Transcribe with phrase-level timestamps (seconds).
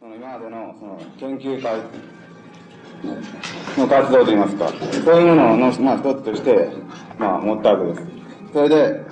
[0.00, 1.78] その今までのその研究会
[3.76, 4.72] の活動といいますか、
[5.04, 6.70] そういうものの、まあ、一つとして、
[7.18, 8.06] まあ、持ったわけです。
[8.50, 9.04] それで、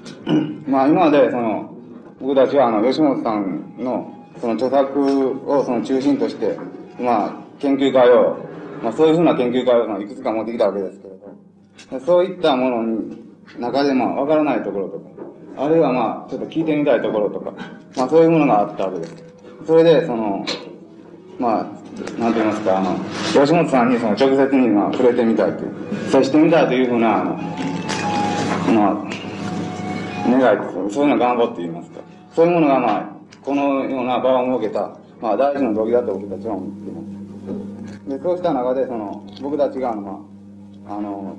[0.66, 1.74] まあ、今まで、その、
[2.22, 6.58] 僕たちは、あの、吉本さんの、その著作をその中心として、
[6.98, 8.38] まあ、研究会を、
[8.82, 13.22] まあ、そういうふうな研究会を、いくつか持ってきたわけですけれど、そういったものに、
[13.58, 15.10] 中で、まあ、わからないところとか、
[15.58, 17.52] あるいはまあ、ちょっと聞いてみたいところとか、
[17.94, 19.29] まあ、そういうものがあったわけです。
[19.66, 20.44] それで、その、
[21.38, 21.64] まあ、
[22.18, 22.96] なんて言いますか、あの、
[23.32, 27.34] 吉本さんにその直接にまあ触れてみたいという、接してみたいというふうな、あの、
[28.72, 29.20] まあ、
[30.38, 32.00] 願いそういうの願望って言いますか。
[32.34, 33.08] そういうものがまあ、
[33.42, 38.08] このような場を設けた、まあ大事な動機だと僕たちは思っています。
[38.08, 40.20] で、そうした中で、その、僕たちが、ま
[40.88, 41.36] あ、あの、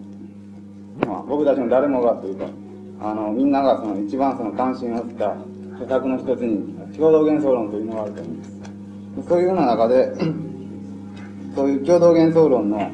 [1.08, 2.46] まあ、僕たちの誰もがというか、
[3.02, 5.36] あの、みんながその一番その関心を持った
[5.80, 8.52] 施策の一つに、共同幻想論というのがあると思います。
[9.28, 10.12] そういうような中で、
[11.56, 12.92] そういう共同幻想論の、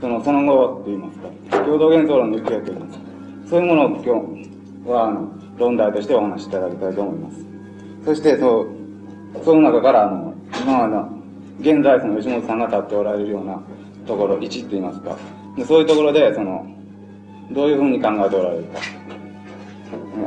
[0.00, 1.28] その、その後といいますか、
[1.64, 3.04] 共同幻想論の行方といいますか、
[3.50, 5.28] そういうものを今日は、あの、
[5.58, 7.44] 論題としてお話しいただきたいと思います？
[8.04, 8.68] そして、そう、
[9.44, 11.08] その中から、あの、今の、
[11.60, 13.60] 現在その吉本さんが立っておられるような
[14.06, 15.16] ところ、位置って言いますか、
[15.66, 16.66] そういうところで、その、
[17.52, 18.78] どういうふうに考えておられるか、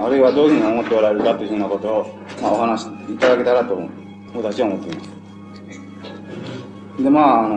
[0.02, 3.78] あるいはどういうふうに思っておられるかというふうなことを、まあ、お話しいただけたらと、
[4.36, 5.14] 私は思っています。
[7.04, 7.56] で、まあ、あの、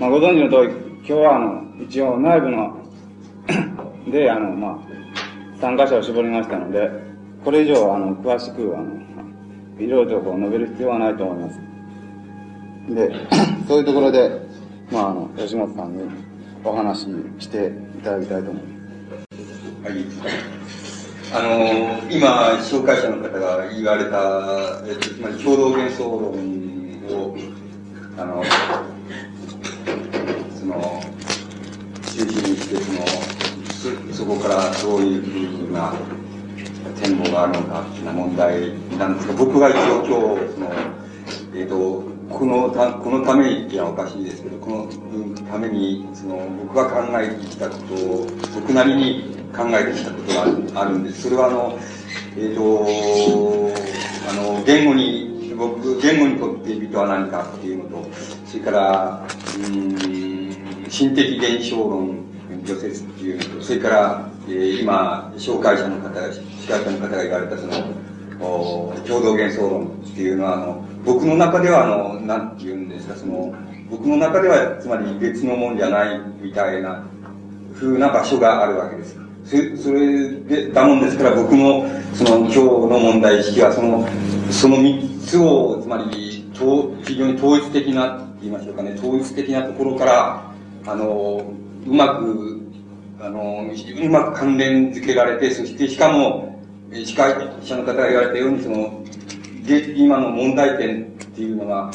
[0.00, 2.76] まあ、ご存知の通り、今日は、あの、一応内部の
[4.10, 4.78] で、あの、まあ、
[5.60, 6.90] 参加者を絞りましたので、
[7.44, 8.86] これ以上、あの、詳しく、あの、
[9.78, 11.60] いろいろとこう述べる必要はないと思います。
[12.94, 13.12] で、
[13.68, 14.30] そういうところで、
[14.90, 16.02] まあ、あの、吉本さんに
[16.64, 18.68] お話ししていただきたいと思いま
[19.86, 19.92] す。
[19.92, 20.87] はい。
[21.30, 27.36] あの、今、紹介者の方が言われた、えっと、つまり共同幻想論を、
[28.16, 28.42] あの、
[30.58, 31.02] その、
[32.02, 35.92] 中心にして、その、そそこからどういうふうな
[37.02, 40.72] 展望があるのかっていう問題なんですが、僕が一応今日、その、
[41.54, 50.34] えっ、と、このた、このために、いや、おかしいですけど、このために、その、僕が考えてきたことを、僕なりに考えてきたこと
[50.74, 51.22] があるんです。
[51.22, 51.78] それは、あの、
[52.36, 52.86] えっ、ー、と、
[54.30, 55.28] あの、言語に
[55.58, 58.08] 僕、言語にとって美とは何かっていうのと、
[58.46, 59.26] それから、
[59.56, 62.24] うん、心的現象論、
[62.64, 67.72] 除説っていうのと、それから、えー、今、紹介者の方、司会者の方が言われたその、
[68.40, 73.52] お共同幻想論っていうのは、あの、僕の中では、あの、なんて言うんですか、その、
[73.90, 77.04] 僕の中では、つまり別のもんじゃないみたいな、
[77.74, 79.27] 風な場所があるわけです。
[79.48, 84.06] それで、だもんですから、僕の、その、今日の問題意識は、その、
[84.50, 90.52] その三つを、つまり、非常に統一的な、言いましょうかね、統一的なところから、
[90.86, 91.50] あの、
[91.86, 92.60] うまく、
[93.20, 93.64] あの、
[94.02, 97.32] うまく関連づけられて、そしてしかも、司会
[97.62, 99.02] 者の方が言われたように、その、
[99.96, 101.90] 今の問題点っていうのが、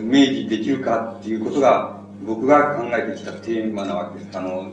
[0.00, 4.38] 明示できるかっていうことが、僕が考えてきたテーマなわけです。
[4.38, 4.70] あの、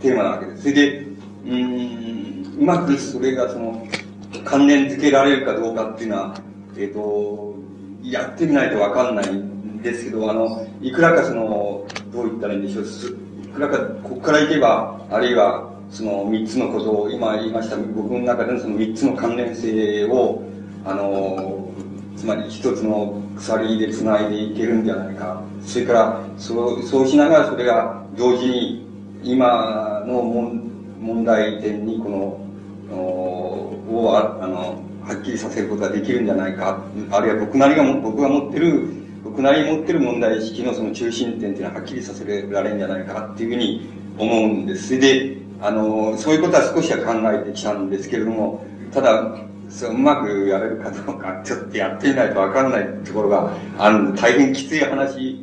[0.00, 0.62] テーマなわけです。
[0.62, 1.11] それで、
[1.44, 3.86] うん、うまくそれがその、
[4.44, 6.34] 関連づけられるかどうかっていうのは、
[6.76, 7.54] えっ、ー、と、
[8.02, 20.42] やってみないとわかんないんですけど、あの、いくらかその、どう言ったらいいんでしょう、いくらか、ここからいけば、あるいは、その三つのことを、今言いました、僕の中でのその三つの関連性を、
[20.84, 21.68] あの、
[22.16, 25.42] つまり一つの鎖で繋いでいけるんじゃないか。
[25.64, 28.86] それから、そうそうしながらそれが同時に、
[29.24, 30.71] 今の問題
[31.02, 32.16] 問題点にこの、
[32.94, 36.80] をあのはっきりさせることができるんじゃないか、
[37.10, 38.88] あるいは僕なりが、僕が持ってる、
[39.24, 44.98] 僕なりに持ってる問題意識のその中心点っていうのははっきりさせられるんじゃないかっていうふうに思うんです。
[44.98, 49.36] で、あの、そういうことは少しは考えてきたんですけれども、ただ、
[49.68, 55.42] そううまくやれるかどうか、ちょっとやってみないとわからないところがあるんで、大変きつい話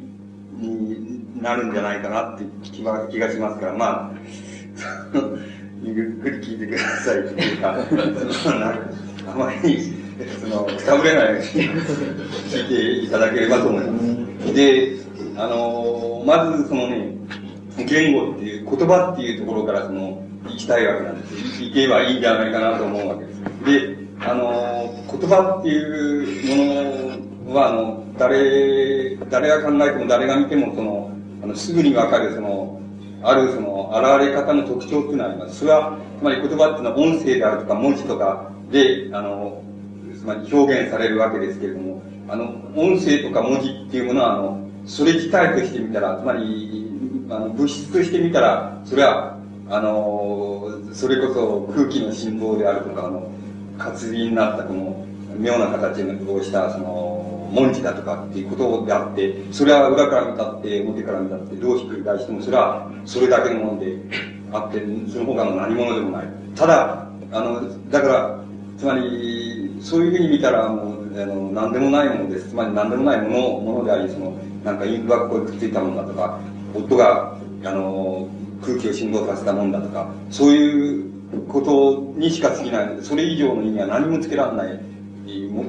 [0.56, 5.20] になるんじゃないかなって気がしますから、まあ、
[5.96, 7.76] ゆっくり聞いてくださいっていうか、
[9.28, 9.94] あまり、
[10.42, 14.00] その、くたぶれないように聞いていただければと思いま
[14.46, 14.54] す。
[14.54, 14.98] で、
[15.38, 17.16] あの、まずそのね、
[17.86, 21.64] 言語っていう、言葉っていうところからその、行きたいわけなんです。
[21.64, 23.42] 行けばいいんじゃないかなと思うわけです。
[23.66, 31.12] で、あの、言葉っていうものは、あの、誰、誰が考えても誰が見ても、その、
[31.44, 32.82] あの、すぐにわかる、その、
[33.22, 35.60] あるその、現れ方の特徴っていうのがあります。
[35.60, 39.62] それは、つまり言葉っていうのは音声であるとか文字とかで、あの、
[40.18, 42.46] つまり表現されるわけですけれども、あの、
[42.76, 46.92] 音声とか文字っていうものは、あの、それ自体としてみたら、つまり、
[47.30, 49.38] あの、物質としてみたら、それは、
[49.70, 53.30] あの、それこそ空気の振動であるとか、あの、
[53.78, 55.06] 活字になったこの、
[55.38, 57.19] 妙な形をした、その、
[57.52, 63.98] 文字だとかっていうことであって、それは裏から見たって、表から見たって、どうひっくり返しても、それは、それだけのもので
[64.52, 64.80] あって、
[65.12, 66.28] その他の何者でもない。
[66.56, 68.40] ただ、あの、だから、
[68.78, 72.50] つまり、そういうふうに見たら、もう、あの、何でもないものです。
[72.50, 76.40] つまり何でもないもの、ものであり、その、なんかインクがここにくっついたものだとか、
[76.76, 78.28] 音が、あの、
[78.62, 81.10] 空気を振動させたもんだとか、そういう
[81.48, 84.80] ことにしかつきないので、それ以上の意味は何もつけられない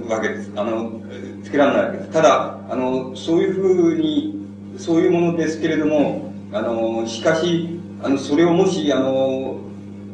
[0.08, 0.50] わけです。
[0.56, 1.00] あの、
[1.42, 2.10] つけられないわけです。
[2.10, 4.46] ただ、あの、そういうふうに、
[4.76, 9.58] そういうものですけれども、あの、しかし、あの、それをもし、あの、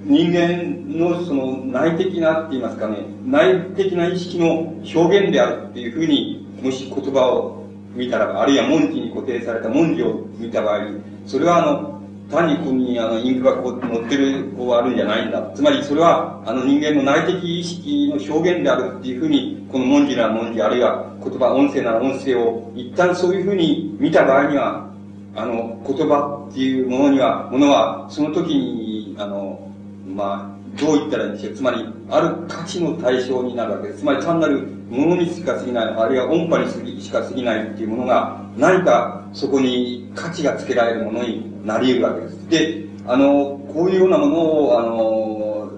[0.05, 7.65] 人間のその内的なって言いますかね、内的な意識の表現であるっていうふうに、もし言葉を
[7.95, 10.81] 見たら、あるいは文字に固定された文字を見た場合、
[11.27, 11.97] それはあの、
[12.31, 15.51] 単にここにあのインクがこう乗ってる、こうあるんじゃないんだ。
[15.55, 24.89] つまりそれは、あの人間の内的意識の表現であるっていうふうに、この文字なら文字、あるいは言葉、音声なら音声を、一旦そういうふうに見た場合には、
[25.35, 29.71] あの、言葉っていうものには、ものは、その時に、あの、
[30.07, 31.55] まあ、どう言ったらいいんでしょう。
[31.55, 34.01] つまり、ある価値の対象になるわけです。
[34.01, 42.49] つまり単なるものにしか過ぎない、あるいは音波にしか過ぎないっていうものが、何かそこに価値がつけられるものになり得るわけです。
[42.49, 45.71] で、あの、こういうようなものを、あの、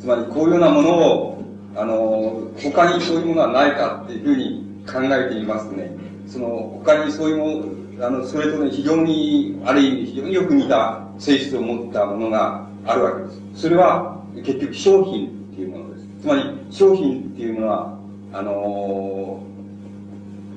[0.00, 1.29] つまりこういうようなものを、
[1.76, 5.90] あの、他にそういうものはないかっていうふうに考えてみますとね、
[6.26, 6.46] その、
[6.84, 13.62] 他にそういうもの、あの、それとね、非常に、ある意味非常によく似た性質を持ったものがあるわけです。
[13.62, 16.06] それは、結局商品っていうものです。
[16.22, 18.00] つまり、商品っていうのは、
[18.32, 19.42] あの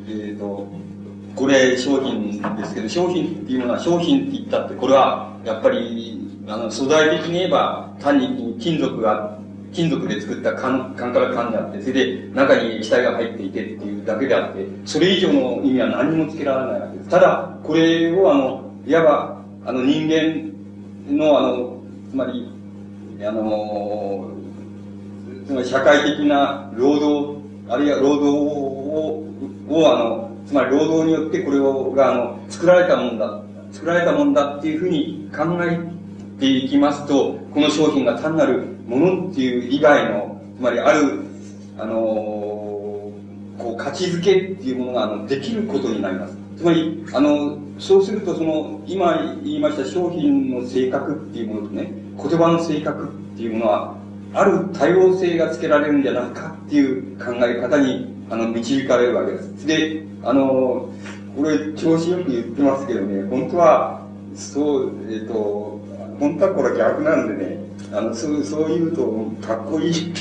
[0.08, 0.68] えっ、ー、と、
[1.36, 9.40] これ商品ですけど、商品っていうものは商品って言ったって、これはやっぱり、あの、素材的に言えば、単に金属が、
[9.74, 17.10] 金属で作った缶、缶から缶であって、それで中に液体が入っていてっていうだけであって、それ以上の意味は何もつけられないわけです。
[17.10, 20.52] ただ、これをあの、いわば、あの人間
[21.10, 22.48] のあの、つまり、
[23.22, 24.32] あの、
[25.46, 29.26] つまり社会的な労働、あるいは労働を、
[29.70, 33.42] をあの、つまり労働によってこれをがあの作られたもんだ
[33.72, 35.80] 作られたもんだっていうふうに考え
[36.40, 41.22] ていきますとこの商品が単なるものっていう以外のつまりある
[41.78, 41.94] あの
[43.58, 46.38] こう価値づけっていうものがあのできることになります。
[46.58, 53.96] つまりあのそうするとその今言いました商品の性格っていうものとね言葉の性格っていうものは
[54.34, 59.68] ある多様性がつけられるんじゃないかっていう考え方にあの導かれるわけです。
[59.68, 60.90] であの、
[61.36, 65.82] これ、調子よく言ってますけどね、本当は、そう、えっ、ー、と、
[66.24, 67.58] 本当はこれ逆なんでね、
[67.92, 70.14] あの、そう、そう言うと、かっこいい。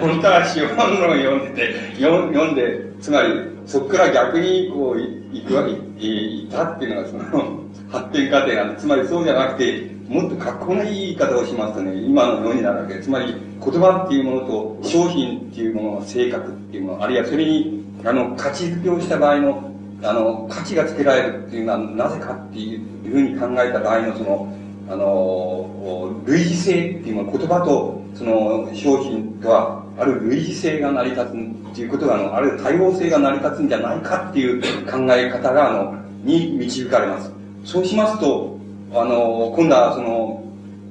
[0.00, 3.28] 本当は資本論を読んでて、読んで、つまり、
[3.66, 13.00] そこから逆に、こう、いくわけ、いたっていうのが、その、発展過程なんで、つまりそうじゃなくて、もっとかっこいい言い方をしますとね、今のようになるわけで。
[13.02, 24.59] つまり、言葉っていうものと、商品っていうものの性格っていうもの、あるいはそれにあの、価値付けをした場合の、あの、価値がつけられるっていうのはなぜかっていうふうに考えた場合のその、
[24.90, 35.94] あの、類似性っていうのは言葉とその商品とはある類似性が成り立つっていうことが、あの、ある多様性が成り立つんじゃないかっていう考え方が、あの、
[36.24, 37.30] に導かれます。
[37.64, 38.58] そうしますと、
[38.92, 40.44] あの、今度はその、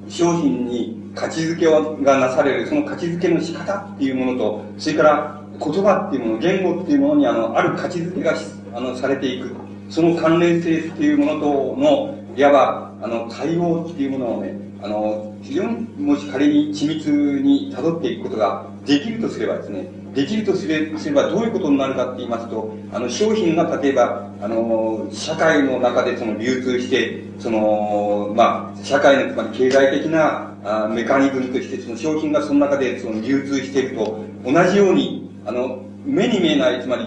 [0.08, 1.66] 商品に価値づけ
[2.02, 8.34] がなされる、その価値づけの仕方っていうものと、それから言葉っていうもの、言語っていうものにあの、ある価値づけが
[8.74, 9.54] あの、されていく。
[9.90, 17.08] その関連性っていうものとの、いわば、あの、対応っていうものをね、あの、非常にもし仮に緻密
[17.40, 37.04] に辿っていくことができるとすればですね、できるとすれすればどういうことになるかって言いますと、あの、商品が例えば、あの、社会の中でその流通して、その、まあ、社会の、つまり経済的なあメカニズムとして、その商品がその中でその流通していると、同じように、あの、目に見えない、つまり、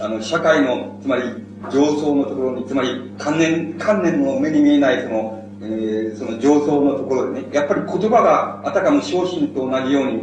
[0.00, 1.22] あの、社会の、つまり、
[1.70, 10.22] 上層のところに、つまり、観念、観念の目に見えない、その、えー、その上層のところでね、やっぱり言葉があたかも商品と同じように、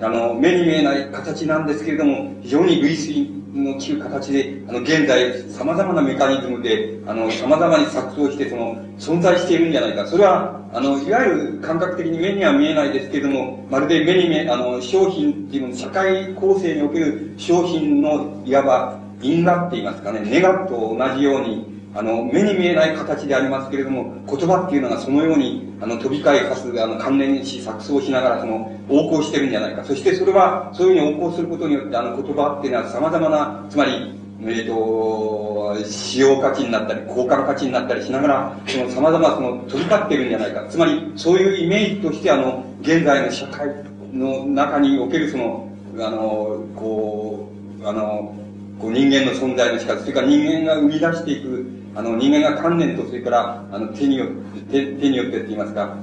[0.00, 10.06] あの、目に見えない形なんですけれども、非常に類推の効く形で、あの、現在、様々なメカニズムで、あの、様々に錯綜して、その、存在しているんじゃないか。
[10.06, 29.84] それは、あの、いわゆる感覚的に目には見えないですけれども、まるで目に見え、あの、商品っていうの、社会構成における商品の、いわば、因果って言いますかね、ネガと同じように、あの、目に見えない形でありますけれども、言葉っていうのがそのように、あの、飛び交いかす、あの、関連し、錯綜しながら、その、横行してるんじゃないか。
[29.84, 40.66] そしてそれは、そういうふうに横行することによって、あの、言葉っていうのは様々な、つまり、えっ、ー、と、使用価値になったり、交換価値になったりしながら、その様々その、飛び交ってるんじゃないか。
[40.68, 43.68] つまり、そういうイメージとして、あの、現在の社会
[44.12, 47.48] の中におけるその、あの、こ
[47.82, 48.34] う、あの、
[48.80, 54.28] こう人間の存在の仕方、それから人間が生み出していく、あの、人間が観念と、それから、あの、手によっ
[54.70, 55.96] て、手によってって言いますか、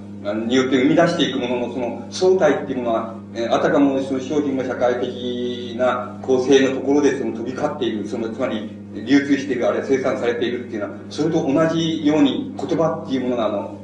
[0.45, 13.77] によって生み出していくもののその相対っていうものは、えあたかもその商品が社会的な構成のところでその飛び交っている、そのつまり流通している、あるいは生産されているっていうのは、それと同じように言葉っていうものが、あの、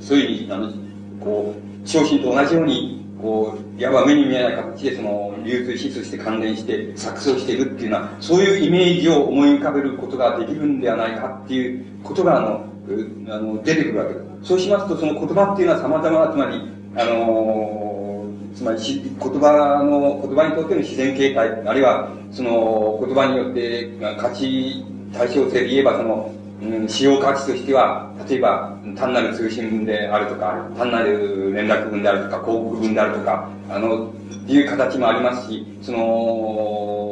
[0.00, 0.72] そういうふうに、あの、
[1.20, 1.54] こ
[1.84, 12.64] う、商品と同じようにこう、いわば目に見えない形でその、流通指数して関連して錯綜しているっていうのは、そういうイメージを思い浮かべることができるんではないかっていうことが、あの、
[13.28, 14.48] あの出てくるわけです。
[14.48, 16.60] そうしますと、その言葉っていうのは様々な、つまり、
[16.96, 26.32] あのつまりし、言葉の、言葉にとっての自然形態、あるいは、その、言葉によって価値対象性で言えば、その、
[26.62, 34.12] うん、使用価値としては、例えば、単なる通信文であるとか、単なる連絡文であるとか、広告文であるとか、あの、
[34.46, 37.10] いう形もありますし、その、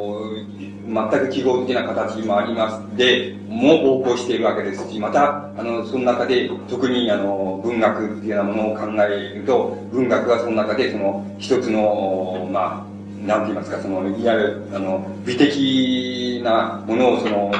[0.89, 2.97] 全く記号的な形もあります。
[2.97, 17.51] で、も横行しているわけですし、また、あの、その中で、特に、あの、文学っていうようなものを考えると、文学はその中で、その、一つの、まあ、なんて言いますか、その、いわゆる、あの、美的なものを、その、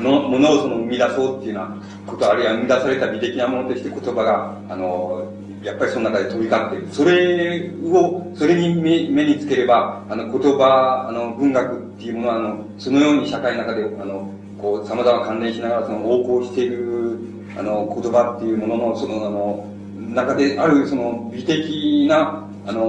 [0.00, 5.32] のものをその生み出そうっていうようなこと、あるいは生み出された美的なものとして言葉が、あの、
[5.62, 6.88] やっぱりその中で飛び交っている。
[6.90, 14.28] それを、それに目目につければ、あの、言葉、あの、文学っていうものは、あの、そのように社会の中で、あの、
[14.60, 17.18] こう、様々関連しながら、その、横行している、
[17.56, 22.80] あの、言葉っていうものの、その、あの、中である、その、美的な、あの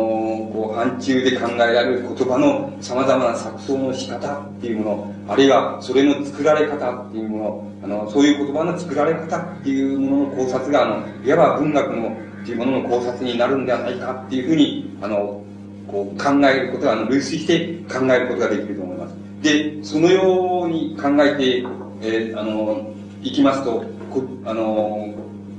[0.54, 15.42] こう、範疇で考えられる言葉の様々な錯綜の仕方っていうもの、あるいはそれの作られ方っていうもの、あの、そういう言葉の作られ方っていうものの考察が、あの、いわば文学のっていうものの考察になるんではないかっていうふうに、あの、
[15.88, 19.16] こう考えることが、あの、類推して考えることができると思います。
[19.42, 21.60] で、そのように考えて、
[22.02, 25.14] えー、あの、いきますと、こあの、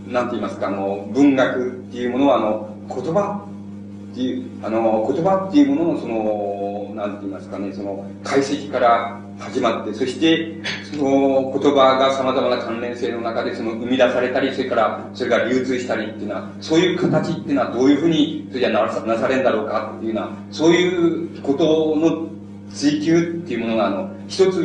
[0.07, 3.47] なんて言いますか、あの、文学っていうものは、あの、言葉
[4.13, 10.57] っていう、あの、言葉っていうもののその、なんて言いますかね、その、解析から始まって、そして、
[10.91, 22.29] その言葉が様々な関連性の中でその生み出されたり、それから、それが流通したりっていうのは、そういう形っていうのはどういうふうに、それじゃなさなされるんだろうかっていうような、そういうことの
[22.71, 24.57] 追求っていうものが、あの、一つ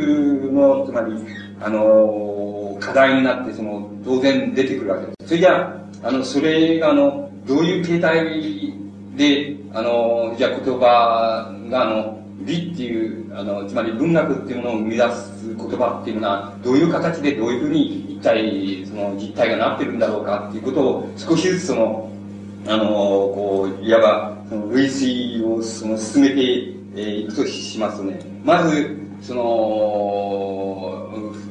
[0.52, 1.14] の、つまり、
[1.60, 5.28] あの、課題になって、その、当然出てくるわけです。
[5.28, 8.72] それじゃあ、あの、それが、あの、どういう形態
[9.16, 22.10] で、あの、じゃあ言葉が、あの、美っていう、あの、つまり文学っていうものを生み出す言葉っていうのは、どういう形でどういうふうに一体、その実態がなってるんだろうかっていうことを少しずつその、
[22.66, 26.42] あの、こう、いわば、その類推をその進めて
[27.00, 31.00] いくとしますね、まず、その、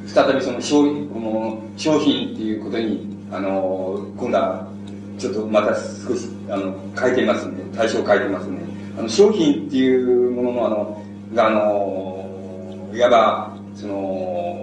[0.06, 4.66] 再びその商この商品っていうことに、あの、今度は
[5.18, 11.02] ちょっとまた少し、あの、書いてますんで、対象書いてますんで、あの、商品っていうものの、あの、
[11.34, 14.60] が、あの、いわば、その、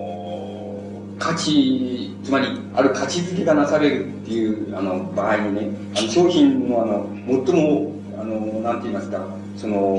[1.19, 9.97] 価値、つまり、ある価値づけがなされるっていう、あの、場合にね、あの、商品の、あの、最も、あの、なんて言いますか、その、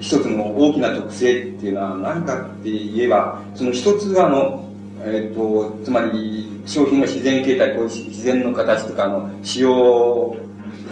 [0.00, 4.66] 一つの大きな特性っていうのは何かって言えば、その一つが、あの、
[5.02, 10.36] え、ー、と、つまり、商品の自然形態、こう自然の形とか、の、使用、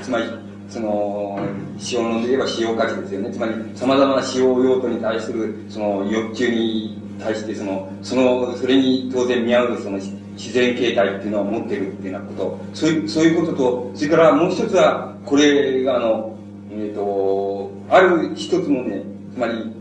[0.02, 0.25] つまり、
[0.68, 1.40] その、
[1.78, 3.30] 使用のといえば使用価値ですよね。
[3.30, 12.58] つまり、様々な使用用途に対する、その、欲求に対して、その、その、それに当然見合う、その、自然形態っていうのを持ってるっていうようなこと。
[12.75, 16.37] そういう、そういうことと、それからもう一つは、これが、あの、
[16.70, 19.02] えっ、ー、と、ある一つのね、
[19.34, 19.72] つまり、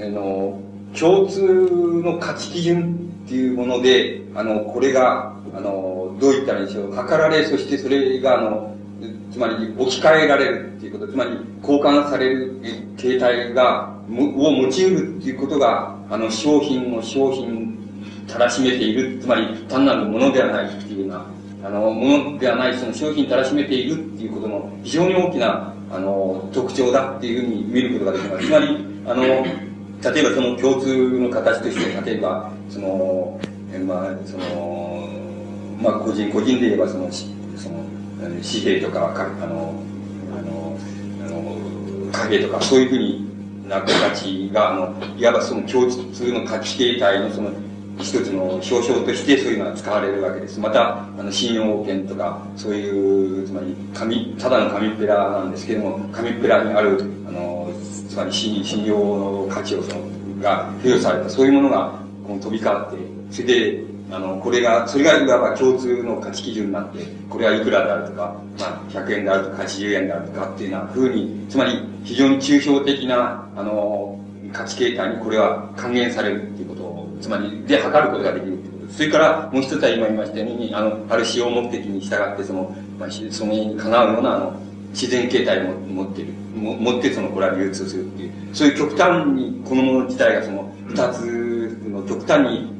[0.00, 0.60] あの、
[0.98, 1.42] 共通
[2.04, 6.92] の価値基準っていうもので、あの、これが、あの、どう言ったらいいでしょう。
[6.92, 8.74] 測られ、そしてそれが、あの、
[9.30, 11.30] つまり置き換えられるっていうこと、つまり
[11.62, 12.60] 交換される
[12.96, 17.78] 形態が、を持ち得るっていうことが、あの、商品を商品
[18.26, 21.26] たらしめている、つまり単なるものではないっていうような、
[21.64, 28.46] あの、ものではない、その商品たらしめているっていうことの非常に大きな、あの、特徴だっていうふうに見ることができます。
[28.46, 33.40] つまり、あの、例えばその共通の形として、例えば、その、
[33.86, 35.08] まあ、その、
[35.80, 37.84] まあ、個人、個人で言えばその、その、
[38.20, 39.74] 紙幣とか、かあの、
[40.36, 40.76] あの、
[41.26, 43.30] あの、影とか、そういうふうに
[43.68, 47.50] な形が、あの、いわばその共通の価値形態のその、
[47.98, 50.58] 一つの表彰としてそういうのが使われるわけです。
[50.58, 57.70] また、あの、信用権とか、そういう、つまり、紙、ただの紙っぺらなんですけども、紙っぺらにある、あの、
[58.08, 60.02] つまり信信用の価値をその、
[60.40, 61.92] が付与された、そういうものが、
[62.26, 62.96] この飛び交って、
[63.30, 74.18] それで、あの、これが、それがいわば共通の価値基準になって、これはいくらであるとか、まあ、100円であるとか、80円であるとかっていうような風に、つまり、非常に抽象的な、あの、
[74.52, 78.92] 価値形態にこれは還元されるっていうことを、つまり、で、測ることができるってこと。
[78.92, 84.60] それから、もう一つは今言いましたように、あの、ある使用目的に従って、その、まあ、それにかなうような、あの、
[84.92, 86.32] 自然形態を持ってる。
[86.56, 88.32] も持ってその、これは流通するっていう。
[88.52, 92.79] そういう極端に、このもの自体がその、二つの極端に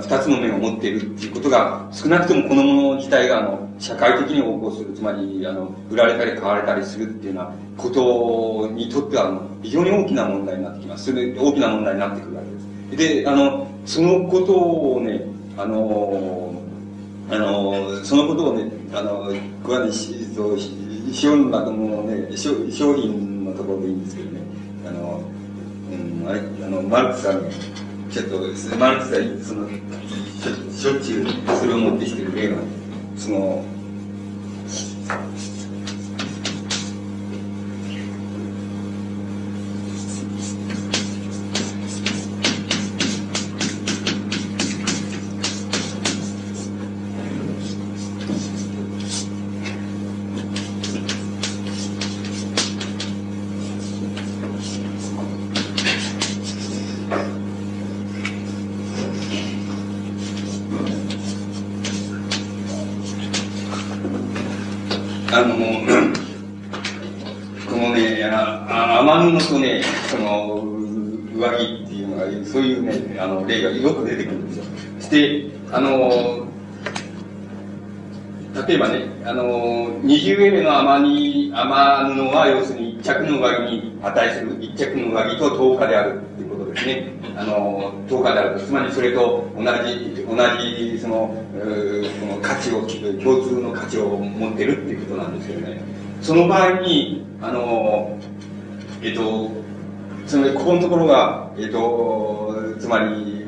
[0.00, 11.10] 二つの面を持っているっていうことが、少なくともこのもの自体が、あの、社会的に横行する、つまり、あの、売られたり買われたりするっていうようなことにとっては、あの、非常に大きな問題になってきます。
[11.10, 13.22] それで大きな問題になってくるわけです。
[13.22, 15.22] で、あの、そのことをね、
[15.56, 16.52] あの、
[17.30, 24.40] あの、そのことをね、あの、これはね、資本のね、商品のところでいいんですけどね、
[24.86, 25.22] あの、
[25.90, 27.50] うん、あれ、あの、マルクさんね、
[28.16, 28.38] ちょっと、
[28.78, 32.56] マルクスがそのしょっちゅうそれを持ってきてる例が、
[33.14, 33.62] その、
[73.46, 74.64] 例がよく出てくるんですよ。
[75.00, 76.46] して、あの、
[78.66, 87.12] 例えばね、あの、20エレの雨に、雨布は要するに一着の上着に値する、一着の上着と10日であるっていうことですね。
[87.36, 92.80] あの、10日であると、つまりそれと同じ、同じ、その、その価値を、
[93.22, 95.80] 共通の価値を持ってるっていうことなんですけどね。
[96.22, 98.18] その場合に、あの、
[99.02, 99.50] えっと、
[100.26, 103.44] つまりここのところが、えっと、つまり、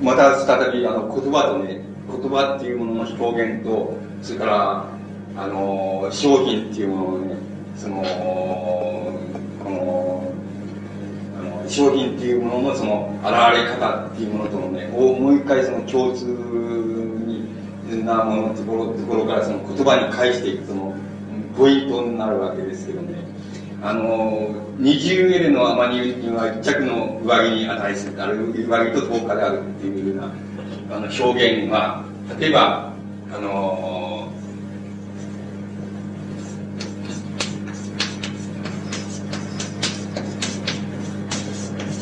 [0.00, 4.86] また再びあの言葉とね、言葉っていうものの表現と、それから、
[5.36, 7.36] あの、商品っていうものをね、
[7.76, 7.96] その、
[9.62, 10.32] この、
[11.38, 20.94] あの、商品っていうもののその、現れ方っていうものとのね、をもう一回その共通になものところ、ところからその言葉に返していくその、
[21.58, 23.21] ポイントになるわけですけどね。
[23.84, 30.26] あの、20エルのアマニには一着の上着に値する、ある上着と10日であるっていうよう
[30.88, 32.04] なあの表現は、
[32.38, 32.92] 例えば、
[33.34, 34.32] あの、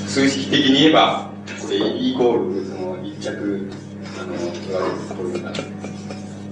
[0.06, 1.30] 数式的に言えば、
[1.62, 3.70] これイコール、その一着、
[4.20, 4.34] あの、
[5.16, 5.69] こういうな。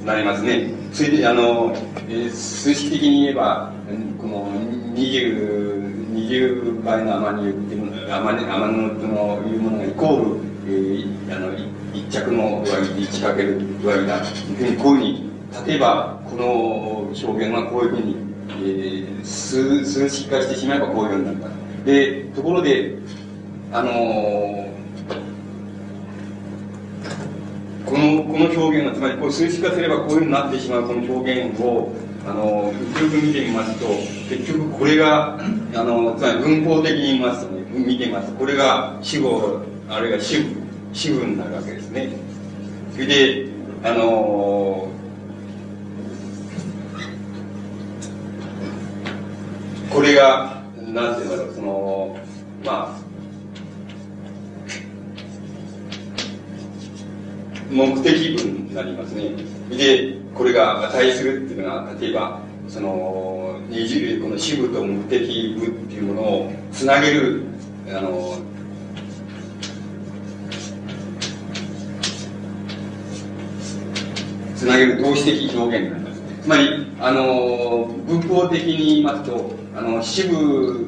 [0.08, 0.70] なりますね。
[0.90, 1.76] それで、あの、
[2.08, 3.70] えー、数式的に言えば、
[4.18, 4.50] この
[4.94, 11.52] 20、20倍のアマニ油っていうもの、アマニ、アマノとのいうものがイコール、えー、あの、
[11.92, 14.20] 一着の上着で1かける上着だ。
[14.20, 16.46] というふうに、こういうふうに、例えば、この
[17.08, 18.16] 表現はこういうふうに、
[18.48, 21.48] えー、数、数式化してしまえばこういうふうになるか。
[21.84, 22.94] で、ところで、
[23.72, 24.68] あのー、
[27.86, 31.92] この、この表現が、つまりこう数式化すればこういうふうになってしまうこの表現を、
[32.26, 32.72] あの、よ
[33.10, 33.86] く見てみますと、
[34.28, 40.48] 結局これが、あの、つまり文法的に言いますとね、見てみますと、これが主語、あるいは主語、
[40.92, 42.10] 主語になるわけですね。
[42.92, 43.46] それで、
[43.84, 44.88] あの、
[49.90, 50.62] これが、
[50.92, 52.16] なんていうんだろう、その、
[52.64, 53.07] まあ、
[57.70, 59.31] 目的文になりますね。
[59.70, 67.42] で、これが値するっていうのは、例えば、その、この支部と目的部っていうものをつなげる、
[67.88, 68.38] あの、
[74.57, 76.22] つなげる動詞的表現になります。
[76.42, 80.87] つまり、あの、文法的に言いますと、あの、支部、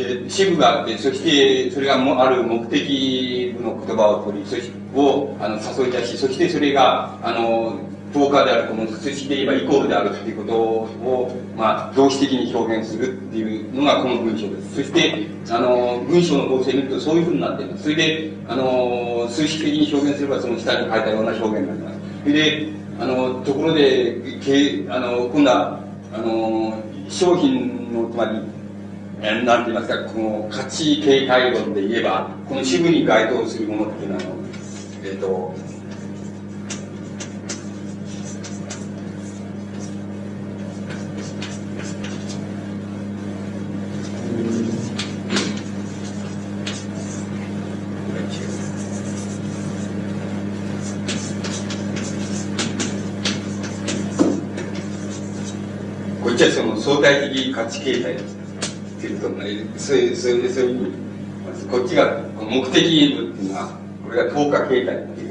[0.00, 7.78] え支部があって、そしてそれがもある目的の言葉を取り、そしをあの誘い出し、そしてそれが、あの、
[8.12, 14.76] 10日であるとも、そして言えばイコールであるっていうことを、まあ、動詞的に表現するっていうのがこの文章です。
[14.76, 17.84] そして、あの、文章の構成を見るとそういうふうになっています。
[17.84, 21.98] それで、あの、数式的に表現すればその下に書いたような表現になります。
[22.24, 25.80] それで、あの、ところで、けあの、今度は、
[26.12, 28.40] あの、商品の、つまり、
[29.22, 34.22] えなんて言いますか、この価値形態論で言えば、この支部に該当するものっていうのは、
[35.04, 35.54] えっ、ー、と、
[56.40, 58.14] じゃその相対的価値形態。
[58.14, 58.39] って
[59.28, 60.92] いうと、そういう、そういう、そういう、
[61.70, 63.72] こっちが目的部っていうのは、
[64.04, 65.30] これが等価形態ってい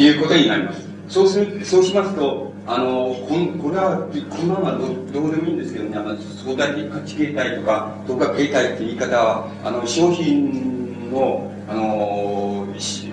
[0.00, 0.88] いうことになります。
[1.08, 12.29] そうする、そうしますと、あの、こんこれは、こんなのはどどうでもいいんですけどね、あの相対的価値形態とか、等価形態って言い方は、あの、商品の、あの、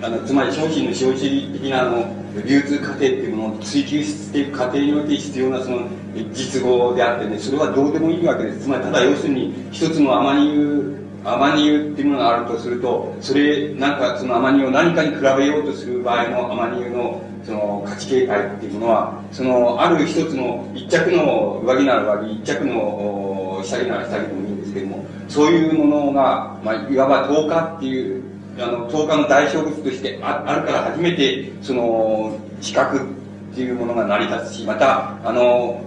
[0.02, 2.04] あのつまり商品の消費的なあの
[2.46, 5.88] 流通過程っていうものを追求していく過程において必要なその
[6.32, 8.60] 実語であってね、それはどうでもいいわけです。
[8.60, 28.22] つまり、ただ要するに、一つのアマニ油アマニ油っていうものがあるとすると、それ、なんかそのアマニ油を何かに比べようとする場合のアマニ油のその価値形態っていうものは、そのある一つの一着の上着なら上着、一着の下着なら下着でもいいんですけども、そういうものが、まあ、いわば10日っていう、
[28.60, 33.06] あの、10日の代表物としてああるから初めて、その、比較
[33.52, 35.80] っていうものが成り立つし、また、あの、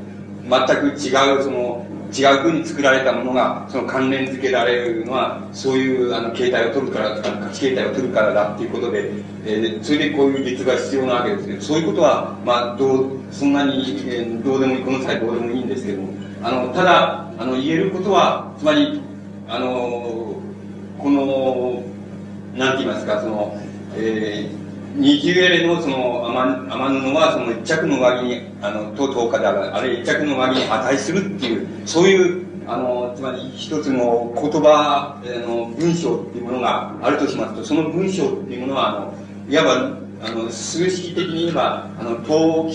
[0.49, 9.11] 全く違う、その、違う風に作られたものが、その関連付けられるのは、そういうあの形態を取るから、価値形態を取るからだっていうことで、
[9.45, 19.01] えー、それでこういう実が必要なわけですけど、そういうことは、まあ、どう、そんなに、えー、どうでもいい、この際どうでもいいんですけども、あの、ただ、あの、言えることは、つまり、
[19.47, 20.35] あの、
[20.97, 21.83] この、
[22.55, 23.57] なんて言いますか、その、
[23.95, 39.13] えー、二重エレのその雨布はその一着の上着に、あの、と10日である、あれ一着の上着に値するっていう、そういう、あの、つまり一つの言葉、の、文章っていうものがあるとしますと、その文章っていうものは、あの、
[39.49, 42.69] いわば、あの、数式的に言えば、あの、統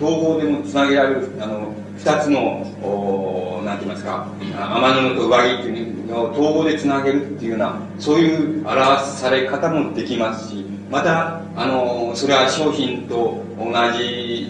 [0.00, 14.48] 統合でもつなげられる、あの、二つの、おなんて言いますか、雨布と上着っていうのを統合でつなげるっていうような、そういう表され方もできますし、また、あの、それは商品と同じ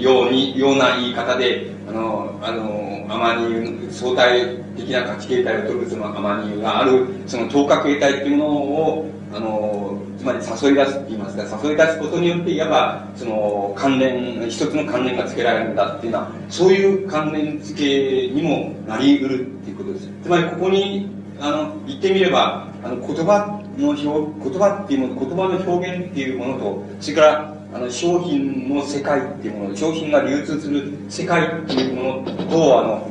[0.00, 9.87] ように、ような言い方で、あの、あの、アマニ油、相対的な価値形態を取るそのアマニ油がある、その等価形態っていうものを、あの、
[10.28, 20.08] まり誘い出すって言いますか、誘い出すことによって、いわば、その、関連、一つの関連が付けられるんだっていうのは、そういう関連付けにもなり得るっていうことです。
[20.22, 21.08] つまり、ここに、
[21.40, 33.10] あの、言ってみれば、あの、言葉の表、言葉っていうもの、言葉の表現っていうものと、それから、あの、商品の世界っていうもの、商品が流通する世界っていうものと、あの、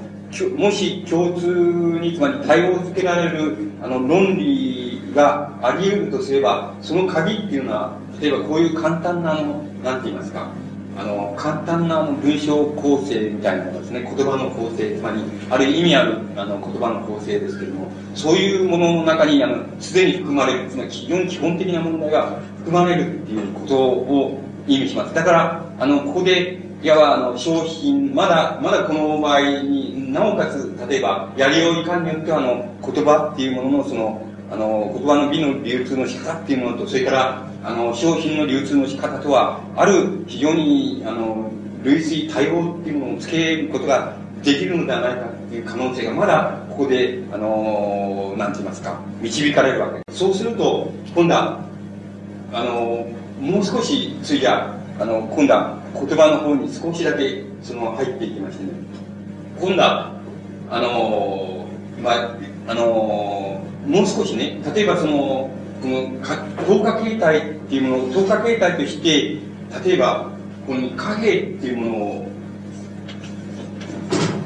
[0.58, 1.48] もし共通
[2.02, 4.87] に、つまり対応付けられる、あの、論理
[5.18, 10.48] があり得るとすれば、その鍵っていうのは、例えばこういう簡単な、あの、なんて言いますか、
[10.98, 25.14] あの、簡単な文章構成みたいなものですね、言葉の構成、つまり、ある意味あるあの言葉の構成ですけれども、そういうものの中に、あの、すでに含まれる、つまり非常に基本的な問題が含まれるっていうことを意味します。
[25.14, 41.52] だから、あの、ここで、いわば、あの、商品、まだ、まだこの場合になおかつ、例えば、やりよういかんによっては、あの、言葉っていうものの、その、あの、言葉の美の流通の仕方っていうものと、それから、あの、商品の流通の仕方とは、ある非常に、あの、
[41.84, 50.20] 類推対応っていうものをつけることができるのではないかっていう可能性がまだここで、あの、なんて言いますか、導かれるわけです。
[50.20, 51.60] そうすると、今度は、
[52.54, 53.06] あの、
[53.40, 58.72] もう少し、ついや、あの、今度は言葉の方に少しだけ、その、入っていきましてね、
[59.60, 60.12] 今度は、
[60.70, 61.68] あの、
[62.02, 63.57] まあ、あの、
[63.88, 65.50] もう少しね、例えばその、
[65.82, 66.20] この、
[66.66, 69.40] 透過形態っていうものを、透過形態として、
[69.86, 70.30] 例えば、
[70.66, 72.28] この貨幣っていうものを、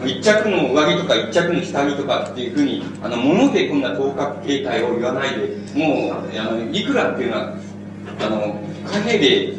[0.05, 7.55] 一着の上着とか一着の下着とかっていうふうに、あの、物でこんな透過形態を言わないで、もう、あの、いくらっていうのは、
[8.19, 9.53] あの、貨幣で、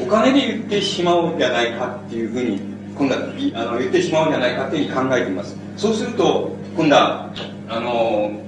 [0.00, 2.60] お金で言ってしまおうじゃないかっていうふうに、
[2.96, 3.22] 今度は
[3.54, 5.56] あの言ってしまうんじゃないかっていうふうに考えています。
[5.76, 7.32] そうすると、今度は、
[7.68, 8.43] あの、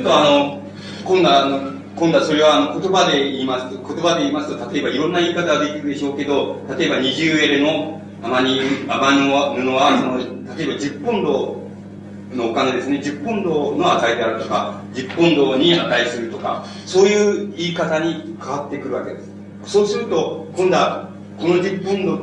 [0.00, 0.62] そうすると、あの、
[1.04, 10.18] 今度は、あの、今度はそれはあの言葉で言いますと、言葉で言いますと、例えばいろんな言い方ができるでしょうけど、例えば二重エレの天に、天の布は、その、
[10.56, 11.60] 例えば10ポンド
[12.32, 19.30] のお金ですね、10ポンドの値であるとか、10ポンドに値するとか、そういう言い方に変わってくるわけです。
[19.64, 22.14] そうすると、今度は、この10ポンド、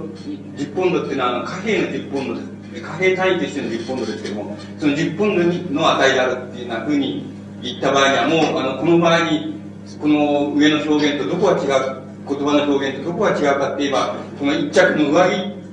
[0.55, 2.57] 10ポンドっていうのは、貨幣の10ポンドです。
[2.81, 9.55] 貨幣単位としての10ポンドですけども、その10ポンドの値であるっていうようなふうに言った場合にはもう、あの、この場合に、
[9.99, 15.29] この上の表現とどこが違う、言葉の表現とどこが違うかって言えば、その一着の上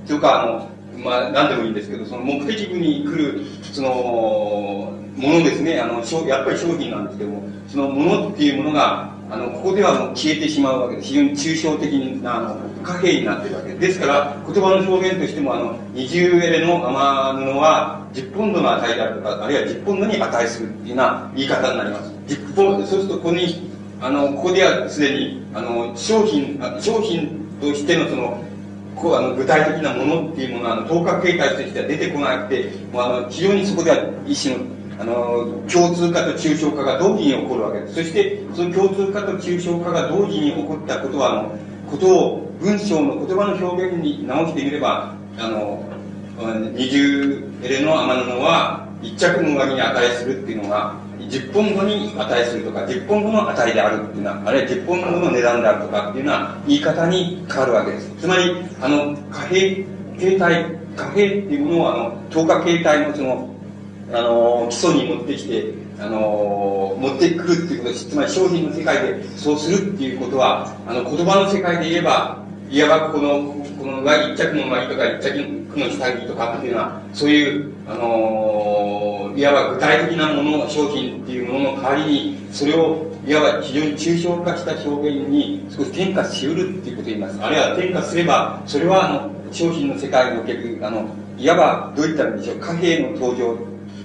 [0.07, 0.69] 着とか、あの、
[1.05, 3.41] まあ、何でもいいんですけど、その目的に来る、
[3.73, 3.91] その、
[5.17, 11.03] ものですね、あの、やっぱり商品なんですけども、そのものっていうものが、あの、ここではもう消えてしまうわけで。
[11.03, 11.93] 非常に抽象的
[12.23, 13.81] な、あの、貨幣になってるわけです。
[13.81, 22.13] ですから、言葉の表現としても、あの、二重エレの雨布は、10ポンドの値であるとか、あるいは10ポンドに値するっていうような言い方になります。
[22.29, 23.71] 10ポンド、そうするとここに、
[24.01, 28.45] あの、ここではすでに、あの、商品、商品としてのその、
[28.95, 34.65] こうあの具体的なものっていうものは、あの、等価形態としては出てこなくて、もうあの、非常にそこでは一種の、
[34.99, 37.95] あの、共通化と抽象化が同時に起こるわけです。
[37.95, 41.59] そして、その共通化と抽象化が同時に起こったことは、あの、
[41.91, 45.85] ことを文章の言葉の表現に直してみれば、あの、
[46.75, 58.11] 二重エレの天布は一着の上着に値するっていうのが、10ポンドに値するとか、10ポンドの値であるっていうのは、あるいは10ポンドの値段であるとかっていうような言い方に変わるわけです。
[58.21, 59.85] つまり、あの、貨幣、
[60.19, 63.54] 形態、貨幣っていうものを、あの、等価形態のその、
[64.13, 68.11] あの、基礎に持ってきて、あの、持ってくるっていうことです。
[68.11, 87.39] つまり商品の世界でそうするっていうことは、あの、言葉の世界で言えば、いわばこの、この上着、一着の上着とか一着の下着とかっていうのは、そういう、あのいわば具体的なもの、商品っていうものの代わりに、それを、いわば非常に抽象化した表現に少し転化しうるっていうことを言います。
[87.41, 91.07] あるいは転化すれば、それは、あの、商品の世界における、あの、
[91.39, 93.57] いわば、どういったんでしょう、貨幣の登場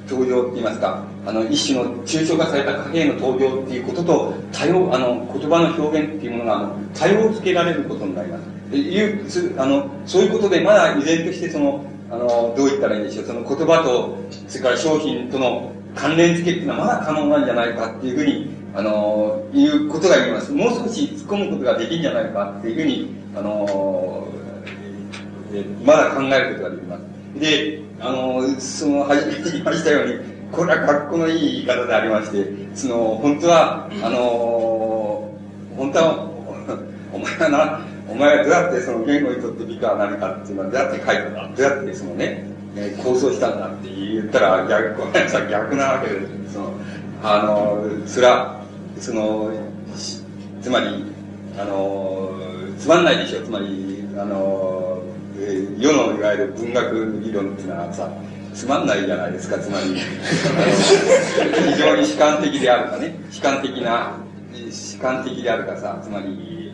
[0.09, 8.59] 登場って言いますか、あの、一種の抽象化された貨幣の登場っていうことと、多様、あの、言葉の表現っていうものが、あの、多様付けられることになります。
[8.77, 14.17] いうあのそういうことでまだ依然としてそのあのどう言ったらいいんでしょうその言葉と
[14.47, 24.27] それから商品との関連付けっていうのはまだ可能なんじゃないかっていうふうにあのいうことが言えますもう少し突っ込むことができるんじゃないかっていうふうにあの
[25.83, 30.13] まだ考えることができますであのその初めに言いましたように
[30.51, 35.31] これは格好のいい言い方でありましてその本当はあの
[35.77, 36.29] 本当は
[37.13, 46.53] お前はなお前はどうやってその言語にとって美化は何かっていうのはどうやって書いたんだどうやってそのね、え構想したんだって言ったら逆、ごめんなさい、逆なわけです。
[46.53, 46.73] その、
[47.23, 48.61] あの、それは、
[48.99, 49.51] その、
[50.61, 51.05] つまり、
[51.57, 52.31] あの、
[52.77, 53.41] つまんないでしょ。
[53.41, 54.88] つまり、あの、
[55.79, 58.09] 世のいわゆる文学理論っていうのはさ、
[58.53, 59.95] つまんないじゃないですか、つまり。
[59.95, 64.11] 非常に主観的であるかね、主観的な、
[64.69, 66.73] 主観的であるかさ、つまり、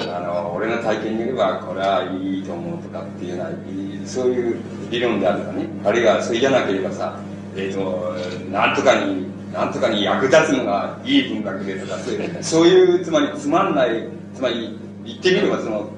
[0.00, 4.56] あの俺の体験によればこれはいいと思うとかっていうようなそういう
[4.90, 5.66] 理論であるかね。
[5.84, 7.18] あるいはそれじゃなければさ
[7.56, 8.14] えっ、ー、と
[8.52, 15.88] なんとかになんとかに役立つのがいい文学でとかそういうそういうつまりつまんないつまり言ってみればその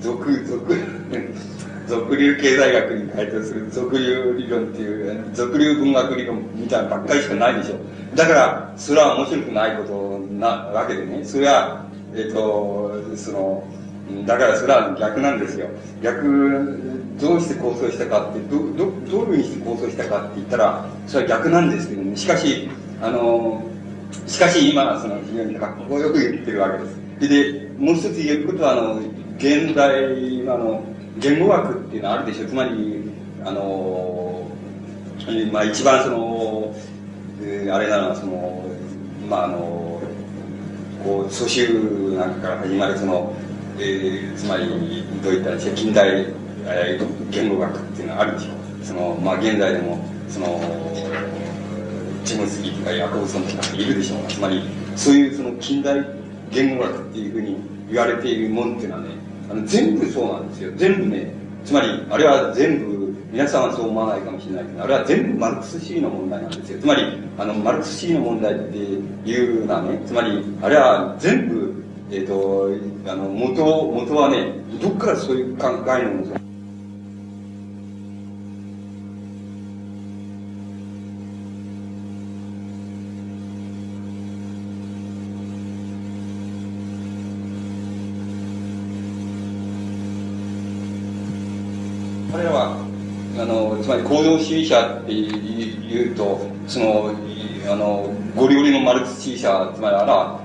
[0.00, 0.74] 俗俗
[1.88, 7.76] 俗流経済学に該当する俗流理論っていう俗流文学理論みたいなばっかりしかないでしょ
[8.14, 13.64] だからそれは面白くないことなわけでねそれはえっ、ー、と、その、
[14.24, 15.68] だからそれは逆なんですよ。
[16.02, 16.80] 逆、
[17.20, 22.16] どうして構想したかって、ど、ど、どういうふうにして構想したかって言ったら、それは逆なんですけどね。
[22.16, 22.68] しかし、
[23.02, 23.62] あの、
[24.26, 27.28] しかし今、その非常にかっこよく言ってるわけです。
[27.28, 29.00] で、もう一つ言えることは、あの、
[29.36, 30.82] 現代の、あの、
[31.18, 32.48] 言語学っていうのはあるでしょう。
[32.48, 33.02] つまり、
[33.44, 34.50] あの、
[35.52, 36.74] まあ一番その、
[37.42, 38.64] えー、あれなのは、その、
[39.28, 40.00] まああの、
[41.04, 43.34] こう、蘇州なんかから始まるその、
[43.78, 44.68] えー、つまり、
[45.22, 46.26] どういったら近代、
[46.64, 48.84] えー、言語学っていうのはあるでしょう。
[48.84, 50.60] その、まあ現在でも、その、
[52.24, 54.62] ジムスギーとかヤコブソンとかいるでしょうが、つまり、
[54.96, 56.04] そういうその近代
[56.50, 57.56] 言語学っていうふうに
[57.90, 60.72] 言われているもんっていうのはね、あの全部そうなんですよ。
[60.76, 61.32] 全部ね、
[61.64, 66.80] つまり、あれは全部、皆さんはそう思わないかもしれないけど、あれは全部マルクス主義の問題なんですよ。
[66.80, 67.02] つまり、
[67.38, 72.70] あの、マルクス主義の問題っていうのはね、つまり、あれは全部、えっ、ー、と、
[73.10, 76.38] あの、元、元はね、どっからそういう考えの
[93.88, 97.14] つまり行動主義者っていうと、その、
[97.70, 100.40] あの、ゴリゴリのマルクス主義者、つまりあら、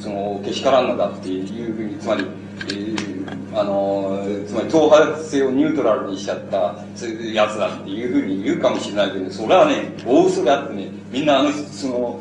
[0.00, 2.24] その、けしからんのだっていうふうに、つまり、
[2.68, 6.76] えー、あの、つまり党派性をニュートラルにしちゃった
[7.32, 12.20] やつだっていうふうに言うかもしれないけど、それはね、大嘘であってね、みんなあの、その、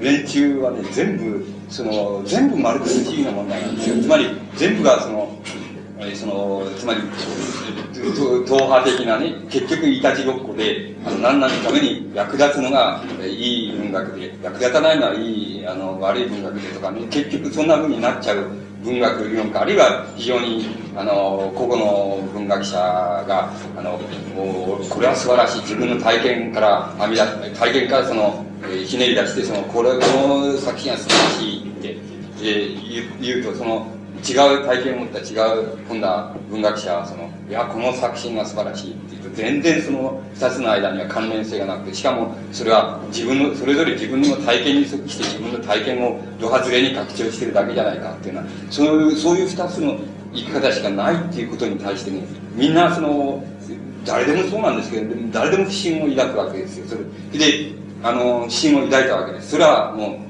[0.00, 4.02] 連中はね、全部、その、全部マルクス主義の問題なんですよ。
[4.02, 5.28] つまり、全部がその、
[6.14, 7.00] その、つまり、
[8.46, 18.46] 党派的なね、結局いたちごっこで、あの、何々のために役立つのがいい文学で、役立たないのはいい、あの、悪い文学でとかね、結局そんな風になっちゃう
[18.84, 23.98] 文学理論か、あるいは非常に、あの、個々の文学者が、あの、
[24.36, 29.96] もう、これは素晴らしい、自分の体験から編み出す、体験からその、えー、ひねり出して、その、これ、こ
[30.28, 31.96] の作品は素晴らしいって、
[32.40, 35.22] えー、言うと、その、違う体験を持った違
[35.58, 49.98] う今度は文学者はそのいやこの作品が素晴らしいっていうと全然その二つの間には関連性がなくてしかもそれは自分のそれぞれ自分の体験に即して自分の体験をド外れに拡張してるだけじゃないかっていうのはそういうそういう二つの
[50.34, 52.22] 生き方しかないっていうことに対してね
[52.54, 53.42] みんなその
[54.04, 56.86] 誰でもそうなんですけど誰でも不信を抱くわけですよ。
[56.86, 59.50] それであの不信を抱いたわけです。
[59.50, 60.27] それはもう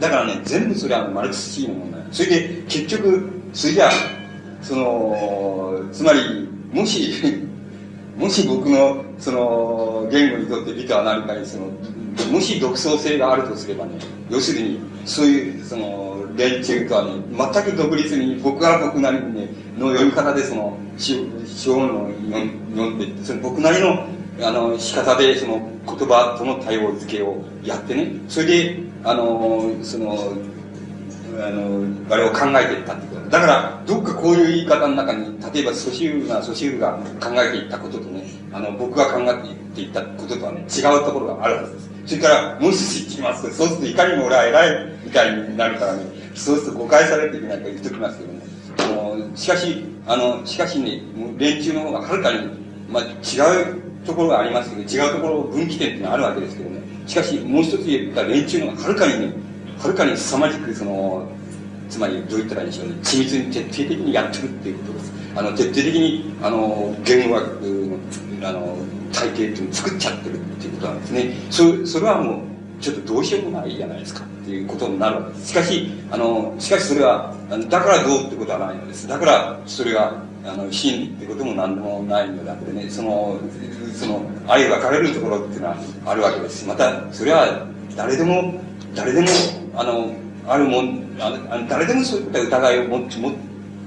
[0.00, 2.00] だからね全部それはマルクス主義の問題。
[2.10, 3.90] それで結局それじゃ
[4.62, 7.12] そのつまりもし
[8.16, 11.66] もし僕のその言語にとって美とは何かにその
[12.32, 13.92] もし独創性があるとすればね
[14.28, 17.12] 要するにそういうその連中とはね
[17.54, 21.16] 全く独立に僕は僕なりにねの読み方でその詩
[21.66, 22.10] 本を
[22.74, 24.06] 読んでその僕なりの
[24.42, 30.16] あの仕方でその言葉との対応付けをやってねそれであのその
[31.38, 41.90] あの、あれを考えていったってことだから、どっかこういう言い方の中に、例えば、ソシウが、ソシウが考えていったこととね、あの、僕が考えていったこととはね、違うところがあるはずです。
[42.06, 48.40] それから、もう一つ言ってきますと、そうすると、いかにも俺は偉いみたいになるからね、そうすると誤解されていけないか言っときますけどね。
[48.78, 51.02] あの、しかし、あの、しかしね、
[51.38, 52.48] 連中の方がはるかに、
[52.88, 56.80] まあ、違うところがありますけど、違うところ、分岐点っていうのはあるわけですけどね。
[57.06, 59.32] しかし、もう一つ言った連中のはるかにね、
[59.78, 61.26] はるかに凄まじくその
[61.88, 62.94] つまりどう言ったらいいんでしょうね。
[63.02, 65.12] 緻密に徹底的にやってるっていうことです。
[65.34, 67.46] あの徹底的にあの言語学
[68.40, 68.76] のあの
[69.12, 71.34] 体系っていうのを作っちゃってるっていうことなんですね。
[71.50, 72.40] そそれはもう
[72.80, 75.48] ちょっとどうしようもないじゃないですかっていうことになるわけです。
[75.48, 77.34] しかしあのしかしそれは
[77.68, 79.08] だからどうってことはないのです。
[79.08, 83.38] だからそれがあの真ってことも何でもないのであってねその
[83.94, 85.76] その愛分かれるところっていうのは
[86.06, 88.60] あるわけですしまたそれは誰でも
[88.94, 89.28] 誰でも
[89.74, 90.14] あの
[90.46, 93.34] あるもんあの誰でもそういった疑いを持持っ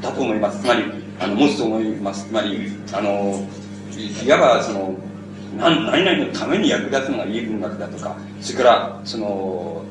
[0.02, 0.62] たと思います。
[0.62, 0.84] つまり
[1.20, 2.28] あの持つと思います。
[2.28, 3.44] つまりあの
[4.26, 4.96] いわばその
[5.58, 9.84] 何何々のために役立つのがいい文学だとかそれからその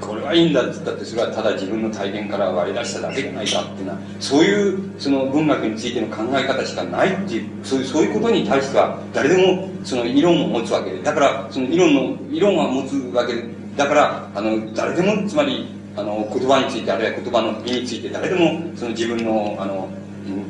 [0.00, 19.88] これはいいんだって言ったってそれはただ自分の体験から割り出しただけじゃないかっていうのはそういうその文学についての考え方しかないっていうそういうそういうことに対しては誰でもその理論を持つわけでだからその理論の理論は持つわけだから、あの、誰でも、つまり、あの、言葉について、あるいは言葉の意について、誰でも、その自分の、あの、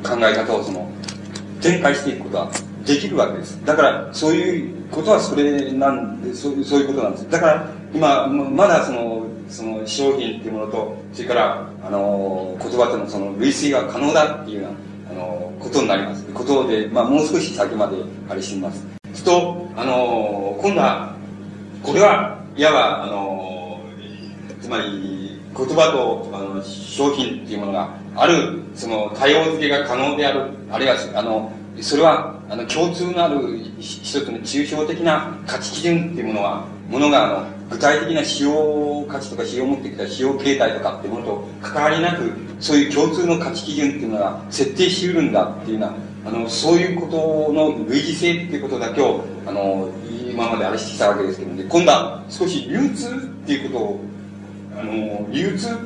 [0.03, 0.89] 考え方を、その、
[1.61, 2.51] 展開していくことは
[2.85, 3.63] できるわけです。
[3.63, 7.29] だから、そういうことはそれなんで、そうそういうことなんです。
[7.29, 16.25] だから、今、まだその、その商品っていうものと、それから、あの、言葉とのその類推が可能だっていうような、あの、ことになります。
[16.33, 17.97] ことで、まあ、もう少し先まで
[18.29, 18.85] あれしてみます。
[19.13, 21.15] すと、あの、今度は、
[21.83, 23.81] これは、いわば、あの、
[24.61, 45.95] つまり、言葉とあの商品っていうものがある、その多様付けが可能である、あるいは、あの、それは、あの、共通のある一つの抽象的な価値基準っていうものは、ものが、あの、具体的な使用価値とか使用目的とか使用形態とかっていうものと関わりなく、そういう共通の価値基準っていうのが設定しうるんだっていうような、
[46.25, 49.89] あの、そういうことの類似性っていうことだけを、あの、
[50.29, 53.09] 今まであれしてきたわけですけどね、今度は少し流通っ
[53.47, 53.99] ていうことを、
[54.77, 55.77] あの、流通っ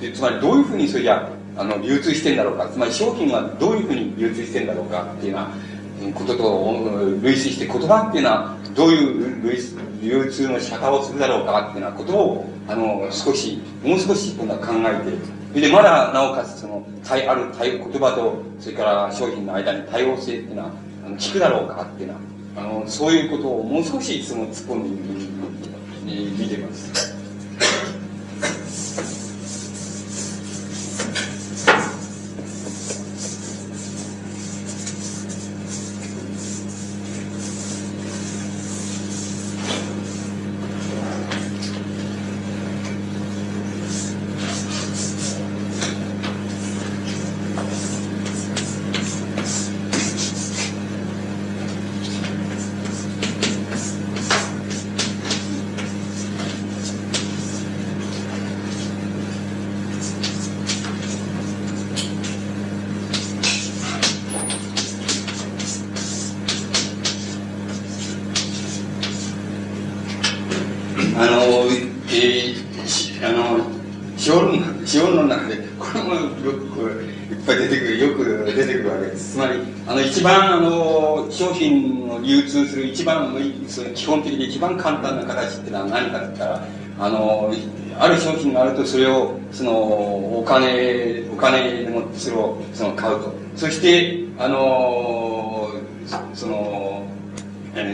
[0.00, 6.74] て、つまりどういうふうにそれじゃあの、流通してんだろうか、つまり商品はどういうふうに流通してんだろうかっていうようなことと
[7.22, 15.16] 類似して言葉っていうのはどういう流通の仕方をするだろうかっていうようなことを、あの、少し、もう少し今度は考えて、
[15.50, 20.70] それでまだなおかつその、対ある対言葉と、それから商品の間に多様性っていうのは、
[21.06, 22.20] あの、聞くだろうかっていうのは、
[22.56, 24.82] あの、そういうことをもう少しその突っ込ん
[26.06, 27.21] で見てます。
[83.72, 86.66] その基本的で一番簡単な形っていうのは何かって言ったら
[86.98, 87.50] あの
[87.98, 93.32] ある商品があるとそれをそのお金お金でもそれをその買うと。
[93.56, 95.70] そしてあの
[96.34, 97.06] その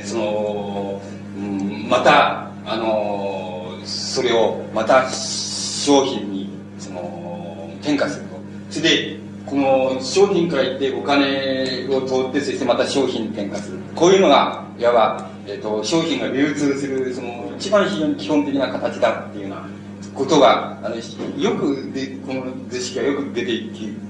[0.05, 1.01] その、
[1.37, 8.37] うん、またあのそれをまた商品にその転化すると。
[8.70, 13.79] それでこの商品から言ってお金を通ってそしてまた商品に転化する。
[13.95, 19.66] こういうのがいわば、えーと、商品が流通するその一番非常に基本的な形だっていうような
[20.14, 23.53] ことがあのよくでこの図式がよく出て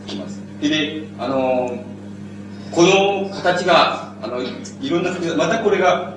[0.08, 0.40] きます。
[0.60, 1.78] でであの
[2.72, 6.14] この形があのいろんなまたこれが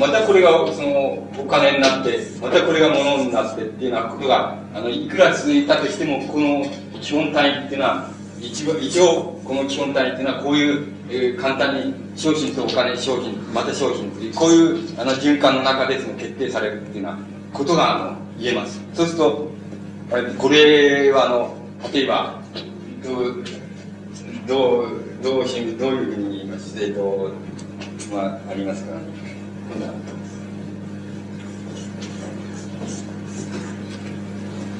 [0.00, 6.64] またこれがそのお金になってまたこれが物になってっていうようなことがあのいくら続いたとしてもこの
[7.00, 8.10] 基本単位っていうのは
[8.40, 17.18] 一応一応この基本単位っていうのはこういう、えー、簡単に商品とお金商品また商品というこういうあの循環の中でその決定されるっていうような
[17.52, 18.80] ことがあの言えます。
[18.94, 19.50] そうすると
[20.38, 21.56] これはあの
[21.92, 22.40] 例えば
[23.04, 23.44] どう
[24.46, 24.88] どう
[25.22, 27.30] どうどういうふうに言いますえっと
[28.12, 29.00] まあありますか、ね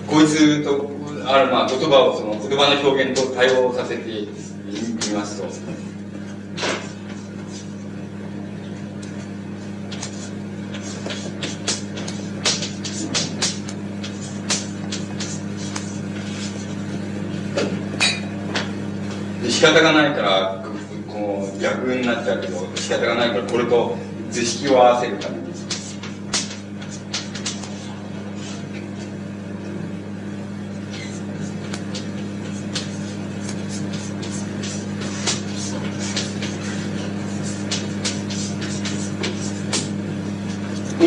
[0.08, 0.90] こいつと
[1.26, 5.48] あるまあ言葉をその言葉の表現と対応させてみますと。
[19.60, 20.64] 仕方がないから
[21.06, 23.94] こう逆になっちゃうけど仕方がないからこれと
[24.30, 25.39] 図式を合わせるため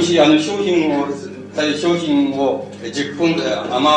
[0.04, 1.08] しあの商品を
[1.80, 3.44] 商品を10ポンド
[3.76, 3.88] 雨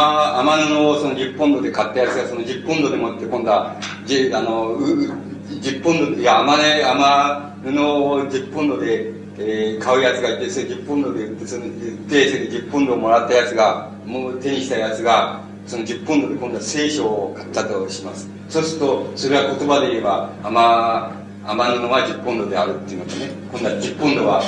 [0.55, 11.73] 雨布をその10ポンドで買ったやつがその10ポンドでもって今度はあの10ポンドいや雨,、ね、雨布を10ポンドでえー、買うやつがいて、それ10ポンドで売って、その、売っ
[12.09, 18.31] て、それ10ポンドをもらったやつが、もう手にしたやつが、その10ポンドで今度は聖書を買ったとします。
[18.49, 21.13] そうすると、それは言葉で言えば、甘、
[21.45, 24.43] 甘布は10ポンドであるっていうのとね、今度は10ポンドは、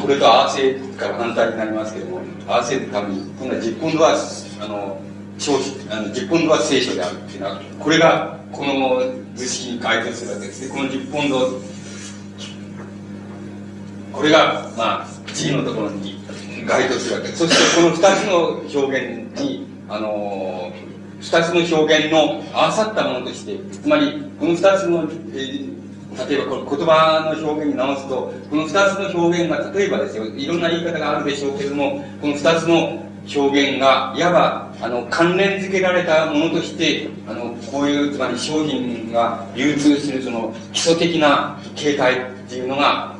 [0.00, 4.16] これと合わせから反対になりますけども、合わせるために、今度は10ポンドは、
[4.60, 5.00] あの、
[5.38, 9.02] 消費、あの、10ポンドは聖書であるっていうのは、これが、この
[9.34, 10.74] 図式に該当するわけですね。
[10.74, 11.60] この10ポンド
[14.12, 16.18] これが、まあ、G のところに
[16.66, 17.46] 該当するわけです。
[17.46, 20.72] そしてこの二つの表現に、あの
[21.20, 25.77] 二つの表現の合わさったものとして、つまり、この二つの、えー
[26.26, 28.74] 例えばこの言葉の表現に直すと、この二つ
[29.14, 33.02] の表現が、例えばですよ、いろんな言い方があるでしょうけれども、この二つの
[33.36, 43.16] 表現が、いわば、あの、関連付けられたものとして、あの、こういう、つまり商品が流通するその基礎的な形態っていうのが、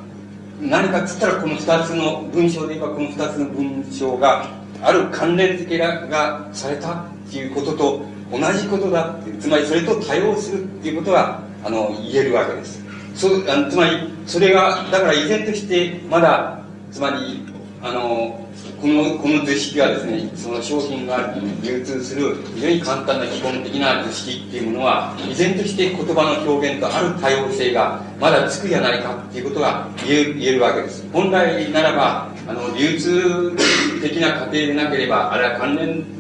[0.61, 4.45] 何かっつったらこの二つの文章で言えばこの二つの文章が
[4.83, 12.88] ある関連付けがされたっていうことと同じことだってつまりそれと対応するっていうことがあの言えるわけです。
[13.19, 13.97] そあつまり
[14.27, 16.61] それがだから依然としてまだ
[16.93, 17.43] つまり
[17.83, 18.47] あの
[18.81, 31.05] このこの図式はですねその商品が流通する非常に簡単な基本的な図式っていうものは依然として言葉の表現とある多様性がまだつくじゃないかっていうことが言え言えるわけです。
[31.13, 33.53] 本来ならばあの流通
[34.01, 36.18] 的な過程でなければあれは関連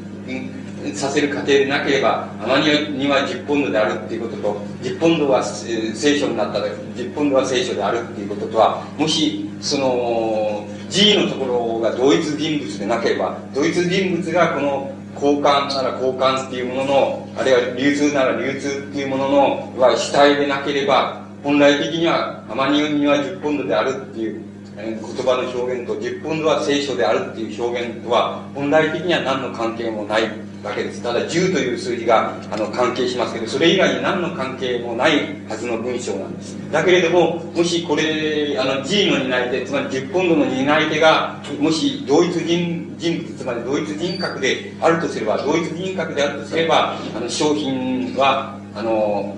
[0.94, 2.66] させる過程でなければアマニ
[2.96, 24.42] には10ポンドであるっていうことと10ポンドは聖書になったら10ポンドは聖書であるっていうこととはもしその G のところが同一人物でなければ同一人物がこの交換なら交換っていうもののあるいは流通なら流通っていうものの主体でなければ本来的にはアマニには10ポンドであるっていう
[24.76, 30.47] 言葉の表現と10ポンドは聖書であるっていう表現とは本来的には何の関係もない。
[30.62, 31.02] わけです。
[31.02, 36.56] ただ10という数字があの関係しますけど、それ以外に何の関係もないはずの文章なんです。
[36.72, 49.36] だけれども、もしこれ、あの G の担い手、つまり10ポンドの担い手が、もし同一人人物、つまり同一人格であるとすれば、同一人格であるとすれば、あの商品は、あの、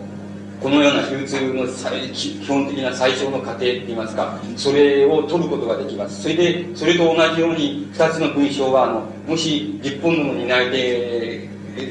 [0.60, 1.66] このような流通の
[2.12, 6.22] 基本的な最小の過程って言いますか、それを取ることができます。
[6.22, 11.48] それで、それと同じように、二つの文章は、あの、もし、日本の担い手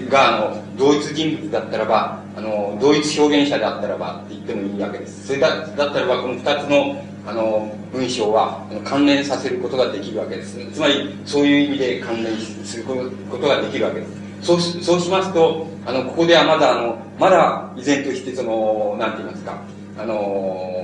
[0.10, 5.26] が、あの、同一人物だったらば、あの、同一表現者であったらば、って言ってもいいわけです。
[5.26, 10.60] それだだったらば、この二つの、あの、文章は、関連させることができるわけです。
[10.72, 14.19] つまり、そういう意味で関連することができるわけです。
[14.42, 19.62] そうしそうしますと、あの、ここではまだ、あの、まだ依然として、その、なんて言いますか、
[19.98, 20.80] あの、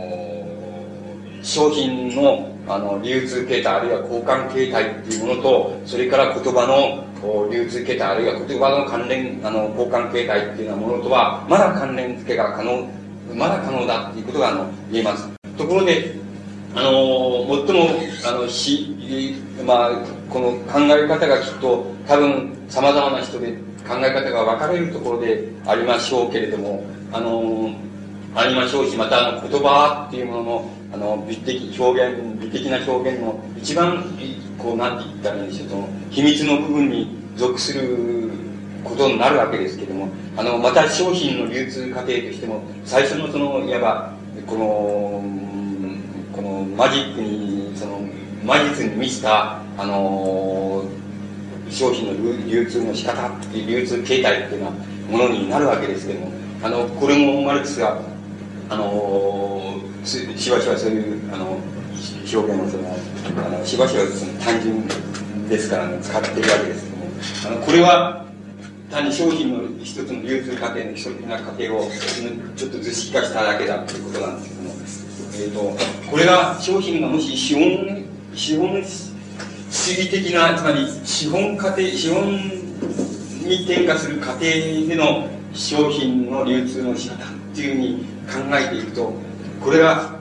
[1.41, 12.87] 商品の、あの、流通形態、あるいは交換形態っていうものと、それから言葉の流通形態、あるいは言葉の関連、あの、交換形態っていうようなものとは、まだ関連付けが可能、
[13.33, 15.29] まだ可能だっていうことが、あの、言えます。
[15.57, 16.15] ところで、
[16.75, 17.89] あの、最も、
[18.27, 18.95] あの、し、
[19.65, 19.91] まあ、
[20.29, 23.53] この考え方がきっと、多分、様々な人で
[23.87, 27.71] 考え方が分かれるところでありましょうけれども、あの、
[28.35, 34.03] ありましょうし、またあの言葉っていうものの、あの、美的表現、美的な表現の一番、
[34.57, 38.31] こう、なんて言ったらいいんでしょう、その、秘密の部分に属する
[38.83, 44.13] ことになるわけですけれども、あの、また商品の流通過程としても、最初のその、いわば、
[44.47, 45.23] この、
[46.33, 48.01] このマジックに、その、
[48.43, 50.83] 魔術に満ちた、あの
[51.69, 54.69] 商品の流通の仕方流通形態っていうよ
[55.09, 56.31] うなものになるわけですけども
[56.63, 57.99] あのこれもマルクスが
[58.69, 62.95] あのしばしばそういうあの表現をその
[63.45, 64.87] あのしばしばその単純
[65.47, 68.25] ですから、ね、使っているわけですけどもあのこれは
[68.89, 71.89] 単に商品の一つの流通過程の基礎的な過程を
[72.55, 74.47] ちょっと図式化しただけだということなんで
[74.87, 78.83] すけども、えーと、これが商品がもし資本資本
[79.69, 82.65] 主義的なつまり資本家庭資本
[83.43, 89.13] に転化する過程での商品の流通の仕方っていうふうに考えていくと
[89.63, 90.15] これが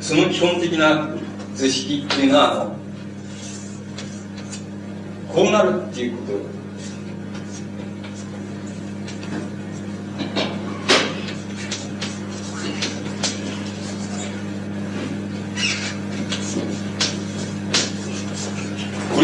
[0.00, 1.08] その基本的な
[1.54, 2.76] 図式っていうのは
[5.32, 6.55] こうなるっていうこと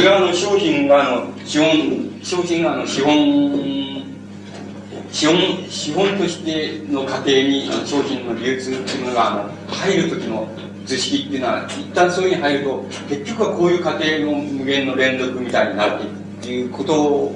[0.03, 4.03] れはあの商品があの資本商品があの資本
[5.11, 5.37] 資本
[5.69, 10.49] 資本としての過程に商品の流通っていうのがあの入る時の
[10.85, 17.33] 図式っていうのは一旦そういうふうに入ると結局はこういう過程の無限の連続みたいになるっていうこと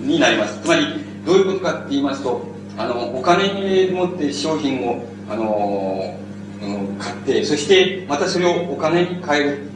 [0.00, 0.60] になります。
[0.62, 0.86] つまり
[1.26, 2.42] どういうことかって言いますと
[2.78, 6.16] あのお金に持って商品をあの
[6.98, 9.70] 買ってそしてまたそれをお金に変える。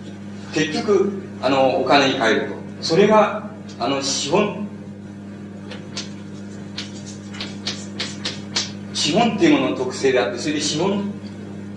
[0.55, 3.43] 結局あのお金に変えるとそれが
[3.79, 4.67] あの資本
[8.95, 11.13] 資本っていうものの特性であってそれで資本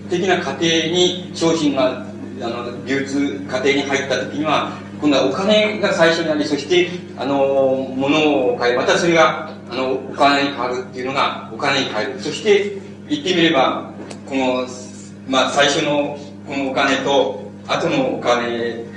[0.08, 2.02] 的な過程に商品が、
[2.40, 12.20] あの、流通過程に入った時には、今度はお金が最初にあり、そして、あの、物を買い、またそれが、あの、お金に変わるっていうのが、お金に変える。
[12.20, 13.90] そして、言ってみれば、
[14.26, 14.66] この、
[15.28, 18.87] まあ、最初のこのお金と、後のお金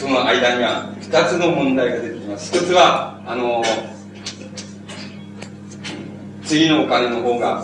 [0.00, 2.56] との間には、二つの問題が出てきます。
[2.56, 3.62] 一つは、あの、
[6.42, 7.62] 次のお金の方が、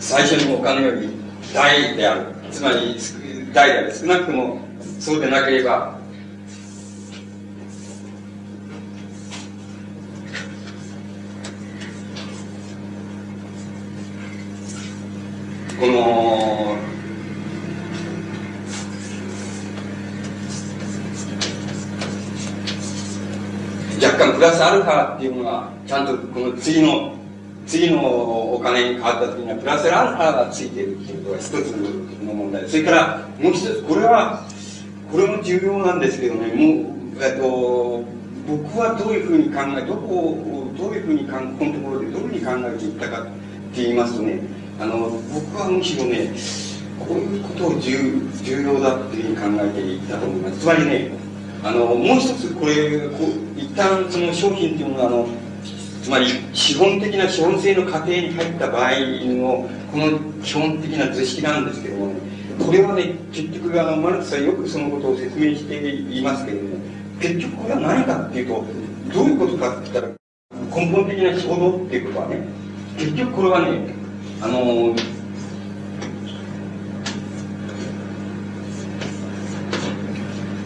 [0.00, 1.10] 最初のお金より
[1.54, 2.26] 大である。
[2.50, 2.96] つまり、
[3.52, 3.94] 大である。
[3.94, 4.58] 少なくとも、
[4.98, 5.98] そうでなければ、
[15.78, 16.51] この、
[24.42, 27.14] プラスアルファっていうのが、ちゃんとこの次の、
[27.64, 31.70] 次のお金に変わった時には、プラスアルファがついているっていうことが一つ
[32.26, 32.68] の問題。
[32.68, 34.42] それから、もう一つ、これは、
[35.12, 36.90] これも重要なんですけどね、も
[37.20, 38.02] う、えっと、
[38.48, 43.30] 僕はどういうふうに考え、どこを、どういうふうに、このところでどういうふうに考えていったかって
[43.76, 44.40] 言いますとね、
[44.80, 46.34] あの、僕はむしろね、
[46.98, 47.94] こういうことを重
[48.42, 50.58] 要だっていうふうに考えていたと思います。
[50.58, 51.21] つまりね、
[51.64, 53.18] あの、もう一つこれ、こ
[53.56, 55.28] 一旦その商品っていうのは、あの、
[56.02, 62.14] つまり資本的な資本性の過程に入った場合の、この基本的な図式なんですけどもね、
[62.58, 66.76] これはね、結局、あの、マルクスはよくそのことを説明していますけれども、
[67.20, 68.64] 結局これは何かっていうと、
[69.14, 70.08] どういうことかって言ったら、
[70.74, 72.42] 根本的な衝動っていうことはね、
[72.98, 73.94] 結局これはね、
[74.40, 74.94] あの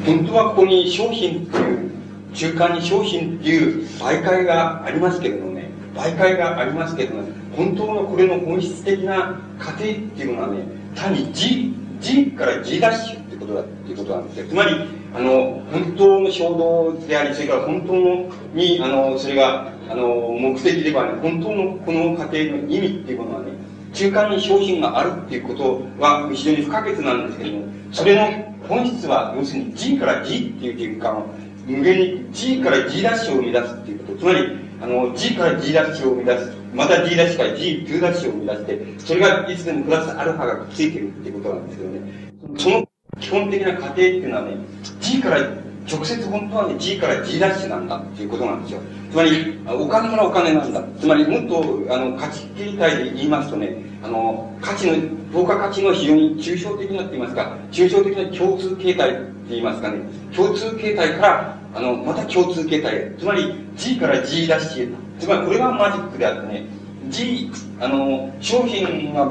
[0.07, 1.90] 本当はここに商品っていう
[2.32, 10.62] 中間に商品っていう媒介がありますけれどもね媒介がありますけれども、ね、本当のこれの本質的な過程っていうのはね
[10.94, 14.46] 単に G, G から G ダッシュってことだっていうことなんですよ。
[14.46, 14.74] つまり
[15.12, 20.07] あの本当の衝動でありそれから本当のにあのそれがあの
[20.38, 23.52] 目的ではね本当のこの過程の意味っていうものはね
[23.92, 31.26] 中間に商品があるっていうことは非常に不可欠なんですけども、それの本質は、要するに G から G っていう循環を、
[31.66, 34.18] 無限に G から G ダッシュを生み出すっていうこと。
[34.18, 34.38] つまり、
[34.80, 36.52] あの、G から G ダッシュを生み出す。
[36.74, 42.00] また G ダッシュから G2 ダッシュを生み出して、それがいつでもプラスアルファがくっついてるっていうことなんですよね。
[42.58, 42.88] その
[43.20, 44.56] 基本的な過程っていうのはね、
[45.00, 45.38] G から
[45.87, 48.80] 直接本当はね、G から G ダッシュなんだっていうことなんですよ。
[49.11, 50.82] つまり、お金からお金なんだ。
[51.01, 54.95] つまり、もっと、あの、価値形態で言いますとね、あの、価値の、
[55.32, 59.99] 等価価値の非常に抽象的なって言いますか、抽象的な共通形態って言いますかね、
[60.34, 63.14] 共通形態から、あの、また共通形態へ。
[63.18, 64.95] つまり、G から G ダッシュへ。
[65.20, 66.66] つまり、これがマジックであってね、
[67.09, 69.30] G、あの、商品が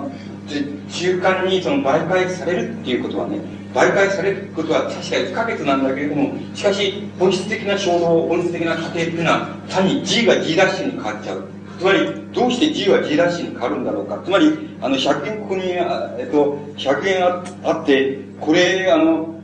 [0.89, 3.39] 中間にその媒介されるっていうことはね、
[3.75, 11.43] 媒介されることは確かに不可欠なんだけれども、しかし、本質的な衝動、本質的な過程っていうのは、単に G が G ダッシュに変わっちゃう。
[11.77, 11.99] つまり、
[12.31, 14.21] どうして G は G ダッシュに変わるんだろうか。
[14.23, 19.35] つまり、あの、100円ここに、えっと、100円ああって、これ、あの、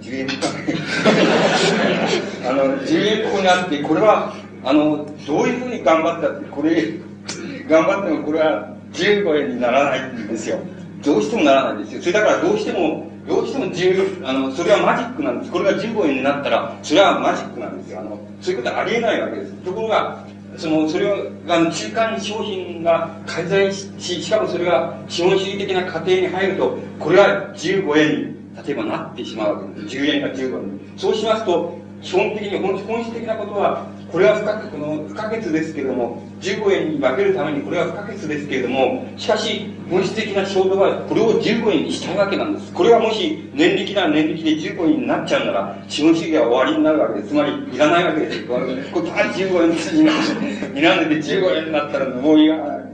[0.00, 0.34] 10円か。
[2.48, 4.32] あの、10円ここにあって、これは、
[4.64, 6.84] あの、どういうふうに頑張ったって、これ、
[7.68, 10.60] 頑張ってもこれは15円にならないんですよ。
[11.06, 12.00] どうしてもならないんですよ。
[12.00, 15.52] それだからどうしても、どうしても10、あの、それはマジックなんです。
[15.52, 18.00] これが15円になったら、それはマジックなんですよ。
[18.00, 19.52] あの、そういうことはありえないわけです。
[19.52, 20.24] ところが、
[20.56, 23.88] その、それを、あの、中間に商品が介在し、
[24.20, 28.36] しかもそれが資本主義的な過程に入ると、これは15円に、
[28.66, 29.96] 例えばなってしまうわけです。
[29.96, 42.72] 10円が15円そうしますと、基本的に、本質的なことは、これは不可この不可欠ですけれども、15円に分けるためにこれは不可欠ですけれども、しかし、本質的な衝動はこれを15円にしたいわけなんです。
[42.72, 47.28] これはもし年力なら年力で15円になっちゃうなら、資本主義は終わりになるわけです。
[47.28, 48.44] つまり、いらないわけです。
[48.44, 48.66] これ、
[49.10, 52.86] 単15円になんで15円になったら、もういらな。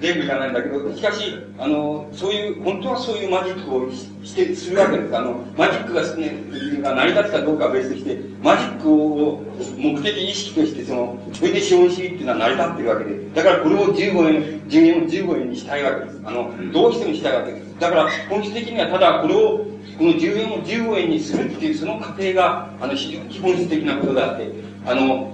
[0.00, 5.16] 全部じゃないんだけど、しかし、あの、そういう、本当はそういうマジックをして、するわけです。
[5.16, 9.42] あの、マジックが、ね、が成り立つかどうかは別として、マジックを
[9.76, 16.20] 目的意識として、その、それで資本主義っていうのは成り立っているわけで、だからこれを15円、10円を15円にしたいわけです。
[16.24, 17.78] あの、どうしてもしたいわけです。
[17.78, 19.66] だから、本質的にはただこれを、
[19.98, 24.50] この10円を15円にするっていうその過程が、あの、非常に本質的なことであって、
[24.86, 25.30] あの、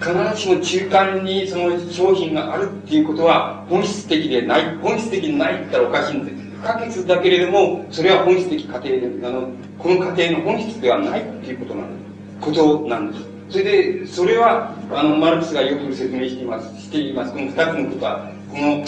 [0.00, 6.36] 必ずしも中間にその商品があるっていうことは本質的でない、本質的にないって言ったらおかしいんです。
[6.60, 12.40] 不可欠だけれども、それは本質的過程で、あの、この過程の本質ではないっていうことなんです。
[12.40, 13.24] ことなんです。
[13.50, 17.32] それで、それは、あの、マルクスがよく説明しています、しています。
[17.32, 18.84] この二つのことは、この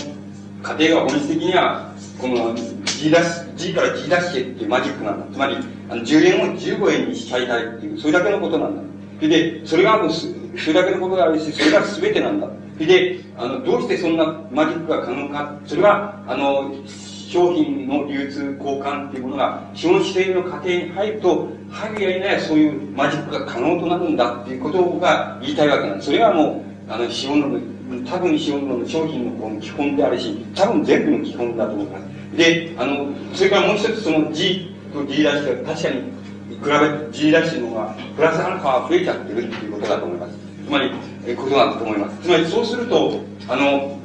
[0.62, 2.54] 過程が本質的には、この
[2.84, 5.26] G ダッシュ、G から G ダッシュっていうマジックなんだ。
[5.32, 5.56] つまり、
[5.88, 8.82] あの10円を15円にしちゃいたいっていう、それだけのことなんだ。
[9.20, 12.48] で、それがもうすそれだけのことがあるし、それが全てなんだ。
[12.78, 15.58] で、あの、どうしてそんなマジックが可能か。
[15.64, 26.06] それは、あの、商品の流通交換っていうものが資本主義の過程に入ると、入るやいないそういうマジックが可能となるんだっていうことが言いたいわけなんです。
[26.06, 27.60] それはもう、あの、資本論の、
[28.08, 32.36] 多分資本論の商品のこの基本であるし、多分全部の基本だと思います。
[32.36, 36.16] で、あの、それからもう一つその G と D ダッシュは確かに
[36.48, 40.45] 比べて G ダッシュの方がプラスアルファが増えちゃってるっていうことだと思います。
[40.66, 40.90] つまり、
[41.24, 42.22] えことだと思います。
[42.22, 43.98] つまりそうすると、あの、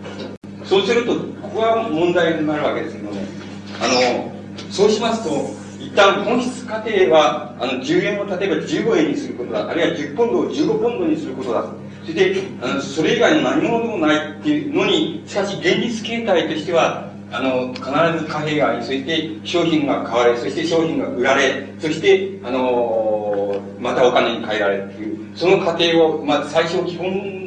[0.63, 3.25] そうすると、ここは問題になるわけですけどね。
[3.81, 4.31] あの、
[4.69, 5.49] そうしますと、
[5.79, 9.69] 一旦本質過程は、あの、10円を例えば15円にすることだ。
[9.69, 11.65] あるいは10ポンドを15ポンドにすることだ。
[12.05, 17.85] それで、あの、それ以外の何者でもないっていうのに、しかし現実形態としては、あの、必
[18.19, 27.41] ず貨幣があり、そして商品が買われ、そして商品が売られ、そして、あの、またお金に換えられるっていう、その過程を、まあ、最初基本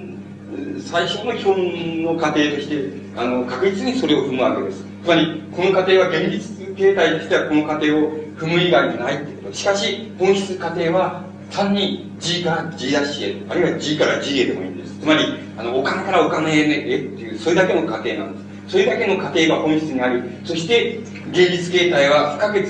[0.81, 4.85] 最初の基本の過程として、あの、確実にそれを踏むわけです。
[5.03, 9.55] つまり、この過程は現実形態としてはこの過程を踏む以外にないってこと。
[9.55, 14.99] しかし、本質過程は単に G から G ダッシュへ、あるいは G から G へでもいいんです。
[15.01, 15.25] つまり、
[15.57, 16.69] あの、お金からお金へっ
[17.17, 18.54] ていう、それだけの過程なんです。
[18.69, 20.99] それだけの過程が本質にあり、そして、
[21.31, 22.61] 現実形態は不可欠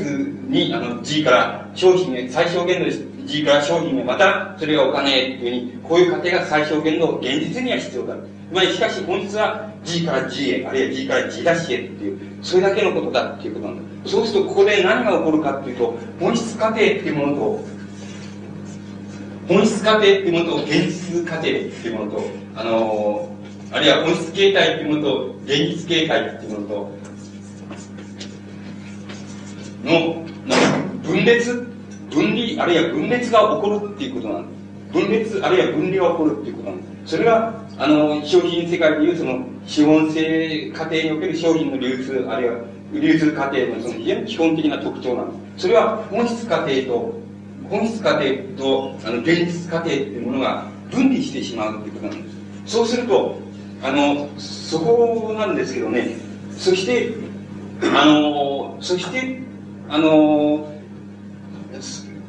[0.48, 3.04] に、あの、G から商品へ、最小限度です。
[3.26, 8.16] G から商品へ、また、それがお金へっていうふうに、こういう過程が最小限の現実には必要だ。
[8.52, 14.10] まり、しかし本質は G から G へ、あるいは G から G ダッシュへっていう、それだけのことだっていうことなんだ。
[14.10, 17.64] そうすると、ここで何が起こるかっていうと、本質過程っていうものと、
[19.48, 22.22] 本質過程っていうものと、現実過程っていうものと、
[22.56, 23.33] あのー、
[23.74, 26.90] あるいは本質形態っていうものと、現実形態っていうものと、
[29.82, 30.24] の、
[31.02, 31.66] 分裂？
[32.08, 34.92] 分離、あるいは分裂が起こるっていうことなんです。
[34.92, 37.16] 分裂、あるいは分離が起こるっていうことなんです。
[37.16, 42.60] それが、あの、商品世界でいうその、資本性過程における商品の流通、あるいは
[42.92, 45.62] 流通過程のその非常に基本的な特徴なんです。
[45.62, 47.12] それは本質過程と、
[47.68, 48.24] 本質過程
[48.56, 52.36] と、あの、現実過程っていうものが分離してしまうっていうことなんです。
[52.66, 53.42] そうすると、
[53.82, 56.16] あの、そこなんですけどね、
[56.56, 57.14] そして、
[57.94, 59.40] あの、そして、
[59.88, 60.72] あの、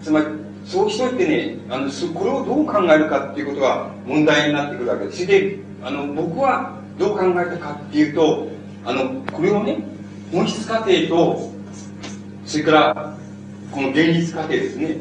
[0.01, 0.25] つまり、
[0.65, 5.23] そうしといてね、あの、これをどう考えるかっていうことが問題になってくるわけです。
[5.23, 8.47] それで、あの、僕はどう考えたかっていうと、
[8.83, 9.83] あの、これをね、
[10.31, 11.51] 本質過程と、
[12.45, 13.17] それから、
[13.71, 14.97] この現実過程ですね。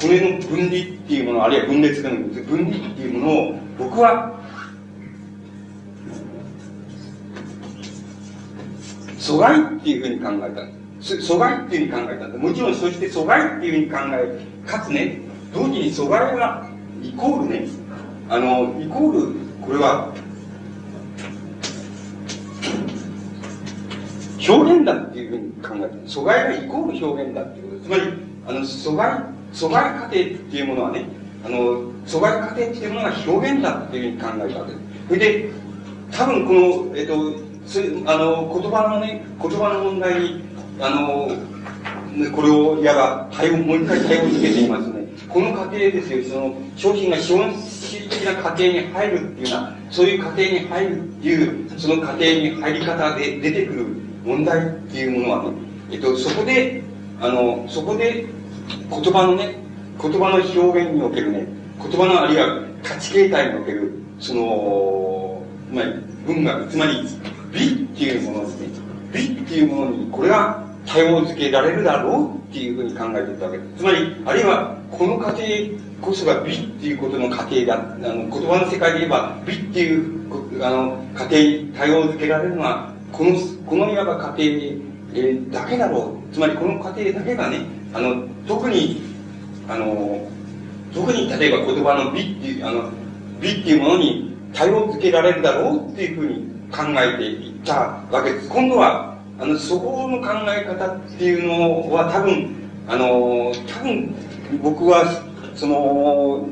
[0.00, 0.70] これの分離っ
[1.06, 4.40] ていうもの、あるいは分裂でも分離っていうものを、僕は、
[9.24, 10.60] 阻害っていうふうに考えた。
[11.00, 12.28] 阻害っていうふうに考えた。
[12.28, 15.20] もちろん、そして阻害っていうふうに考え、かつね、
[15.54, 16.68] 同時に阻害が、
[17.02, 17.66] イコールね、
[18.28, 20.12] あの、イコール、これは、
[24.46, 25.96] 表現だっていうふうに考えた。
[26.06, 27.84] 阻害がイコール表現だっていうこと。
[27.84, 28.02] つまり、
[28.46, 31.06] あの、阻害、阻害過程っていうものはね、
[31.46, 31.56] あの、
[32.06, 34.84] 阻害過程っていうものが表現だっていうふうに考えたわけです。
[35.08, 35.50] それで、
[36.12, 40.44] 多分この、えっと、それあの、言葉のね、言葉の問題に
[40.80, 41.28] あの、
[42.34, 45.04] これをいわば対応、もう一回対応つけていますね。
[45.28, 53.86] この過程ですよ、その商品が資本主義的な過程に入るっていうような、そういう過程に入るっていう、その過程に入り方で出てくる
[54.24, 55.52] 問題っていうものはね、
[55.92, 56.82] えっと、そこで、
[57.20, 58.26] あの、そこで
[58.90, 59.56] 言葉のね、
[60.00, 61.46] 言葉の表現におけるね、
[61.80, 65.42] 言葉のあるいは価値形態における、その、
[65.72, 65.84] まあ、
[66.26, 67.06] 文学、つまり
[67.54, 68.68] 美っていうものですね。
[69.12, 73.78] 美っていうものに、これが対応づけられるだろうっていうふうに考えていたわけです。
[73.78, 75.42] つまり、あるいは、この過程
[76.02, 77.74] こそが美っていうことの過程だ。
[77.74, 83.30] あの、言葉の世界で言えば、美っていう、あの、過程に対応づけられるのは、この、
[83.66, 86.34] このいわば過程、えー、だけだろう。
[86.34, 87.60] つまり、この過程だけがね、
[87.92, 89.00] あの、特に、
[89.68, 90.28] あの、
[90.92, 92.90] 特に例えば言葉の美っていう、あの、
[93.40, 98.48] 美っていうものに対応づけられるだろうっていうふうに考えていったわけです。
[98.48, 102.54] 今度は、あの、そこの考え方っていうのは多分、
[102.86, 104.14] あの、多分、
[104.62, 105.04] 僕は、
[105.54, 106.46] その、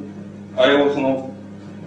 [0.57, 1.31] あれをその、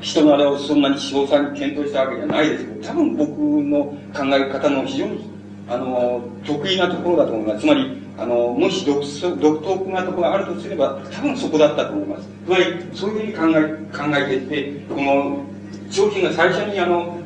[0.01, 5.29] 人のあれをそんなに詳細に検討したわけじゃないですけど、多分僕の考え方の非常に、
[5.67, 7.61] あの、得意なところだと思います。
[7.61, 9.01] つまり、あの、もし独
[9.39, 12.29] 独特なところがあるとすれば、多分そこだったと思います。
[12.45, 12.63] つまり、
[12.93, 15.39] そういうふうに考え、考えていて、この、
[15.89, 17.17] 商品が最初にあの、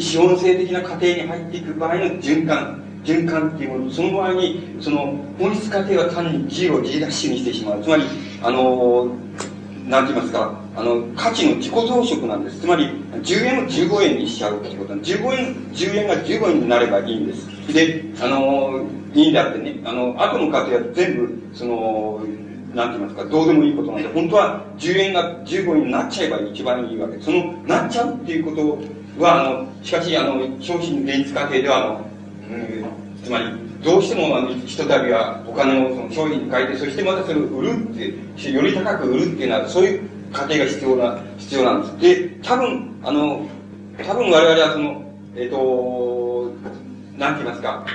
[0.00, 7.82] 資本性的な過程に入っていく場合の循環、循環っていうもの、その場合に、その、本質過程は単に G を G ダッシュにしてしまう。
[7.82, 8.04] つまり、
[8.42, 9.08] あの、
[9.86, 12.60] なんて言いますか、あの、価値の自己増殖なんです。
[12.60, 12.88] つまり、
[13.22, 15.16] 10円を15円にしちゃうってことなんです。
[15.16, 17.72] 15円、10円が15円になればいいんです。
[17.72, 18.84] で、あの、
[19.14, 22.20] いいんであってね、あの、後の過程は全部、その、
[22.74, 28.78] なんて言いますか、どうでもいいことなんで、本当は10円が15円になっちゃえば一番いいわけその、なっちゃうっていうこと
[29.22, 32.04] は、あの、しかし、あの、商品現実過程では、あの、
[32.50, 32.84] うん、
[33.22, 33.44] つまり、
[33.82, 37.96] どうしても、あの、ひとたびはお金をその商品に変えて、そしてまたそれを売るっ
[38.36, 42.18] て、より高く売るっていうのは、そういう過程が必要な、必要なんです。
[42.18, 43.46] で、多分、あの、
[44.04, 45.02] 多分我々はその、
[45.36, 46.52] えっ、ー、と、
[47.16, 47.86] なんて言いますか、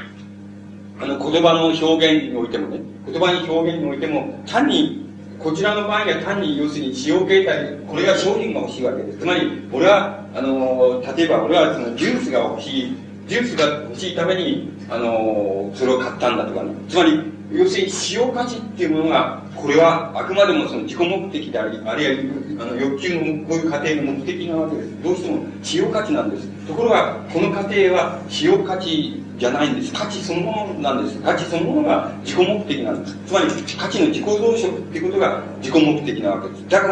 [1.00, 5.01] あの、言葉の表現においてもね、言葉に表現においても、単に、
[5.44, 9.20] こちらの場合には単に、要するに使用形態、これが商品が欲しいわけです。
[9.20, 16.74] つまり、俺は、あの、例えば俺はそのジュースが欲しい、ジュースが欲しいために、あの、それを買ったんだとかね。
[16.88, 25.04] つまり、要するに使用価値っていうものが、これはあくまでもその自己目的であり、あるいはあの欲求のこういう過程の目的なわけです。
[25.04, 26.48] どうしても使用価値なんです。
[26.68, 29.94] ところが、この過程は使用価値じゃないんです。
[29.94, 31.20] 価値そのものなんです。
[31.22, 33.16] 価値そのものが自己目的なんです。
[33.26, 33.46] つまり、
[33.78, 36.70] 価値の自己増殖っていうことが自己目的なわけです。
[36.70, 36.88] だか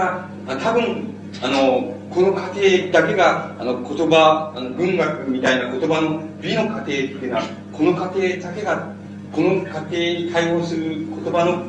[0.48, 2.62] ら、多分、あの、この過程
[2.92, 8.92] だけが、あの、言葉、あの、文学みたいな言葉の美の過程っていうのは、この過程だけが、
[9.32, 11.64] この過程に対応する言葉の、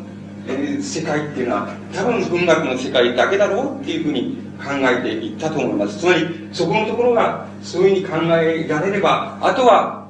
[0.47, 5.99] えー、世界っていうのは、多分文学の世界だけだろうっていうふうに考えていったと思います。
[5.99, 10.07] つまり、そこのところが、そういうふうに考えられれば、あとは、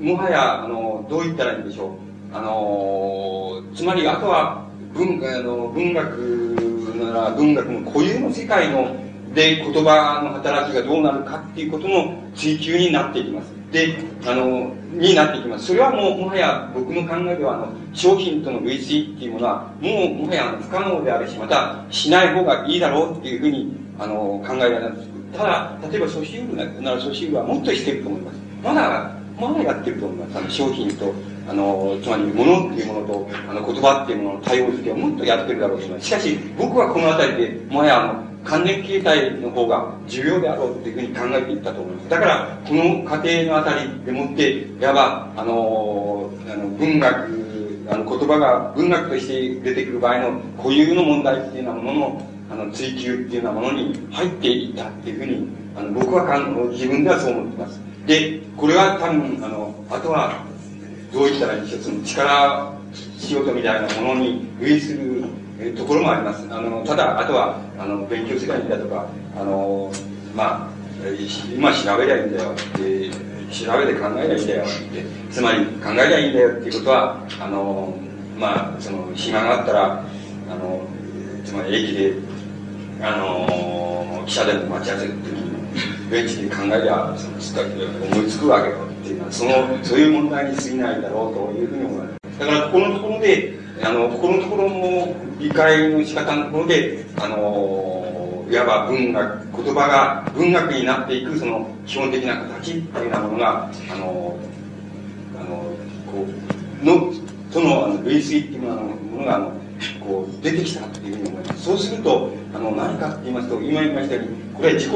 [0.00, 1.90] もはや、あの、どう言ったらいいんでしょう。
[2.32, 4.64] あの、つまり、あとは、
[4.94, 6.56] 文あの文学
[6.94, 8.96] なら文学の固有の世界の
[9.34, 13.52] で言葉の働きがどうなるかっていうことの追求になっていきます。
[13.74, 15.66] で、あの、になってきます。
[15.66, 25.08] それはもう、もはや僕の考えでは、あの、商品との類推っていうものは、もう、もはや不可能であるし、また、しない方がいいだろうっていうふうに、あの、考えられます。
[25.36, 28.38] ただ、例えば、ソシールならソシールはもっとしてると思います。
[28.62, 29.10] まだ、
[29.40, 30.38] まだやってると思います。
[30.38, 31.12] あの商品と、
[31.48, 36.06] あの、つまり物っていうものと、あの言葉っていうものの対応付けをもっとやってるだろうと思います。
[36.06, 42.08] しかし、僕はこのあたりで、もはやあの、関連形態の方が重要であろうっていうふうに考えていったと思います。
[42.10, 57.80] だから、この過程のあたりでもって、いわば、あの、あの文学、あの言葉が文学として出てくる場合の固有の問題っていうようなものの、あの追求っていうようなものに入っていったっていうふうに、あの僕はかん自分ではそう思ってます。
[58.06, 60.44] で、これは多分、あの、あとは、
[61.12, 62.74] どう言ったらいいでしょう、その力
[63.18, 65.24] 仕事みたいなものに類する
[65.76, 66.46] ところもあります。
[66.50, 69.92] あの、ただ、あとは、あの、勉強すればいいんだとか、あの、
[70.34, 70.74] まあ、
[71.54, 73.10] 今調べりゃいいんだよって、
[73.52, 77.94] 調べて考えりゃいいんだよって、つまり考えりゃいいんだよっていうことは、あの、
[78.36, 80.04] まあ、その、暇があったら、
[80.50, 80.82] あの、
[81.44, 82.14] つまり駅で、
[83.00, 87.62] あの、記者でも待ち合わせる時に、ベンチで考えりゃ、その、
[88.12, 89.52] 思いつくわけよっていうのは、その、
[89.84, 92.23] そういう問題に過ぎないだろうというふうに思います。
[92.38, 104.38] だから、ここのところで、あの、ここのところの理解の仕方のところで、あの、いわば文学、言葉が文学になっていく、その、基本的な形っていうようなものが、あの、
[105.38, 105.48] あの、
[106.10, 106.26] こ
[106.82, 107.12] う、の、
[107.52, 109.52] との、あの、類推っていうようなものが、あの、
[110.00, 111.64] こう、出てきたっていうふうに思います。
[111.64, 114.92] そうすると、あの、何かって言いますと、今言いましたように、これは自己、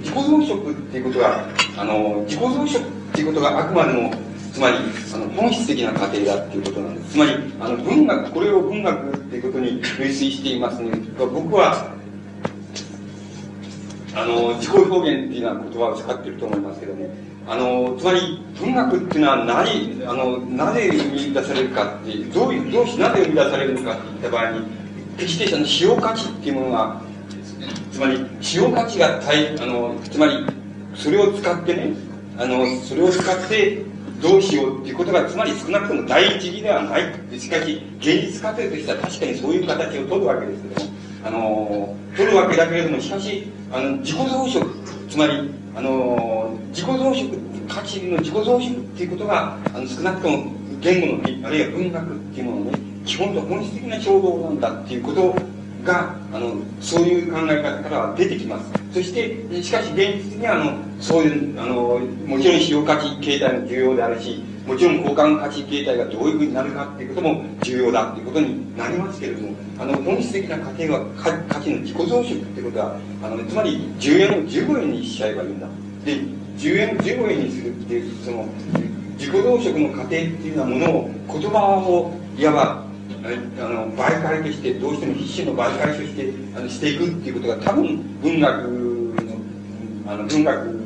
[0.00, 1.44] 自己増殖っていうことが、
[1.76, 4.12] あの、自己増殖っていうことがあくまでも、
[4.52, 4.76] つまり、
[5.14, 7.12] あの、本質的な過程だっていうことなんです。
[7.12, 11.90] つまり、あの、文学、これを文学っていうことに類推していますので、僕は、
[14.14, 17.10] あの、自己表現っていうような言葉を使ってると思いますけども、
[17.48, 24.66] あの、つまり、文学っていうのは何、あの、なぜ生み出されるかって、どういう、どうしてなぜ生み出されるのかっていった場合に、
[25.16, 27.00] 決してその使用価値っていうものが、
[27.90, 30.46] つまり、使用価値が大、あの、つまり、
[30.94, 31.94] それを使ってね、
[32.36, 33.91] あの、それを使って、
[34.22, 37.40] どうしようっていうことが、つまり少なくとも第一義ではない。
[37.40, 40.90] しかし、現実過程としては確かにそういう形を取るわけですけども、
[41.24, 55.36] あの、取るわけだけれども、しかし、あの、自己増殖、つまり、あの、自己増殖、価値の自己増殖っていうことが、あの、少なくとも言語の、あるいは文学っていうもののね、基本と本質的な衝動なんだっていうことを
[55.84, 58.70] が、あの、そういう考え方からは出てきます。
[58.92, 71.04] そして、しかし現実には、あの、そういう、あの、もちろん使用価値形態も重要であるし、もちろん交換価値形態がどういうふうになるかっていうことも重要だっていうことになりますけれども、あの、本質的な過程は
[71.48, 75.66] 価値の自己増殖っていうことは、あの、つまり10円を15円にしちゃえばいいんだ。
[76.04, 76.20] で、
[76.58, 78.46] 10円を、15円にするっていう、その、
[79.18, 82.91] 自己増殖の過程っていうようなものを、言葉を、いわば、
[83.24, 90.82] あの、媒介として、どうしても必死の媒介として、あの、していくっていうことが、多分、文学の、あの、文学、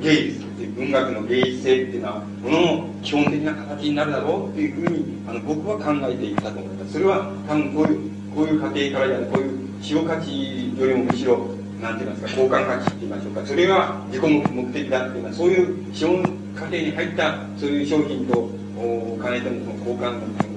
[0.00, 6.92] 芸術って文学の芸術性っていうのは、ものの基本的な形になるだろうっていうふうに、あの、僕は考えていたと思います。
[6.92, 11.38] それは、多分こういう、こういう過程からやる、こういう使用価値よりもむしろ、
[11.80, 13.46] なんて言いますか、交換価値って言いましょうか。
[13.46, 16.22] それが自己目的だっていうのは、そういう資本
[16.54, 20.53] 過程に入った、そういう商品と、お金との交換、の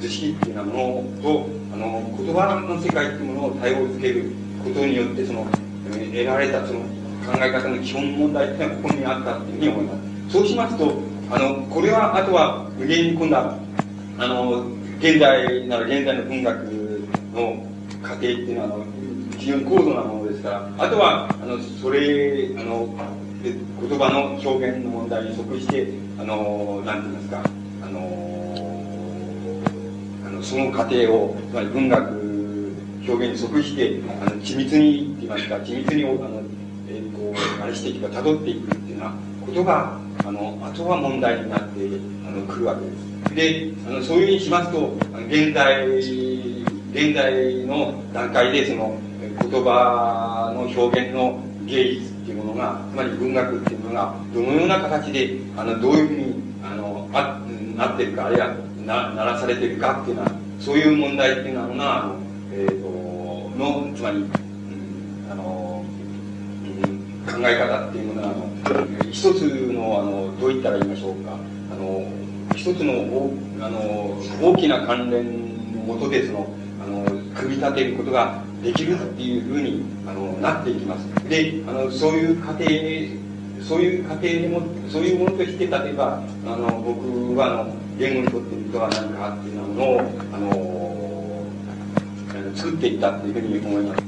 [0.00, 4.30] 図式っていうようなものと、あの、言葉の世界っていうものを対応づける
[4.64, 5.46] ことによって、その、
[5.90, 9.92] 得られたその考え方の基本問題っていうのはここにあったっていうふうに思いま
[10.28, 10.32] す。
[10.32, 10.94] そうしますと、
[11.30, 13.58] あの、これは、あとは、無限に今度は、
[14.18, 14.64] あの、
[14.98, 16.56] 現代なら現代の文学
[17.34, 17.66] の
[18.02, 18.86] 過程っていうのは、あの、
[19.38, 22.94] 非常に高度なものですから、あとは、あの、それ、あの、
[23.42, 27.61] 言葉の表現の問題に即して、あの、なんて言いますか、
[30.42, 32.22] その過程を、つまり文学
[33.06, 36.42] 表現に即して、あの、緻密に、言いますか、緻密に、あの、
[36.88, 39.14] えっ、ー、と、あれしていくか、辿っていくっていうような
[39.46, 41.88] ことが、あの、あとは問題になって、
[42.26, 43.12] あの、来るわけです。
[43.34, 44.94] で、あの、そういうふうにしますと、
[45.28, 48.98] 現代、現代の段階で、その、
[49.40, 57.40] 言葉の表現の芸術っていうものが、つまり文学っていうものが、どのような形で、あの、どういうふうに、あの、あ
[57.76, 58.54] なってるか、あるいは、
[58.86, 62.16] な、ならされてるかっていうのは、そういう問題っていうのが、あの、
[62.52, 64.28] えっ、ー、と、の、つまり、うん、
[65.30, 65.84] あの、
[66.64, 71.32] うん、考え方っていうものが、あの、一つの、あの、どう言ったら言いましょうか、
[71.72, 72.06] あの、
[72.54, 76.48] 一つの、おあの、大きな関連のもとで、その、
[76.84, 77.04] あの、
[77.34, 81.28] 組み立てることができるっていうふうにあのなっていきます。
[81.28, 82.64] で、あのそういう過程
[83.62, 90.00] そういう過程にも、そういうものとして、例えば、あの僕はあの言語にとってみては何かっていうものを
[90.32, 90.50] あの
[92.56, 94.02] 作っていったというふうに思います。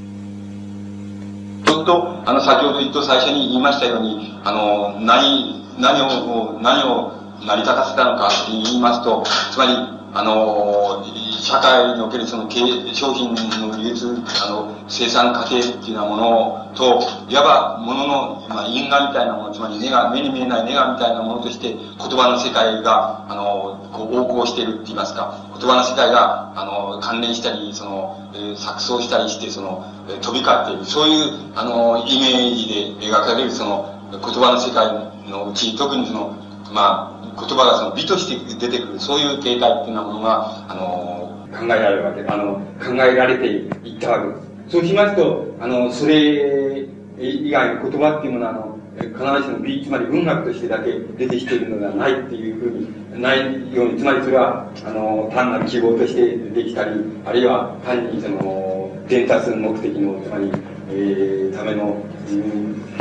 [1.65, 7.13] ちょっと、あの、先ほど言った最初に言いましたように、あの、何、何を、何を
[7.47, 9.71] 成り立たせたのかって言いますと、つまり、
[10.15, 11.03] あの、
[11.43, 12.49] 社会におけるその
[12.93, 29.83] 商品の流通、あの、生産過程っていうようなものと、いわば物の、まあ、因果みたいなもの、つまり根が、目に見えない根がみたいなものとして、言葉の世界が、あの、こう、横行しているって言いますか、言葉の世界が、あの、関連したり、その、えー、錯綜したりして、その、
[30.21, 34.93] 飛び交っている、そういう、あの、イメージで描かれる、その、言葉の世界
[35.29, 36.35] のうち、特にその、
[36.71, 44.55] まあ、言葉がその美として出てくる、そういう形態っていうようなものが、あの、考えられるわけ、あの、考えられていったわけです。
[44.69, 46.87] そうしますと、あの、それ
[47.19, 52.69] 以外の言葉っていうものは、あの、必ずしも美、つまり文学としてだけ出てきているのではないっていうふう
[53.17, 56.91] に、ないように、つまりそれは、あの、単なる記号としてできたり、
[57.25, 60.51] あるいは単にその、伝達目的の、つまり、
[60.89, 61.97] えー、ための、
[62.29, 62.94] うん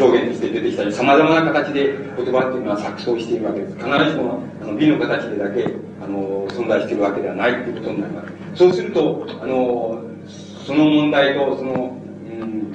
[0.00, 3.76] 表現として出てきたり、様々な形で言葉っていうのは錯綜しているわけです。
[3.76, 5.68] 必ずしも、あの、美の形でだけ、
[6.02, 8.32] あの、存在しているわけではないということになります。
[8.54, 10.02] そうすると、あの、
[10.66, 11.96] その問題と、その、
[12.40, 12.72] うん、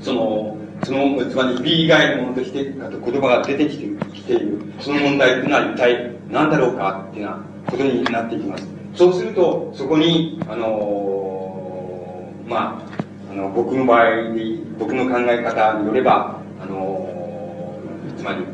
[0.00, 8.66] その、その、つまり美以外のものとして、あと言葉が出てきてきている、その問題っていうのは一体何だろうかっていうようなことになっていきます。
[8.94, 12.82] そうすると、そこに、あの、ま
[13.28, 16.39] あ、あの、僕の場合に、僕の考え方によれば、
[18.20, 18.44] つまり、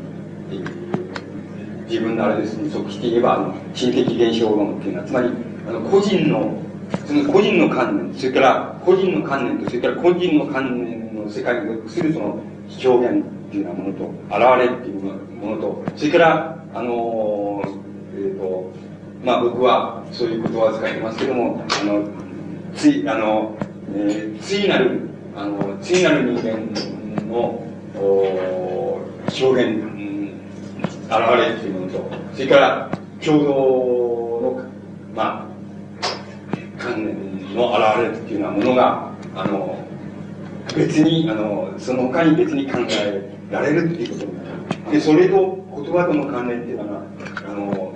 [1.89, 5.29] 自分のあれですに属して言えば、あの、心的現象論っていうのは、つまり、
[5.67, 6.57] あの、個人の、
[7.05, 12.39] その個人の観念、それから個人の観念と、それから個人の観念の世界に属するその
[12.81, 17.61] 表現っていうようなものと、現れっていうものと、それから、あの
[18.15, 18.71] えっ、ー、と、
[19.23, 22.07] まあ僕はそういうことを扱ってますけども、あの、
[22.73, 23.57] つい、あの、
[23.93, 25.01] えー、ついなる、
[25.35, 26.57] あの、ついなる人間
[27.29, 27.61] の、
[27.99, 28.96] お
[29.43, 30.41] 表現、うん、
[31.05, 32.89] 現れっていうものと、それから
[33.23, 33.49] 共同
[34.41, 34.63] の、
[35.15, 39.77] まあ、観念の現れっていうようなものが、あの、
[40.75, 44.91] 別に、あの、その他に別に考えられるっていうことになる。
[44.91, 47.01] で、それと言葉との関連っていうのは、
[47.47, 47.95] あの、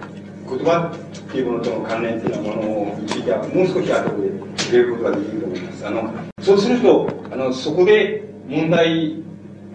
[0.49, 5.87] 言葉っていうものとの関連っていうようなものについては、もう少し後で触れることができると思います。
[5.87, 9.20] あの、そうすると、あの、そこで問題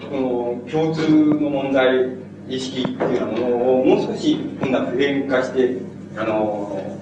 [0.00, 2.10] この共通の問題
[2.48, 3.46] 意識っていうようなもの
[3.80, 5.78] をもう少し今度は普遍化して、
[6.16, 6.96] あの、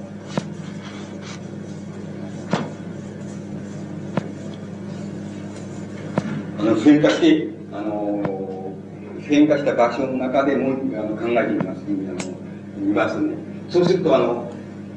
[6.59, 8.72] あの普遍化して、あの、
[9.20, 12.34] 変化した場所の中でもあの考えてみます、あの
[12.78, 13.34] 見ますね。
[13.68, 14.51] そうすると、あの、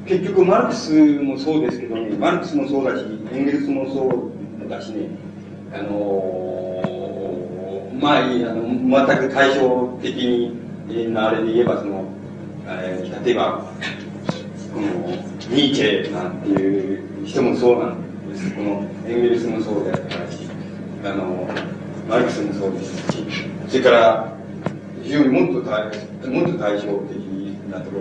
[0.06, 4.32] 結局マルクスもそうですけどね、マルクスもそうだし、エンゲルスもそ
[4.66, 5.08] うだしね、
[5.74, 6.67] あの、
[8.00, 10.52] まあ、あの全く対照的
[11.10, 12.04] なあれで言えば、その、
[12.66, 13.64] えー、例えば、
[14.72, 14.86] この、
[15.50, 18.54] ニーチェなんていう人もそうなんです。
[18.54, 20.48] この、エンゲルスもそうであったし、
[21.04, 21.48] あの、
[22.08, 23.24] マルクスもそうですし、
[23.68, 24.32] それから、
[25.02, 25.84] 非常にもっと対、
[26.30, 27.18] もっと対照的
[27.70, 27.98] なとこ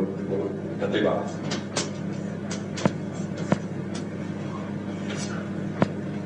[0.79, 1.23] ろ、例えば、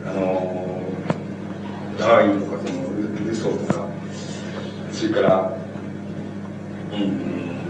[0.08, 0.81] あの、
[2.02, 3.88] ダーウィンとかそのルソーとか、
[4.92, 5.56] それから、
[6.92, 7.00] うん、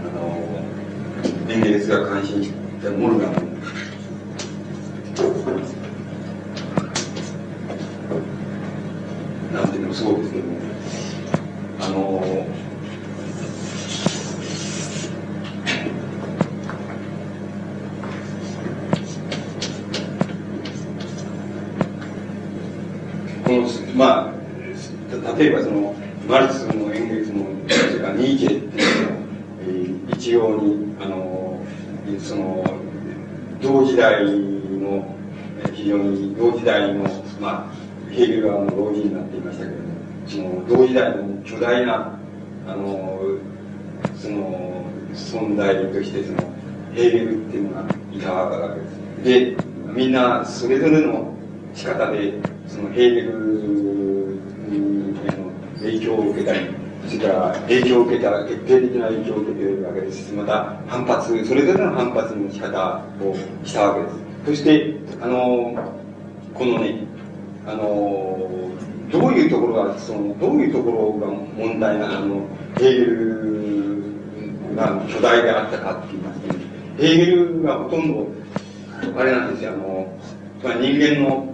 [0.06, 2.50] あの、エンゲルスが関心し
[2.82, 3.32] たモルガン。
[9.52, 10.58] なんていうのもそうですけども、
[11.80, 12.46] あの、
[25.42, 25.92] 例えばその、
[26.28, 29.16] マルクスもエンゲルスも、それからニーチェっていうのは、
[29.58, 31.60] えー、一様に、あの、
[32.20, 32.64] その、
[33.60, 35.16] 同時代の、
[35.74, 37.02] 非常に同時代の、
[37.40, 39.88] まあ、ヘーゲル側の同時になっていましたけれども、
[40.28, 42.20] その、同時代の巨大な、
[42.68, 43.20] あの、
[44.14, 46.38] その、存在として、その、
[46.94, 49.56] ヘーゲルっていうのがいたわけです。
[49.56, 49.56] で、
[49.92, 51.34] みんなそれぞれの
[51.74, 52.34] 仕方で、
[52.68, 53.91] そのヘーゲル
[55.82, 56.60] 影響を受けたり、
[57.08, 64.32] それから影響を受けた、決定的な影響を受けているわけですし、また反発、それぞれの反発の仕方をしたわけです。
[64.46, 65.74] そして、あの、
[66.54, 67.04] このね、
[67.66, 68.48] あの、
[69.10, 72.46] どういうところが、その、どういうところが問題な、あの、
[72.78, 74.02] ヘーゲル
[74.76, 76.64] が巨大であったかって言いますと、ね、
[76.98, 78.26] ヘーゲルがほとんど、
[79.16, 80.06] あれなんですよ、あの、
[80.62, 81.52] 人間の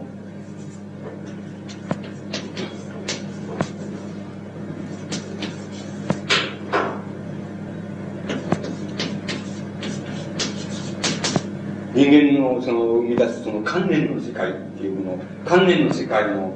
[11.99, 16.55] 人間のその生み出すその観念の世界っていうもの、観念の世界の、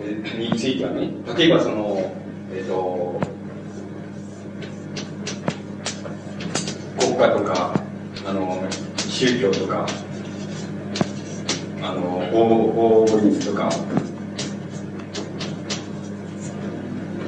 [0.00, 2.12] えについてはね、例えばその、
[2.52, 3.20] えっ、ー、と、
[7.00, 7.74] 国家とか、
[8.24, 8.62] あの、
[8.98, 9.84] 宗教とか、
[11.82, 13.68] あの、法法律とか、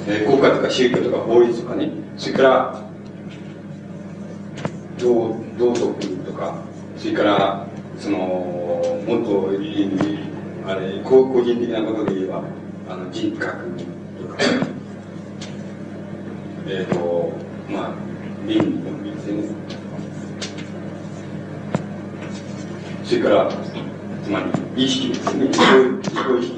[0.07, 2.83] えー、国家とか宗教とか法律とかね、それから、
[5.01, 6.66] 道道徳とか、
[6.97, 7.67] それから、
[7.99, 9.51] その、もっと、
[10.67, 12.43] あれ、個人的なことで言えば、
[12.89, 13.65] あの、人格
[14.19, 14.39] とか、
[16.67, 17.33] えっ、と、
[17.71, 17.95] まあ、
[18.47, 19.45] 倫理の意ですね。
[23.05, 23.51] それから、
[24.25, 24.41] つま
[24.75, 25.47] り、意識ですね。
[25.47, 26.56] 自己意識。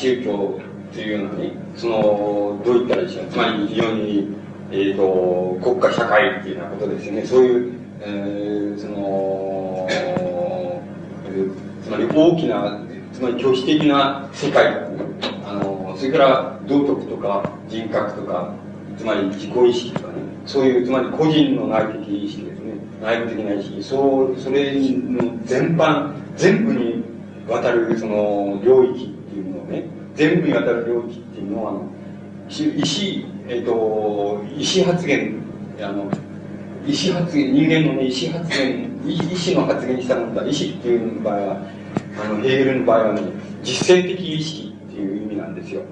[0.00, 0.58] 宗教
[0.94, 3.26] というのはね、その、どういったらいいでしょう。
[3.26, 4.34] つまり非常に、
[4.72, 7.26] えっ、ー、と、国家社会っていうようなことですよね。
[7.26, 9.88] そういう、えー、その、
[11.84, 12.80] つまり大きな、
[13.12, 14.68] つまり拒否的な世界、
[15.44, 18.54] あの、それから道徳とか人格とか、
[18.96, 20.14] つまり自己意識とかね、
[20.46, 22.72] そういう、つまり個人の内的意識ですね。
[23.02, 27.04] 内部的な意識、そう、それの全般、全部に
[27.46, 29.19] わたるその領域
[29.70, 35.36] ね、全部にわたる領域っていうのは、あの、意思、えっ、ー、と、意思発言、
[35.80, 36.10] あの、
[36.86, 40.42] 意思発言、人間のね、意思発言、意思の発言にしたものだ。
[40.42, 41.56] 意思っていう場合は、
[42.22, 43.22] あの、ヘーゲルの場合はね、
[43.62, 45.82] 実践的意識っていう意味なんですよ。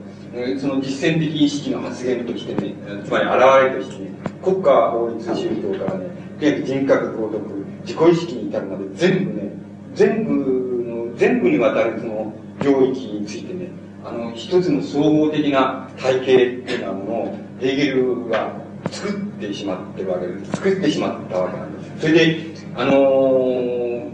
[0.60, 2.74] その実践的意識の発言としてね、
[3.04, 4.10] つまり現れとしてね、
[4.42, 6.06] 国家法律宗教からね、
[6.64, 9.52] 人格道徳、自己意識に至るまで全部ね、
[9.94, 12.32] 全部の全部にわたるその
[12.62, 13.57] 領域についてね、
[14.08, 18.58] あの、一つの総合的な体系っていうようなものをヘーゲルは
[18.90, 20.52] 作ってしまってるわけです。
[20.52, 22.00] 作ってしまったわけなんです。
[22.00, 22.40] それで、
[22.74, 24.10] あのー、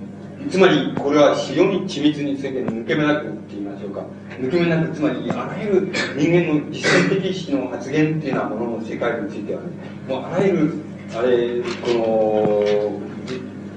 [0.51, 4.05] つまりこれは非常に緻密について抜け目なくって言いましょうか。
[4.41, 9.69] 抜け目なく、つまりあらゆる人間の実践的意識の発言っていうようなものの世界についてはね、
[10.09, 10.75] もうあらゆる、
[11.15, 12.99] あれ、こ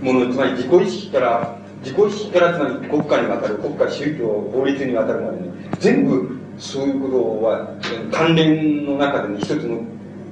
[0.02, 5.48] の、もの、つまり自己意識から自己意識からつまり国家にわたる、国家宗教、法律にわたるまでね、
[5.80, 7.70] 全部、そういうことは、
[8.12, 9.82] 関連の中でね、一つの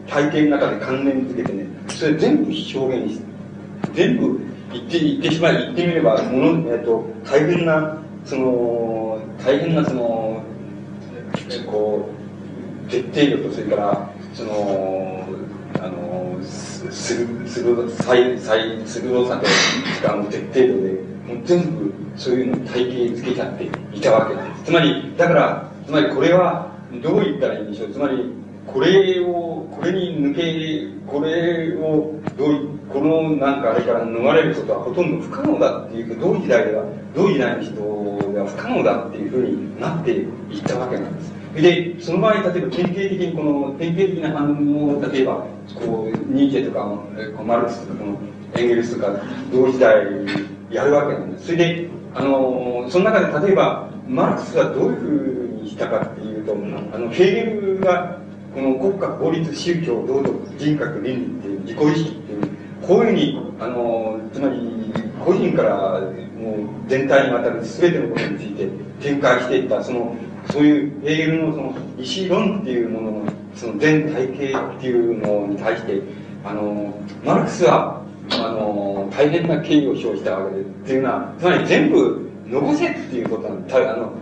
[0.08, 3.26] 体験の中で関連づけてね、それ全部表現して、
[3.94, 4.40] 全部
[4.72, 10.44] 言って、言ってしまい、言ってみれば、もの、えっと、大変な、その、大変なその、
[11.68, 12.10] こ
[12.88, 15.28] う、徹底力と、それから、その、
[15.82, 24.55] あの、す、する、する、再、再、鋭さと、しか徹底度で、もう全部、そういうのを体系づけちゃっていたわけです。
[24.66, 26.72] つまり、だから、つまりこれは、
[27.04, 27.92] どう言ったらいいんでしょう。
[27.92, 28.34] つまり、
[28.66, 36.84] これを、これに抜け、これを、どうこのなんかあれから逃れることはほとんど不可能だっていう、同時代では、
[37.16, 37.74] 同時代の人
[38.34, 41.34] では不可能だっていうふうになっていったわけなんです。
[41.54, 48.18] で、その場合、例えば典型的にこの、典型的な反応を、例えば、こう、ニーチェとか、マルクスとか、この、
[48.56, 49.22] エンゲルスとか、
[49.54, 50.08] 同時代
[50.72, 51.46] やるわけなんです。
[51.46, 58.20] それで、あの、その中で例えば、マルクスはどういうふうにしたかっていうと、あの、ヘーゲルが、
[58.54, 62.42] この国家、法律、宗教、道徳、人格、倫理っていう、自己意識っていう、
[62.88, 64.76] こういうふうに、あの、つまり、
[65.26, 66.02] 個人から
[66.38, 66.58] もう
[66.88, 68.70] 全体にわたる全てのことについて
[69.02, 70.16] 展開していった、その、
[70.52, 76.02] そういうヘーゲルのその意思論っていうものの、その全体系っていうのに対して、
[76.44, 83.78] あの、マルクスは、あの、大変な敬意を表したわけで、っていうのは、つまり全部残せっていうことなんだ。
[83.78, 84.14] あの、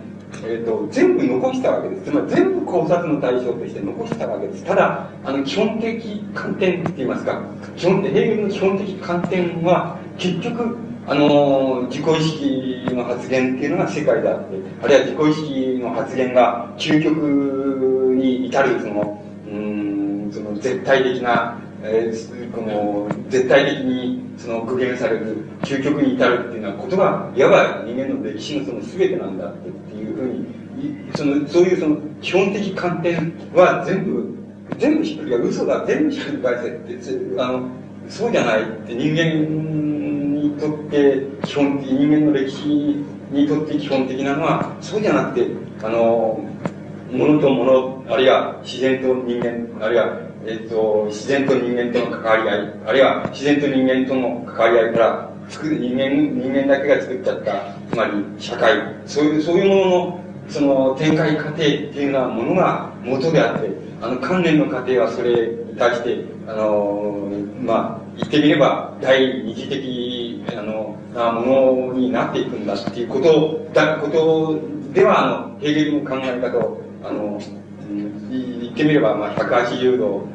[0.45, 2.11] えっ、ー、と、全部残したわけです。
[2.11, 4.63] つまり全部考察の対象として残したわけです。
[4.63, 7.41] ただ、あの、基本的観点って言いますか、
[7.75, 34.33] 基本、ヘーゲルの基本的観点は、結局、あの、自己意識の発言っていうのが世界であって、あるいは自己意識の発言が究極に至る、その、うん、その絶対的な、えー、この、絶対的に、その、具現される、究極に至るっていうのはことが、いわば人間の歴史のその全てなんだっていうふうに、その、そういうその、基本的観点は全部、
[34.77, 37.69] 全部ひっくり返せ、嘘だ、全部ひっくり返せって、あの、
[38.07, 39.23] そうじゃないって人間
[40.41, 42.67] にとって基本的、人間の歴史
[43.31, 45.47] にとって基本的なのは、そうじゃなくて、
[45.83, 46.39] あの、
[47.11, 58.73] 物と物、あるいは自然と人間、あるいは、えっ、と、自然と人間との関わり合い、あるいは自然と人間との関わり合いから、作る人間、人間だけが作っちゃった、つまり社会、
[59.05, 63.69] そういう、そういうものの、その展開過程っていうようなものが元であって、
[64.01, 67.29] あの関連の過程はそれに対して、あの、
[67.61, 74.59] まあ、言ってみれば、第二次的、あの、なものになっていくんだっていうことだ、こと
[74.93, 77.39] では、あの、ヘーゲルの考え方を、あの、
[78.73, 80.27] ってみれば、まあ、180度、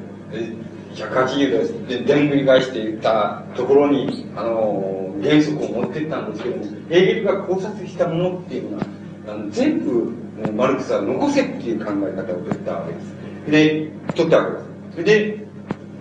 [0.94, 8.85] 180度で、でんぐり返していったところに、あの、原則を持っていったんですけども、ヘーゲルが考察したものっていうのは、
[9.28, 10.12] あの全部、
[10.56, 13.19] マルクスは残せっていう考え方を取ったわけです。
[13.51, 14.65] で、取ったわけです。
[14.93, 15.39] それで、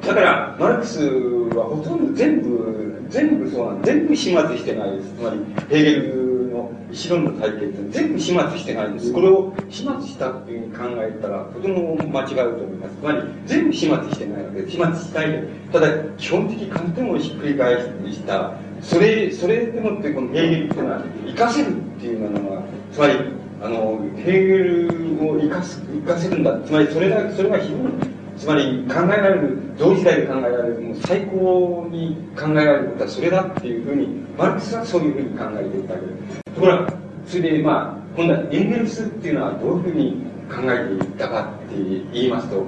[0.05, 5.13] だから、マルクスはほとんど全部、全部そうなん全部始末してないです。
[5.13, 5.39] つまり、
[5.69, 9.13] ヘーゲルの一論の体系って全部始末してないんです。
[9.13, 12.95] これを始末したっていうふうに考えたら、とても間違うと思います。
[12.95, 14.71] つまり、全部始末してないわけで。
[14.71, 15.43] 始末したいで。
[15.71, 17.77] ただ、基本的観点をひっくり返
[18.11, 23.13] した、それ、それでもってこのヘーゲルっていうのは、活かせるっていうのは、つまり、
[23.61, 26.59] あの、ヘーゲルを生かす、生かせるんだ。
[26.65, 34.07] つまり、それだ、それが非常につまり考えられる、同時代で考えられる、もう最高に考えられることはそれだっていうふうに、
[34.37, 36.41] マルクスはそういうふうに考えていたわけです。
[36.53, 36.93] ところが、
[37.25, 41.75] それでまあ、今度はエンゲルスっていうのはどういうふうに考えていったかって
[42.13, 42.63] 言いますと、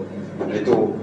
[0.51, 0.93] えっと、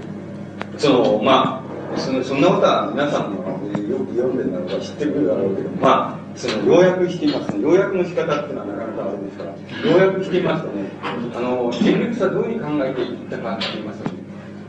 [0.77, 1.63] その、ま
[1.95, 7.61] あ、そのそんなことは皆さんもよく読んでるだろうか知ってるだろうけど、まあ、その要約していますね。
[7.61, 9.55] 要約の仕方っていうのはなかなかあれですから、
[9.91, 14.16] 要約していますとね、あの、エンゲルスはどういうふうに考えていったかって言いますと、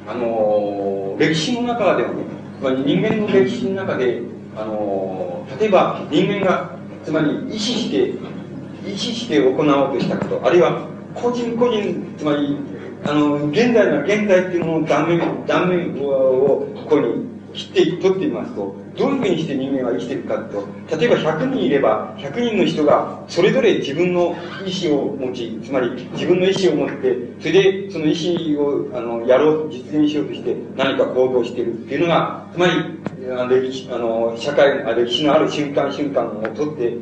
[0.08, 2.24] あの歴史の中でもね、
[2.58, 4.22] つまり人間の歴史の中で、
[4.56, 12.56] あの例えば人間が、つまり意思して、意思して行おうとしたこと、あるいは個人個人、つまり、
[13.04, 20.66] あの、現代の現代っていうものを断面、断面をここに切って取ってみますと、どういうふうにして人間は生きていくかと、
[20.96, 24.34] 例えば100人いれば、100人の人がそれぞれ自分の
[24.66, 32.72] 意思を持ち、つまり自分の意思を持って、それでその意思をあのやろう、実現しようとして何か行動しているっていうのが、つまり、
[33.48, 36.96] 歴史、あの、社会、歴史のある瞬間瞬間をとって、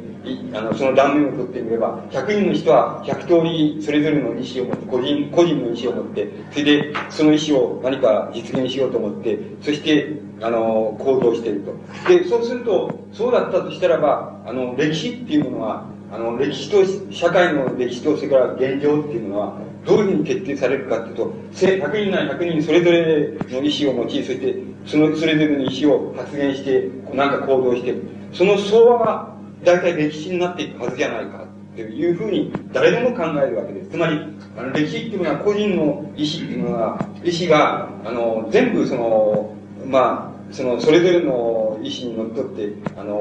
[0.52, 11.74] あの、その断面を取ってみれば、100人の人は100通りそれぞれの意思を持って、個人、個人の意思を持って、それでその意思を何か実現しようと思って、そして、あの、行動していると。
[12.08, 27.94] で、そうすると、そうだったとしたらば、あの、歴史っていうものは、あの、歴史と、社会の歴史と、それから現状っていうのは、どういうふうに決定されるかっていうと、100人なら100人それぞれの意思を持ち、そして、そのそれぞれの意思を発言して、なんか行動して、
[28.32, 31.46] その相和が大体歴史になっていくはずじゃないか。
[31.76, 33.90] というふうに誰でも考えるわけです。
[33.90, 34.18] つまり、
[34.56, 39.54] あの歴史っていうのは個人の意思っていうのは、意思が、あの、全部その、
[39.84, 43.14] まあ、その、それぞれの意思にのっとって、あの、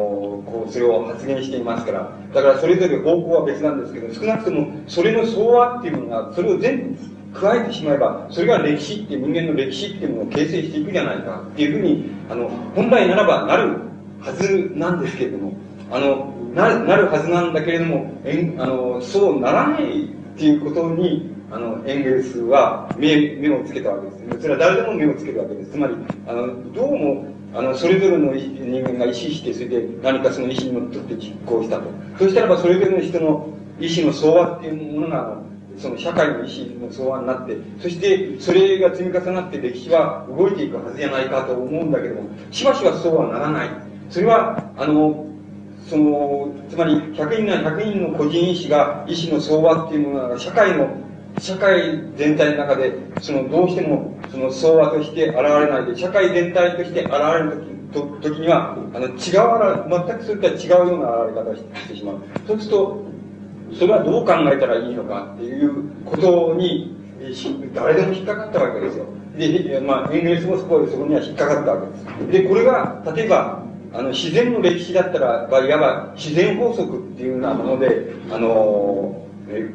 [0.45, 6.95] こう、それを発言していますから、だからそれぞれ方向は別なんですけど、少なくとも、それの相和っていうものが、それを全
[7.33, 13.79] 部加えてしまえば、それが歴史って、人間の歴史っていうものを形成していくじゃないかっていうふうに、あの、本来ならばなる
[14.21, 15.53] はずなんですけれども、
[15.95, 20.07] あの、ななるはずなんだけれども、えんあのそうならないっ
[20.37, 24.41] ていうことに、あの、エンゲルスは目目をつけたわけです。
[24.41, 25.71] それは誰でも目をつけるわけです。
[25.71, 25.95] つまり、
[26.27, 31.83] あの、どうも、あの、それぞれの人間が意思して、それで何かその意思にのっとって実行したと。
[32.19, 33.47] そうしたらば、それぞれの人の
[33.79, 35.37] 意思の相和っていうものが、
[35.77, 43.69] その社会の意思の相和になって、そしてそれが積み重なって歴史は動いていくはずじゃないかと思うんだけども、しばしばそうはならない。
[44.09, 45.25] それは、あの、
[45.87, 50.89] その、つまり100人なら100人の個人意思が、意思の相和っていうものが、社会の、
[51.39, 57.75] 社会全体の中で、その、どうしても、その相和として現れないで、社会全体として現れるとき、
[58.21, 62.15] と時には、あの、違う、全くそういった違うような現れ方をしてしまう。
[62.47, 63.05] そうすると、
[63.73, 66.95] それはどう考えたらいいのかっていうことに、
[67.73, 69.05] 誰でも引っかかったわけですよ。
[69.37, 72.43] で、まあ、エンゲルスもそこそこには引っかかったわけです。
[72.43, 73.64] で、これが、例えば、
[73.97, 79.69] あの、自然の歴史だったらば、いわば自然法則っていうようなもので、あの、え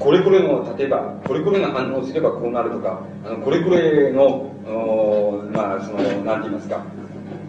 [0.00, 4.50] これこれの、例えば、これこれの反応すればこうなるとか、あの、これこれの、
[5.52, 6.82] まあ、その、なんて言いますか、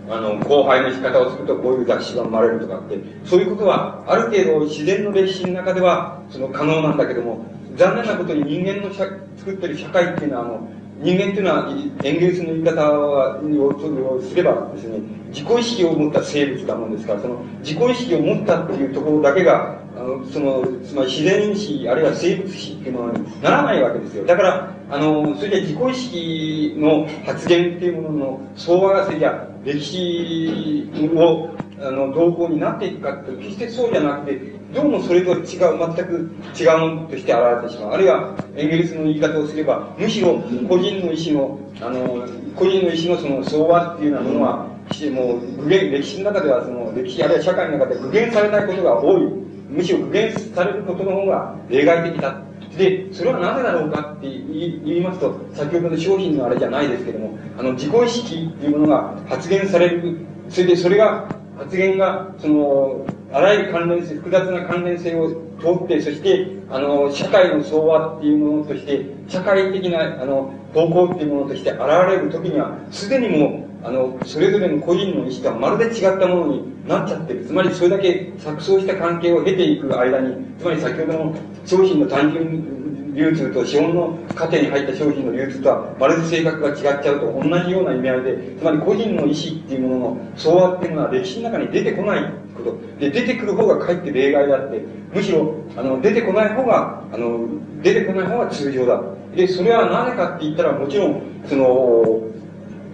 [0.08, 7.44] あの、後輩の仕方をするとこういう雑誌が生まれるとかって、そういうことは、ある程度自然の歴史の中では、その可能なんだけども、
[7.76, 10.70] 残念なことに人間の作ってる社会っていうのは、あの、
[11.02, 11.70] 人間というのは、
[12.04, 15.00] エンゲルスの言い方をすればですね、
[15.30, 24.26] 自己意識を持った生物だもんですから、その自己意識を持ったっていうところだけが、あの、その、つまり自然史、あるいは生物史っていうものにならないわけですよ。
[24.26, 31.50] だから、あの、それじゃ自己意識の発言っていうものの相和がそれじゃ歴史を、
[31.82, 34.40] あの、動向になっていくかって、決してそうじゃなくて、
[34.74, 37.94] どうもそれと違う、全く違うものとして現れてしまう。
[37.94, 40.40] あるいは、エンゲルスの言い方をすれば、むしろ
[40.70, 44.76] 個人の意思の、あの、個人の意思のその相和っていうようなものは、
[45.12, 49.22] もう具現、歴史の中ではその歴史あるいは社会の中で具現されないことが多い。
[49.68, 52.40] むしろ具現されることの方が例外的だ。
[52.78, 60.18] で、それはなぜだろうかって言いますと、先ほどの商品のあれじゃないですけども、あの、自己意識っていうものが発言される。
[60.50, 61.28] それで、それが、
[61.58, 65.30] 発言が、その、あらゆる関連性、複雑な関連性を
[65.60, 71.80] 通って、そして、あの、社会の相和っていうものとして、社会的な、あの、方向っていうものとして現
[72.10, 77.46] れるときには、すでにもう、あの、それぞれの個人の意思がまるで違ったものになっちゃってる。
[77.46, 81.36] つまり、それだけ錯綜した関係を経ていく間に、つまり先ほどの
[81.68, 89.34] 商品の単純流通と資本の過程に入った商品の流通とはまるで性格が違っちゃうと同じような意味合いで、つまり個人の意思っ
[89.68, 92.24] ていうものの相和っていうのは歴史の中に出てこない
[92.58, 92.78] こと。
[93.00, 94.84] で、出てくる方がかえって例外であって、
[95.14, 97.48] むしろ、あの、出てこない方が、あの、
[97.84, 99.02] 出てこない方が通常だ。
[99.36, 102.35] で、それはなぜかって言ったら、もちろん、その、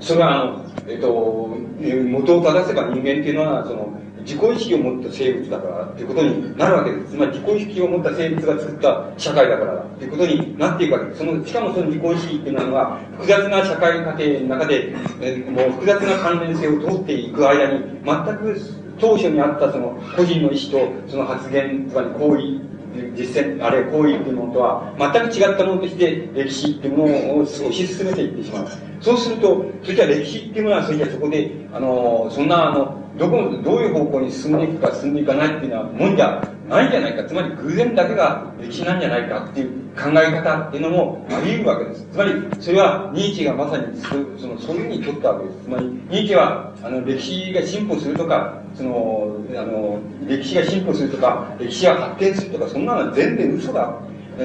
[0.02, 7.11] それはあの、えっと、元を正せば人間っていうのは、その、自己意識を持った生物だからっていうことになるわけです。
[7.14, 11.19] つまり自己意識を持った生物が作った社会だからっていうことになっていくわけです。
[11.19, 18.61] その、しかもその自己意識っていうのは、複雑な社会過程の中で、えもう複雑な関連性を通っていく間に、全く
[18.99, 22.61] 当初にあったその個人の意思とその発言、つまり行為、
[23.15, 28.68] 実践、あるいは行為っていうものとは、全く違ったものとして歴史っていうものを推し進めていってしまう。
[28.99, 36.41] そうすると、それじゃ歴史っていうものは、それじゃそこで、あの、そんな、あの、どこ、どういう方向に進んでいくか進んでいかないっていうのは、もんじゃ
[36.72, 37.26] ないんじゃないか。
[37.26, 42.07] つまり偶然だけが歴史なんじゃないかっていう考え方っていうのもあり得るわけです。
[42.10, 42.31] つまり、
[42.61, 45.64] それはニーチェがまさにその、そういうふうに取ったわけです。
[45.64, 53.93] つまり、ニーチェは、あの、歴史が進歩するとか、その、あの、歴史が進歩するとか、歴史が発展するとか、そんなのは全然嘘だ。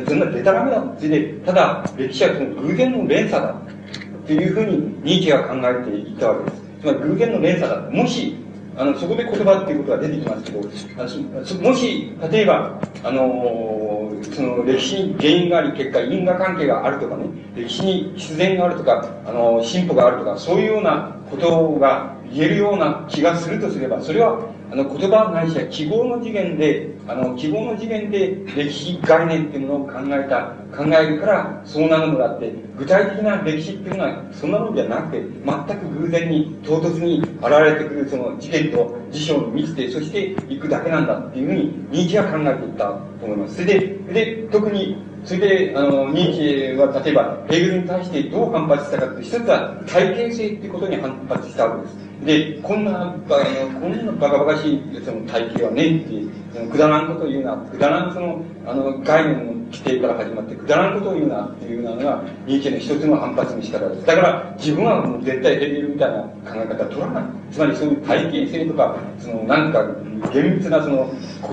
[0.06, 0.84] そんなデタラメだ。
[0.98, 3.54] それで、ただ、歴史はその偶然の連鎖だ。
[3.54, 6.62] っていうふうにニーチェが考えていったわけです。
[6.80, 7.90] つまり偶然の連鎖だ。
[7.90, 8.36] もし、
[8.78, 17.24] あの、そこで言葉っていうことが出てきますけど、もし、例えば、あのー、その歴史に原因があり、結果因果関係があるとかね、
[17.54, 24.38] 歴史に必然があるとか、あのー、進歩があるとか、そういうようなことが言えるような気がするとすれば、それは、
[24.70, 43.54] あの、言葉ないしは記号の次元で、あの、記号の次元で歴史概念っていうものを考えた、考えるからそうなるのだって、具体的な歴史っていうのはそんなのじゃなくて、全く偶然に、唐突に現れてくるその事件と事象の密で、そして行くだけなんだっていうふうに、ニーチェは考えていったと思います。
[43.54, 44.96] それで、で、特に、
[45.26, 52.06] それで、あの、ニーチェは例えば、ヘーゲルに対してどう反発したかって、一つは体系性ってことに反発したわけです。
[52.24, 53.38] で、こんな、バ
[53.80, 56.22] こんなバカバカしいその体系はねって、
[56.54, 64.06] そのくだらんことを言うな、くだらんその、あの、概念の規定から始まって、くだらんことを言うなっていうのが、ニーチェの一つの反発の仕方です。
[64.06, 67.24] だから、自分はもう絶対ヘーゲルみたいな考え方は取らない。
[67.50, 69.84] つまりそういう体系性とか、その、なんか、
[70.32, 71.10] 厳密なその、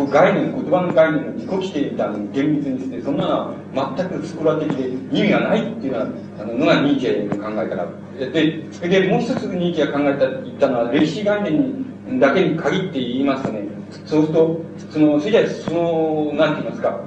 [0.10, 7.88] 概念、言葉の概念の自己規定みたいなのを厳密にして、そんなのは全くスコラ的で意味がないっていうのがニーチェの考え方。
[8.32, 13.64] でそれ、で、もう一つニーチェが考えた、言ったのは、歴史概念だけに限って言いますとね、
[14.06, 17.00] そうすると、その、それじゃその、なんて言いますか、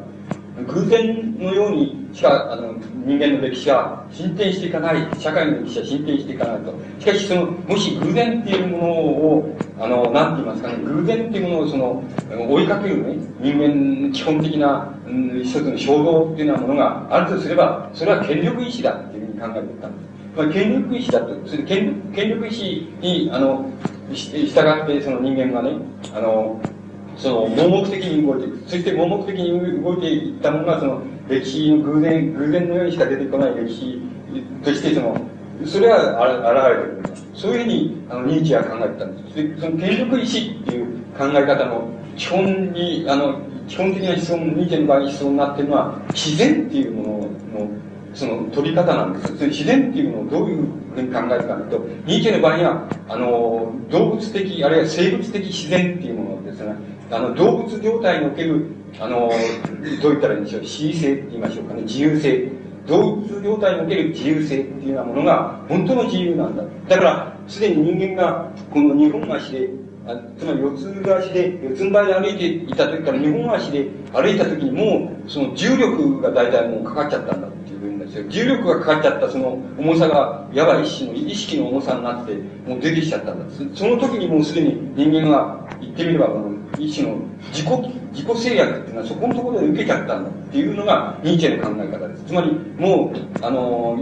[0.64, 2.74] 偶然のようにしか、あの、
[3.04, 6.74] 人間の歴史は進展していかない、社会の歴史は進展していかないと。
[6.98, 12.02] しかし、その、もし偶然っていうものを、あの、なんて言いますかね、偶然っていうものを、その、
[12.50, 20.16] 追いかけるね、人間の基本的な、うん、一つの衝動っていうようなものがあるとすれば、それは権力意志だっていうふうに考えていたんです。
[20.36, 23.70] まあ、権力意志だと、それ権権力意志に、あの、
[24.12, 25.76] 従って、その人間がね、
[26.14, 26.60] あの、
[27.16, 28.62] その、盲目的に動いていく。
[28.66, 34.01] そして盲目的に動いていったものが、その、歴史の偶然、偶然のようにしか出てこない歴史
[34.64, 35.20] として、その、
[35.64, 36.12] それは
[36.43, 37.26] 現れてくる。
[37.34, 39.34] そういうふうに、あの、ニーチェは考えてたんです。
[39.36, 40.86] で、その権力意志っていう
[41.18, 47.70] 考え方の基本に、あの、基本的な思想、ニーチェの場合に思想になってるのは、自然っていうものの
[48.16, 49.32] その取り方なんです。
[49.47, 56.74] 自然っていうのをどういうふうに考えるかというと、ニーチェの場合には、あの、動物的、あるいは生物的自然っていうものですね。
[57.10, 58.66] あの、動物状態における、
[58.98, 59.30] あの、
[60.02, 62.48] どう言ったらいいんでしょう、恣意性って言いましょうかね、自由性。
[62.86, 66.62] 動物状態における自由性っていうようなものが、本当の自由なんだ。
[66.88, 69.70] だから、すでに人間が、この日本足で、
[70.06, 77.48] あつまり四つ足で、四つん這いで歩いていた時から日本足で歩いた時にもう、その重力が大体もうかかっちゃったんだ。
[78.06, 78.24] ですよ。
[78.28, 82.34] 重力がかかっちゃったその重さが、やばい一種の意識の重さになって、
[82.66, 83.54] もう出てきちゃったんだ。
[83.74, 87.19] その時にもうすでに人間が言ってみれば、この一種の
[87.53, 87.69] 自己、
[88.12, 92.24] 自己制約っていうのはそこのところで受けちゃったんだっていうのがニーチェの考え方です。
[92.24, 93.98] つまり、もう、あの、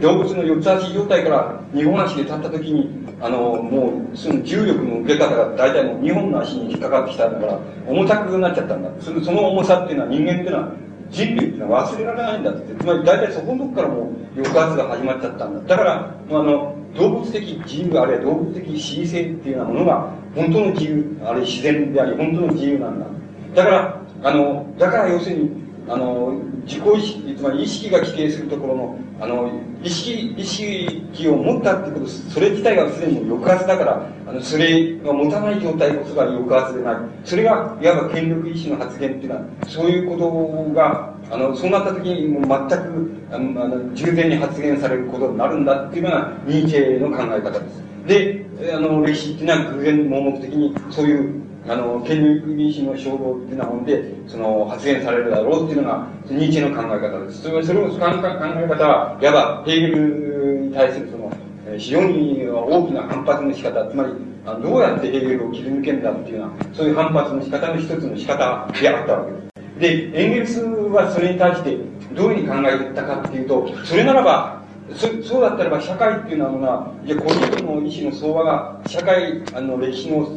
[0.00, 2.90] 動物の四つ足状態から二本足で立った時に、
[3.20, 8.90] あの、もう、その重力の受け方が大体もう二本の足に引っかかってきたんだから、重たくなっちゃったんだ。
[9.00, 10.72] そのその重さっていうのは人間っていうのは
[11.10, 12.74] 人類っていうのは忘れられないんだって。
[12.74, 15.76] つまり大体そこのとこからもう抑圧が始まっちゃったんだ。
[15.76, 23.06] だから、あの、動物的自由、あるいは動物的恣意性っていうようなものが、本当の自由、あるいは自然であり、本当の自由なんだ。
[23.54, 25.50] だから、あの、だから要するに、
[25.88, 29.50] あの、自己意識、つまり意識が規定するところの、あの、
[29.82, 36.96] 意識、意識を持ったってこと、それ自体がすでに抑圧だから、あの、それが持たない状態こそが抑圧でない。
[37.24, 47.82] それが、いわば権力意志の発言っていうのは、そういうことが、あの、そうなった時にもう全く、あの、あの従前に発言されることになるんだっていうのが、ニーチェの考え方です。
[48.06, 57.42] で、あの、歴史っていうのは偶然盲目的に、そういうあの、権力民主の衝動っていうようなもんで、その、発言されるだろうっていうのが、ニーチェの考え方です。
[57.42, 61.32] それそれを、考え方は、いわば、ヘーゲルに対するその、
[61.78, 64.12] 非常に大きな反発の仕方、つまり、
[64.60, 69.51] どうやってヘーゲルを切り抜けるんだっていうような、そういう反発の仕方の一つの仕方であったわけです。
[69.82, 71.76] で、エンゲルスはそれに対して、
[72.14, 74.62] どういうふうに考えたかっていうと、それならば、
[74.94, 80.28] そそうだったらば社会っていうのは、いや、個人の意思の相場が社会、あの、歴史の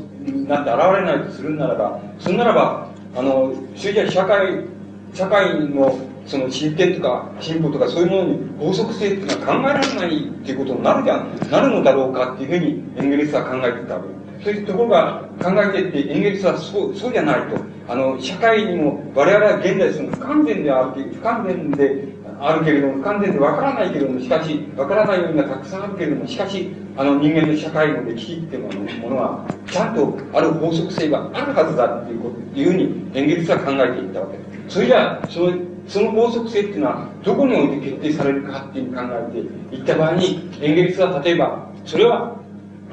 [0.48, 4.66] なって現れないとするならば、それならば、あの、それじゃ社会、
[5.14, 5.96] 社会の
[6.26, 14.08] その進展とか進歩とかそういうものに法則性っていうのは考えられないっていうことになるじゃん、なるのだろうかっていうふうにエンゲルスは考えてたわけ。
[14.08, 17.58] そういうところが考えていってエンゲルスはそう、そうじゃないと。
[17.88, 22.08] あの、社会にも我々は現在その不完全である不完全で
[22.40, 34.76] あるけれども、不完全でわからないけれども、しかし、わからないようなたくさんあるけれども、しかし、あの人間の社会の歴史っていうものは、ちゃんとある法則性があるはずだっていうこと、いうふうにエンゲルスは考えていったわけです。
[34.76, 35.54] それじゃあ、その、
[35.88, 42.36] その法則性っていうのは、どこにおいて決定されるかっていうふうに考えていった場合に、エンゲルスは例えば、それは、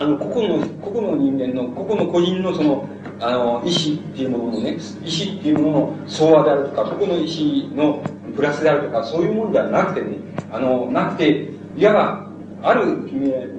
[0.03, 2.89] あの、個々の、個々の人間の、個々の個人のその、
[3.21, 8.03] あの、意思っていうもののね、意思っていうものの総和であるとか、個々の意思の
[8.35, 10.17] プラスであるとか、そういうものではなくてね、
[10.51, 12.27] あの、なくて、いわば、
[12.63, 12.83] ある、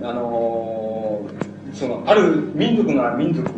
[0.03, 1.30] あの
[1.74, 3.49] その、ある民族なら民族、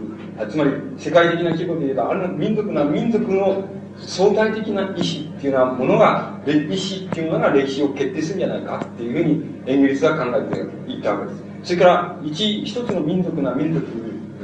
[0.47, 3.63] つまり世界的な規模で言えば、ある民族なら民族の
[3.97, 4.95] 相対的な意思っ
[5.41, 11.54] ていうようなものが、歴史っていうのが歴史を決定するんじゃないかっていうふうにエンゲリスは考えていったわけです。
[11.65, 13.85] それから、一、一つの民族な民族、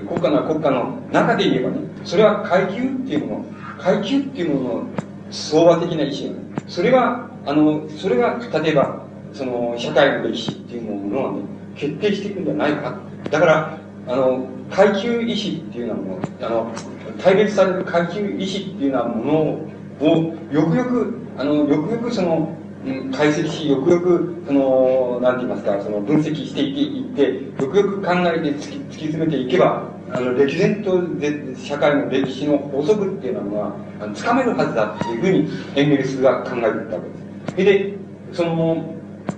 [0.08, 3.46] 国家な国家の中で言えばね、それは階級っていうもの、
[3.78, 4.86] 階級っていうものの
[5.30, 6.36] 相和的な意思
[6.68, 11.42] それが、あの、それが、例えば、その、社会の歴史っていうものはね、
[11.76, 12.98] 決定していくんじゃないか。
[13.30, 13.78] だから、
[14.08, 16.72] あの、階級意志っていうようなもの、あの、
[17.22, 22.56] 対別される階級意志っていうようなものを、よくよく、あの、よくよくその、
[23.12, 37.02] 解析し、よくよく、その、なんて言いますか、その分析していって、いってよくよく考えて突き突き詰めていけば、あの、歴然とで社会の歴史の法則っていうのは、あのつかめるはずだっていうふうにエンゲルスが考えていったわ
[37.56, 37.84] けです。
[37.84, 37.98] で、
[38.34, 38.96] その、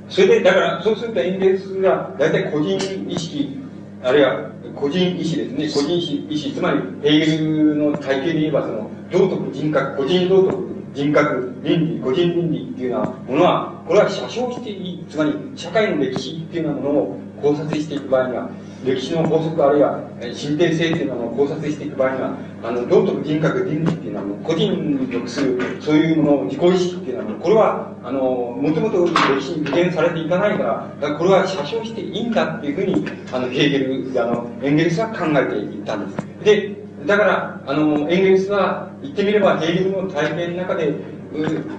[0.08, 2.78] それで、だから、そうするとエンゲルスが、大体個人
[3.10, 3.60] 意識、
[4.02, 18.50] あるいは個人意志ですね、個人意志、つまり、ヘーゲルの体系で言えば、その、道徳、人格、個人道徳、人格、倫理、個人倫理っていうようなものは、これは写生していい、つまり、社会の歴史っていうようなものを考察していく場合には、
[18.86, 20.02] 歴史の法則あるいは
[20.34, 36.28] 進展性っていうのを考察していく場合には、あの、道徳、人格、倫理っていうのは、個人に属する、そういうもの、自己意識っていうのは、これは、あの、もともと歴史に具現されていかないから、からこれは写生していいんだっていうふうに、あの、ヘーゲル、あの、エンゲルスは考えていったんです。
[36.44, 40.94] で、だから、あの、エンゲルスは、言ってみれば、ヘーゲルの体験の中で、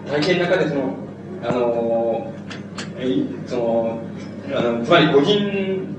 [0.06, 0.96] 体験の中で、その、
[1.42, 2.32] あの、
[2.98, 3.98] えその、
[4.55, 5.94] あの、つまり個人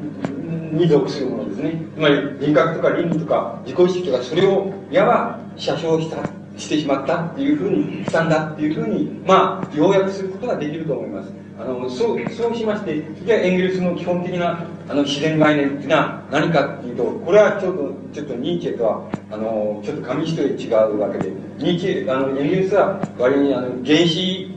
[0.74, 1.82] に属するものですね。
[1.96, 6.18] つまり人格とか倫理とか自己意識とかそれをいわば写生した、
[6.58, 11.45] してしまったっていうふうにしたんだっていうふうに、まあ、要約することができると思います。
[11.58, 24.52] あの、そう、そうしまして、じゃエンゲルスの基本的な、あの、自然概念っていうのは何かっていうと、これはちょっと、ちょっとニーチェとは、あの、ちょっと紙一重違うわけで、ニーチェ、あの、エンゲルスは割に、あの、原子、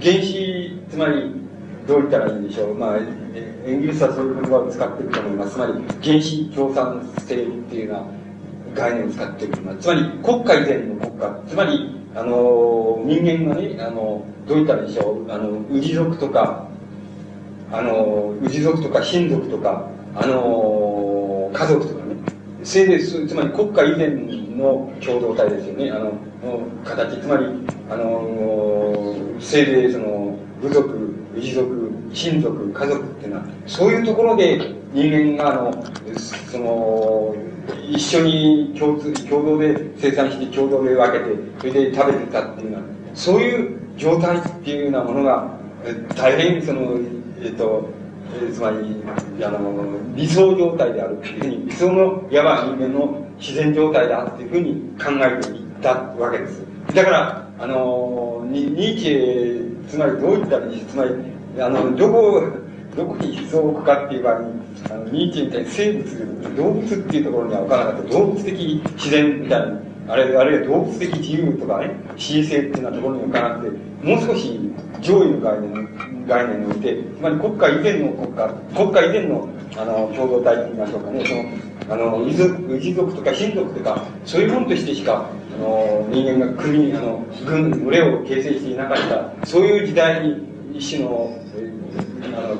[0.00, 1.44] 原子、つまり、
[1.86, 2.74] どう言ったらいいんでしょう。
[2.74, 5.52] まあ、エンゲルスはそういう言葉を使っていると思います。
[5.54, 9.56] つまり、原子共産性っていうような概念を使っている。
[9.78, 11.40] つまり、国家以前の国家。
[11.46, 15.32] つまり、あの、人間がね、あの、どういったらいいでしょう。
[15.32, 16.68] あの、氏族とか、
[17.72, 22.14] あの、氏族とか親族とか、あの、家族とかね。
[22.62, 24.08] せいでつまり国家以前
[24.56, 25.90] の共同体ですよね。
[25.90, 26.12] あの、の
[26.84, 27.20] 形。
[27.20, 27.46] つまり、
[27.90, 34.58] あの、せいでその、部族、一族、親族、家族っていうのは、そういうところで
[34.92, 35.84] 人間が、あの、
[36.50, 37.34] その、
[37.90, 42.82] 一緒に共通、共同で生産して共同で分けて、それで食べてたっていうのは、
[43.14, 45.48] そういう状態っていうようなものが、
[46.16, 46.98] 大変その、
[47.42, 47.88] えっと、
[48.52, 49.02] つまり、
[49.42, 56.73] あの、理想状態であるっていうふうに、理想の、いわば人間の自然状態だっていうふうに考えていったわけです。
[56.94, 61.10] だから、あの、ニーチェつまりどういったらいいつまり、
[61.60, 62.42] あの、どこ、
[62.96, 64.52] どこに質を置くかっていう場合に、
[64.90, 68.10] あの、ニーチェみたいに生物、動物っていうところには置かなかった。
[68.10, 74.60] 動物的自然みたいな、あれ、あるいは動物的自由とかね、恣意性っていうようなところに置かなくて、もう少し
[75.00, 88.96] 上位の概念、概念において、つまり国家以前の国家、国家以前の、あの、共同体と言いましょうかね、その、あの、遺族、遺族とか親族とか、そういうものとしてしか、あの、人間が国、あの、軍、群れを形成していなかっ
[89.40, 91.30] た、そういう時代に、一種の、
[92.36, 92.58] あの、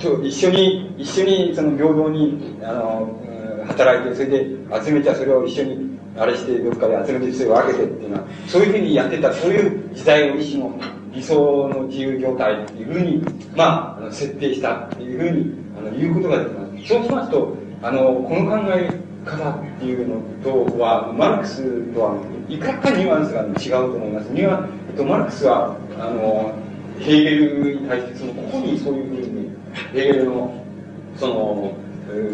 [0.00, 3.18] と一緒に、一緒にその平等に、あの、
[3.66, 4.46] 働いて、それで
[4.84, 10.78] 集めたそれを一緒に、あれしてどっかで集めてそれを分けてっていうのは、そういうふうにやってた、そういう時代を一種の
[11.12, 13.22] 理想の自由状態っていうふうに、
[13.56, 16.88] まあ、あの設定したっていうふうに、あの、言うことができます。
[16.88, 22.16] そうしますと、あの、この考え方っていうのとは、マルクスとは
[22.48, 24.26] いくらかニュアンスが違うと思います。
[24.30, 26.54] ニュアンとマルクスは、あの、
[27.00, 29.50] ヘーゲルに対して、その、ここにそういうふうに、
[29.92, 30.64] ヘーゲルの、
[31.16, 31.74] その、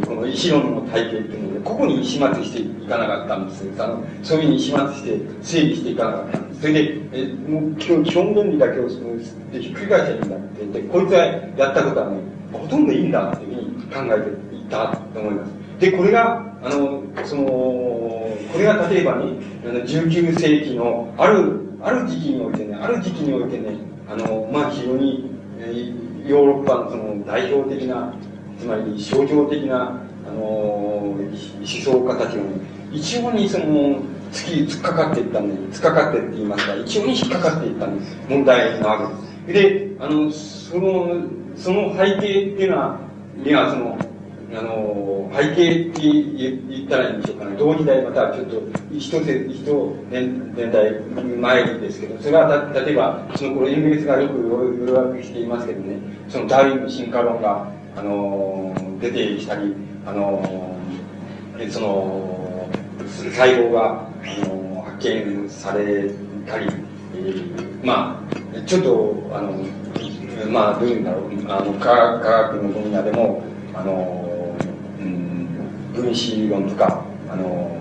[0.06, 3.64] この石論の体系っていうので、ここに始末していかなかったんです。
[3.76, 6.60] あの、そういうふうに始末して整理していかなかったんです。
[6.60, 9.18] それで、えもう基本基本原理だけをその
[9.52, 12.18] ひっくり返しゃいいんだって言って、こいつはやったことはね、
[12.52, 14.20] ほとんどいいんだっていうふうに考え
[14.50, 15.63] ていたと思います。
[15.78, 19.32] で、これが、あの、その、これが例えばね、
[19.64, 23.76] あの19世紀のある、ある時期においてね、ある時期においてね、
[24.08, 28.14] あの、まあ、非常に、えー、ヨーロッパのその代表的な、
[28.58, 31.28] つまり象徴的な、あの、思
[31.66, 34.00] 想家たちがね、一応にその、
[34.32, 38.16] 突き、突っかかっていったんで、突っかかってって言いますか、一応に引っかかっていったんです。
[38.28, 39.10] 問題なわ
[39.46, 39.96] けです。
[39.96, 41.22] で、あの、その、
[41.56, 42.98] その背景っていうのは、
[43.36, 43.98] にはその、
[44.56, 47.56] あの、背景って言ったらいいんでしょうかね。
[47.56, 48.62] 同時代またはちょっと
[48.92, 49.64] 一つ、一
[50.10, 55.98] 年年代前ですけど、それは例えば、その頃イギリスがよく要約していますけどね、
[56.28, 57.66] そのダーウィンの進化論が、
[57.96, 59.74] あの、出てきたり、
[60.06, 60.76] あの、
[61.70, 62.68] その、
[63.04, 66.10] 細胞が、あの、発見され
[66.46, 66.66] たり、
[67.16, 68.20] えー、ま
[68.54, 69.52] あ、ちょっと、あの、
[70.48, 73.42] まあ、どういうんだろう、あの、科学の分野でも、
[73.74, 74.33] あの、
[75.94, 77.80] 分子論とか、あの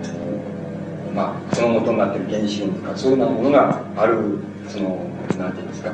[1.14, 4.38] まあ、その元になっている原子論とか、そういうようなものがある、
[4.68, 5.06] その、
[5.38, 5.92] なんていうんですか、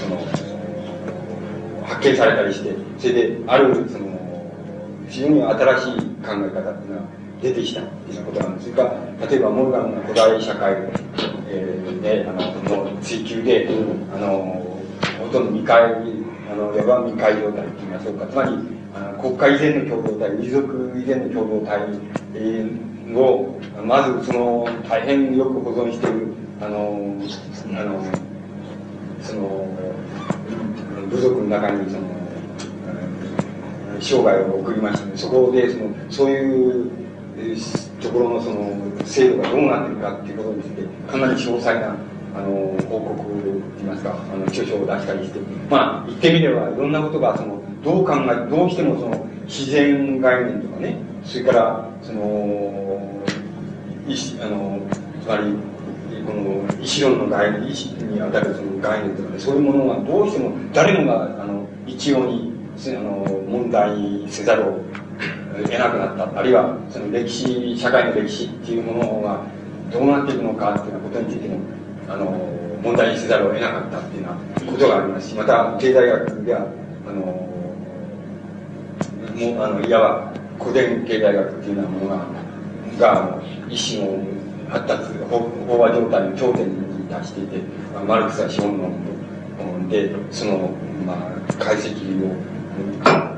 [0.00, 0.20] その、
[1.84, 4.14] 発見されたりして、それで、ある、その、
[5.08, 7.02] 非常に新しい考え方っていうのが
[7.42, 8.94] 出てきたっていうことなんですが、
[9.28, 10.76] 例えば、モルガンの古代社会、
[11.48, 13.68] えー、で、あの、の追求で、
[14.14, 14.78] あの、
[15.18, 15.82] ほとんど未開、
[16.52, 18.26] あの、いわば未開状態って言いましょうか。
[18.26, 18.73] つまり、
[19.24, 21.80] 国家以前の共同体、遺族以前の共同体
[23.14, 26.26] を、まずその大変よく保存している、
[26.60, 27.16] あの、
[27.70, 28.04] あの、
[29.22, 29.66] その、
[31.08, 32.06] 部族の中にその、
[33.98, 35.12] 生涯を送りましたね。
[35.16, 36.90] そこで、その、そういう
[38.02, 38.76] ところのその
[39.06, 41.96] 制度がどうなっているかっていうことについて、かなり詳細な
[42.36, 45.40] あの、報告といいますか、あの、著書を出したりして、
[45.70, 53.22] まあ、言ってみれば、いろんなことが、その、どう考え、どうしてもその、自然概念とかね、それから、その、
[54.08, 54.80] いあの、
[55.22, 55.54] つまり、
[56.26, 62.52] この、意志論の概念、意志にあたるその概念とかね、そういうものがどうしても、誰もが、あの、一様に、
[62.86, 64.80] あの、問題せざるを
[65.62, 66.40] 得なくなった。
[66.40, 69.42] あるいは、その歴史、社会の歴史っていうものが、
[69.92, 71.58] どうなっていくのかっていうことについても、
[72.08, 72.24] あの、
[72.82, 74.30] 問題にせざるを得なかったっていうよ
[74.62, 76.66] うなことがありますし、また、経済学では、
[77.06, 77.53] あの、
[79.34, 82.26] もう、あの、いわば古典経済学っていうようなものが、
[82.98, 84.18] が、一種の
[84.68, 87.60] 発達、飽和状態の頂点に達していて、
[87.96, 90.70] あマルクスは資本論で、その、
[91.06, 92.34] まあ、解析を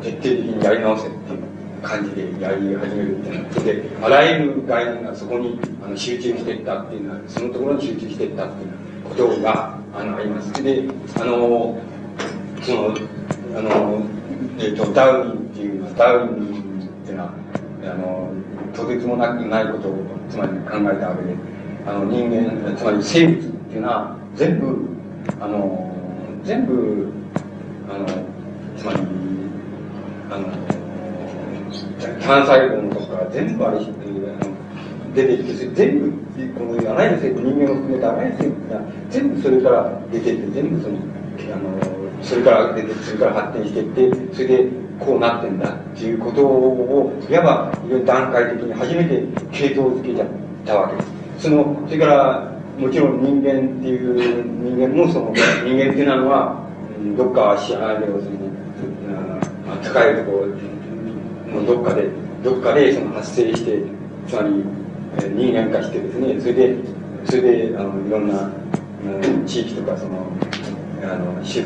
[0.02, 8.70] 徹底的にやり直せっていう感じでやり始めるみたいなことで、あらゆる概念がそこにあの集中していったっていうのは、そのところに集中していったっていう
[9.04, 10.62] ことがあのあります。
[10.62, 10.84] で、
[11.16, 11.78] あの、
[12.62, 12.96] その、
[13.56, 14.02] あの、
[14.58, 17.32] えっ、と、ダウニンっていうのは、ダウニンっていうのは、
[17.84, 18.30] あの、
[18.74, 21.34] とてつもなくないことを、つまり考えたわけで、
[21.86, 24.88] あの、人間、つまり生物っていうのは、全部、
[25.40, 25.92] あの、
[26.44, 27.08] 全部、
[27.88, 28.06] あの、
[28.76, 28.98] つまり、
[30.30, 30.76] あの、
[32.20, 33.92] 単細胞のとこから全部あれして、
[35.14, 36.12] 出てきて、全部、
[36.58, 44.68] このあらゆる生物、人間を含めたあらゆる生物が全部それから出てきて、全部その、あの、それから出て、それから発展していって、それで
[44.98, 47.72] こうなってんだっていうことを、いわば
[48.04, 49.22] 段階的に初めて
[49.52, 50.28] 系統づけちゃっ
[50.64, 51.42] たわけです。
[51.44, 55.32] その、それから、もちろん人間っていう人間もその
[55.64, 56.66] 人間っていうのは、
[57.16, 58.36] どっか知らないけど、その、
[59.82, 60.46] 高いとこ
[61.52, 62.08] ろのどっかで、
[62.42, 63.82] どっかでその発生して、
[64.28, 64.64] つまり、
[65.34, 66.76] 人間化してですね、それで、
[67.24, 68.50] それで、あの、いろんな、
[69.46, 70.26] 地域とか、その、
[71.06, 71.62] あの、人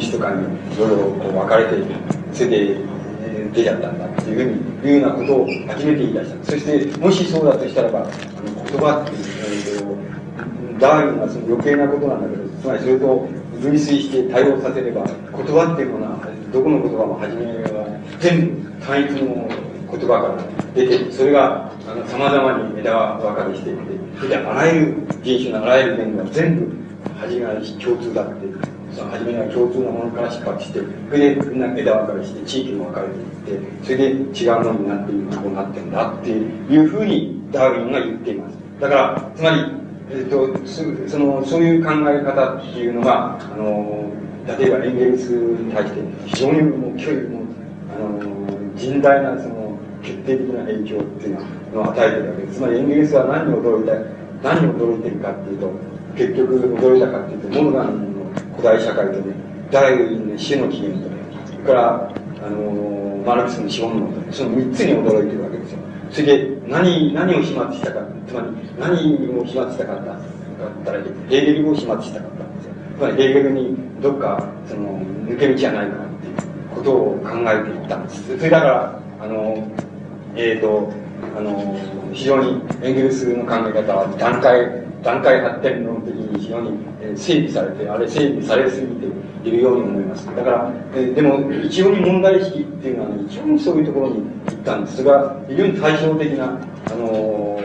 [0.00, 0.42] 種とかに
[0.74, 1.82] いろいろこう分かれて、
[2.32, 2.76] それで、
[3.52, 6.52] 出ちゃったんだっていうふうに、いうようなことを初めて言い出した。
[6.52, 8.10] そして、もしそうだとしたらば、あの
[8.64, 9.98] 言葉っていう、
[10.78, 13.28] ダーウィンはその余計なことなんだけど、つまりそれと
[13.62, 16.18] 類推して対応させれば、言葉っていうものは、
[16.52, 19.48] どこの言葉も初めは全部単一の
[19.90, 20.36] 言葉から
[20.74, 26.87] 出てそれがあの様々に枝分かれしていってあらゆる人種のあらゆる言語が全部
[27.20, 28.46] 初めは共通だって
[28.94, 33.14] その初めは共通のものから出発してそれでみんな枝分かれして地域も分かれて
[33.52, 38.56] いってそれで違うものになっているこうなってんだっていうふうにダーウィンが言っています。
[38.80, 39.78] だからつまり
[40.10, 40.66] えーと、と
[41.06, 44.10] そのそういう考え方っていうのがあの
[44.58, 47.42] 例えばエンゲルスに対して非常にもう距離も
[47.94, 48.18] あの
[48.74, 51.38] 甚大なその決定的な影響っていう
[51.74, 52.56] のを与えてるわけです。
[52.56, 53.92] つまりエンゲルスは何に驚いた
[54.42, 55.70] 何に驚いてるかっていうと
[56.18, 58.18] 結局驚いたかっていうとモルガンの？
[58.56, 59.34] 古代社会とね
[59.70, 62.12] ダイウィンの死の起源とねそれから
[62.44, 65.78] あのマルクスの資本論とねその3つに驚いてるわけですよ。
[66.10, 72.72] それで何何を始末したかつまり何を始末したかったったらヘーゲルを始末したかったんですよ。
[72.98, 76.34] つまりヘーゲルにどっかその抜け道はないかっていう
[76.74, 78.36] ことを考えていったんです。
[78.36, 79.68] それだからあの
[80.34, 80.92] えっ、ー、と
[81.36, 81.76] あの
[82.12, 89.06] 非常にエンゲルスの考え方は段階段階発展論的に非常にえ整備されて、あれ整備されすぎて
[89.48, 90.26] いるように思います。
[90.26, 95.04] だから、えでも、一応に問題意識っていうのは、ね、一応にそういうところに行ったんです。
[95.04, 97.60] が非常に対照的な、あの思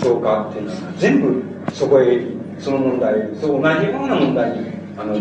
[0.00, 1.42] 想家っていうのは、全部
[1.72, 2.20] そこへ、
[2.58, 4.66] その問題、そう同じような問題に、
[4.98, 5.16] あの、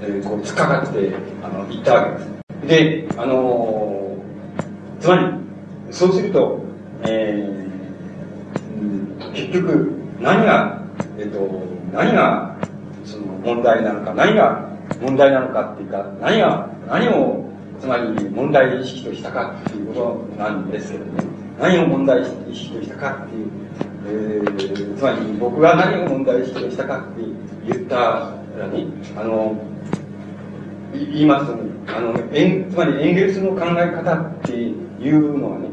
[0.00, 1.12] えーこう、突っかかって、
[1.42, 2.38] あの、行ったわけです。
[2.68, 4.16] で、あの
[5.00, 5.26] つまり、
[5.90, 6.67] そうすると、
[7.04, 7.68] えー
[9.34, 10.82] 結局、何が、
[11.18, 11.38] えっ、と、
[11.92, 12.56] 何が、
[13.04, 14.68] その問題なのか、何が
[15.00, 17.44] 問題なのかっていうか、何が、何を、
[17.80, 21.24] つまり問題意識としたかっていうことなんですけどね。
[21.60, 23.50] 何を問題意識としたかっていう、
[24.06, 27.22] えーつまり僕が何を問題意識としたかって
[27.66, 29.56] 言ったらね、あの、
[30.92, 34.72] 言いますとね、あの、エンつまりエンゲルスの考え方ってい
[35.10, 35.68] うのはね、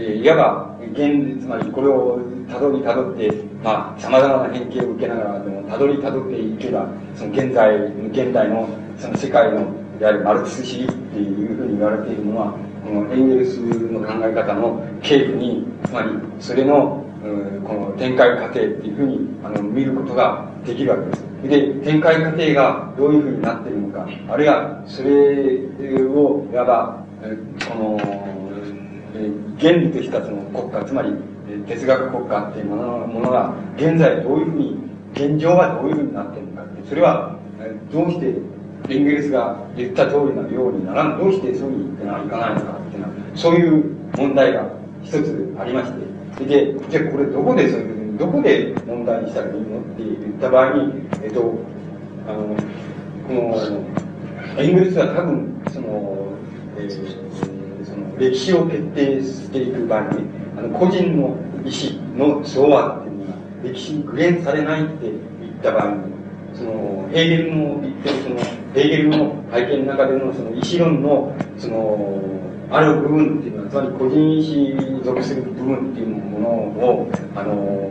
[0.00, 3.32] えーいわば、現、つまりこれをたどりたどって、
[3.64, 7.76] まあ、様々な変形を受けながらでも、たどりたどっていけば、その現在、
[8.12, 9.58] 現代の、その世界の、
[10.00, 12.54] いわゆるマルクス主義っていうふうに言われているのは、
[12.84, 21.24] このエンゲルスの考え方の系譜に、つまり、それの、うんこの展開過程っていうふうにあの見ることができるわけです。
[21.42, 25.10] で、展開過程がどういうふうになっているのか、あるいはそれ
[26.06, 27.04] を、いわば、
[27.68, 28.47] この、
[29.60, 31.12] 原理としたその国家、つまり
[31.66, 34.76] 哲学国家っていうものものが、現在どういうふうに、
[35.14, 37.36] 現状はどういうふうになっているのか、それは、
[37.92, 38.26] どうして
[38.88, 44.68] エンゲルスが言った通りのようにならん、どうしてそういうふうにいかないのかっていうのは、そういう問題が
[45.02, 45.92] 一つありまし
[46.38, 51.54] て、で、じゃあこれどこでそういうふうに、どこで問題にしたらいいのって言った場合に、えっと、
[52.28, 52.56] あの、
[53.26, 56.28] この、エンゲルスは多分、その、
[56.76, 57.57] えー
[58.18, 60.24] 歴史を決定していく場合に、
[60.56, 63.32] あの個人の意思の昭和っていうのが
[63.62, 66.18] 歴史に具現されないって言った場合に、
[66.54, 68.36] そのヘーゲルの言ってるその
[68.74, 72.22] ヘーゲルの体験の中でのその意思論のその
[72.70, 77.90] ある部分っていうのはつまり個人意思に属する部分っていうものをあの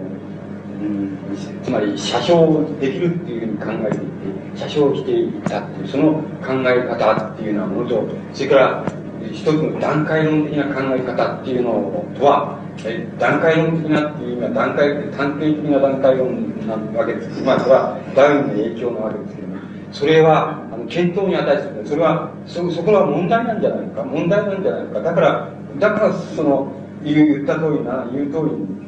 [0.82, 1.18] うん
[1.64, 4.08] つまり写生できるっていうふうに考えていて
[4.56, 6.14] 写生していたっていうその
[6.46, 8.86] 考え方っていうようなものとそれから
[9.32, 17.44] 一つの段階論的な考え方っていうのとはえ段階論的なっていうのは段階探偵的な段階論なわけです。
[17.44, 19.58] まあそれはダウンの影響なわけですけども。
[19.92, 21.86] それはあの検討に値する。
[21.86, 24.04] それはそそこは問題なんじゃないか。
[24.04, 25.02] 問題なんじゃないか。
[25.02, 25.50] だから
[25.80, 26.72] だからその
[27.04, 28.88] 言った通りな言う通りに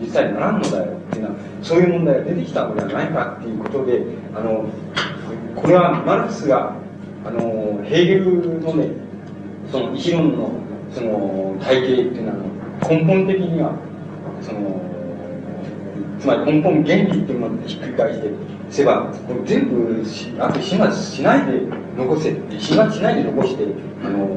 [0.00, 4.02] 実際にならんのだよっていうのはそういう問題が出てきたのではないかっていうことで
[4.34, 4.64] あの
[5.56, 6.74] これはマルクスが
[7.24, 9.09] あのヘーゲルのね
[9.70, 10.50] その意思論の
[10.92, 12.36] その体系っていうのは
[12.88, 13.72] 根本的には
[14.40, 14.80] その
[16.18, 18.30] つまり根本原理っていうものをひっくり返して
[18.70, 21.62] せばこれ全部しあと始末しないで
[21.96, 23.64] 残せ始末しないで残して
[24.04, 24.28] あの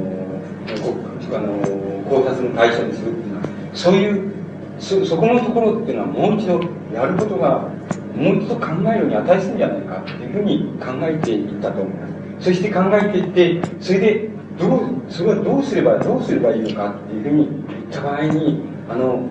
[1.36, 4.34] あの考察の対象にするっていうのはそういう
[4.80, 6.60] そそこのところっていうのはもう一度
[6.94, 7.70] やることが
[8.16, 12.08] もう一度考えるに値するんじゃないかっていうふうに考えていったと思いま
[12.40, 19.28] すそして考えていってそれでどうそれはどうすればどうすればいいのかっていうふうに言った場合にあの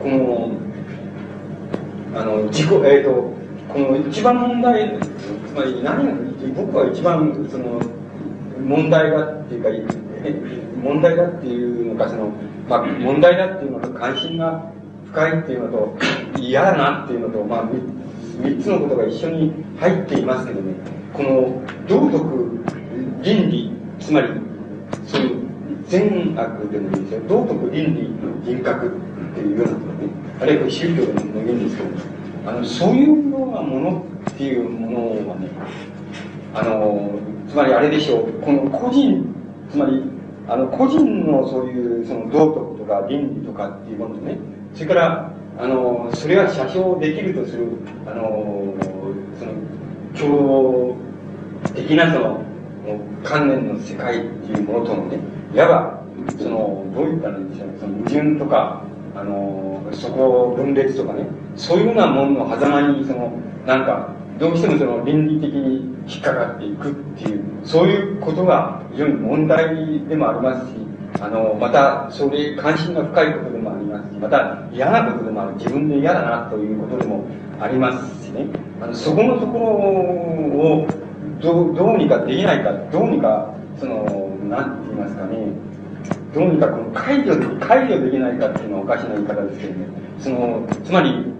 [0.00, 0.52] この
[2.14, 3.32] あの自己えっ、と
[3.68, 6.12] この一番問題つまり何が
[6.56, 7.80] 僕は一番その
[8.66, 9.94] 問題だっていうか
[10.82, 12.32] 問題だっていうのかその、
[12.68, 14.70] まあ、問題だっていうのと関心が
[15.06, 15.98] 深いっていうのと
[16.38, 17.68] 嫌だなっていうのと、まあ、
[18.40, 20.74] 三つのことが一緒に入っていますけどね。
[21.12, 22.64] この道徳
[23.22, 23.71] 倫理
[24.02, 24.28] つまり
[25.06, 25.36] そういう
[25.88, 27.20] 善悪でもいいですよ。
[27.28, 28.10] 道徳倫理
[28.44, 28.90] 人格っ
[29.34, 30.08] ていうようなことね。
[30.40, 31.88] あるいは宗教でもいいんですけど
[32.50, 35.48] あのそういうようなものっていうものはね
[36.54, 37.18] あの
[37.48, 38.32] つまりあれでしょう。
[38.40, 39.24] この個人
[39.70, 40.02] つまり
[40.48, 44.38] あの個人のそういうその道徳とか倫理とかっていうものとね。
[44.74, 47.68] それからあのそれが写生できるとする
[48.06, 48.74] あの
[49.38, 50.96] その共
[51.74, 52.42] 的なその
[53.22, 55.18] 観念の世界っていうものとのね
[55.54, 56.02] いわば
[56.38, 58.82] そのどういったらいいんでしょうねその矛盾とか
[59.14, 61.26] あのそこ分裂とかね
[61.56, 63.32] そういうようなものの狭間にその
[63.66, 70.76] なんかどうしてもその倫理的に引っかかっていくっていうそういうことが非常に問題でもありますし
[71.20, 77.24] あのまたそれ関心が深いことでもありますしまた嫌なことでもある自分で嫌だなということでも
[77.60, 78.46] ありますしね。
[78.80, 80.86] あのそこのところを
[81.42, 84.04] どうどうにかできないかどうにかその
[84.48, 85.36] なんて言いますかね
[86.34, 89.86] どうにかこの解除解除できないかっていうのはおかしな言い方ですけどね。
[90.18, 91.32] そのつまり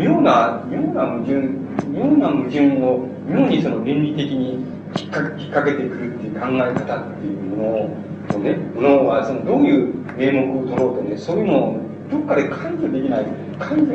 [0.00, 1.34] 妙な、妙な矛盾、
[1.88, 4.64] 妙な矛盾を、妙にその倫理的に
[4.96, 13.26] 引っか引っ掛けてくるっていう考え方っていうものをね、ものは、その、どういう名目を取ろうとね、そういうのを、どっかで解除できない、
[13.58, 13.86] 解除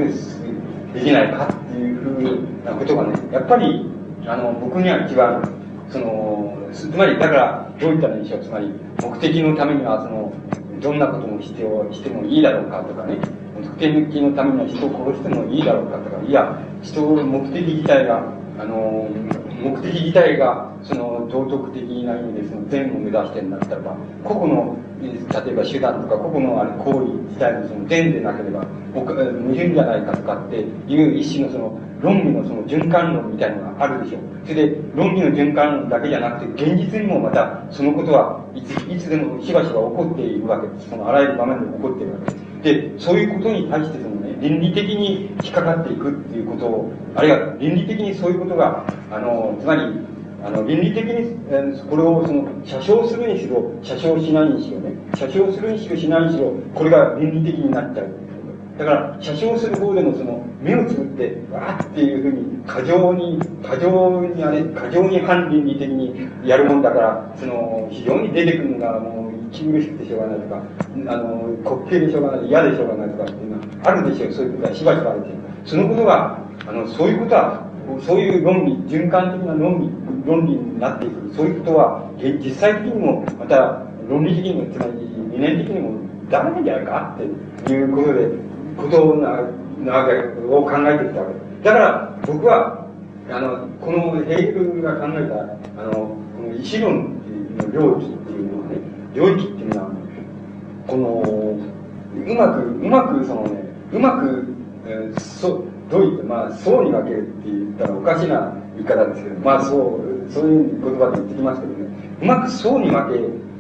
[0.94, 3.90] できないかっていうふうなことがね、やっぱり、
[4.28, 5.42] あの、僕には一番、
[5.90, 8.40] その、つまり、だから、どういったらいいでしょう。
[8.42, 8.72] つまり、
[9.02, 10.34] 目的のためには、その、
[10.82, 13.18] どんなこともしてしてもいいだろうかとかね、
[13.64, 13.92] 特定
[14.22, 18.24] のためには人を殺してもいいだろうかとか、いや、人を目的自体が、
[18.60, 19.08] あの、
[19.66, 34.22] 目的自体が、その、道徳的な意味で、その善を目指してるんだったらば、個々の、例えば手段とか、個々のあれ行為自体のその善でなければ、矛盾じゃないかとかっていう一種のその、論理のその循環論みたいなのがあるでしょう。
[34.46, 40.90] それで、論理の循環論だけじゃなくて、現実にもまた、そのことはいつ、いつでもしばしば起こっているわけです。
[40.90, 42.46] そのあらゆる場面で起こっているわけです。
[42.64, 44.15] で、そういうことに対してその、
[44.46, 49.82] 倫理的に引っかかっていくっていうことを、あるいは倫理的にそういうことが、あの、つまり、
[50.44, 58.10] あの、倫理的に、え、これをその、写生するにしろ、写生しないにしろね、写生するにしろしないにしろ、これが倫理的になっちゃう。
[58.78, 70.62] だから、写真する方でもその、目をつぶって、わーっていうふうに、過剰に、過剰にあれ、過剰に反倫理的にやるもんだから、その、非常に出てくるのが、もう、息苦しくてしょうがないとか、
[71.08, 71.24] あの、
[71.64, 75.38] 滑稽でしょうがない、嫌でしょうがないとかっていうのは、あるでしょう、そういうことはしばしばあるでしょう。
[75.66, 77.66] そのことが、あの、そういうことは、
[78.06, 79.90] そういう論理、循環的な論理、
[80.26, 81.34] 論理になっていく。
[81.34, 84.92] そういうことは、実際的にも、また、論理的にも、つまり、
[85.32, 86.00] 理念的にも、
[86.30, 88.30] ダメなんじゃないかっていうことで、
[88.78, 89.40] ことな
[89.84, 90.14] なわけ
[90.48, 92.88] を考えてきたわけだから僕は
[93.30, 97.16] あのこのヘーゲルが考えたあのこの意思論
[97.58, 98.65] の領域っていうのは
[99.16, 99.92] 領域っていうのは
[100.88, 101.58] この
[102.14, 104.46] うまくうまくそのねうまく、
[104.86, 111.88] えー、そどういったまあ層に分けるって言ったらおかしな言い方ですけどまあそうそういう言葉で言ってきますけどね
[112.22, 113.14] うまく層に分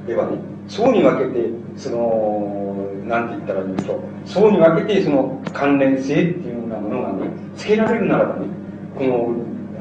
[0.05, 0.37] ければね
[0.67, 2.65] 層に分けてその
[3.05, 4.27] なんて言ったらいいんでしょう。
[4.27, 8.47] 層に分けて、その関連性っていうようなものがね、つけられるならばね、
[8.97, 9.35] この、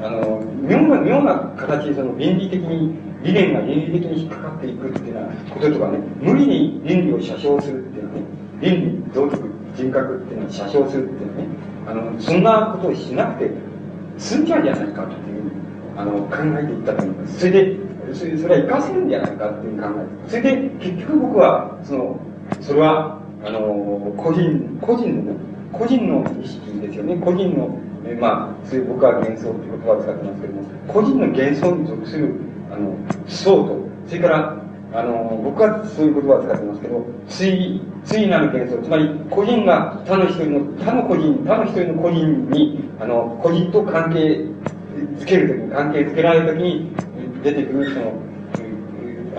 [0.05, 2.95] あの、妙な、妙な形でその倫理的に、
[3.25, 8.21] 理念が倫理的に引っかかっていくっていうようなこととかね、無理に倫理を写生するっていうのはね、
[8.61, 11.47] 倫理、道徳、人格っていうのを写生するっていうのはね、
[11.87, 13.51] あの、そんなことをしなくて
[14.19, 15.51] 済んじゃうんじゃないかっていう、
[15.97, 17.39] あの、考えていったと思います。
[17.39, 17.77] それで、
[18.13, 19.87] それそれは活かせるんじゃないかっていう考
[20.27, 20.29] え。
[20.29, 22.19] それで、結局僕は、その、
[22.61, 25.37] それは、あの、個人、個人のね、
[25.71, 27.17] 個人の意識ですよね。
[27.17, 32.35] 個人の、えまあ、そういう僕は幻想という言葉を使ってますけども、個人の幻想に属する、
[32.75, 32.97] あの、
[33.27, 33.77] 層と、
[34.07, 34.57] それから、
[34.93, 44.45] あの、僕はそういう言葉を使ってますけど、対、対なる幻想、つまり、個人が他の一人の、他の個人、他の一人の個人に、あの、個人と関係
[45.19, 46.91] づけるときに、関係づけられるときに
[47.43, 48.13] 出てくる、その、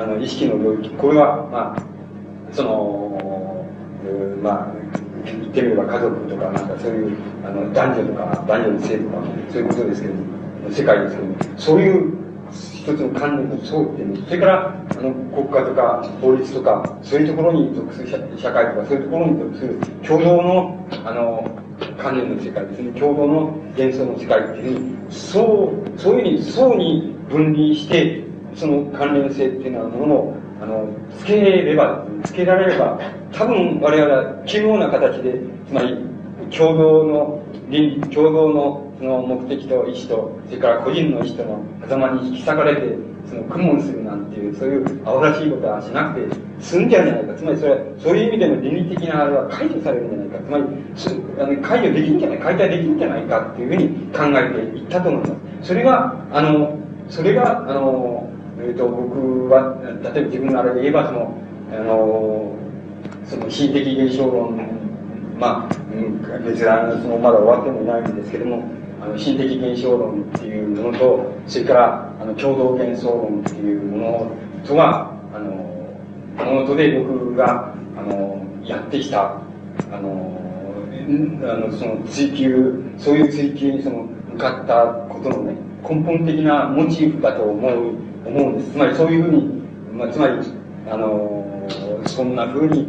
[0.02, 1.82] あの、意識の領域、これは、まあ、
[2.52, 3.66] その、
[4.42, 4.72] まあ、
[5.24, 10.14] 言ってみれば家族とか、なんかそういう、あの、男女とか、男女の性とか、そういうことですけど、
[10.70, 12.25] 世界ですけど、そういう
[12.86, 18.08] 一つの観念の層っていうそれから、あの、国家とか法律とか、そういうところに属する
[18.38, 21.50] 社会とか、そういうところに属する共同の、あの、
[21.98, 23.40] 観念の世界ですね、共同の
[23.76, 28.22] 幻想の世界っていうふうに、そう、そういうふうに層に分離して、
[28.54, 30.86] その関連性っていうのはものをあの、
[31.18, 33.00] つければ、つけられれば、
[33.32, 35.96] 多分我々は奇妙な形で、つまり、
[36.56, 42.96] 共同の倫理、共同のの目的と意思と、それから個人の意思との狭間に引き裂かれて、
[43.28, 47.34] その苦悶するなんていう、そういう青らしいことはしなくて済んじゃうんじゃないか。
[47.34, 50.38] つまりそれは、そういう意味での倫理的なあれは解除されるんじゃないか。
[50.38, 50.64] つまり、
[51.40, 55.68] あの解除できるんじゃない解体できるんじゃないかっていうふうに考えていったと思います。
[55.68, 56.78] それが、あの、
[57.08, 58.26] それが、あの、
[58.58, 61.34] えーと、僕は例えば自分のあれで言えばその
[61.70, 62.56] あの
[63.26, 64.56] その心的現象論
[65.38, 68.64] まあ、うん、別にそのまだ終わってもいないんですけども
[69.06, 74.30] あの心的現象論っていうものとそれからあの共同幻想論っていうもの
[74.66, 75.50] とがあの
[76.44, 79.40] ものとで僕があのやってきた
[79.92, 80.40] あの
[81.42, 85.56] あのその追求そういう追求にその向かったことのね
[85.88, 88.72] 根本的なモチーフだと思う思うんです。
[88.72, 89.62] つまりそういうふうに、
[89.92, 90.34] まあ、つまり、
[90.90, 91.68] あの、
[92.06, 92.88] そんなふうに、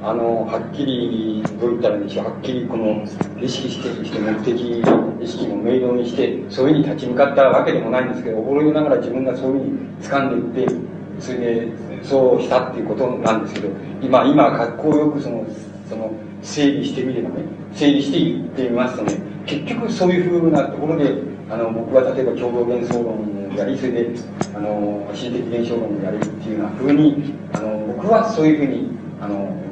[0.00, 3.04] あの、はっきり、どう言ったらいいんでしょう、はっきりこの、
[3.40, 4.80] 意識して、して目的、
[5.20, 10.74] 意識も明瞭にして、そういうふうに立ち向かったわけでもないんですけど、驚いながら自分がそういうふうに掴んでいって、
[11.18, 11.72] それで、
[12.02, 13.68] そうしたっていうことなんですけど、
[14.00, 15.44] 今、今、格好よくその、
[15.88, 16.12] その、
[16.42, 17.36] 整理してみればね、
[17.72, 21.12] 整理していってみますとね、結局そういうふうなところで、
[21.50, 24.10] あの、僕が例えば共同幻想論をやり、それで、
[24.54, 29.67] あの、心的現象論をやるっていうようなふうに、あの、僕はそういうふうに、あの、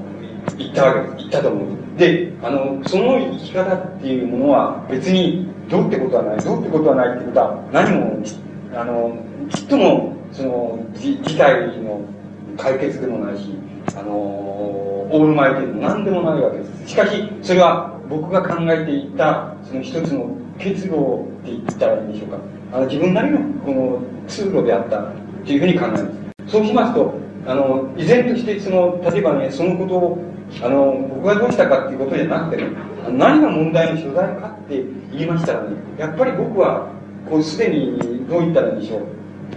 [0.59, 1.17] 言ったわけです。
[1.17, 1.99] 言ったと思う。
[1.99, 6.39] で、あの、その生き方っていうものは別にどうってことはない。
[6.39, 8.23] どうってことはないってことは何も、
[8.75, 9.19] あの、
[9.51, 12.01] ちっとも、その、事態の
[12.57, 13.55] 解決でもないし、
[13.97, 16.89] あの、オールマイティでも何でもないわけです。
[16.89, 20.99] しかし、それは僕が考えていた、その一つの結露っ
[21.45, 22.39] て言ったらいいんでしょうか。
[22.73, 25.13] あの、自分なりのこの通路であった
[25.45, 26.05] というふうに考えます。
[26.49, 27.15] そうしますと、
[27.47, 30.19] あの、依然としてその、例えばね、そのことを、
[30.63, 32.71] あの、僕がどうしたかっていうことじゃなくてね、
[33.11, 36.89] 何が問題の所在かって言いましたらね、やっぱり僕は、
[37.29, 37.99] こう、すでに、
[38.29, 39.01] どう言ったらいいんでしょう。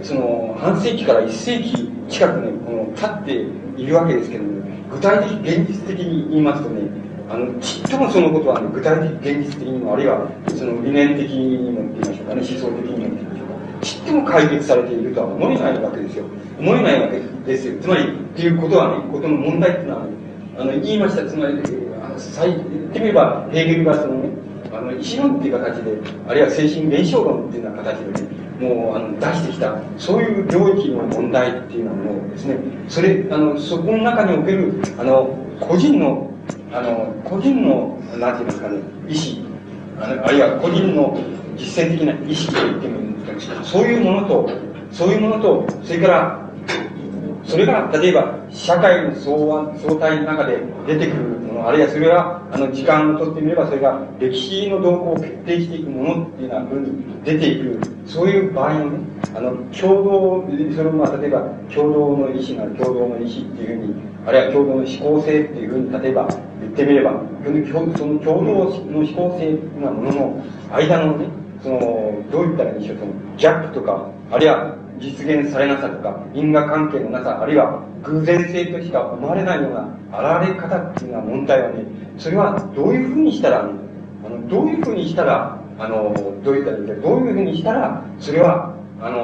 [0.02, 6.82] その、半世紀から一世紀近くね、この、経っているわけですけども、ね、具体的、現実的に言いますとね、
[7.30, 13.86] あの、ちっともそのことは、ね、具体的、現実的にも、あるいは、その理念的にもって言いましょうかね、思想的にもって言いましょうか。
[13.86, 16.24] ちっとも解決されているとは思えないわけですよ。
[16.58, 17.80] 思えないわけですよ。
[17.80, 20.10] つまり、っていうことはね、ことの問題っていうのは、ね、
[20.60, 21.24] あの、言いました。
[21.24, 22.16] つまり、あの、
[22.46, 24.28] 言ってみれば、ヘーゲルがそのね、
[24.70, 28.28] あの、意思論っていう形で、あるいは精神現象論っていうような形でね、
[28.60, 32.58] もう、あの、出してきた、そういう領域の問題っていうのはもうですね、
[32.88, 36.30] それ、あの、そこの中における、あの、個人の、
[36.72, 39.48] あの、個人の、なんていうんですかね、意思、
[39.98, 41.18] あのあるいは個人の
[41.56, 44.50] 実践的な意識と言ってもいいんですけど、そういうものと、
[44.92, 46.50] そういうものと、それから、
[47.44, 58.98] それが、例えば、社会の相相対の中で出てくるもの、あるいはそれが、あの、時間をとってみれば、それが歴史の動向を決定していくものっていうような風に出ていく、そういう場合のね、
[59.34, 60.44] あの、共同、
[60.76, 61.40] それも、まあ、例えば、
[61.74, 63.94] 共同の意思がある、共同の意思っていうふうに、
[64.26, 66.28] あるいは共同の思考性っていうふうに、例えば、
[66.60, 71.26] 言ってみれば、その共同の思考性なものの間のね、
[71.62, 71.80] その、
[72.30, 81.84] どう言ったらいいんでしょう、その、ギャップとか、あるいは、実現されなさとか、因果関係のなさ、あるいは偶然性としか思われないような現れ方っていうような問題はね、
[82.18, 83.70] それはどういうふうにしたら、
[84.24, 89.16] あのどういうふうにしたら、あの、どう言ったらいいか、どういうふうにしたら、それは、あの、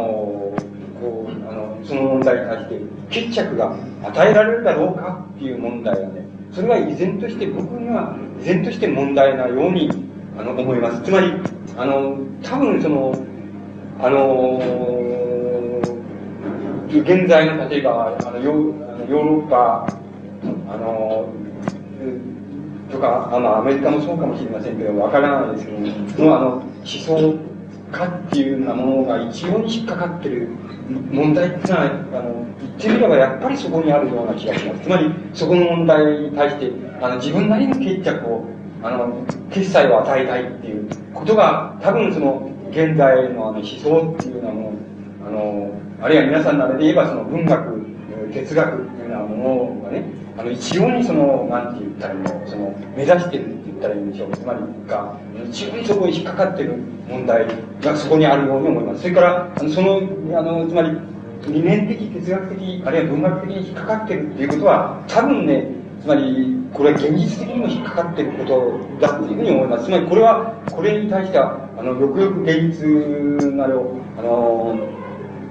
[0.98, 2.80] こう、あの、その問題に対して
[3.10, 9.90] 決着が与えられるだろうかっていう問題はね、それは依然として僕には依然として問題なように
[10.38, 11.02] あの思います。
[11.02, 11.32] つまり、
[11.76, 13.14] あの、多分その、
[13.98, 14.60] あの
[16.88, 19.86] 現在の例えばあのヨーロッパ
[20.68, 21.28] あの
[22.90, 27.38] とかあのアメリカもそうかもしれませんけどわからないですけどもあの思想
[27.92, 30.48] 家っていうようなものが一様に引っかかってる
[31.10, 31.88] 問題っていうのはあ
[32.22, 34.82] の言ってみればやっぱりそこにあるような気がします。
[34.82, 36.70] つまりそこの問題に対して
[37.00, 38.44] あの自分なりの決着を
[38.82, 44.76] あの決済を与えたいっていうことが多分その現代のあの思想っていうようなもの
[45.26, 47.86] あのあるいは皆さんのあれで言えばその文学、
[48.34, 50.04] 哲学っていうようなものがね、
[50.36, 54.32] あの一様にその、なんて言ったらいいの、その、目指してるって言ったらいいんでしょう。
[54.32, 56.74] つまりが、一様にそこに引っかかってる
[57.08, 57.46] 問題
[57.80, 59.00] がそこにあるように思います。
[59.00, 60.02] それから、あのその、
[60.38, 60.90] あの、つまり、
[61.48, 65.66] 理念的、哲学的、あるいは文学的に引っかかってるっていうことは、多分ね、
[66.00, 69.84] つまり、これは現実的にも引っかかっていることだというふうに思います。
[69.84, 74.78] つまり、これは、これに対しては、あの、よくよく現実なれを、あの、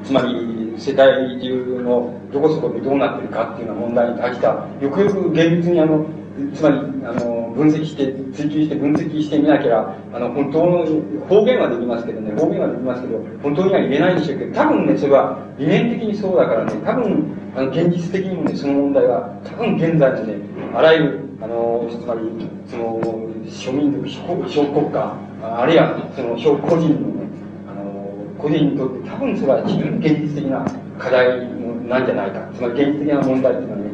[0.03, 6.05] つまり世界中のどこそこでどうなってるかっていうような問題に対しては、よくよく現実にあの、
[6.53, 10.85] つまり、あの、分析して、追求して分析してみなければ、あの、本当の、
[11.29, 17.25] 方言はできますけどね、方言はできますけど、本当には言えないんでしょうけど、多分ね、それは理念的にそうだからね、多分、
[17.55, 20.35] あの、現実的にもね、その問題は、多分現在のね、
[20.73, 22.21] あらゆる、あの、つまり、
[22.67, 22.99] その、
[23.45, 24.09] 庶民族、
[24.49, 27.27] 小国家、あるいは、その、小個人のね、
[27.69, 30.65] あの個人にとって多分それは非常に現実的な
[30.99, 31.47] 課題
[31.87, 32.49] なんじゃないか。
[32.55, 33.84] つまり現実的な問題っていうのはね、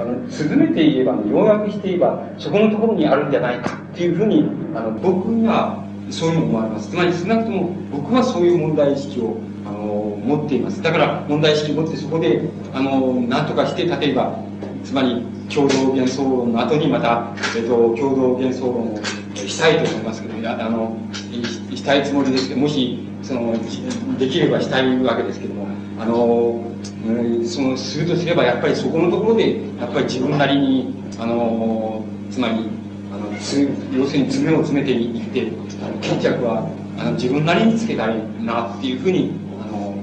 [0.00, 6.90] あの、進めて言えば、ね、要約して言えば、そこのところにあるんじゃないかっていうふうに、あの、僕にはそういうのを思われます。
[6.90, 9.36] つまり少なくとも僕はそういう問題意識を、
[9.66, 10.82] あの、持っています。
[10.82, 14.38] だから問題意識を持ってそこで、あの、何とかして、例えば、
[14.82, 15.22] つまり
[15.52, 18.98] 共同幻想論の後にまた、えっと、共同幻想論を
[19.34, 20.96] したいと思いますけど、あの、
[21.74, 23.54] したいつもりですけど、もし、その、
[24.18, 25.66] できればしたいわけですけども、
[26.00, 26.64] あの、
[27.44, 32.70] その、するとすれば、やっぱりそこのところで、やっぱり自分なりに、あの、つまり、
[33.12, 35.52] あの、つ要するに爪を詰めていって、
[35.84, 36.66] あの決着は、
[36.98, 39.32] あの、自分なりにつけたいなっていうふうに、
[39.62, 39.94] あの、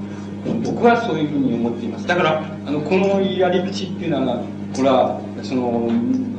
[0.64, 2.06] 僕はそういうふうに思っています。
[2.06, 4.44] だから、あの、このやり口っていうのは、
[4.76, 5.90] これは、その、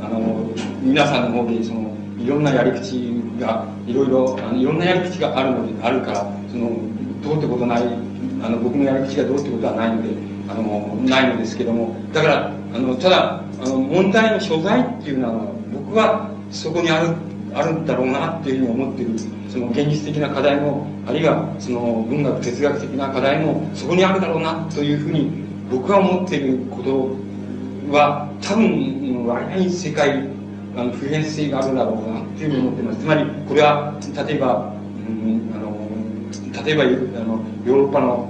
[0.00, 0.50] あの、
[0.82, 6.70] 皆さんの方で、その、いいろんなやり口が、いろいろ、あのいろんなやり口があるので、あるから、その、
[7.24, 7.82] どうってことない、
[8.42, 10.10] あの、僕のやり口がどうってことはないので、
[10.48, 17.14] あの、ないのですけども、だから、あの、ただ、あの、問題の所在っていうのは、僕はそこにある、
[17.54, 19.10] あるんだろうなっていうふうに思ってる、
[19.48, 25.30] その現実的な課題も、あるいはその文学哲学的な課題もそこにあるだろうなというふうに
[25.70, 27.16] 僕は思っていること
[27.90, 30.28] は多分割合に世界
[30.76, 32.98] あの普遍性があるだろうなっていうふうに思ってます。
[33.00, 34.74] つまりこれは例えば、
[35.08, 35.47] うん、
[36.68, 36.86] 例えばあ
[37.24, 38.28] のヨーロッパの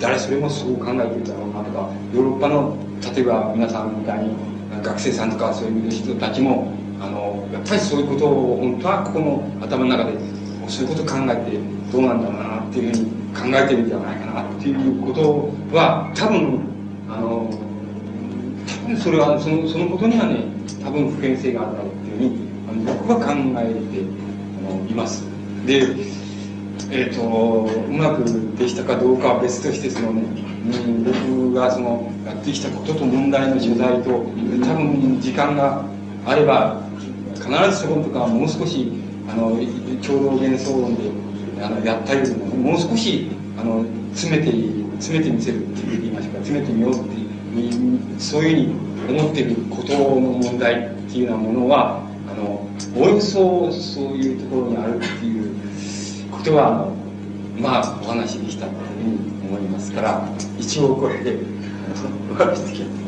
[0.00, 2.76] 誰それもそう考えてるだろうなとかヨーロッパの
[3.14, 4.34] 例えば皆さんみたいに
[4.82, 10.18] 学生さんとかそういう人たちもあのやっぱりそういうことを本当はここの頭の中で
[10.66, 11.56] そういうことを考えて
[11.92, 16.58] どうなんだろうなっていうふうに考えてるんじゃないかなっていうことは多分
[17.08, 17.48] あの
[18.66, 20.42] 多分それはそのそのことにはね
[20.82, 23.72] 多分普遍性があるだろうっていうふうに僕は考え
[24.88, 25.22] ています。
[25.64, 26.17] で
[26.90, 28.24] えーと、うまく
[28.56, 30.22] できたかどうかは別としてそのね、
[31.04, 35.84] 僕がそのやってきたことと問題の取材と多分時間が
[36.26, 36.82] あれば
[37.34, 38.92] 必ずそことかもう少し
[39.28, 39.50] あの
[40.02, 41.10] 共同幻想論で
[41.62, 44.50] あのやったよりももう少しあの詰めて
[44.96, 48.72] 詰めてみせるって言いましょうか詰めてみようってうそういう
[49.06, 52.66] ふうに思っていることの問題っていうようなものはあの
[52.96, 55.57] およそそういうところにあるっていう
[56.50, 56.94] はあの
[57.60, 61.38] まあお話できたと思いますから一応これで
[62.30, 62.98] おわりしてきます。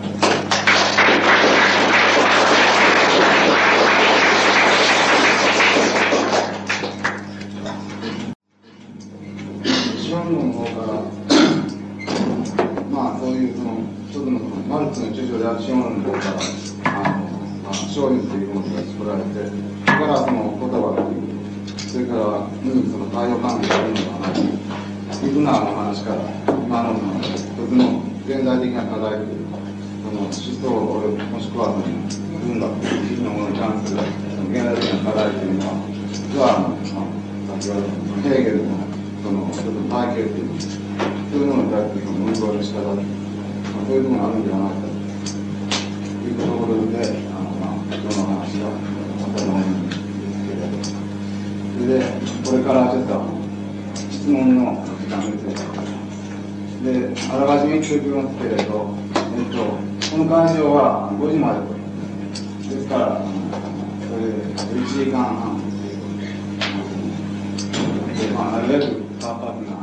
[13.15, 17.25] あ、そういうその、一つのそのマルクスの著書である資本の方から、あの、
[17.65, 22.21] まあ、勝利というものが作られて、そこからその言葉という、それから
[23.11, 29.51] にその対応関係があるのではない、イブナーの話から、今の一つの現代的な課題という、
[30.07, 30.71] その思想
[31.27, 31.91] もしくはその
[32.41, 32.71] 文学、
[33.21, 34.01] のものに関する
[34.51, 35.75] 現代的な課題というのは、
[36.13, 36.71] 実は、
[37.47, 37.87] まあ、先ほど
[38.23, 38.71] ヘーゲルの
[39.23, 44.97] そのちょっと体系っていうそういうものに対するその運動の仕方、まあ、そういうものがあるんではないかと
[46.27, 46.99] いうところで、
[47.31, 50.01] あのまあ、今日の話が分かるんです
[50.47, 50.81] けれど、
[51.75, 53.23] それで、これからちょっと
[54.11, 58.91] 質問の時間についてで、あらかじめ言っておきますけれど、
[59.37, 59.57] えっと、
[60.11, 61.61] この会場は5時まで。
[62.75, 63.23] ですから、
[64.03, 64.33] それで
[64.83, 65.71] 1時間半で
[68.17, 69.80] すけど、まあ、なるべくパーパーな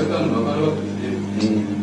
[0.00, 0.20] れから
[0.68, 0.88] わけで。
[0.88, 1.75] す、ね、うん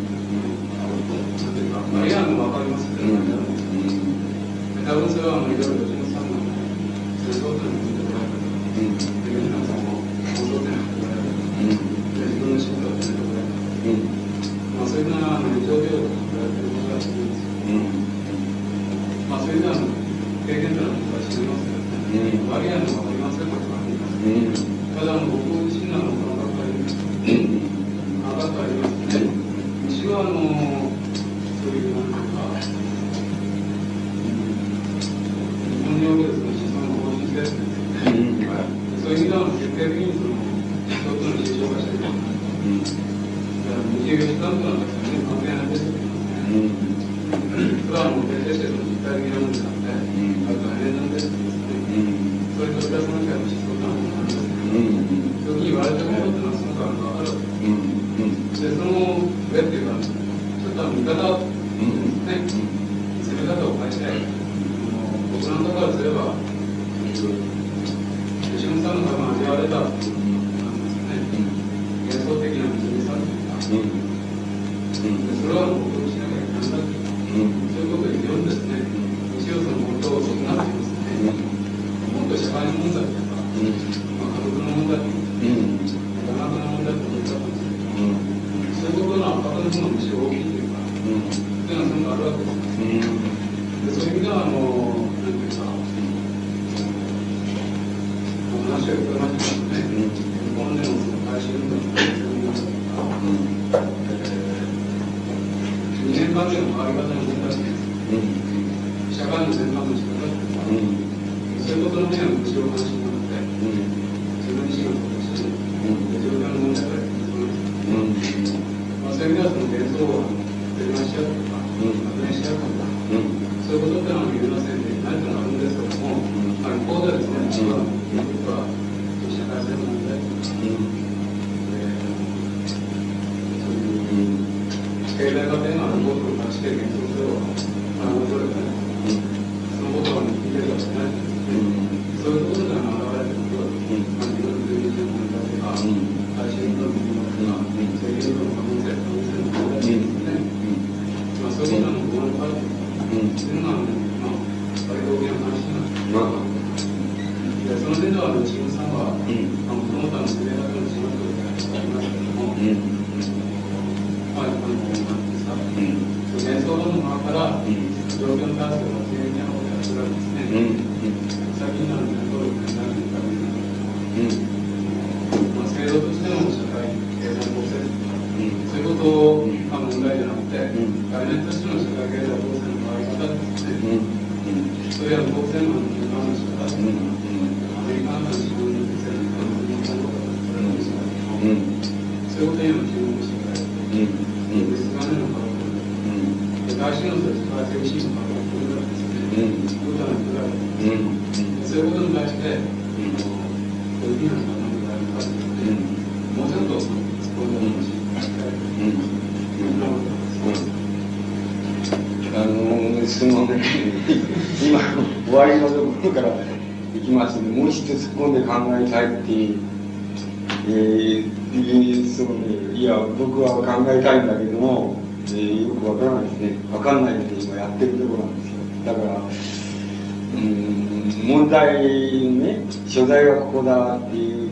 [232.94, 234.52] 所在はここだっていう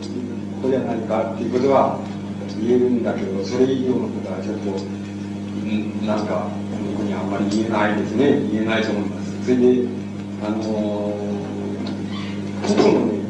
[0.60, 2.00] ことじゃないかっていうことは
[2.58, 6.50] 言えるんだけどそれ以上のことはちょっと、うん、なんか
[6.98, 8.42] 僕にあんまり言えないですね。
[8.50, 9.44] 言えないと思います。
[9.44, 9.86] それで
[10.42, 10.58] あの
[12.66, 13.22] 個々のね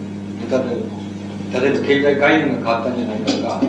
[1.52, 3.60] 例えば経済概念が変わったんじゃないかとか、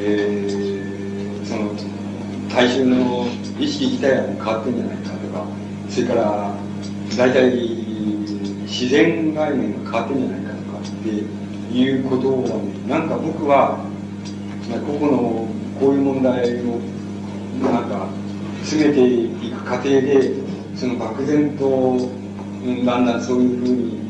[0.00, 1.76] えー、その
[2.48, 3.26] 大衆の
[3.60, 5.44] 意識自体が変わってんじゃないかとか
[5.90, 6.56] それから
[7.18, 7.60] 大体
[8.64, 10.41] 自然概念が変わってんじゃないか。
[11.78, 13.78] いうことはね、なんか僕は、
[14.86, 15.48] ここの
[15.80, 16.78] こういう問題を、
[17.60, 18.08] なんか、
[18.62, 20.34] 詰めていく過程で、
[20.76, 21.98] その漠然と、
[22.84, 24.02] だんだんそういうふうに、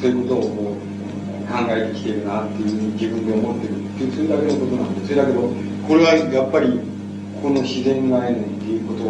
[0.00, 5.40] そういうことをこう考えてきてるなっていうふうに自分で思ってるっていう、それだけのことなんで、それだけど、
[5.88, 6.80] これはやっぱり、
[7.42, 9.04] この自然概念っていうこと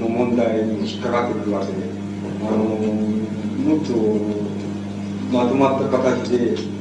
[0.00, 1.78] の問題に引っかかってくるわけで、
[2.42, 3.92] あの、もっと
[5.30, 6.77] まとまった形で、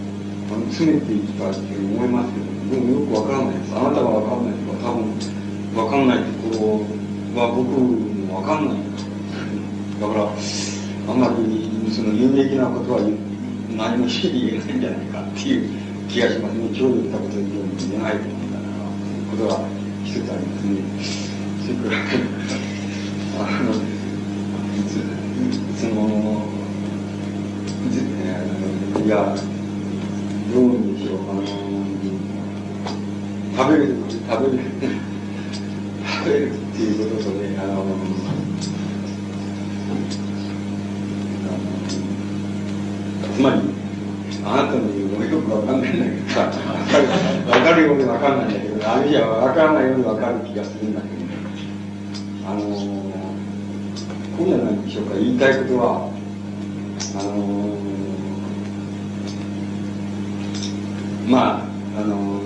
[0.57, 3.75] の詰めていきたいと思いますけど、でもよくわからないです。
[3.75, 5.13] あなたがわからないとか、多分
[5.77, 6.85] わかんないとこ
[7.35, 8.77] ろは僕もわかんない
[10.01, 12.99] だから、あんまりその有益なことは
[13.77, 15.69] 何もして言えないんじゃないかっていう
[16.09, 16.65] 気がしますね。
[16.67, 18.83] 今日言ったこと以上に言えないと思うんだから、
[19.31, 19.61] ことが
[20.03, 20.81] 一つありますね。
[21.65, 22.01] それから、
[23.45, 23.73] あの、
[25.77, 26.47] その、
[29.05, 29.35] いや、
[30.53, 31.41] どうにしようかな。
[33.57, 33.95] 食べる、
[34.29, 34.63] 食べる、
[36.05, 37.83] 食べるっていうこととね、あの、
[43.35, 43.61] つまり、
[44.45, 46.41] あなたの言うのよくわかんないんだけどさ、
[47.49, 51.13] わかるようにわかんないんだけど、あるいはわからないようにわかる気がするんだけど、
[52.49, 52.61] あの、
[54.37, 56.09] こうじゃないでしょうか、言いたいことは、
[57.19, 57.76] あの、
[61.27, 61.61] まあ、
[61.99, 62.41] あの、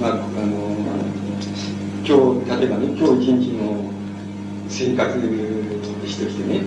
[0.00, 0.26] まあ、あの、
[2.04, 3.92] 今日、例えばね、今日一日の
[4.68, 5.16] 生活
[6.04, 6.62] してきてね、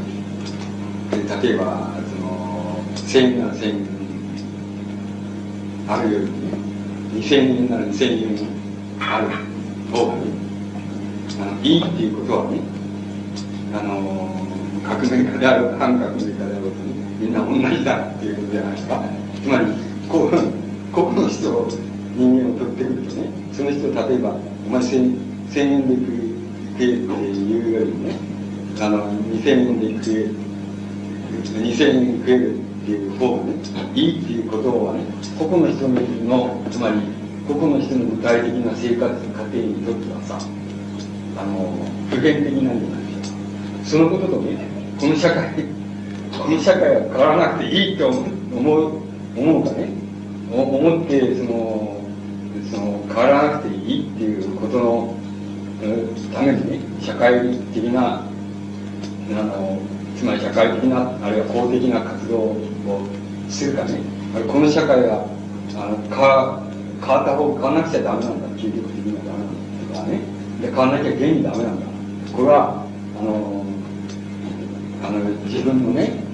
[1.43, 3.85] 例えば、その、千円なら千円
[5.89, 6.31] あるよりね、
[7.13, 8.29] 二千円なら二千円
[8.97, 9.27] ある
[9.93, 10.21] 方がね、
[11.41, 12.61] あの、いいっていうことはね、
[13.73, 14.47] あの、
[14.85, 16.30] 革命家である、反革命家で、
[17.21, 19.03] みんな同じだっていうことじゃないですか。
[19.43, 19.65] つまり、
[20.09, 20.31] こう、
[20.91, 21.69] ここの人を、
[22.17, 24.35] 人間を取ってくるとね、その人、例えば、
[24.67, 25.15] お前千
[25.51, 26.25] 千円で食え
[26.73, 28.15] っていうよりね、
[28.79, 30.29] あの、二千円で食え、
[31.61, 33.53] 二千円食えるっていう方がね、
[33.93, 35.01] いいっていうことはね、
[35.37, 36.95] 個々の人の、つまり、
[37.47, 40.39] 個々の人の具体的な生活過程にとってはさ、
[41.37, 43.85] あの、普遍的なんじゃないでしょうか。
[43.85, 44.57] そのこととね、
[44.99, 45.80] この社会、
[46.41, 49.01] この社会は変わらなくていいと思う、
[49.37, 49.89] 思うかね、
[50.51, 52.01] 思って、その、
[52.71, 55.15] その、変わらなくていいっていうことの、
[56.33, 59.79] ためにね、社会的な、あの、
[60.17, 62.57] つまり社会的な、あるいは公的な活動を
[63.47, 63.99] するかね、
[64.47, 65.25] この社会が、
[65.75, 66.63] あの、変わ、
[67.01, 70.19] 変わった方、変わらなくちゃダメなんだ、究極的にはダメなんだとかね、
[70.59, 71.85] で、変わらなきゃ現にダメなんだ。
[72.35, 72.85] これは、
[73.19, 73.63] あの、
[75.03, 76.30] あの、自分のね、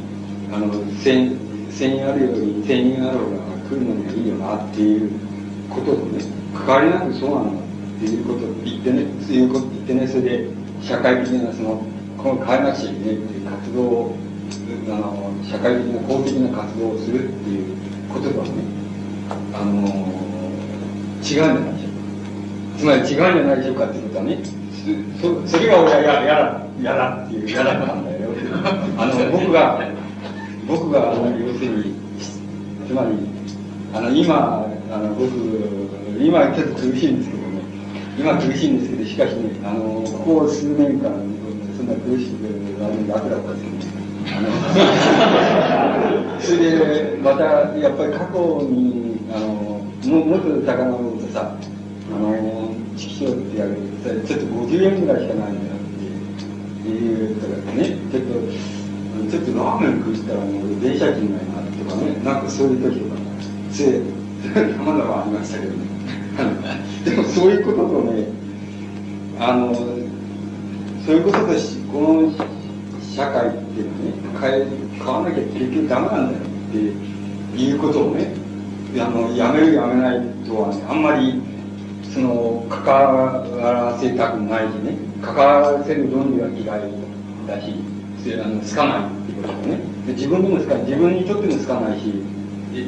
[0.52, 0.72] あの、
[1.02, 1.38] 千、
[1.70, 3.38] 千円あるより千円ある方が
[3.70, 5.12] 来るのにはいいよなっていう
[5.70, 7.62] こととね、関わりなくそうなんだ
[7.98, 10.50] っていうことを言ってね、そういうこと言ってね、それで
[10.82, 11.84] 社会的なその、
[12.18, 14.16] この変えなくちゃいけないっていう活動を、
[14.88, 17.76] あの、社会的な公的な活動をするっていう
[18.14, 18.52] こととはね、
[19.54, 19.90] あの、違
[21.20, 22.80] うんじゃないでしょうか。
[22.80, 24.40] つまり違うんじゃないでしょうかっていうことはね、
[25.20, 28.30] そそれが俺は嫌だ、嫌だっていう、嫌だったんだよ。
[28.98, 29.82] あの、僕が、
[30.68, 31.96] 僕が、あの、要するに、
[32.88, 33.18] つまり、
[33.94, 35.32] あの、今、あの、僕、
[36.20, 37.62] 今ちょっと苦しいんですけどね、
[38.20, 41.12] 今苦しいんですけど、しかしね、あの、ここ数年間、
[41.78, 42.42] そんな苦しく
[42.80, 43.98] なる楽だったんですね。
[44.30, 44.42] あ
[46.36, 47.44] の、それで、また、
[47.78, 49.48] やっぱり過去に、あの、
[50.06, 51.56] ももっと遡るとさ、
[52.12, 53.76] あの、チキショーってやる
[54.26, 55.80] ちょっと50円ぐらいしかないんだっ
[56.84, 58.87] ていうとかね、ちょっと、
[59.30, 63.22] ちょっとラーメン食ったらもう電車賃ないなとかね、なんかそういう時とか、
[63.72, 64.02] つい、
[64.54, 65.88] たまたまありましたけどね。
[67.04, 68.28] でもそういうこととね、
[69.40, 72.32] あの、そういうこととし、この
[73.02, 74.68] 社会っていうのはね、変え、
[74.98, 78.34] 変わらなきゃ結局ダメなんだよっていうことをね、
[79.00, 81.42] あの、やめるやめないとはね、あんまり、
[82.14, 86.92] その、関わらせたくないしね、関わらせる論理は嫌い
[87.48, 87.74] だし、
[88.36, 89.80] あの、つかないっていうことね。
[90.08, 92.14] で自分でもつかない、自分にとってもつかないし、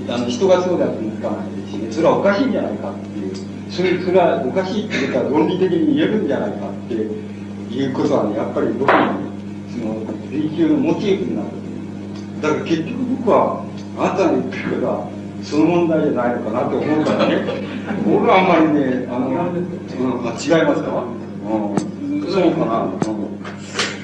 [0.09, 3.33] あの、人がそうだってもつかないし、ね、それはおかしいんじゃないかっていう、
[3.69, 8.95] それ、それはおかしいっていうか、論理的に言えるんじゃないかっていうことはね、やっぱり僕の、
[9.71, 11.47] その、追求のモチーフになる。
[12.41, 13.63] だから結局僕は、
[13.97, 15.09] あなたの言ってることは、
[15.43, 17.45] その問題じゃないのかなと思うからね。
[18.05, 19.35] 僕はあんまりね、あの、うん、
[20.35, 21.03] 違いますか？
[21.49, 22.99] うん、そうかな、うん。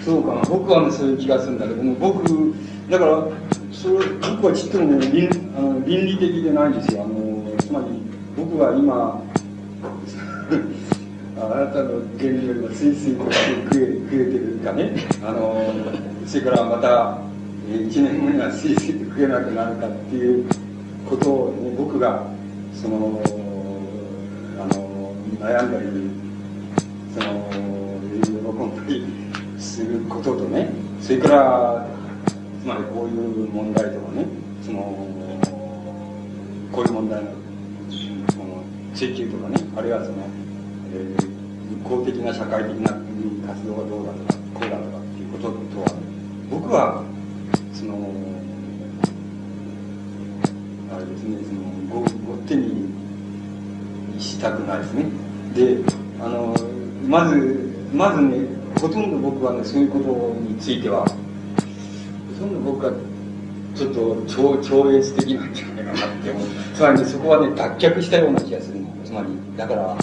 [0.06, 0.42] そうかな。
[0.44, 2.54] 僕はね、そういう気がするんだけども、僕、
[2.90, 3.28] だから、
[3.86, 4.00] それ
[4.34, 7.86] 僕はちっともね倫あの倫理的でないんですよあのつまり
[8.36, 9.22] 僕は今
[11.38, 13.36] あなたの原理よりもスイスイと食え
[14.10, 15.72] 食えてるかねあの
[16.26, 17.20] それからまた
[17.70, 20.46] 1年後にはスイスイと食えなくなるかっていう
[21.08, 22.24] ことを、ね、僕が
[22.74, 23.22] その
[24.58, 25.86] あの悩んだり
[27.14, 27.48] その
[28.24, 29.25] 喜んだり
[29.66, 30.70] することとね
[31.02, 31.88] それから
[32.62, 34.26] つまりこういう問題とかね
[34.64, 34.80] その
[36.72, 37.32] こういう問題の
[38.32, 38.64] その
[38.94, 40.18] 追求とかねあるいはその、
[40.94, 42.94] えー、公的な社会的な
[43.48, 45.88] 活動がどうだとかこうだとかっていうこととは、
[46.50, 47.04] 僕は
[47.74, 47.94] その
[50.96, 52.02] あれですねそのご
[52.32, 52.90] ご手に
[54.20, 55.06] したくないですね。
[55.54, 55.78] で
[56.22, 56.56] あの
[57.08, 61.16] まずまずねほとんど僕はねそういうことについてはほ
[62.40, 62.94] とんど僕は
[63.74, 69.98] ちょっと超超越的なんじゃないかなって思うつまり、ね、そこはね脱却したような気がするのつまりだから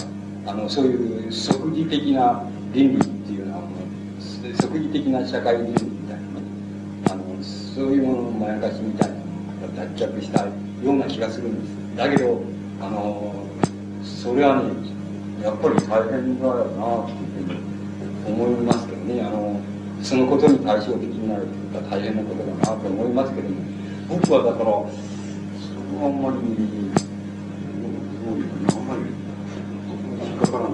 [0.45, 2.43] あのそういう即時的な
[2.73, 6.19] 倫理っていうのはもう即時的な社会倫理みたい
[7.07, 9.15] なあのそういうもののまやかしみたいな
[9.95, 10.51] 脱却したよ
[10.83, 12.41] うな気がするんですだけど
[12.81, 13.33] あの
[14.03, 14.73] それはね
[15.41, 17.72] やっぱり大変だよなって
[18.25, 19.21] 思いますけどね。
[19.21, 19.59] あの
[20.01, 23.55] そのことに対照的になるというか大変なことだなと思いますけども。
[24.09, 24.71] 僕はだからそれ
[25.97, 26.35] はあんまり
[28.67, 29.01] あんまり
[30.27, 30.73] 引っかからない。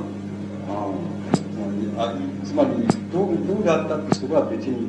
[1.98, 2.14] あ
[2.46, 2.70] つまり
[3.12, 4.88] どうどうであったってそこは別に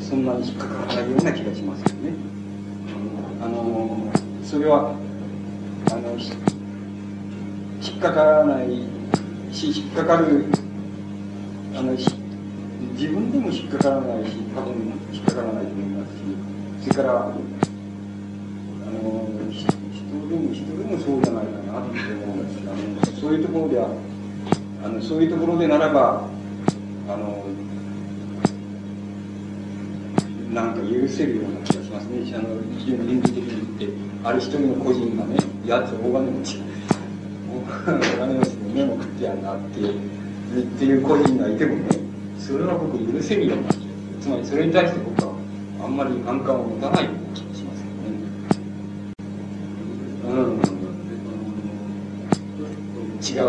[0.00, 2.14] そんなに引っかからないような気がしますけどね。
[3.42, 4.10] あの
[4.44, 4.94] それは
[5.90, 6.32] あの引
[7.96, 8.86] っかからない
[9.52, 10.46] し引っかかる
[11.74, 14.74] あの自分でも引っかからないし多分
[15.12, 16.22] 引っかからないと思いますし
[16.82, 17.32] それからあの
[19.50, 19.66] 人
[20.28, 23.88] でも人でもそうじゃないかなって思うんですあのそういうところでは
[24.84, 26.28] あのそういうところでならば
[27.08, 27.44] あの
[30.52, 32.34] なんか許せるような気がしますね。
[32.36, 36.62] あの非常に倫理的に言ってある一人の個人がねやつ大金持ち
[37.86, 40.21] 大金持ちに目も食ってやるなって
[40.60, 41.98] っていう個人がいてもね
[42.38, 43.84] それは僕許せるような気がする
[44.20, 45.32] つまりそれに対して僕は
[45.82, 48.18] あんまり反感を持たないような気がしますけどね
[50.24, 50.62] うん
[53.22, 53.48] 違う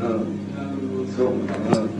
[0.00, 1.99] うんそううん。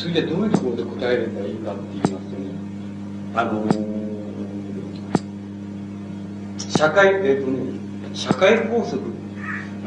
[0.00, 2.24] それでどういうところで答えればいいかって言いますとね、
[3.34, 3.70] あのー、
[6.70, 7.78] 社会、えっ、とね、
[8.14, 9.02] 社会法則、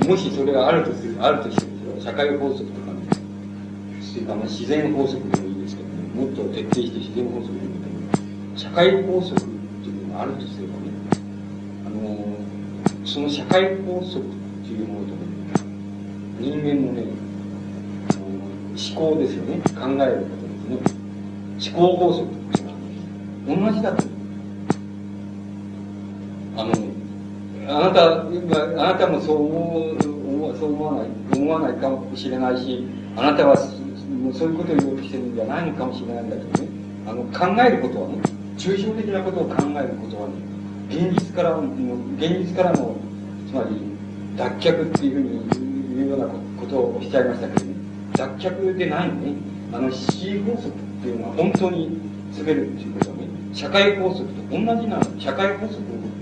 [0.07, 3.07] もしそれがあるとする、あるとしても、社会法則とかね、
[4.03, 7.89] それからまあ自然法則でもいいですけどね、もっと徹底して自然法則でもいいけ
[8.53, 9.45] ど、社会法則っ
[9.81, 10.79] ていうのがあるとすればね、
[11.87, 14.23] あのー、その社会法則っ
[14.63, 15.21] ていうものとね、
[16.39, 17.05] 人間のね、
[18.75, 19.61] 思考ですよね。
[19.75, 20.87] 考えることで
[21.59, 21.75] すね。
[21.75, 22.43] 思考法則
[23.47, 24.03] 同じだと。
[26.55, 26.71] あの、
[27.67, 36.69] あなた、今あなたもそう思う、そう思わない、思わないかもしれないし、あなたはそういうことを言おうとしてるんじゃないのかもしれないんだけどね。
[37.05, 38.15] あの、考えることはね、
[38.57, 40.35] 抽象的なことを考えることはね、
[40.89, 41.63] 現実からの、
[42.17, 42.95] 現実からの、
[43.47, 43.93] つまり、
[44.37, 46.25] 脱却っていうふうに言うような
[46.59, 47.72] ことをおっしゃいましたけどね、
[48.13, 49.35] 脱却でないね。
[49.71, 50.71] あの、C 法則っ
[51.01, 51.99] ていうのは本当に
[52.37, 53.23] 滑るっていうことはね、
[53.53, 55.19] 社会法則と同じなの。
[55.19, 55.81] 社会法則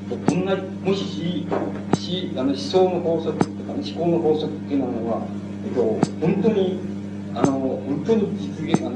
[0.09, 1.47] と同じ、もし C、
[1.95, 5.27] C、あの思想の法則とかね、思考の法則っていうのは、
[5.65, 5.81] えっと、
[6.21, 6.79] 本当に、
[7.35, 8.95] あの、本当に実現、あの、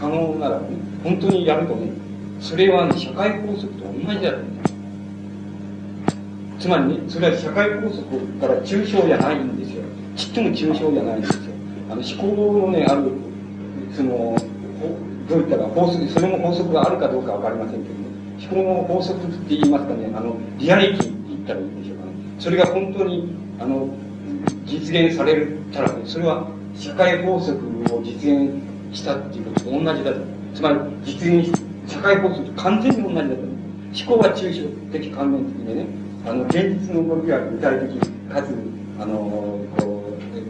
[0.00, 0.66] 可能ならね、
[1.02, 1.90] 本当にやるとね、
[2.40, 4.44] それはね、社会法則と同じだと、ね。
[6.58, 9.82] つまりね、それは社会法則から抽象じゃないんですよ。
[10.16, 11.45] ちっとも抽象じゃないんですよ。
[11.90, 13.12] あの思考のね、ある、
[13.94, 14.36] その、
[15.28, 18.06] どういったら法則、それも法則があるかどうかわかりませんけどね、
[18.40, 22.12] 思考の法則って言いますかね、あの、リアリティって言ったらいいんでしょうかね。
[22.38, 23.88] それが本当に、あの、
[24.64, 27.58] 実現されるたらね、それは社会法則
[27.94, 28.52] を実現
[28.92, 30.20] したっていうことと同じだと。
[30.54, 31.52] つまり、実現し、
[31.86, 33.56] 社会法則と完全に同じだと。
[33.96, 35.86] 思考は抽象的関連的でね、
[36.26, 37.98] あの、現実の動きが具体的
[38.28, 38.48] かつ、
[39.00, 40.05] あの、こう、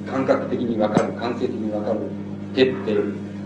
[0.07, 2.01] 感覚的にわかる、感性的にわかる、
[2.55, 2.91] でって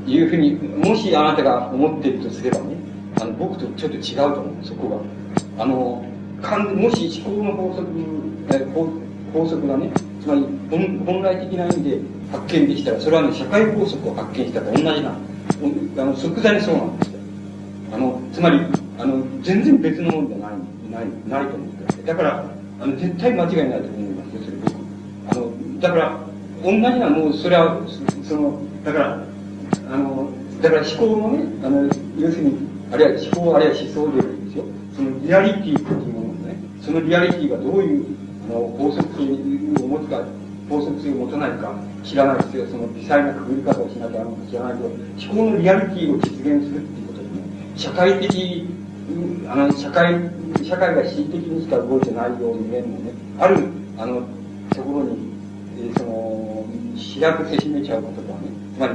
[0.07, 2.77] いうふうに、もしあなたが思っているとすればね、
[3.20, 4.89] あの、僕とちょっと違うと思う、そこ
[5.57, 5.65] が。
[5.65, 6.05] あの、
[6.43, 7.89] かんもし思考の法則、
[8.53, 8.89] え法
[9.32, 11.99] 法則がね、つまり本本来的な意味で
[12.32, 15.13] 発見できたら、それはね、社会法則を発見したと同じな。
[15.98, 17.19] あの、即座にそうなんですよ。
[17.93, 18.61] あの、つまり、
[18.98, 20.51] あの、全然別のものじゃない、
[20.90, 22.45] ない、ないと思ってだから、
[22.80, 24.72] あの、絶対間違いないと思いますよ、それ僕。
[25.29, 26.29] あの、だから、
[26.63, 27.80] 同じな、もう、それは、
[28.22, 29.24] その、だから、
[29.90, 30.30] あの、
[30.61, 34.64] だから思考のね、あの、要するに、あるいは思考、あるいは思想でですよ。
[34.95, 38.05] そのリアリティっていうものね、そのリアリティがどういう、
[38.51, 40.24] あの、法則性を持つか、
[40.69, 41.74] 法則性を持たないか
[42.05, 42.66] 知らないですよ。
[42.66, 47.45] その微細なくぐり方をしなきゃあの知らないけど、思考のリアリティを実現するっていうことでね、
[47.77, 48.66] 社会的、
[49.48, 50.14] あの、社会、
[50.64, 53.56] 社会が恣意的にしか動いてないように見えるのね、ある、
[53.98, 54.22] あの、
[54.74, 55.29] ところに、
[55.80, 56.64] えー、その、
[57.20, 58.94] 開くせしめちゃうこととはね、つまり、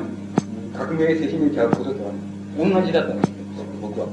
[0.77, 2.19] 革命せしめちゃうこととは、ね、
[2.57, 3.35] 同じだったんですよ、
[3.81, 4.07] 僕は。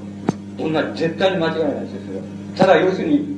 [0.58, 2.24] 同じ、絶対に間違いないですよ、それは。
[2.56, 3.36] ただ、要するに、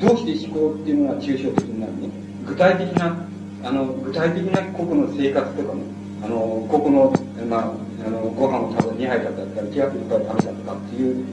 [0.00, 2.08] どうして思考っていうのが抽象的になるね。
[2.46, 3.16] 具体的な、
[3.64, 5.82] あの、具体的な個々の生活とかね、
[6.22, 7.12] あの、個々の、
[7.48, 7.72] まあ、
[8.06, 11.24] あの、ご飯を食べ2杯だったり、手当いっぱい食べたとかっていう、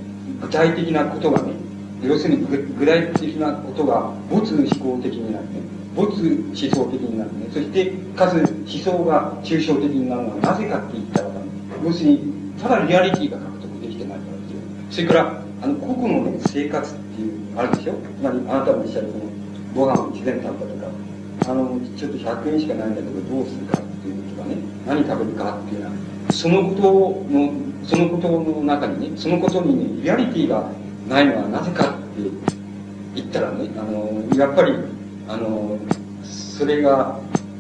[0.42, 1.54] 具体的なことがね、
[2.02, 5.73] 要するに具体的なことが没思考的になるね。
[5.96, 7.48] 没思想的になるね。
[7.54, 11.30] そして、かつ思想が抽象的になるのはなぜかって言ったら、
[11.84, 14.60] 要するに、ただリアリティが獲得できてないからですよ。
[14.90, 24.56] それから、あの、個々のね、生活っていう、あるでしょつまり、あなたもおっしゃるその、ご飯を自然食べたとか、あの、ちょっと100円しかないんだけど、どうするかっていうとかね、
[24.88, 25.92] 何食べるかっていうのは、
[26.32, 26.82] そのこと
[27.32, 30.70] の、そのことの中にね、そのことにね、リアリティが
[31.08, 31.98] ないのはなぜかって
[33.16, 34.74] 言ったらね、あの、やっぱり、
[35.28, 35.78] あの、
[36.24, 37.20] それが、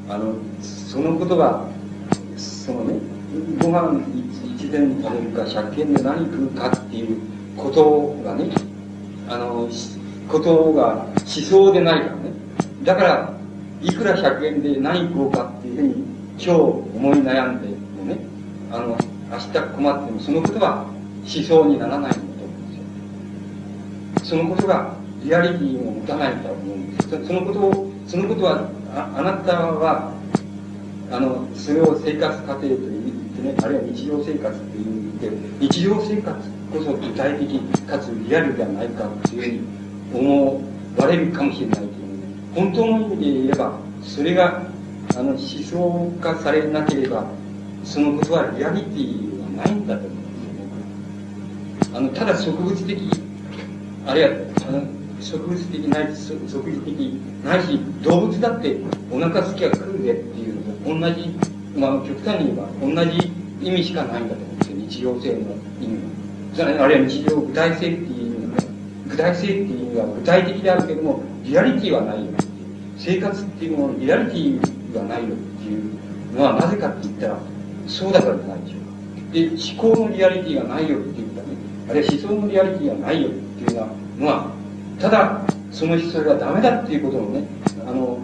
[0.09, 1.65] あの、そのことが、
[2.37, 2.99] そのね、
[3.61, 4.01] ご飯
[4.57, 7.17] 一膳食べるか、100円で何食うかっていう
[7.57, 8.49] ことがね、
[9.29, 9.69] あの、
[10.27, 12.21] ことが思想でないからね。
[12.83, 13.33] だから、
[13.81, 15.93] いくら100円で何食おうかっていうふうに
[16.37, 17.67] 今日思い悩んで
[17.97, 18.17] もね、
[18.71, 18.97] あの、
[19.31, 20.85] 明日困ってもそのことは
[21.21, 22.67] 思想にならないんだと思うん
[24.17, 24.37] ですよ。
[24.37, 24.93] そのことが
[25.23, 30.13] リアリティを持たないと思うんですそのことを、そのことは、あなたは、
[31.11, 32.77] あの、それを生活過程と言っ
[33.35, 40.61] てね、あるいは日常生活と言って、日常生活こそ具体的かつリアルではないかというふうに思
[40.97, 41.93] われるかもしれないけど、ね、
[42.55, 44.63] 本当の意味で言えば、それが、
[45.15, 47.25] あの、思想化されなければ、
[47.83, 51.97] そのことはリアリティはないんだと思うんですよね。
[51.97, 53.09] あの、ただ植物的、
[54.07, 54.29] あるいは、
[54.67, 58.77] あの、植物的ないし、植物的ないし、動物だって
[59.09, 61.29] お腹すきは食うぜっていうのと同じ、
[61.77, 65.39] まあ、極端に言えば同じ意味しかないんだと思うんですよ、日常性の
[65.81, 66.83] 意味は。
[66.83, 68.67] あるいは日常具体性っていう意味はね、
[69.07, 72.31] 具体性っていう意味は具体的であるけども、リアリティはないよ。
[72.97, 77.37] 生活っていうもの、リアリティはないよっていうのはなぜかって言ったら、
[77.87, 78.93] そうだからじゃないでしょうか。
[79.33, 79.49] で、
[79.81, 81.47] 思考のリアリティがないよっていうかね、
[81.89, 83.87] あるいは思想のリアリティがないよっていうのは、
[84.19, 84.62] まあ
[85.03, 87.43] ただ、その思想がダメだっていうことのね、
[87.85, 88.17] あの、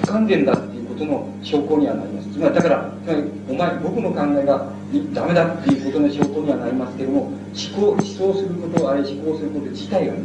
[0.00, 2.32] 不完全だっていうことの証拠にはなります。
[2.32, 4.72] つまり、だから、つまり、お前、僕の考えが
[5.14, 7.32] ダメだっていうことの証拠にはなりますけども、思
[7.78, 10.18] 考、思想すること、あるいは思考すること自体がね、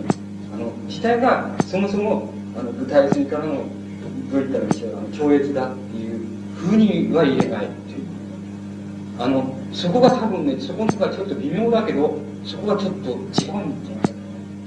[0.56, 3.62] あの、自体がそもそも、あの、具体性からの、
[4.32, 8.06] どういったらいいでしょう、超越だっていうふうには言えないっていう。
[9.20, 13.66] あの、そこが多分ね、そこのとこがちょっと微妙だけど、そこがちょっと違うんじゃない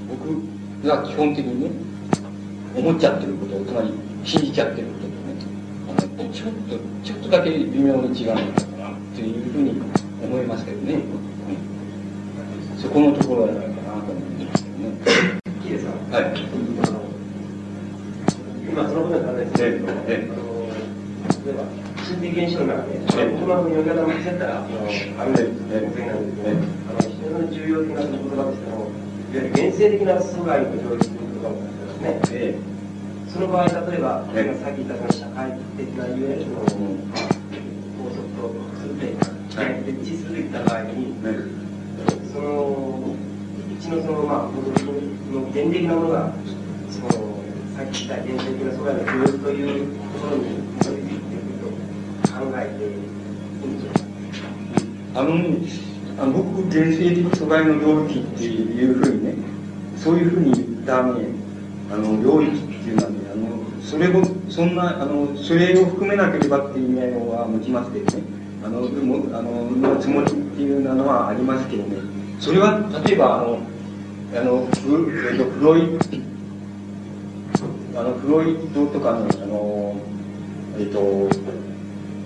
[0.09, 1.71] 僕が基本的にね、
[2.77, 3.93] 思っちゃってること、つまり
[4.25, 5.15] 信じちゃってることとね、
[5.89, 5.93] あ
[6.23, 8.43] のちょっと、ちょっとだけ微妙に違うのか
[8.77, 9.81] な、というふうに
[10.23, 10.95] 思いますけどね。
[10.95, 10.99] う
[12.79, 14.85] ん、そこのところじゃないかなと思いますけどね。
[15.65, 16.25] いいですかはい。
[18.71, 20.31] 今そのことに関連してると、ええ。
[20.31, 20.43] あの
[21.45, 21.65] 例えば
[22.05, 23.07] 心理現象の中で、言
[23.43, 24.69] 葉の読み方も絶対あの
[25.19, 25.89] あるんですええ。
[25.89, 26.55] 目的なんですけええ。
[26.55, 28.88] ど、あの非常に重要的な言葉としての、
[29.33, 32.21] いわゆる原生的な阻害のという言葉を使ってますね。
[32.33, 32.59] え
[33.29, 36.97] その場合、例えば、ええさっき言った社会的な、いわゆるその、
[37.99, 39.39] 法則と複数点
[39.87, 41.15] 一致するといった場合に、
[42.33, 43.17] その
[43.79, 46.33] うちのそのまあ僕の原理的なものが
[46.91, 47.09] その
[47.77, 50.45] さっき言った原生的な阻害の教育というところに
[50.81, 51.25] 基づいていく
[51.59, 51.69] と
[52.33, 54.05] 考えていいんでしょ
[55.11, 55.21] うか。
[55.21, 55.88] あのね、
[56.21, 59.35] あの僕、原生的阻害の領域っていうふうにね、
[59.97, 61.27] そういうふうに言ったね、
[61.93, 68.25] あの、領域っていうのはね、あの、それを、そんな、あの、それを含めなければっていう意味合いは持ちますけどね、
[68.65, 71.99] あの、も、あの、のつもりっていうのはありますけどね、
[72.41, 73.61] それは、例えば、あの、
[74.35, 75.83] あの、フえっとフロイ
[77.95, 79.97] あの、フロイトとかの、あの、
[80.79, 80.99] えっと、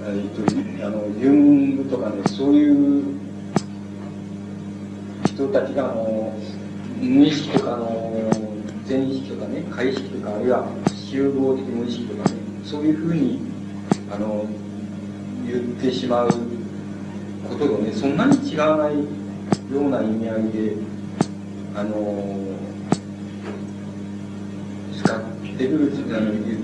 [0.07, 3.22] えっと、あの、ユングとかね、そういう
[5.35, 6.33] 人たちが、あの、
[7.01, 8.23] 無意識とか、あの、
[8.85, 10.67] 全意識とかね、解意識とか、あるいは
[11.11, 13.41] 集合的無意識とかね、そういうふうに、
[14.11, 14.45] あの、
[15.47, 16.29] 言ってしまう
[17.49, 19.05] こととね、そんなに違わないよ
[19.73, 20.77] うな意味合いで、
[21.75, 22.37] あの、
[25.03, 25.21] 使っ
[25.57, 26.59] てる、あの言ってる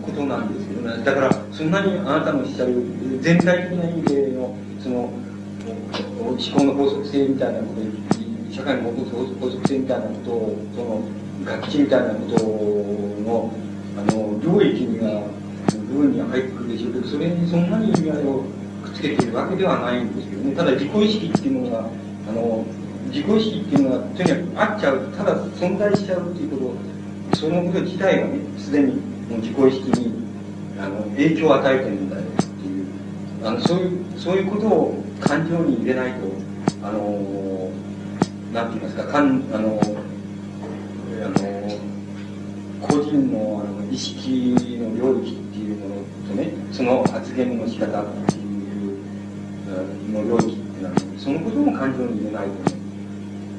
[0.00, 1.04] ことなんですけどね。
[1.04, 2.74] だから、そんなにあなたのおっしゃる
[3.20, 5.10] 全体的な意味での、その、
[6.30, 11.02] 思考の法則性みたいなこと、社会の法則性みたいなことを、その、
[11.44, 12.44] 楽器みたいなこと
[13.22, 13.52] の、
[13.98, 15.26] あの、領域には、
[15.88, 18.44] 部分には入ってくるでしょうけど、それにそんなに意味合いを
[18.82, 20.54] くっつけているわけではないんですけどね。
[20.54, 21.88] ただ、自己意識っていうのが、
[22.28, 22.64] あの、
[23.10, 26.74] 自己意識っていうのは、とにかくあっちゃう、ただ存在しちゃうっていうこ
[27.30, 28.94] と、そのこと自体がね、すでに
[29.28, 30.12] もう自己意識に
[30.78, 32.86] あの影響を与えてるんだよっていう、
[33.44, 36.18] あのそういう、そういうことを感情に入れないと、
[36.82, 37.70] あの、
[38.52, 39.80] なんて言いますか、かんあの、
[41.24, 41.72] あの、
[42.80, 52.76] 個人のあの意識の領域っていうものとね、その発言の仕方っていうの領域っていうのは、そのことも感情に入れないとね、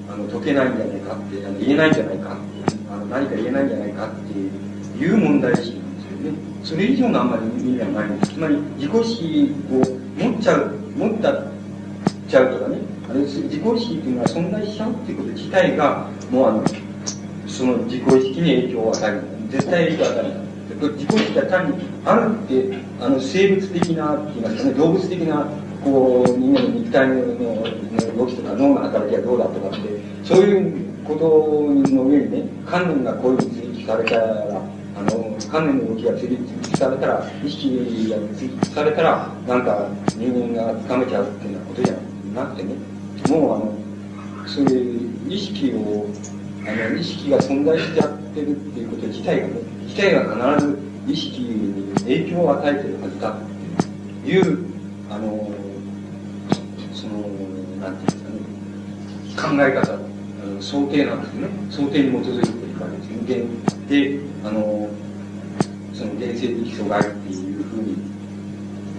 [0.10, 4.34] あの解けないんじゃないかって、あの言えないんじゃないかって、あの何か言えないんじゃないかって
[5.00, 6.38] いう問題意識なんですよね。
[6.64, 8.34] それ以上のあんまり意味はないんです。
[8.34, 11.53] つまり自己意識を持っちゃう、持った
[12.34, 16.64] ちゃうとかね、あの自己意識っていうのは存在しちゃうっていうこと自体が、もうあの、
[17.48, 19.22] その自己意識に影響を与える。
[19.50, 20.44] 絶対影響を与える。
[20.98, 25.46] 自己意識が単にあるって、あの生物的なって言いますかね、動物的な
[25.84, 29.78] こう人間の肉体のの動きとか脳の働きがどうだとかって、
[30.24, 34.62] そういうことの上にね、観念がこういうふうに追記されたら、
[34.98, 42.76] あの、観念の動きが追記されたら、意識が追記されたら、なんか人間がつかめちゃうっていうようなことじゃないなくてね、
[43.30, 46.08] もうあの、そういう意識を、
[46.68, 49.54] あの、意識が存在しちゃってるっていうこと自体がね、
[49.84, 53.36] 自体が必ず意識に影響を与えてるはずだっ
[54.24, 54.66] ていう、
[55.10, 55.52] あの、
[56.94, 57.20] その、
[57.80, 58.36] なんていうん
[59.26, 59.98] ですかね、考え方、あ
[60.46, 61.48] の想定なんですね。
[61.70, 63.10] 想定に基づいているわけです。
[63.24, 64.90] 現で、あの、
[65.94, 67.98] その原生的阻害っていうふうに、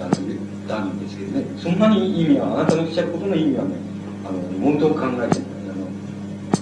[0.01, 3.77] あの、言ったんですけどね、そんなに意味は、あなたのおっしゃることの意味はね、
[4.27, 5.87] あの、問答を考えても、あの、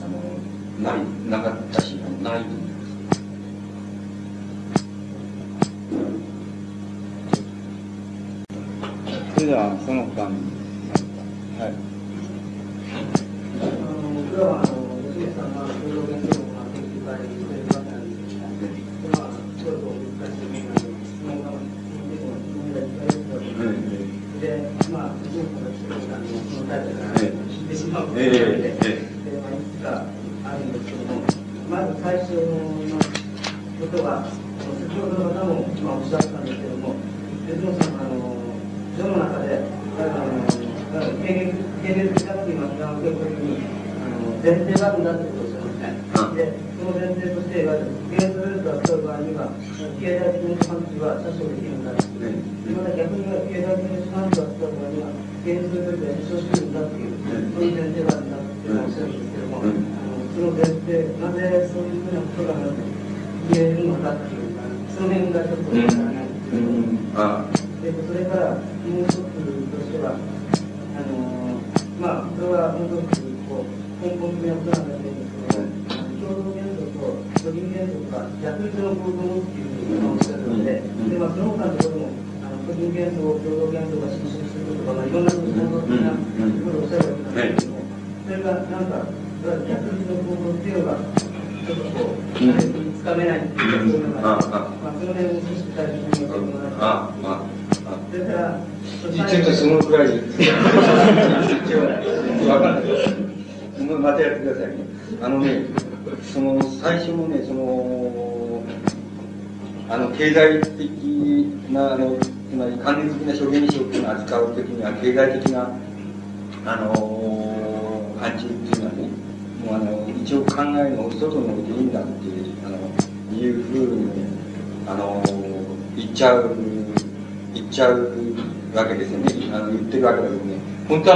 [0.04, 2.72] あの、ない、なかったし、ないと思います。
[9.34, 10.36] それではその他に
[11.58, 11.66] は
[14.68, 14.71] い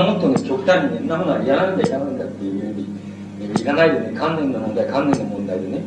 [0.00, 5.82] はもっとね、極端にね、そんなものはいらないんだ、いらないんだっていうふうに、いらないでね、観念の問題、観念の問題でね、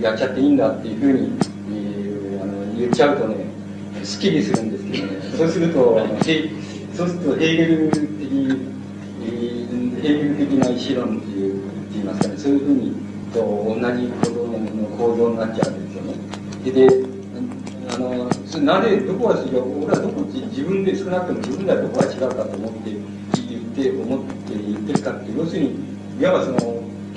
[0.00, 1.32] やっちゃっていいんだっていうふうに、
[1.70, 3.36] えーあの言っちゃうとね、
[4.02, 6.50] スッキリするんですけどね、そうすると、あのヘ
[6.94, 8.00] そうするとヘーゲル的、
[9.22, 9.28] え
[10.02, 12.92] ヘーゲル的な意思論っていう、って言いますかね、そういうふうに、
[13.32, 16.14] と同じ構造の構造になっちゃうんですよね。
[16.64, 17.12] で、で
[17.94, 18.28] あの
[18.64, 23.21] なぜどこが違う俺はどこ自分で少なくとも自分ではどこが違うかと思って言
[23.72, 25.74] って思って言ってるかって要するに
[26.20, 26.58] いわばその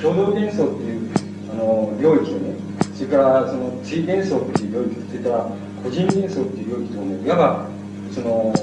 [0.02, 1.12] 共同幻想っていう
[1.52, 2.56] あの領域とね
[2.96, 5.52] それからその追幻想っていう領域それから
[5.84, 7.68] 個人幻想っていう領域とねいわば
[8.12, 8.54] その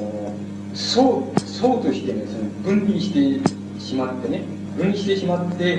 [0.75, 2.45] 層層としてねその
[2.77, 4.43] 分離してしまってね
[4.77, 5.77] 分離してしまって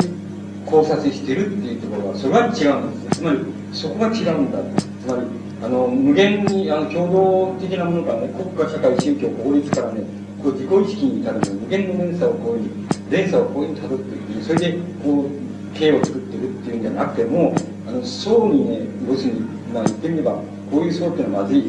[0.66, 3.40] 考察してるっていうところはそれは違うんですつまり
[3.74, 4.60] そこが違うんだ。
[5.04, 5.28] つまり
[5.64, 10.02] あの無限にあの共同的なものからね国家社会宗教法律からね
[10.44, 12.70] こう自己意識に至る無限の連鎖をこういう
[13.10, 17.56] 連鎖をこういうふうに辿っていくそれでこう形を作ってるっていうんじゃなくても
[17.88, 19.40] あの層にね要するに、
[19.74, 20.32] まあ、言ってみれば
[20.70, 21.64] こういう層っていうのはまずい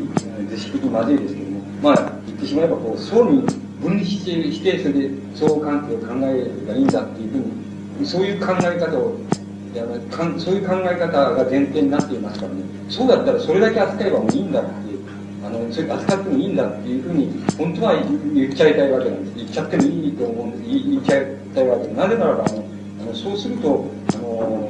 [0.51, 3.43] 図式的にまずいですけどもまあ言ってしまえばこう層に
[3.81, 9.17] 分離してしてそれで相互関係を考えればいいんだっていうふうにそういう考え方を
[9.75, 14.94] やかそういう考え方が前提になっていますからねそうだったらそれだけ扱えばもういいんだっていう
[15.59, 17.95] のそれ扱ってもいいんだっていうふうに本当は
[18.35, 19.37] 言っちゃいたいわけなんです。
[19.37, 20.63] 言っちゃってもいいと思うんです。
[20.65, 21.89] 言言っちゃいたいわけ。
[21.95, 22.65] なぜならばあの
[23.03, 24.69] あのそうするとあの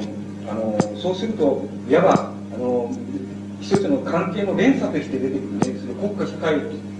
[0.49, 2.91] あのそうするといわばあの
[3.61, 5.79] 一つの関係の連鎖として出てくるね。
[5.79, 6.55] その国家社会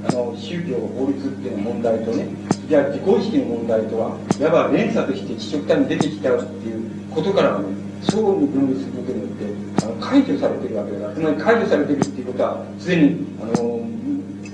[0.08, 2.28] あの宗教法律っていう問題とね。
[2.68, 7.66] じゃあ自己意識の問題とはいわば連鎖として一極端に出てきちゃうっていうことからね
[8.02, 13.82] 相互に分離することによって解除されてるわけだからつまり解除されてるっていうことはすでにあの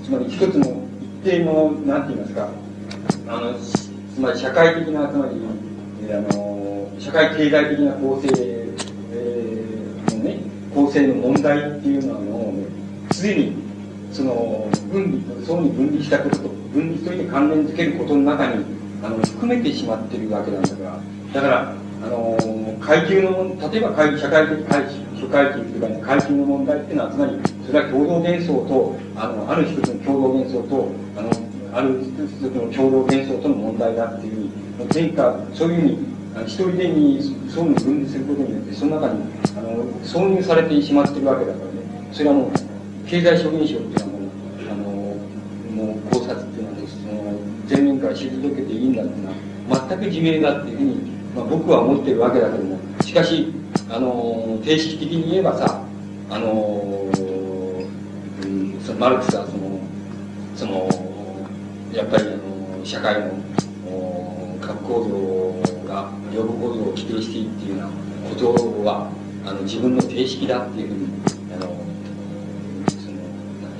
[0.04, 0.82] つまり一つの
[1.24, 2.48] 一定のなんて言いますか
[3.28, 5.32] あのつまり社会的なつまり、
[6.06, 6.62] えーあの
[6.98, 10.38] 社会経済的な構成、えーのね
[10.74, 12.66] 構成の問題っていうのはね
[13.12, 13.56] すでに
[14.12, 18.64] その分離層に分離したことと分離として関連づけることの中に
[19.02, 21.00] あの含めてしまってるわけなんだから
[21.32, 22.36] だからあの
[22.84, 31.30] 階級の例えば階社会的階級諸階級というか、階級の問題っていうのはつまりそれは共同幻想とあのある一つの共同幻想とあの
[31.72, 34.50] ある一つの共同幻想との問題だっていうふうに
[34.92, 36.12] 前科そういうふうに
[36.46, 39.22] 一人でに層に分離することによってその中に
[39.56, 41.72] あの挿入されてしまってるわけだからね。
[42.12, 42.50] それはもう
[43.06, 44.30] 経済諸現象っていうのはもう
[44.70, 47.38] あのもう考察っていうのはねその
[47.68, 53.52] 前面から退けていいんだっていうのは全く自明だっていうふうに、まあ、僕は思ってるわけだけどもしかし
[53.88, 55.82] あの定式的に言えばさ
[56.30, 57.10] あの、
[58.42, 59.80] うん、そのマルクスはその
[60.54, 60.88] その
[61.92, 63.42] やっぱりあの社会の
[63.86, 69.10] お構造が予部構造を規定しているっていうようなことは
[69.46, 71.08] あの自分の定式だっていうふうに
[71.54, 71.76] あの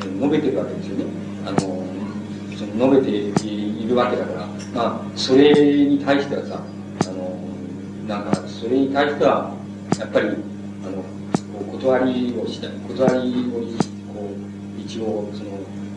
[0.01, 1.05] その述べてるわけですよね。
[1.47, 1.59] あの
[2.57, 5.53] その述べているわけだからまあそれ
[5.87, 6.63] に対してはさ
[8.07, 9.55] なんかそれに対しては
[9.99, 10.31] やっぱりあ
[10.91, 11.03] の
[11.53, 13.61] こう断りをしない断りを
[14.13, 14.31] こ
[14.79, 15.51] う一応その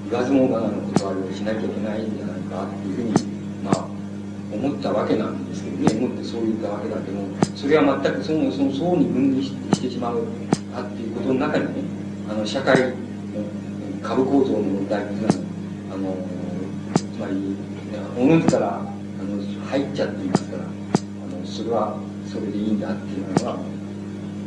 [0.09, 3.87] 言わずもがなの断りをしなきゃいけないんじゃないかっていうふうにまあ
[4.53, 7.19] 思ったわけなんですけどね思ってそう言ったわけだけど
[7.55, 10.23] それは全くそのその層に分離してしまう
[10.73, 11.83] かっていうことの中にね
[12.29, 12.95] あの社会の
[14.03, 15.33] 株構造の問題っていうのは
[15.93, 16.15] あの
[16.95, 17.55] つまり
[18.17, 20.63] おのずからあの入っちゃっていますから
[21.45, 23.57] それはそれでいいんだっていうのは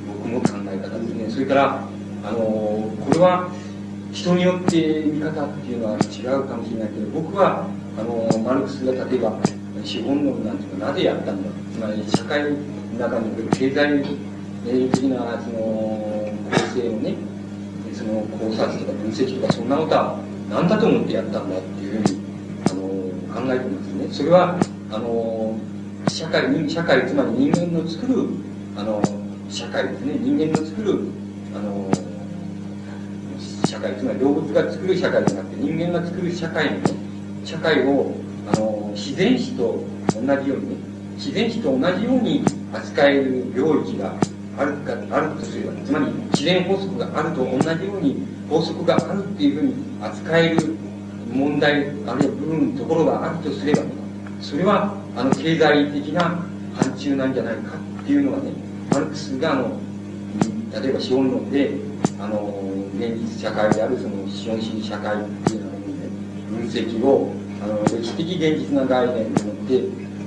[0.07, 1.31] 僕の考え方ですね。
[1.31, 1.89] それから
[2.25, 3.51] あのこれは
[4.13, 7.67] 人によって見方っていうのは違うかもしれないけど僕は
[7.99, 9.39] あのマルクスが例えば
[9.85, 12.57] 資本論なんていうのはなぜやったんだつまり社会の
[12.99, 14.03] 中における経済
[14.91, 17.15] 的なその構成をね
[17.93, 20.19] その考察とか分析とかそんなことは
[20.51, 22.21] 何だと思ってやったんだっていうふうに
[22.71, 24.09] あの考えてますね。
[24.11, 24.59] それは
[24.91, 25.59] あの
[26.09, 28.29] 社会に社会つまり人間の作る
[28.77, 29.03] あの
[29.49, 31.01] 社会ですね人間の作る
[31.55, 31.91] あの
[33.67, 36.89] 社会つまり動物が作る社会じゃなくて人間が作る社会の
[37.45, 38.15] 社会を
[38.53, 40.77] あの自然史と同じようにね
[41.17, 44.15] 自然史と同じように扱える領域が
[44.57, 50.77] あるかあるとすればつまり自然法則があると同じように法則があるっていうふうに扱える
[51.33, 53.83] 問題あるいは部分ところがあるとすれば
[54.41, 57.73] それはあの経済的な範疇なんじゃないか
[58.03, 58.53] っていうのがね
[58.93, 59.81] マルクスがあの
[60.81, 61.73] 例えば資本論で
[62.21, 62.63] あの
[62.97, 65.87] 現実社会であるその資本主義社会っていうのの、ね、
[66.49, 69.83] 分析をあの歴史的現実な概念でもって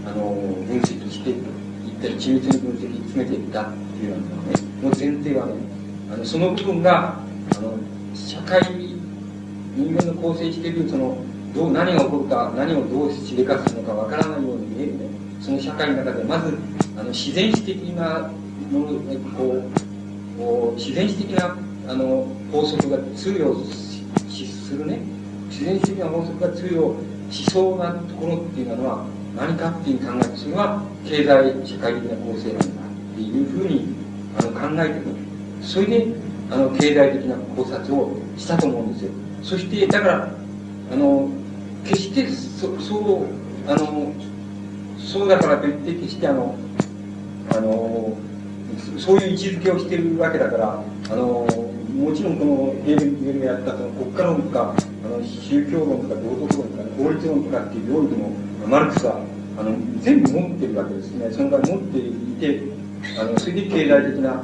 [0.06, 0.26] あの
[0.68, 1.46] 分析していっ
[2.02, 4.54] たり緻密に分析詰めていったっていうようなのね
[4.84, 5.54] の前提はね
[6.12, 7.16] あのその部分が
[7.56, 7.78] あの
[8.14, 8.62] 社会
[9.78, 15.10] 人間の構成しているそのどう何が起こるか何をどうしでかすのかわからないように見えるね。
[15.42, 16.58] その社会の中でまず
[16.98, 18.32] あの自然史的な
[18.72, 18.88] もの
[19.38, 19.64] こ
[20.38, 21.58] うこう自然史的な
[21.88, 23.56] あの法則が通用
[24.30, 25.00] しするね。
[25.50, 26.96] 自然史的な法則が通用
[27.30, 29.06] しそうなところっていうのは
[29.36, 33.96] 何かっていう考えそれは経済社会的な構成なんだっていうふうに
[34.38, 35.16] あの考えてね
[35.62, 36.08] それで
[36.50, 39.12] あの経済的な考察をしたと思うんですよ。
[39.44, 40.34] そしてだから
[40.92, 41.30] あの
[41.86, 44.14] 決してそそうあの
[44.98, 46.56] そうだからといって決してあの
[47.52, 48.16] あの
[48.98, 51.48] そういう位置づけをしているわけだからあの
[51.96, 54.74] もちろんこのヘーゲルがやったその国家論とか
[55.06, 58.30] あの宗教論とか道徳論とか法律論とかっていう領域も
[58.68, 59.20] マルクスは
[59.60, 61.30] あの全部持ってるわけですね。
[61.32, 62.64] その場合持っていて
[63.20, 64.44] あのそれで経済的な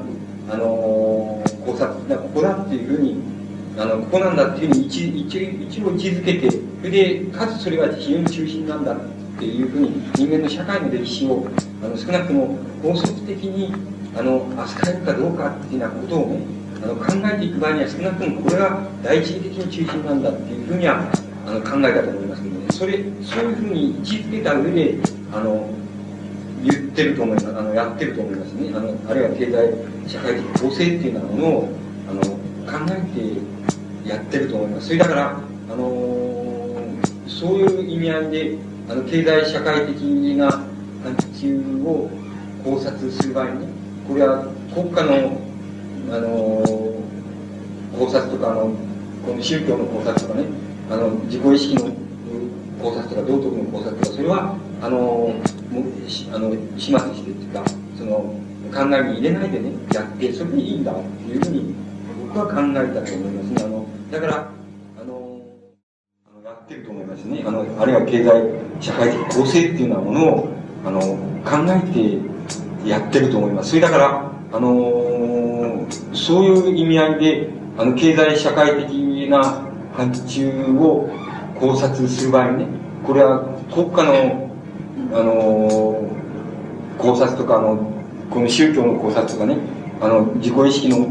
[0.49, 3.36] あの考察的なここだっていうふうに
[3.79, 8.99] あのここなんだっていうふうに一一一応位置づけてそれでかつそれは非常に中心なんだっ
[9.37, 11.45] ていうふうに人間の社会の歴史を
[11.83, 13.71] あの少なくとも法則的に
[14.17, 16.39] あの扱えるかどうかっていうようなことをね
[16.83, 21.11] あの考えていく場合には少なくともこれが第一義的に中心なんだっていうふうには
[21.45, 22.65] あの考えたと思いますけどね。
[22.71, 24.95] それそういうふうに位置づけた上で
[25.31, 25.69] あの
[26.63, 27.47] 言ってると思います。
[27.47, 28.71] あのやってると思いますね。
[28.73, 31.69] あのあるいは経済社会的構成っていうようなものを
[32.09, 32.21] あの
[32.65, 33.56] 考えて
[34.07, 34.87] やってると思います。
[34.87, 36.17] それだからあの
[37.27, 38.57] そういう意味合いで
[38.89, 39.95] あの経済社会的
[40.37, 42.09] な範疇を
[42.63, 43.67] 考察する場合に
[44.07, 45.41] これは国家の
[46.09, 46.27] あの
[47.97, 48.71] 考察とかあの
[49.25, 50.45] この宗教の考察とかね
[50.89, 51.91] あの自己意識の
[52.81, 55.83] 考察とか道徳の考察とかそれはあのも
[56.33, 57.63] あの始末してっていうか
[57.97, 58.33] その
[58.71, 61.75] 考えに入れないでねやってそれでいいんだっていうふうに
[62.27, 63.63] 僕は考えたと思いますね。
[63.65, 64.49] あのだから
[64.99, 65.41] あの
[66.25, 67.43] あのやってると思いますね。
[67.45, 68.31] あのあるいは経済
[68.79, 70.49] 社会的構成っていうようなものを
[70.85, 71.01] あの
[71.43, 73.69] 考えてやってると思います。
[73.71, 79.43] それだからあのそういう意味合いであの経済社会的な
[79.93, 81.09] 範疇を
[81.59, 82.67] 考察する場合にね
[83.05, 84.49] これは国家の
[85.13, 86.09] あの
[86.97, 87.91] 考察とかあの
[88.29, 89.57] この宗教の考察とかね
[89.99, 91.07] あの自己意識の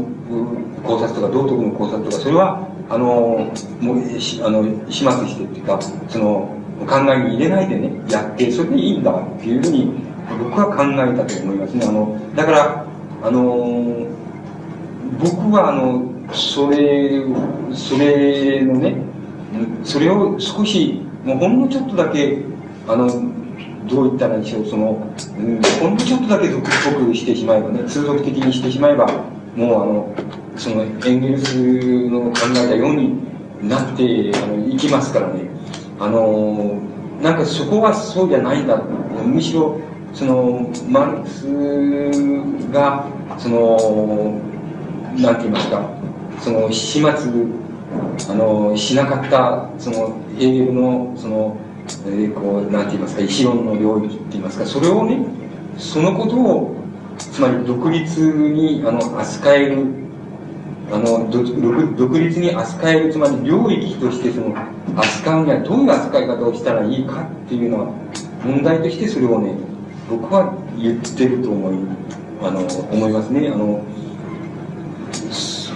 [0.83, 3.51] 考察とか道徳の考察とかそれはあの
[3.81, 6.55] もうしあの始末してっていうかその
[6.87, 9.91] 考えに入れないでねやってそれでいいんだっていうふうに
[10.39, 11.85] 僕は考えたと思いますね。
[11.85, 12.85] あのだから
[13.23, 14.07] あの
[15.19, 17.23] 僕はあのそれ
[17.73, 18.97] それのね
[19.83, 22.43] それを少しもうほんのちょっとだけ
[22.87, 23.07] あの
[23.87, 25.07] どう言ったらいいでしょう、その、
[25.37, 29.07] うん、ほんのちょっとだけ俗っぽくしてしまえばね、通俗的にしてしまえば、
[29.55, 30.15] もうあの、
[30.57, 31.53] そのエンゲルス
[32.09, 33.17] の考えたように
[33.61, 35.41] なってあのいきますからね。
[35.99, 36.79] あの、
[37.21, 38.77] なんかそこはそうじゃないんだ。
[38.77, 39.79] むしろ、
[40.13, 41.47] その、マルクス
[42.71, 44.39] が、その、
[45.17, 45.89] なんて言いますか、
[46.39, 47.07] その、始末、
[48.29, 51.57] あの、しなかった、その、英語の、その、
[52.05, 55.19] えー、こう、なんて言いますか、意志論の領域って言いますか、それをね、
[55.77, 56.75] そのことを、
[57.17, 59.85] つまり独立に、あの、扱える、
[60.91, 64.55] あの、独立に扱える、つまり領域としてその、
[64.95, 67.91] 扱うにはどういう扱い方をしたらいいかっていうのは、
[68.43, 69.53] 問題としてそれをね、
[70.09, 71.75] 僕は言ってると思い、
[72.41, 72.59] あの、
[72.91, 73.49] 思いますね。
[73.49, 73.83] あの、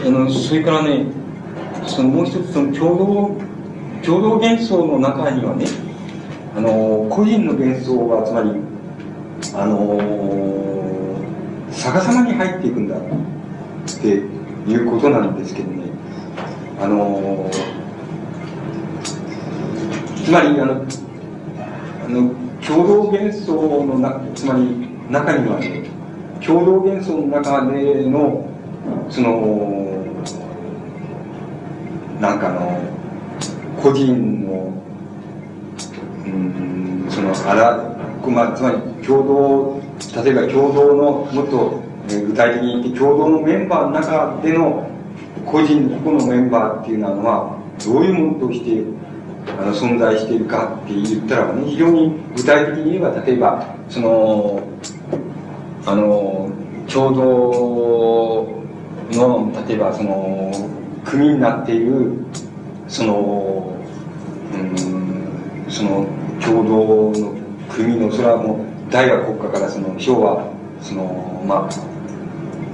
[0.04, 1.06] あのそれからね、
[1.86, 3.42] そのもう一つ、その共同、
[4.04, 5.66] 共同幻想の中にはね、
[6.56, 8.50] あの個人の幻想はつまり
[9.56, 9.98] あの
[11.72, 13.00] 逆さまに入っていくんだっ
[14.02, 14.24] て
[14.68, 15.90] いうことなんですけどね。
[16.80, 17.50] あの
[20.24, 20.86] つまりあの
[22.06, 22.34] あの
[22.66, 25.84] 共同幻想のなつまり中にはね
[26.44, 28.50] 共同幻想の中での
[29.10, 29.92] その
[32.20, 32.82] なんかの
[33.82, 34.74] 個人の
[36.26, 37.78] うんそのあら、
[38.28, 39.82] ま、つまり共同
[40.24, 41.80] 例えば共同のもっと、
[42.20, 44.88] 具体的に言って共同のメンバーの中での
[45.46, 48.84] 個人個々のメンバーっていうのはどういうものとして
[49.58, 54.64] あの存在しているかって言ったらね非常に具体的に言えば例えばその
[55.86, 56.52] あの
[56.88, 58.62] 共同
[59.18, 60.52] の例えばその
[61.06, 62.14] 組になっている
[62.88, 63.76] その
[64.54, 66.06] うんその
[66.44, 67.36] 共同の
[67.70, 71.91] 国のそれはもう大学国家からその昭和そのまあ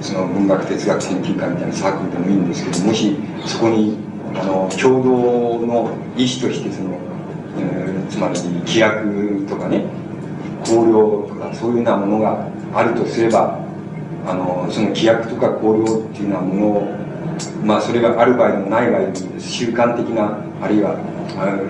[0.01, 3.98] その文学哲学研究会みたいなサークルでもいいんですけどもしそこに
[4.35, 6.98] あの共同の意思としてその、
[7.59, 9.85] えー、つまり規約とかね
[10.64, 13.59] 綱領とかそういうようなものがあるとすれば
[14.26, 17.08] あのその規約とか綱領っていうようなものを
[17.64, 20.98] まあそれがある場合でもない場合でも習慣的なあるいは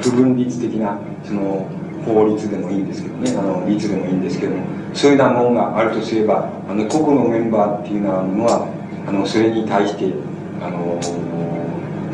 [0.01, 1.67] 不分立的なその
[2.07, 8.09] 法律でもいいんですけどねあの律でもいいんですけどもそういうようなものがあるとすればあの個々のメンバーっていうの
[8.45, 8.67] は
[9.07, 10.13] あのそれに対して
[10.61, 10.99] あの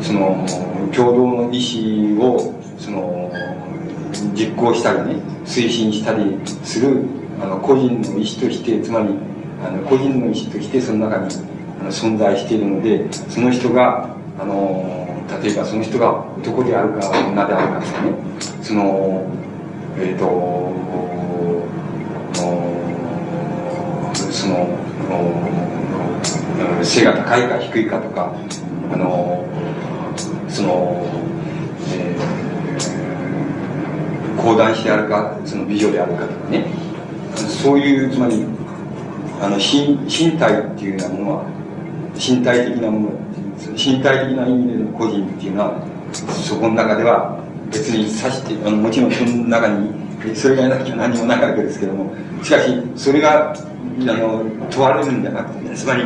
[0.02, 0.44] その
[0.94, 3.32] 共同の意思をその
[4.34, 7.04] 実行したりね推進したりする
[7.40, 9.08] あの個人の意思としてつまり
[9.64, 11.34] あの個人の意思としてその中に
[11.80, 15.04] あの存在しているのでその人があの
[15.42, 18.12] 例えばその人が男であるか女であるかですね
[18.62, 19.26] その
[19.96, 20.24] えっ、ー、と
[24.30, 24.78] その
[26.82, 28.34] 背が高いか低いかとか
[28.92, 29.46] あの
[30.48, 31.06] その、
[31.92, 36.66] えー、講談師であるかその美女であるかとかね。
[37.36, 38.44] そういうつまり
[39.40, 41.44] あの身身体っていうようなものは
[42.14, 43.12] 身体的なもの
[43.72, 47.43] 身体的な意味での個人っていうのはそこの中では
[47.74, 49.90] 別に指してあのもちろんその中に
[50.34, 53.56] それがなきゃ何もないわけですけどもしかしそれがあ
[53.98, 56.04] の問われるんじゃなくて、ね、つまり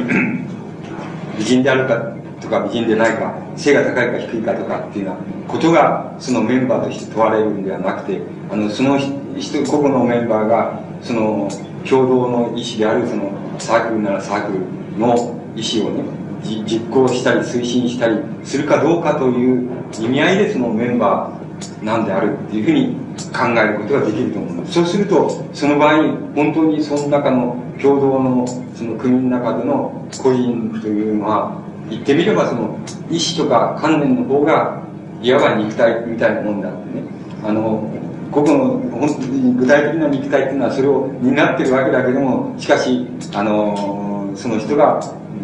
[1.39, 11.49] 美人であるかとか美人でないか背が高いか低いかとかっていうようなことがそのメンバーとして問われるんではなくてあのその人個々のメンバーがその
[11.89, 15.15] 共同の意思であるそのサークルならサークルの
[15.55, 22.97] 意思をね実行したり推進したりするかどうかという意味合いでそのメンバーーなんであるっていうふうに
[23.33, 24.73] 考えることができると思います。
[24.75, 26.03] そうするとその場合
[26.35, 32.79] 本当にその中の共同のその国の中での個人というのは言ってみればその
[33.11, 34.83] 意志とか観念の方が
[35.23, 37.03] いわば肉体みたいなもんだってね。
[37.45, 37.89] あの
[38.31, 45.01] 個々の本当に具体的な肉体っていうのはそれを担ってるわけだけどもしかしあのその人が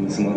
[0.09, 0.35] その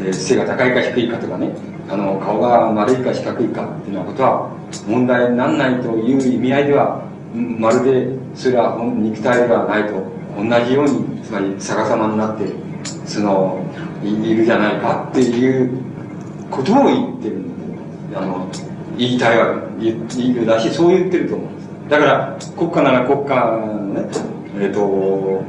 [0.00, 1.52] え背が高いか低いかとかね。
[1.90, 4.50] あの顔が丸いか四角いかっていうようなことは
[4.86, 7.02] 問題にならないという意味合いでは
[7.34, 9.94] まるでそれは肉体ではないと
[10.36, 12.46] 同じようにつまり逆さまになって
[13.06, 13.64] その
[14.04, 15.82] いるじゃないかっていう
[16.48, 17.44] ことを言ってる
[18.14, 18.48] あの
[18.96, 21.68] 言いたいわけ言うだしそう言ってると思うんです。
[21.88, 24.08] だから国家なら国家のね
[24.60, 25.42] えっ、ー、と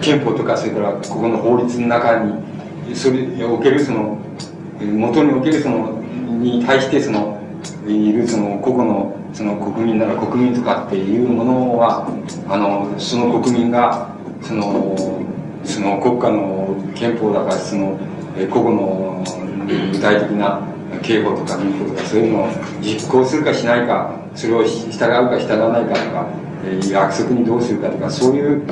[0.00, 4.18] 憲法とかそれからここの法律の中にそれにおけるその
[4.86, 6.00] 元におけるその
[6.40, 7.40] に対してその
[7.86, 12.06] いるその個々のその国民なら国民とかっていうものは
[12.48, 14.96] あのその国民がその
[15.64, 17.98] その国家の憲法だからその
[18.50, 19.24] 個々の
[19.92, 20.60] 具体的な
[21.02, 22.48] 刑法とか民法とかそういうのを
[22.80, 26.26] 実行するかしないかそれを従うか従わないかとか、
[26.90, 28.62] 約束にどうするかとかそういう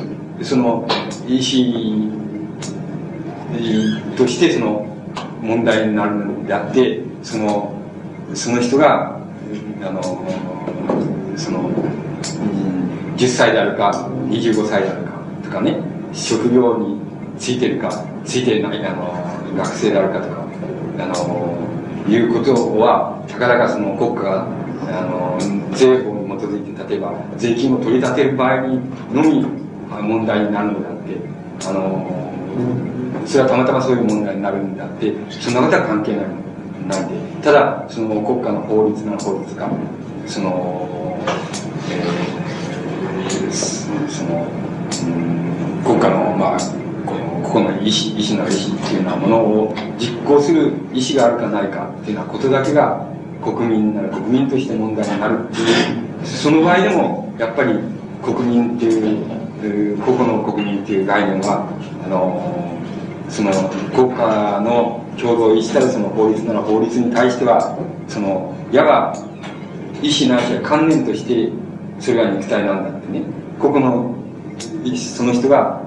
[0.43, 0.87] その
[1.27, 2.21] 意思
[4.17, 4.90] としてその
[5.41, 7.73] 問題になるのであってその
[8.33, 9.19] その人が
[9.83, 10.01] あの
[11.35, 11.69] その、
[13.17, 15.11] 10歳であるか25歳であるか
[15.43, 15.77] とかね
[16.13, 16.99] 職業に
[17.37, 20.45] ついてるかついてないあの学生であるかとか
[20.99, 21.51] あの
[22.07, 24.47] いうことはたかだかその国家が
[24.87, 25.37] あの
[25.75, 28.79] 税法に基づいて例えば税金を取り立てる場合に
[29.13, 29.45] のみ
[30.01, 32.21] 問題になるのであってあの
[33.31, 36.25] それはたまたまそういう問題になるんであってそんなことは関係ない
[36.89, 39.69] ないでただその国家の法律なら法律が
[40.27, 41.17] その、
[41.89, 42.41] えー
[44.09, 44.47] その、
[45.05, 46.59] うん国家のまあ
[47.05, 53.07] このここの意思意思の意思っていうようなものを実行する意思があるかないかっていうようなことだけが
[53.41, 56.01] 国民なら国民として問題になるっていう。
[56.25, 57.79] その場合でもやっぱり
[58.21, 61.67] 国民っていう個々の国民っていう概念は
[62.05, 62.80] あの
[63.31, 63.51] その
[63.95, 67.77] 国家の共同意思たるその法律なら法律に対しては
[68.07, 69.13] そのいわば
[70.01, 71.49] 意思ないしは観念として
[71.99, 73.23] それが肉体なんだってね。
[73.59, 74.15] 個々の
[74.95, 75.81] その人が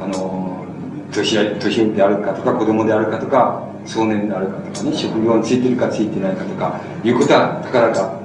[0.00, 0.66] あの
[1.12, 8.20] 年寄り年寄りであるかとか子供であるかとか少年であるかとかね職業についてるかついてないかとかいうことはたかだか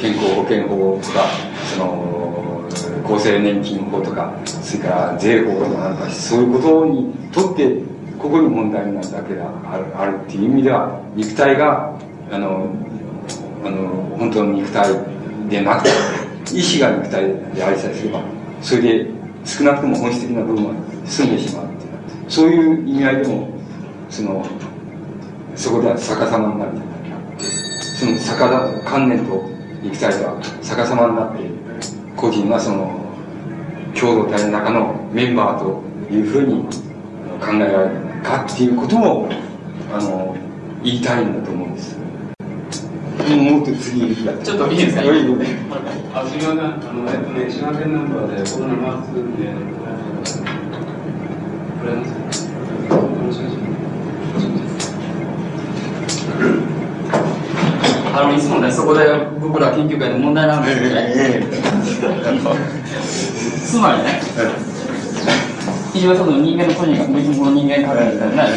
[0.00, 1.26] 健康保険法とか
[1.74, 2.68] その
[3.04, 7.82] 厚生年金法とかそれから税法とかなんかそういうことにとって
[8.20, 11.98] ここに問題になるだけであるあるっていう意味では肉体が
[12.30, 12.68] あの
[13.64, 14.94] あの本当の肉体
[15.48, 15.90] でなくて
[16.56, 18.22] 意志が肉体でありさえすれば
[18.60, 19.06] それで
[19.44, 20.74] 少なくとも本質的な部分は
[21.06, 21.90] 済んでしまうっていう
[22.28, 23.48] そういう意味合いでも
[24.10, 24.46] その
[25.56, 26.82] そこでは逆さまになるな
[27.40, 29.48] その逆さ観念と
[29.82, 31.42] 肉体は逆さまになって
[32.16, 33.00] 個人はその
[33.98, 35.82] 共同体の中のメンバーと
[36.12, 36.62] いうふうに
[37.40, 39.28] 考えられるかっていうことを
[39.92, 40.36] あの
[40.82, 41.96] 言いたいんだと思うんです
[43.36, 46.60] もっと次やちょっといいですかあ、すみません。
[46.60, 47.44] あの、えっとね、
[47.86, 49.22] ナンバーでコロナマスクで、
[51.80, 52.30] これなん ですか
[58.12, 59.06] あのいつもねそこで
[59.40, 61.46] 僕ら研究会の問題なんですけどね、
[63.64, 64.69] つまりね
[65.94, 68.52] 一応その人間の個人が別にこの人間関係ですからね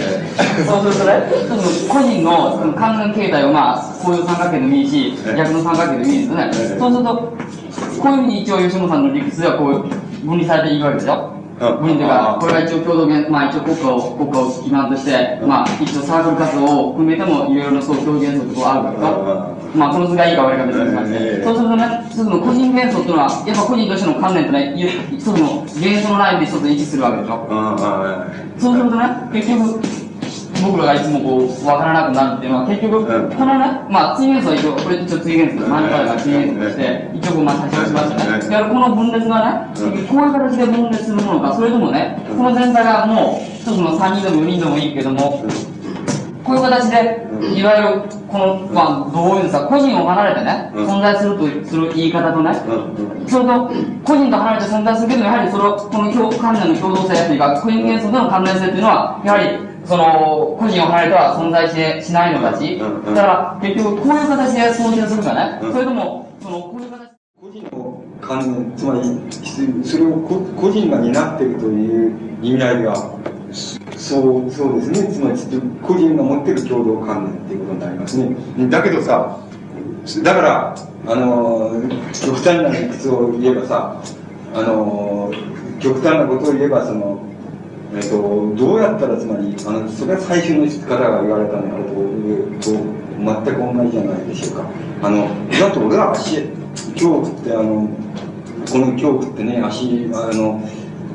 [0.66, 1.14] そうするとね
[1.48, 11.33] その個人のその関連形態をまあこういう三角形でもいいし逆の三角形でもいいですよねそうするとこういうふうに一応吉本さんの理屈ではこう分離されていくわけでしょ
[11.72, 11.82] うん。
[11.82, 24.74] 分離というか、これが一応共同原、まあ一応国家を、国家を基盤として、まあ一応サークル活動を含めてもいろいろなそう共同原則があると、まあこの図がいいか悪いか別にしまして、そうするとね、一つの個人元素っていうのは、やっぱ個人としての観念とね、
[25.12, 27.48] 一つの元素のラインで一つ一致するわけでしょ。
[28.60, 29.82] そうするとね、結局、
[30.64, 33.32] 僕らがいつもこう、わからなくなるっていうのは、結局、うん。
[33.32, 35.70] このね、まあ、追元素は一応、これ一応追元素です。
[35.70, 38.40] 真ん中が追元素として、一応まあ、差し押しましたね。
[38.40, 38.50] うん。
[38.50, 40.08] だからこの分裂がね、うん。
[40.08, 45.46] こういう形で分裂するものか、それともね、この全体がもう、一つの3人でも4人でもいいけども、
[46.44, 50.88] こういう形で、いわゆる、この、まあ、どういうんですか、個人を離れてね、うん。
[50.88, 52.54] 存在するとする言い方とね、
[53.28, 53.72] それと、
[54.04, 61.68] 個人と離れて存在するけど、やはりその、この共関連の共同性というか、個人元素との関連性というのは、やはり、その、個人を離れては存在
[62.02, 63.16] ししないのだし、うんうん。
[63.16, 65.74] だから、結局、こういう形で想定するかね、うん。
[65.74, 67.14] それとも、その、こういう形
[67.44, 69.02] 個人の観念つまり
[69.84, 73.20] それを個個人が担っているという意味合いでは
[73.52, 75.14] そそうそうですね。
[75.14, 78.36] つまり個人が持っている共同観念っていうことになりますね。
[78.70, 79.38] だけどさ
[80.24, 81.82] だからあの
[82.14, 84.02] 極端な理屈を言えばさ
[84.54, 85.30] あの
[85.82, 87.22] 極端なことを言えばその
[87.96, 94.66] えっと、どうやったらつまりあのそれは最初の方が言われたのとと全く同じじゃないでしょうか。
[95.04, 96.42] あのだって俺は足
[96.94, 97.88] 恐怖ってあの
[98.72, 100.68] この恐怖ってね足あの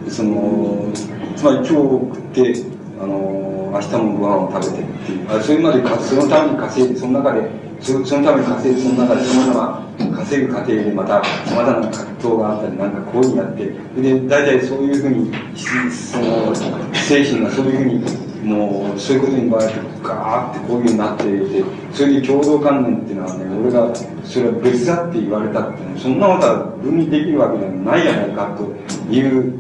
[0.09, 0.93] その
[1.37, 2.55] つまり恐怖って
[3.01, 7.51] あの明日もご飯を食べてっていうあそれまでかそのために稼いでその中で
[7.81, 16.55] そそのために稼いでその中でさまざま稼ぐ過程でまたさまざまな葛藤があったりなんかこういうふうにやってで大体そういうふうにその
[16.95, 28.65] 精神がそういうふうにもうそういうことに言われてガーってこういうふうになっていてそれで共同観念っていうのはね俺がそれは別だって言われたって、そんなことは分離できるわけないじゃないかと
[29.13, 29.59] いう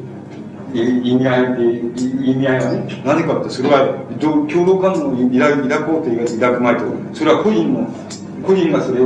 [0.74, 3.02] 意味合い意味合いはね。
[3.04, 7.88] 何かってそれは共同観念を抱抱こうと抱くまいとそれは個人の
[8.46, 9.00] 個人がそれ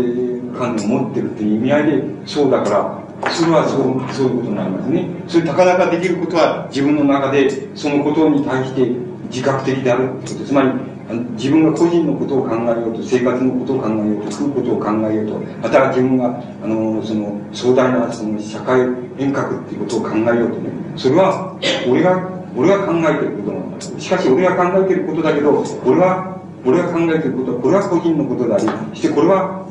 [0.58, 5.06] 観念を持ってるっていう意味合いでそうだからそれはそうそういうことになりますね。
[5.28, 8.90] それたかだかできることは自分の中でそのことに対して
[9.30, 10.70] 自覚的であるってことつまり
[11.12, 18.80] 自分が個人のことを考えようと生活のことを考えようと食うことを考えようとまた自分があのその壮大なその社会
[19.18, 20.70] 変革っていうことを考えようとね。
[20.96, 21.56] それは
[21.88, 29.66] 俺が俺が考えてることなんだしかし俺が考えてることだけど俺は俺が考えてることはこれは個人のことでありそしてこれは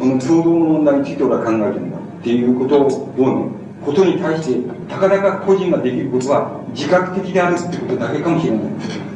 [0.00, 8.60] あの共同の問題について俺は考えてるんだっていうことをねことに対してたかだか個人ができることは自覚的であるってことだけかもしれない。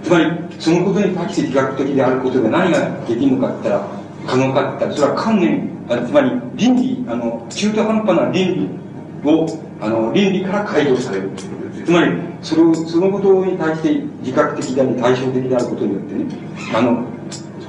[0.03, 0.27] つまり
[0.59, 3.89] そのことに対して自覚的であることで何ができるのかって言ったら
[4.27, 5.75] 可能かって言ったらそれは観念。
[5.87, 8.55] あつまり倫理あの中途半端な倫
[9.23, 9.47] 理を
[9.83, 11.31] あの倫理から解除される。
[11.85, 16.25] つまりそれをそのことに対して自覚的であり対照的であることによってね
[16.75, 17.05] あの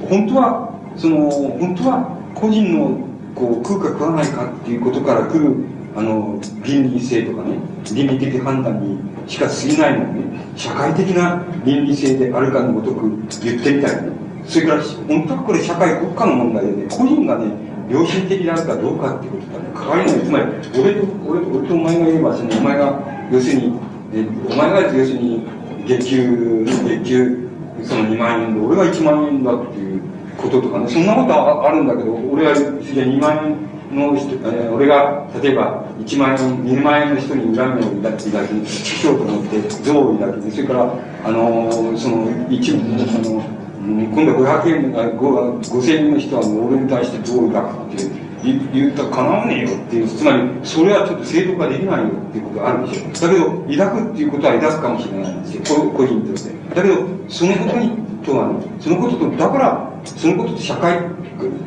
[0.08, 5.54] 本当はその本当は個人のこう食うか食わないかっていうことから来る
[5.96, 7.56] あの倫理性とかね
[7.94, 13.08] 倫理的判断にしか過ぎないのにね社会的な倫理性であるかのごとく
[13.42, 14.26] 言ってみたいね。
[14.46, 17.50] それから本当はこれ社会国家の問題でね個人がね
[17.90, 20.44] 良心的であるかどうかっていうことがね関わりないつまり
[20.78, 23.00] 俺と俺と俺とお前が言えばそのお前が
[23.32, 23.78] 要するに
[24.14, 25.46] えお前が要するに
[25.86, 27.48] 月給月給
[27.84, 30.02] その2万円で俺が1万円だっていう
[30.36, 43.44] こととかねそんなことはあるんだけど俺は2万円の人、えー、俺が例えば1万円2万円の人に恨みを抱き抱きしようと思って憎悪を抱きそれからあのー、その一部その、
[43.80, 48.26] うん、今度500円5000円の人は俺に対して憎悪を抱くって
[48.72, 53.50] 言ったらかなわねえよっていうつまりそれはちょっと正当化できないよっていうことがあるでしょだけど
[53.84, 55.90] 抱くっていうことは抱くかもしれないんですよ。
[55.90, 56.74] 個人として。
[56.74, 60.98] だけどそのことにとはねそのこととだからそのことと社会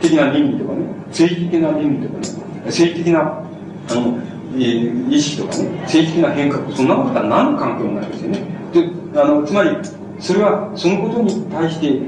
[0.01, 2.27] 的な倫理とかね政治的な倫理とかね
[2.65, 3.43] 政治的な
[3.89, 4.17] あの
[4.57, 8.43] 意識とかね政治的な変革そんなことは何の関係もないですよね。
[8.73, 9.77] であのつまり
[10.19, 11.99] それはそのことに対して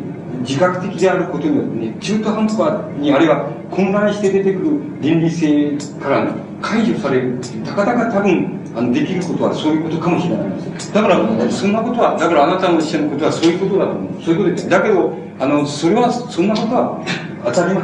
[0.42, 2.58] 自覚的であることによってね中途半端
[3.00, 14.24] にあるいは混乱して出てくる倫理性からね解除されるたかだか多分あのできることはそういうことかもしれないですだからそんなことはだからあなたのおっしゃることはそういうことだと思う。
[14.24, 14.70] そういうことです。
[14.70, 17.04] だけどあのそれはそんなことは
[17.46, 17.84] 当たり前。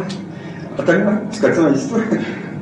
[0.78, 1.26] 当たり前。
[1.26, 2.04] ですかつまりそれ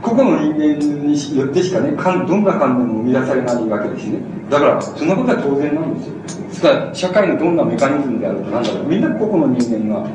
[0.02, 4.20] 個々の人間によってしかねどんな観念も生み出されないわけですね。
[4.50, 6.16] だからそんなことは当然なんですよ。
[6.48, 8.86] ですから社会のどんなメカニズムであるとなんだろう。
[8.86, 10.08] みんな個々の人間が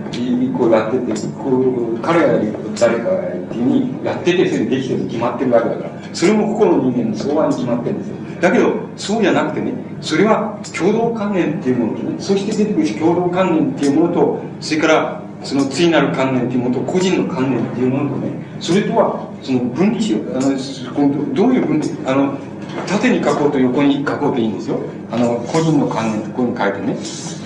[0.58, 5.90] こうやっててこう彼がやる誰かがやるっていうふうにやっててそれできてる決まってるわけだから。
[6.12, 8.16] それも個々の人間の相場に決まってるんですよ。
[8.40, 20.36] だけどそうじゃなくてねそれは共同観念っていうものとねそして出てくる共同観念っていうものとそれからその次なる観念っていうものと個人の観念っていうものとねそれとはその分離しよう。
[20.36, 22.38] あのどういう分離あの
[22.86, 24.80] 縦に書こうと横に書こうといいんですよ。
[25.10, 26.96] あの個人の観念ってこういうふうに書いてね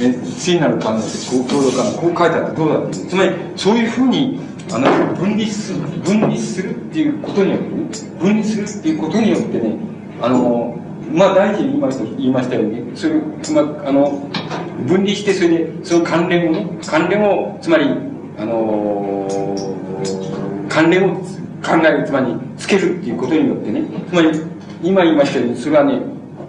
[0.01, 4.41] え次なる観念ってこう共同観念こう書いてあるどうだってつまりそういうふうに
[4.73, 7.85] あの分離する分離するっていうことによってね
[8.19, 9.77] 分離するっていうことによってね
[10.21, 10.77] あの
[11.13, 13.15] まあ大事に今言いましたようにそれ、
[13.55, 14.29] まあ、あの
[14.87, 17.85] 分離してそれでその関連をね関連をつまり
[18.39, 24.31] あのー、関連を考えるつまりつけるっていうことによってねつまり
[24.83, 26.01] 今言いましたようにそれはね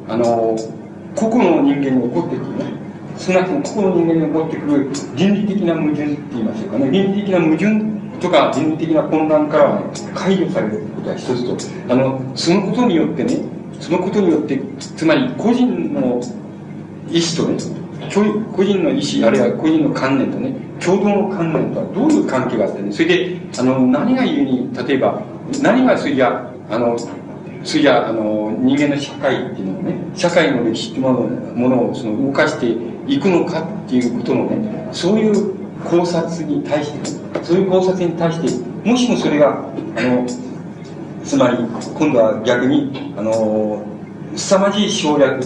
[0.07, 2.85] あのー、個々の人間に起こってくるね
[3.17, 6.91] 少なくとも個々の人間に起こってくる倫理的な矛盾って言いましょうかね。
[6.91, 9.81] 倫理的な矛盾とか倫理的な混乱からは
[10.13, 11.93] 解除されることは一つと。
[11.93, 13.39] あのそのことによってね
[13.79, 16.21] そのことによってつまり個人の
[17.09, 17.57] 意思とね
[18.55, 25.21] 個人の意思あるいは個人の観念とね共同の観念とはどういう関係があってねそれであの何が言うに例えば
[25.61, 26.97] 何がそれやあの
[27.63, 32.69] それじゃあの人間の社会っていうのをね社会の歴史っていうものをその動かして
[33.11, 37.05] いくのかっていうことのねそういう考察に対して、
[37.43, 40.25] そういう考察に対してもしもそれがあの
[41.25, 43.83] つまり今度は逆にあの
[44.35, 45.41] 凄まじい省略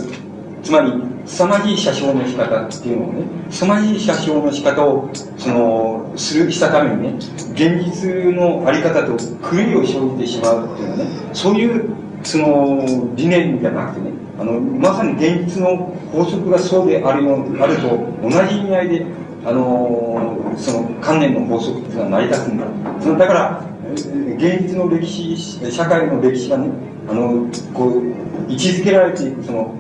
[0.62, 0.92] つまり
[1.26, 7.16] 凄まじい写真の仕方っていうのをね凄まじい写真の仕方をそのするしたためにね
[7.54, 9.18] 現実のあり方と
[9.50, 11.90] 狂いを生じてしまうっていうのはねそういう
[12.24, 15.78] その理念じゃなくてね、あの、まさに現実の
[16.12, 19.06] 法則がそうであるよあると同じ意味合いで、
[19.46, 22.66] あの、その観念の法則っていうのは成り立つんだ。
[23.02, 25.38] そのだから、現実の歴史、
[25.72, 26.70] 社会の歴史がね、
[27.10, 29.76] あの、こう、位置づけられていくその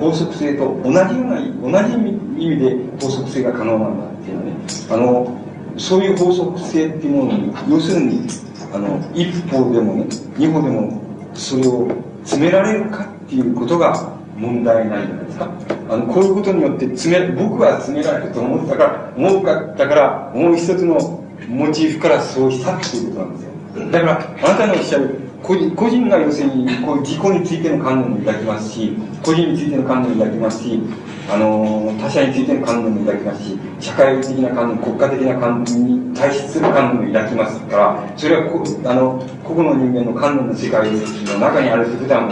[0.00, 1.94] 法則性と同じような、同じ
[2.38, 4.56] 意味で法則性が可能なんだっていうのはね、
[4.90, 5.38] あの、
[5.76, 8.26] そういう法則性っていうものに、要するに、
[8.72, 11.02] あの、一歩でもね、二歩でも、
[11.34, 11.88] それを
[12.22, 15.50] 詰められるかっていうことが問題ないじゃないですか。
[15.88, 23.53] あの、こういうことによって詰め、僕は詰められると思ったから、思うかったから、もう一つのモチーフからそうしたっていうことなんですよ。
[23.90, 30.80] だから、あなたのおっしゃる、個人個人が要するにこう自己についての観念も抱きますし、個人についての観念も抱きますし、
[31.32, 42.28] あの、他者についての観念も抱きますし、社会的な観念、国家的な観念に対しする観念も抱きますから、それはこあの個々の人間の観念の世界の中にあるということは、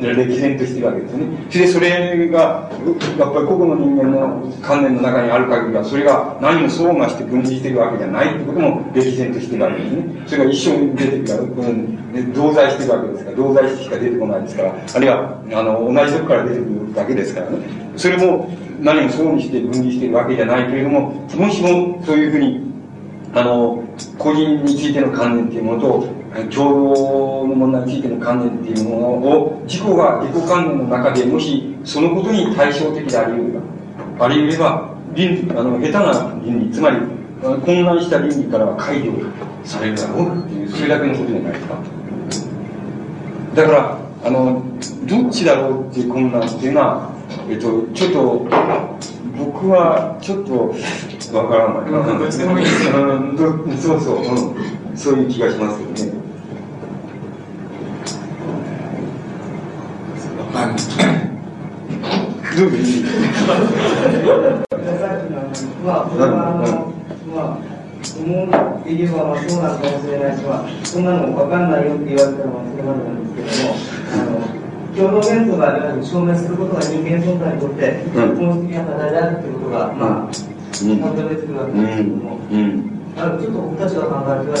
[0.00, 1.26] 歴然としているわけですね。
[1.50, 2.70] それで、それが、
[3.18, 10.22] やっぱり個々の人間の観念の中にある限りは、それが何も相がして分離しているわけじゃないということも歴然としているわけですね。
[10.26, 17.56] それが一緒に出てくる、同在しているわけですから、同在してしか出てこないですから、あるいは、あの、同じから出てくるだけですからね。
[17.96, 18.48] それも、
[18.80, 22.60] 何も相にして分離しているわけじゃないけれども、もしもそういうふうに、
[23.34, 23.82] あの、
[24.18, 26.18] 個人についての観念っていうものと、
[26.50, 33.58] 共同の問題についての観念っていうものを、自己が自己観念の中で、もしそのことに対照的であり得れ
[34.18, 36.98] ば、あり得れば、倫あの、下手な倫理、つまり、
[37.40, 39.12] 混乱した倫理からは解除
[39.64, 41.74] されるだろうっていう、それだけのことじゃないですか。
[43.54, 44.62] だから、あの、
[45.04, 47.12] どっちだろうっていう混乱っていうのは、
[47.48, 48.46] えっと、ちょっと、
[49.36, 50.74] 僕はちょっと
[51.36, 51.90] わからない。
[51.90, 52.92] うん、どっちでもいいですよ。
[53.78, 56.18] そうそう、うん、そういう気がしますよね。
[62.58, 63.04] どうぞいい
[65.84, 67.77] まあ、
[68.18, 73.76] 思うって言えば、まあ、そうなのかもしれないし、まあ、そんなの分かんないよって言われたら、まあ、それまでなんですけども、
[74.12, 74.58] あの、
[74.96, 75.66] 共同元素が
[76.02, 80.32] 証明することが人間存在にとって、本質的な課題であるということが、まあ、
[80.74, 82.38] 判断できるわけですけれども、
[83.18, 84.54] あのちょっと僕たちが考える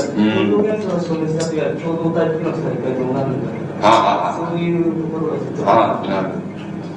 [0.50, 5.62] 共同元素が証明したという共同体的な世界がどうなるんだとか、そういうところがちょっと。
[5.64, 6.48] あなる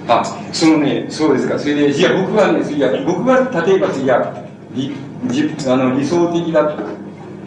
[0.08, 1.60] あ、そのね、そうですか。
[1.60, 5.28] それで、いや、僕はね、いや、僕は例えば、いや、理あ
[5.76, 6.76] の理想的だっ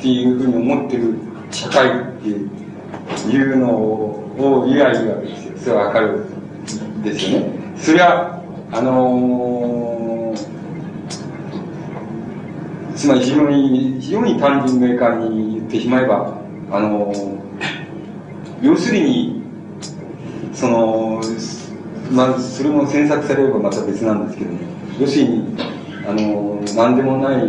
[0.00, 1.14] ていうふうに思ってる
[1.50, 1.90] 社会っ
[2.22, 5.58] ていうのを言えばいいわけですよ。
[5.58, 6.24] それはわかる
[7.02, 7.50] ですよね。
[7.76, 8.40] それは、
[8.72, 10.38] あのー、
[12.94, 16.38] つまり非常に、非常に単純明快に言ってしまえば、
[16.70, 17.38] あのー、
[18.62, 19.42] 要するに、
[20.54, 21.20] その、
[22.10, 24.58] まあ、それも詮索されればまた別なんですけども、
[25.00, 25.56] 要するに、
[26.06, 27.48] あのー、なんでもない、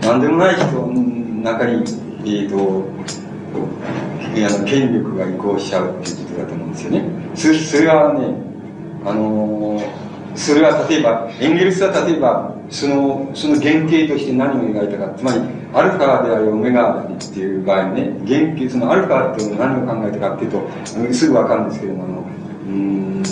[0.00, 0.92] なんでもない人の
[1.42, 1.84] 中に、
[2.24, 2.84] え、ー、と、
[4.38, 7.04] あの権力が移行しちゃうっていうことだと思うんですよね。
[7.34, 8.34] それそれはね、
[9.04, 9.80] あの、
[10.34, 15.40] それは例えば、エンゲルスは例えば、その、その原型として何を描いたか、つまり、
[15.72, 20.68] アルファでありオメガっていう場合ね、原型、そのアルファっていうのは何を考えたかっていうと、
[21.12, 22.24] すぐわかるんですけども、あの、
[22.68, 23.22] うん、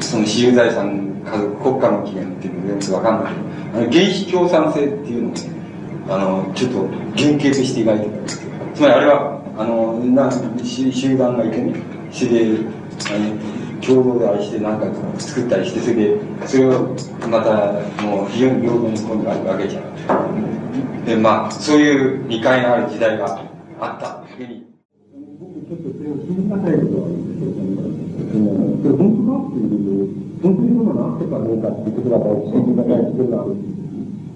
[0.00, 5.54] その私有財産、家族、国家の起源っていうのがよくわかんないけど、あの原子共産性っていうのをね、
[6.08, 8.50] あの、ちょっと原型として描いてるんですよ。
[8.74, 11.74] つまりあれは、あの、な集団がいてね、
[12.12, 12.58] それで、
[13.10, 14.86] あの、共同でありして何か
[15.18, 16.94] 作ったりして、それで、それを
[17.30, 17.72] また、
[18.02, 21.04] もう非常に平等に今度あるわけじゃん。
[21.04, 23.40] で、まあ、そういう理解のある時代が
[23.80, 24.66] あっただけに。
[25.38, 32.20] 僕ちょっとそれを信じがたいことはあるんですけど、それ本当かっていうと本当にそのなんとかどうかっていうことが
[32.52, 33.56] 信じがたいことがある。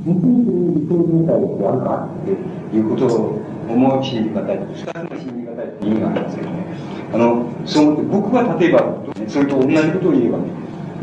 [0.08, 6.64] 本当にそういう理想みたいであるかっていうことを思う信じ方二つの信じ方って意味がありますけどね。
[7.12, 10.44] あの、そう思って、僕は例えば、それと同じことを言えばね、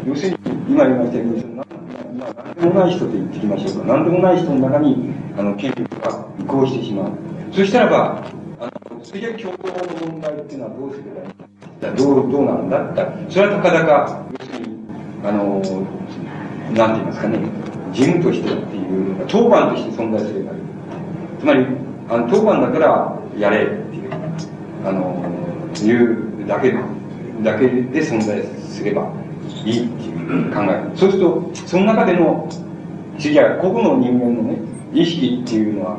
[0.07, 0.37] 要するに、
[0.73, 3.93] 今言いましたように、まあ、何でもない人と言ってきましょうか。
[3.93, 7.11] 何でもない人の中に、あの、権力が移行してしまう。
[7.51, 8.25] そしたらば、
[8.59, 11.45] あの、それじゃ共同の問題っていうのはどうすればいい
[11.93, 14.84] どう、どうなんだった、それはたかだか、要するに、
[15.25, 15.61] あの、
[16.73, 17.39] なんて言いますかね、
[17.91, 20.59] 事務としてっていう、当番として存在すればいい。
[21.39, 21.65] つまり、
[22.09, 24.11] あの当番だからやれっていう、
[24.85, 25.23] あの、
[25.83, 26.73] いうだけ
[27.43, 29.11] だけで存在すれば
[29.65, 30.91] いいっていう考え。
[30.95, 32.47] そうすると、その中での、
[33.17, 34.57] 次は個々の人間のね、
[34.93, 35.97] 意識っていうのは、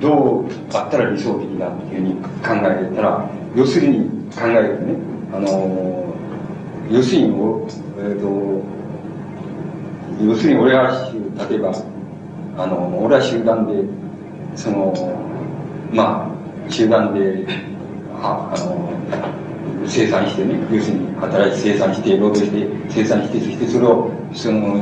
[0.00, 4.94] どうあったら理想的だっていうふうに考えたら、要するに考えるとね、
[5.34, 6.14] あの、
[6.90, 8.62] 要するに、えっ、ー、と、
[10.24, 11.12] 要するに俺は、
[11.50, 11.72] 例えば、
[12.56, 13.84] あの、俺は集団で、
[14.56, 14.94] その、
[15.92, 16.34] ま
[16.66, 17.46] あ、集団で、
[18.20, 18.88] は、あの、
[19.86, 24.76] 生産してね、要するに働いて生産して、労働して生産して、そしてそれを、その、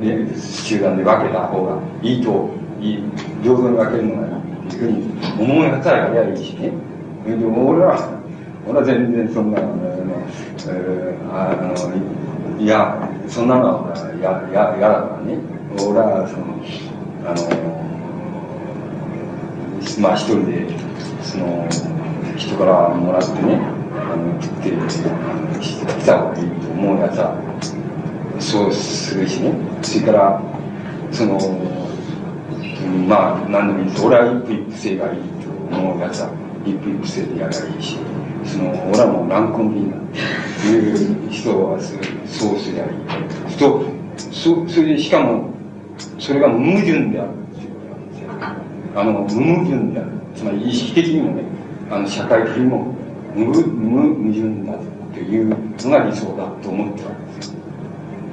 [0.00, 3.04] ね、集団で分けた方がいいと、いい、
[3.42, 4.34] 平等に分けるのがいい
[4.66, 6.72] っていうふうに思いがさえありゃいいしね。
[7.26, 8.21] でも俺は、
[8.66, 9.70] 俺は全然そんな、あの、
[10.68, 15.38] えー、あの、いや、そんなのは嫌だからね。
[15.74, 16.62] 俺は、その、
[17.26, 17.42] あの、
[20.00, 20.68] まあ一人で、
[21.22, 21.66] その、
[22.36, 23.60] 人からもらってね、
[23.96, 24.70] あの、食って、
[25.60, 27.34] 来た方がいいと思うやつは、
[28.38, 29.52] そうするしね。
[29.82, 30.42] それから、
[31.10, 31.38] その、
[33.08, 34.06] まあ、何でもいいです。
[34.06, 36.30] 俺は一夫一夫制がいいと思うやつは、
[36.64, 37.98] 一夫一夫制でやればいいし、
[38.44, 40.00] その、俺はもう乱婚民だっ
[40.62, 41.78] ていう人は
[42.26, 43.56] そうすりゃいい。
[43.58, 43.84] と、
[44.30, 45.50] そ、それでしかも、
[46.18, 48.30] それが無矛盾であるっていうことなんですよ。
[48.96, 50.10] あの、無矛盾である。
[50.34, 51.44] つまり意識的にもね、
[51.90, 52.94] あの、社会的にも
[53.34, 54.78] 無、無矛盾だ
[55.14, 57.54] というのが理想だと思ってるわけですよ。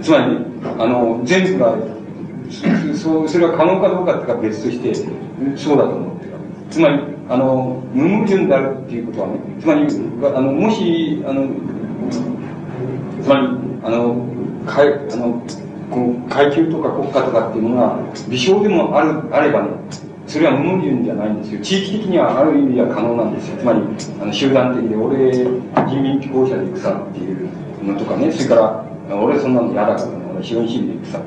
[0.02, 1.76] つまり、あの、全部が、
[2.96, 4.94] そそれは可能かどうかっていうか別として、
[5.56, 6.78] そうだと思ってるわけです。
[6.78, 9.88] つまり、あの、無矛盾であるっていうことはね、つまり、
[10.36, 11.48] あの、もし、あの、
[13.22, 13.48] つまり、
[13.84, 14.30] あの、
[14.66, 15.42] かいあの
[15.90, 18.00] この階級とか国家とかっていうものが
[18.30, 19.70] 微小でもあるあればね
[20.28, 21.62] それは無矛盾じゃないんですよ。
[21.62, 23.58] 地域的にはある意味では可能なんですよ。
[23.58, 23.82] つまり
[24.22, 27.50] あの集団的で俺人民飛行車で行くさっていう
[27.84, 31.22] のとかねそれから俺そんなの嫌だからね俺資本主義で行くさっ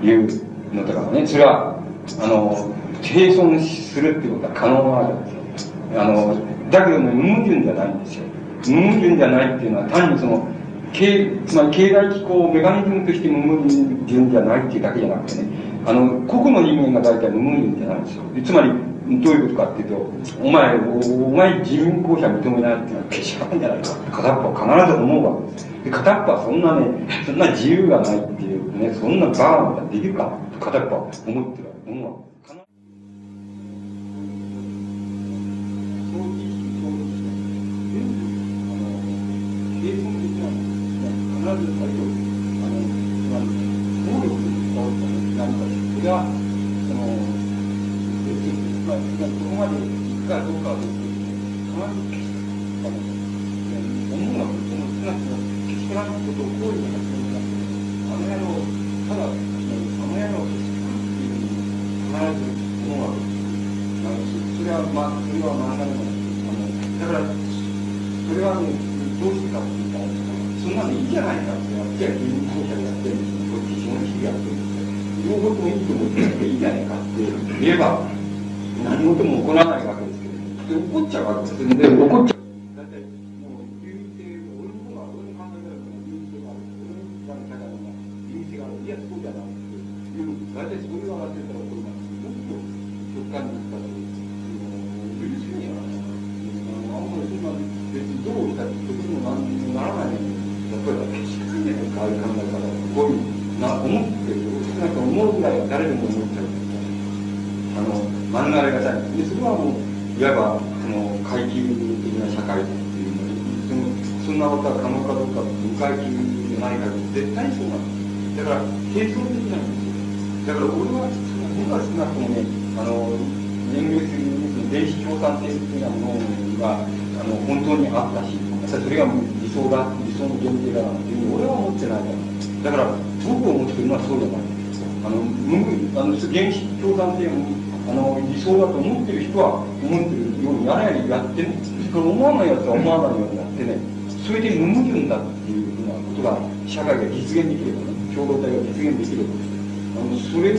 [0.00, 1.82] ていうのとかねそれは
[2.22, 2.70] あの
[3.02, 8.24] 並存するっていうことは可能なわけですよあのだけどね無矛盾じゃないんですよ
[8.68, 10.48] 無矛盾じゃないっていうのは単にその
[10.92, 15.48] 経つまり経済機構をメカニズムとして無矛盾じゃないっていうだけじゃなくてね、
[15.86, 18.22] あの、個々の人間が大体無矛盾じゃないんですよ。
[18.44, 20.12] つまり、どういうことかっていうと、
[20.42, 25.84] お前、お前人民公社認めないっていうのはけしからんじゃないか片っぽは必ず思うわけです。
[25.84, 31.46] で、片っぽはそんなね、そんな自由がないっていうね、そんなバーンができるか片っぽは思ってるわ
[31.86, 31.90] け。
[31.90, 32.27] 思うわけ。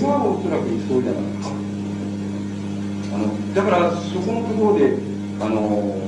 [0.10, 1.54] はおそらくじゃないか
[3.14, 4.98] あのだからそこのところで
[5.40, 6.02] あの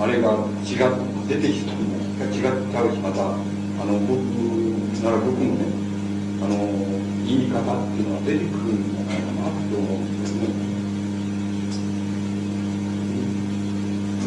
[0.00, 0.80] あれが違
[1.28, 4.24] 出てきたが違ったしまたあの僕
[5.04, 5.68] なら僕もね
[6.40, 6.56] あの
[7.26, 10.66] 言い方っていうのは出てくるんじゃないかなと思うんですね。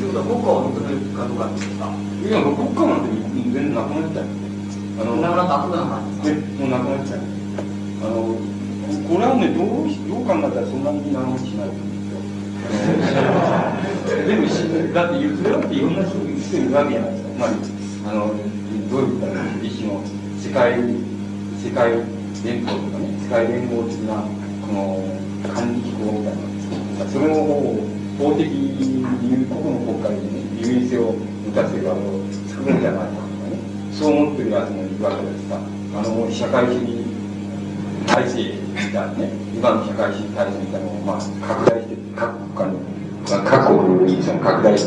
[0.09, 4.39] 国家認めるかどうかですかいや国家なんて全然なくなっ。
[4.99, 5.98] あのなくなった
[14.99, 17.31] だって言う、それだっていろんな人人いるわけじゃないですか。
[17.31, 17.53] つまり、
[18.03, 18.35] あの、
[18.91, 20.03] どういったら、一種の
[20.35, 20.75] 世界、
[21.55, 22.03] 世界
[22.43, 24.27] 連邦とかね、世界連合的な、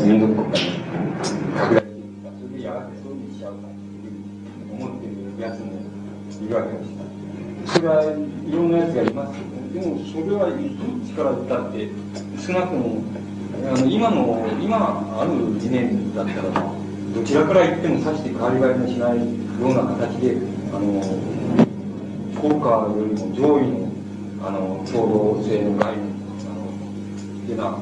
[0.04, 0.66] 民族国家に
[1.56, 4.18] 拡大していくか、それでやがてそういうふうにしちゃうかっていう
[4.72, 5.66] 思ってるやつも
[6.42, 7.74] いるわけです。
[7.74, 8.06] それはい
[8.52, 10.58] ろんなやつがいますけどね、でもそれはどっ
[11.06, 11.90] ちから言って、
[12.42, 13.04] 少なくとも、
[13.70, 16.50] あの今の、今ある理念だったら、
[17.14, 19.24] どちらから言ってもさして変わり映えのしないよ
[19.62, 20.36] うな形で、
[20.74, 20.98] あの、
[22.42, 23.92] 効果よりも上位の
[24.42, 26.10] あの共同性の概念
[26.42, 26.66] あの
[27.44, 27.78] ってな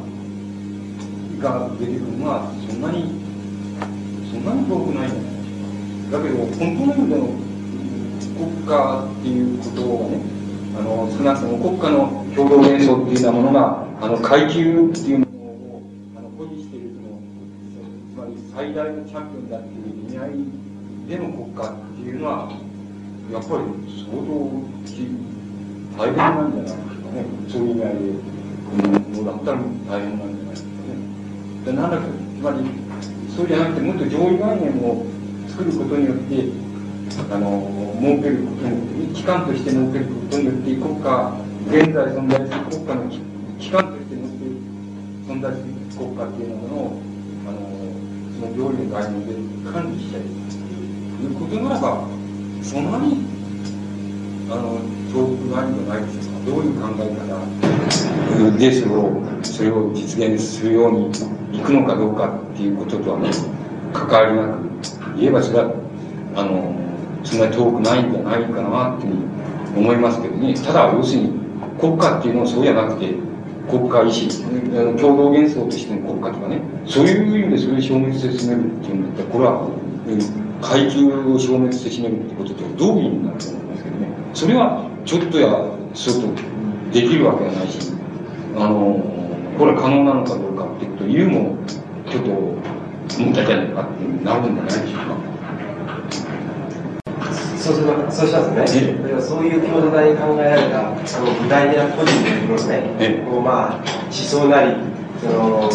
[1.41, 3.09] が出てくるのはそんなに
[4.31, 5.11] そんなに遠くない
[6.11, 7.51] だけど本当の意味での
[8.37, 10.21] 国家っていうことがね
[10.77, 15.83] あの少なくとも国家の共同幻想っていうようなものがあの階級っていうものを
[16.17, 17.19] あの保持しているその
[18.15, 20.61] つまり最大のチャンピオンだっていう意味合い
[21.09, 22.53] での国家っていうのは
[23.33, 23.65] やっぱり
[24.05, 24.81] 相当
[26.01, 27.25] 大変なんじゃないですかね。
[27.49, 30.80] そういう意味合いで、う、だったら大変なんじゃないですか。
[31.67, 32.65] なんだか、つまり、
[33.37, 35.07] そうじゃなくて、もっと上位概念を
[35.49, 36.49] 作ることによって、
[37.31, 41.37] あの、設けることによって、機関として設けることによって、国家、
[41.69, 43.11] 現在存在する国家の
[43.59, 44.15] 機関として
[45.29, 45.65] 存在する
[45.99, 47.01] 国家っていうものを、
[47.47, 47.59] あの、
[48.41, 50.27] その上位の概念で管理したいと
[51.23, 52.09] いうことならば、
[52.63, 53.25] そんなに
[54.51, 54.81] あの
[55.13, 61.11] 遠くないんじゃないでしょうかどういう考え方でそれをそれを実現するように
[61.53, 63.31] いくのかどうかっていうこととはね
[63.93, 65.75] 関わりなく言えばそれは
[66.37, 66.75] あの
[67.25, 69.07] そんなに遠くないんじゃないかなって
[69.77, 71.41] 思いますけどねただ要するに
[71.79, 73.15] 国家っていうのはそうじゃなくて
[73.69, 74.43] 国家意志
[75.01, 79.69] 共同幻想としての国家とかねそういう意味でそれを消滅して進めるっていうんだったらこれは
[80.09, 84.09] うん階級を消滅してしまうってこととどういう意になると思いますけどね。
[84.35, 85.49] それは、ちょっとや、
[85.95, 86.29] ちょっと
[86.93, 87.93] できるわけがないし、
[88.57, 89.03] あの、
[89.59, 91.57] これ可能なのかどうかっていうことを言うも、
[92.11, 95.31] ちょっと、思ったじゃないかってなるんじゃないでしょうか。
[97.59, 98.93] そうするそうしますね。
[99.03, 102.13] だからそういう教団に考えられた、その具体的な個人
[102.49, 104.75] のね、こうまあ、思想なり、
[105.21, 105.69] その、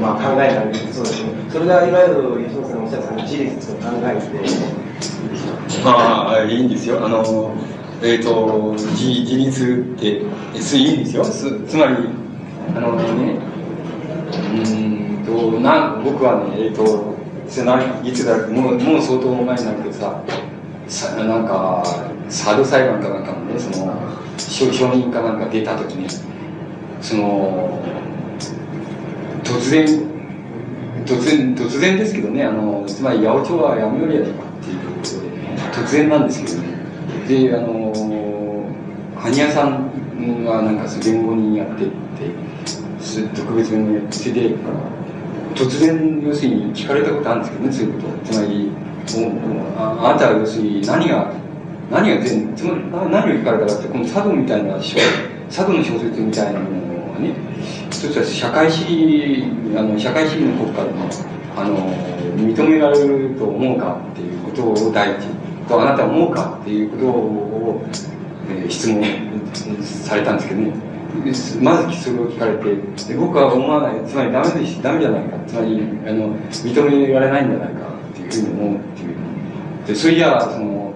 [0.00, 1.32] まあ、考えなんですそうですね。
[1.50, 7.04] それがいわゆる吉野さんのおっしゃった自立と考えて、まあ、いいんですよ。
[7.04, 7.52] あの、
[8.04, 10.20] えっ、ー、と、自自立って、
[10.60, 11.24] すいいんですよ。
[11.24, 11.96] すつまり、
[12.76, 13.38] あのね、
[14.52, 17.14] うんと、な僕はね、えっ、ー、と、
[18.04, 20.22] いつだもう、もう相当前になるけどさ、
[20.86, 21.82] さなんか、
[22.28, 23.96] サード裁判かなんかのね、その、
[24.36, 26.06] 承認かなんか出たときに、
[27.00, 27.82] その、
[29.42, 29.86] 突然、
[31.06, 36.73] 突然、突然ですけどね、あの、つまり八百長はやめよりやとかっていうことで、突然なんですけどね。
[37.26, 37.92] で、あの、
[39.16, 41.90] 埴屋さんがなんか弁護人やってて、
[43.34, 44.56] 特別弁護人やって、それで、
[45.54, 48.32] 突然、要するに聞かれたことあるんですけどね、そういうこと。
[48.32, 48.70] つまり、
[49.76, 51.32] ああなたは要するに何が、
[51.90, 54.98] 何が全、つまり何を聞かれたかって、この佐渡みたいな小、
[55.48, 57.34] 佐渡の小説みたいなものはね、
[57.90, 59.44] 一つは社会主義、
[59.76, 61.08] あの、社会主義の国家でも、
[61.56, 67.84] あの、認められると思うかっていうことを第一に、とあなた思うかっていうことを、
[68.50, 69.02] えー、質問
[69.82, 70.94] されたんですけどね。
[71.60, 72.74] まずそれを聞かれて、
[73.08, 79.16] で僕は思わない、つまりダメでし、ダメじゃないか、つまり、あの、認められないんじゃないかっていうふうに思うっていう。
[79.86, 80.92] で、それじゃあ、その、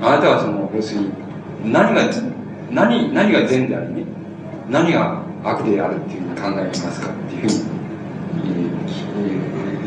[0.00, 1.10] あなたはその、要するに、
[1.64, 2.02] 何が、
[2.70, 4.04] 何、何が善でありね、
[4.70, 7.79] 何が悪であるっていうふうに考えますかっていうふうに、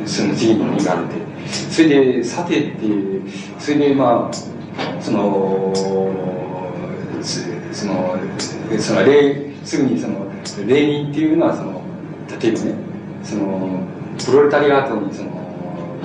[0.05, 1.23] その次に言われて、
[1.71, 3.23] それで、さてっていう、
[3.59, 5.73] それでまあ、その、
[7.71, 8.17] その、
[8.79, 10.25] その例、すぐにその、
[10.67, 11.81] 例人っていうのはその、
[12.41, 12.73] 例えばね、
[13.23, 13.79] その、
[14.25, 15.31] プロレタリアートにその、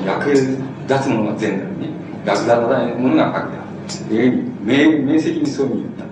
[0.07, 1.91] 役立つものが善だね、
[2.25, 3.59] 役立たないものが悪だ。
[4.11, 4.33] 明
[4.65, 6.09] 明晰にそういうふうに言った。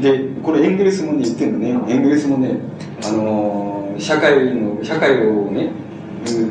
[0.00, 1.68] で、これエンゲルスもね、言ってるのね。
[1.92, 2.58] エンゲルスもね、
[3.04, 5.70] あのー、社会の、社会をね、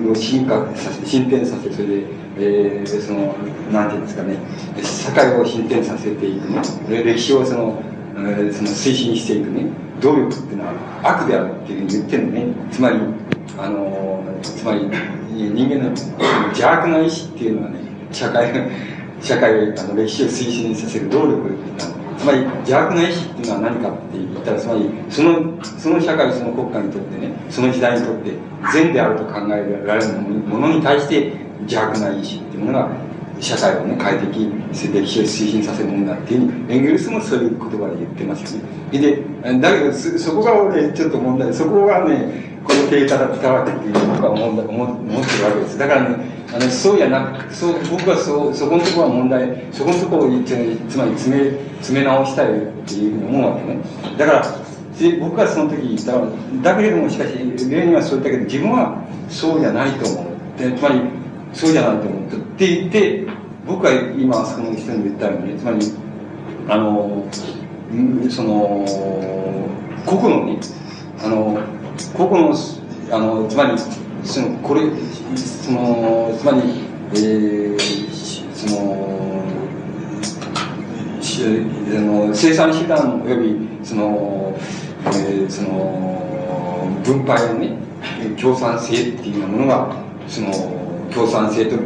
[0.10, 2.04] を進化させ、進展させ、それで、
[2.38, 3.36] えー、その、
[3.72, 4.38] なんていうんですかね、
[4.82, 6.62] 社会を進展させていくね。
[7.04, 7.84] 歴史をその、
[8.16, 9.68] えーその推進していくね、
[10.02, 12.46] 努力っていうのは悪であるっていうふうに言ってるのね。
[12.72, 13.00] つまり、
[13.58, 14.90] あのつまり、
[15.32, 15.86] 人間の
[16.50, 17.80] 邪悪な意志っていうのはね、
[18.12, 18.52] 社会、
[19.22, 22.09] 社会、あの、歴史を推進させる動力なの。
[22.20, 28.34] つまり、邪悪な意志っていうのは何かって言ったら、つまり、その、その社会、その国家にとってね、その時代にとって
[28.74, 31.32] 善であると考えられるものに対して
[31.62, 32.90] 邪悪な意志っていうものが、
[33.40, 34.26] 社会をね、変えて、
[35.00, 39.00] 歴史を推進させるものだっていうふうに、エンゲルスもそういう言葉で言ってますよね。
[39.00, 39.24] で、
[39.60, 45.78] だけど、そそこが俺、ちょっと問題、そこがね、この経営から伝わっていう僕は思思思ってるわけです。
[45.78, 46.18] だからね、
[46.54, 53.78] あのそうじゃなく、そう、僕はそう、そこのところは問題、そこのところをつまり詰め、詰め直したいっていうふうに思うわけね。
[54.18, 54.46] だから、
[55.20, 56.22] 僕はその時言ったら、
[56.62, 60.60] だけれどもしかし、例にはそう言ったけど、自分はそうじゃないと思う。
[60.60, 61.02] でつまり、
[61.54, 62.24] そうじゃないと思う。
[62.24, 63.28] って言って、
[63.66, 65.78] 僕は今、その人に言ったように、つまり、
[66.68, 67.26] あの、
[68.30, 68.86] その、
[70.06, 70.60] 個々のね、
[71.24, 71.60] あの、
[72.16, 72.56] 個々の、
[73.12, 73.72] あの、つまり、
[74.24, 74.82] その、これ、
[75.36, 76.62] その、つまり、
[77.14, 77.80] えー、
[78.54, 79.20] その、
[81.22, 84.54] しあの生産手段および、その、
[85.06, 87.78] えー、その、分配のね、
[88.40, 89.96] 共産性っていうようなものが、
[90.28, 90.52] その、
[91.14, 91.78] 共産性と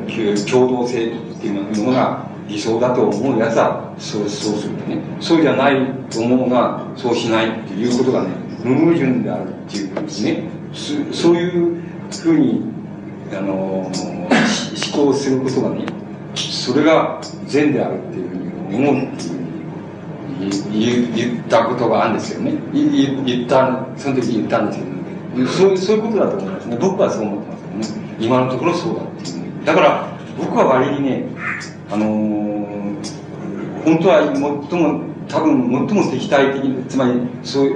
[0.49, 1.09] 共同性っ
[1.39, 5.75] ていうようなものが理想だと思うやつは、そう、そうするとね、そうじゃない
[6.09, 8.29] と思うのが、そうしないっていうことがね、
[8.63, 10.43] 無矛盾であるっていうですね、
[11.11, 12.61] そういうふうに、
[13.35, 13.91] あの思
[14.93, 15.85] 考することがね、
[16.35, 18.35] それが善であるっていうふう
[18.71, 22.53] に思うっていう言ったことがあるんですけどね。
[23.25, 24.85] 言った、その時言ったんですけ
[25.41, 26.77] ど、そうそういうことだと思いますね。
[26.79, 28.15] 僕はそう思ってますけどね。
[28.19, 29.43] 今のところそうだっていう、ね。
[29.65, 31.25] だから、僕は割にね、
[31.91, 32.05] あの
[33.85, 37.75] 本当は最も、多分最も敵対的、つまり、そういう、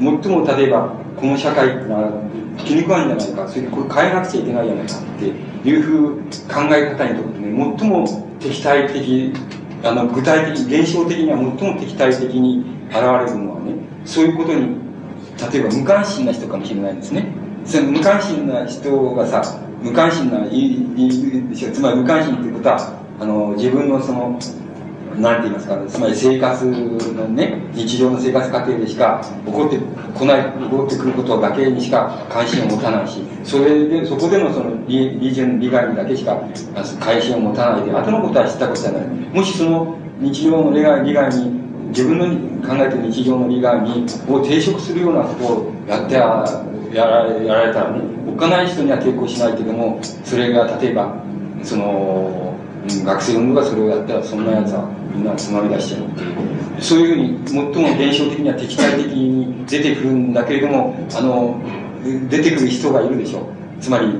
[0.00, 2.12] 最も例えば、この社会が
[2.58, 6.16] 気に食わんじゃないか、それでこれ変えなくちゃいけないじゃないかっていうふう
[6.48, 9.32] 考え方にとってね、最も敵対的、
[9.84, 14.76] あの、具体的、現象的には最も敵対的に現れるのはね、そういうことに、
[15.52, 17.26] 例えば無関心な人かもしれないんですね。
[17.64, 24.38] その無関心な人がさ、無関心な、いいいいでしょつまり無関心っていうことは、あの、自分のその、
[25.20, 26.74] なんて言いますか、つまり生活の
[27.28, 29.78] ね、日常の生活過程でしか起こって
[30.14, 36.40] こない、起こってくることだけにしか関心を持たないし、それで、そこでのその利利潤、利害にだけしか
[37.00, 39.02] 関心を持たないで、後のことは知ったことじゃない。
[39.06, 42.26] もしその日常の利害、利害に、自分の
[42.68, 46.44] 考えてる日常の利害に、を抵触するようなことをやってや
[46.92, 51.14] やらやられたらね、おっかない人には抵抗しないけども、それが例えば、
[51.62, 52.54] その、
[53.04, 56.58] 学生運動がそれをやったらそんなやつはみんなつまみ出しちゃうっていう。
[56.80, 61.60] そういうふうに最も現象的には敵対的に出てくるんだけれどもあの
[62.30, 63.42] 出てくる人がいるでしょう。
[63.80, 64.12] つまり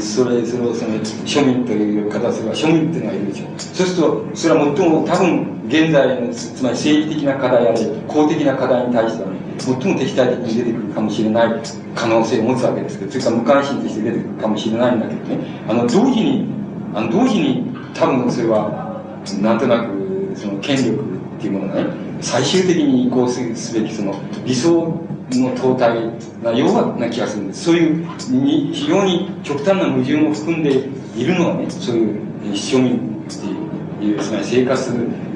[0.00, 3.48] それそれをその庶民という形では庶民っていうのがいるでしょう。
[3.58, 11.62] そうするとそれは最も多分現在のつまり政治的な課題あるいは公的な課題に対してはね最も敵対的に出てくるかもしれない
[11.94, 15.38] 可能性を持つわけですけどそれから無関心として出てくるかもしれないんだけどね。
[15.68, 16.46] あの同時に
[16.94, 19.02] あの同時に多分それは
[19.40, 20.00] なんとなく
[20.40, 21.04] その権力
[21.36, 27.64] っていうものがね最終的に移行すすべきその理想の淘汰なような気がするんです。
[27.64, 34.90] そういうに非常に極端な矛盾を含んでいるのはねそういう庶民っていうつまり生活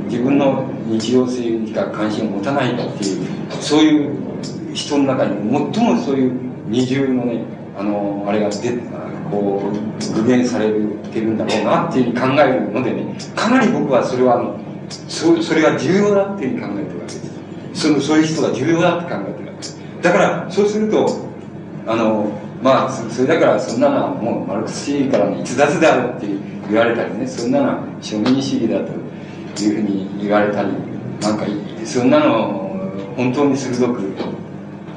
[0.06, 3.26] 自分の日常性にか関心を持たないっていう
[3.60, 5.36] そういう人の中に
[5.72, 6.32] 最もそういう
[6.66, 7.44] 二重のね
[7.76, 8.78] あのあれが出
[9.30, 10.70] こう具現され
[11.12, 14.58] てるんだろうなっていうふうに考えるのでねかなり僕はそれはあの
[15.08, 17.14] そそれが重要だっていうふうに考えてるわけ。
[17.14, 17.20] で
[17.74, 19.56] すそのそういう人が重要だって考えてるわけ。
[19.56, 21.28] ですだからそうすると
[21.86, 22.30] あの
[22.62, 26.26] まあそれだからそんなのはもうマルクス主義からの逸脱であるって
[26.70, 28.80] 言われたりねそんなのは庶民主義だ
[29.54, 30.68] というふうに言われたり
[31.20, 31.44] なんか
[31.84, 34.00] そんなの本当に鋭く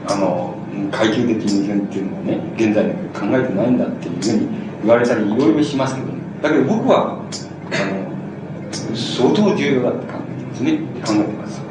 [0.08, 0.56] あの
[0.92, 4.48] 階級的矛盾っていうのをね現在考えてないんだっていうふうに
[4.84, 6.14] 言われたりいろいろしますけどね。
[6.42, 7.20] だけど僕は
[7.72, 8.07] あの
[8.72, 10.78] 相当重要だって考えてますね。
[10.78, 11.62] 考えてます。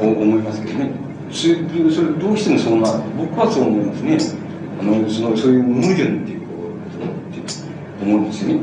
[0.00, 0.92] 思いますけどね。
[1.30, 3.02] それどうしてもそうなる。
[3.16, 4.18] 僕はそう思いますね。
[4.80, 6.46] あのそのそういう矛盾っていうこ
[8.00, 8.60] と思うんですよね。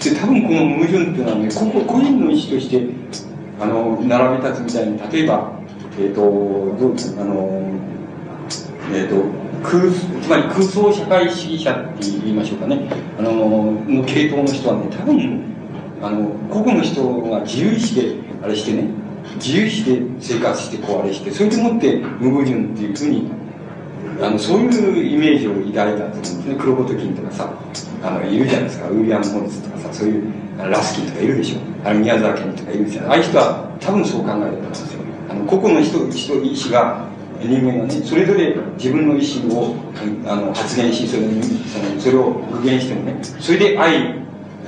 [0.00, 2.88] で多分この矛盾っていうのはね個個人の意思として
[3.60, 5.52] あの並び立つみたいに例えば
[5.98, 7.60] えっ、とどうあの
[8.92, 9.24] えー、と
[9.62, 9.84] 空
[10.20, 12.88] つまり空想社会主義者って言いましょうかね。
[13.18, 15.49] あのの系統の人はね多分
[16.02, 18.88] あの個々の人が自由意志であれしてね
[19.36, 23.30] 自由して生活してこうあれして、それでもって無矛盾っていうふうに、
[24.20, 26.56] あの、そういうイメージを抱いたと思うんですね。
[26.58, 27.52] 黒子と金とかさ、
[28.02, 28.88] あの、いるじゃないですか。
[28.88, 31.58] ウィリアム・モリスとかさ、そういう、ラスキンとかいるでしょ。
[31.84, 33.10] あの、宮沢賢とかいるじゃない。
[33.10, 35.00] ああいう人は多分そう考えてたんですよ。
[35.28, 37.08] あの、個々の人、人、意思が、
[37.42, 39.74] 人間がね、それぞれ自分の意思を
[40.26, 44.14] あの発言し、それそのそれを具現してもね、それで愛、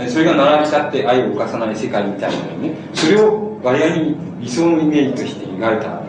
[0.09, 6.03] それが並び立って愛を犯さない世界みたいなのね、それを我々に理想のイメージとして描いた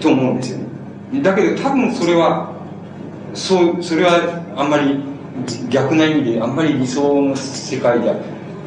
[0.00, 1.22] と思うんですよね。
[1.22, 2.52] だけど多分それは、
[3.34, 5.00] そう、それはあんまり
[5.70, 8.14] 逆な意味で、あんまり理想の世界じゃ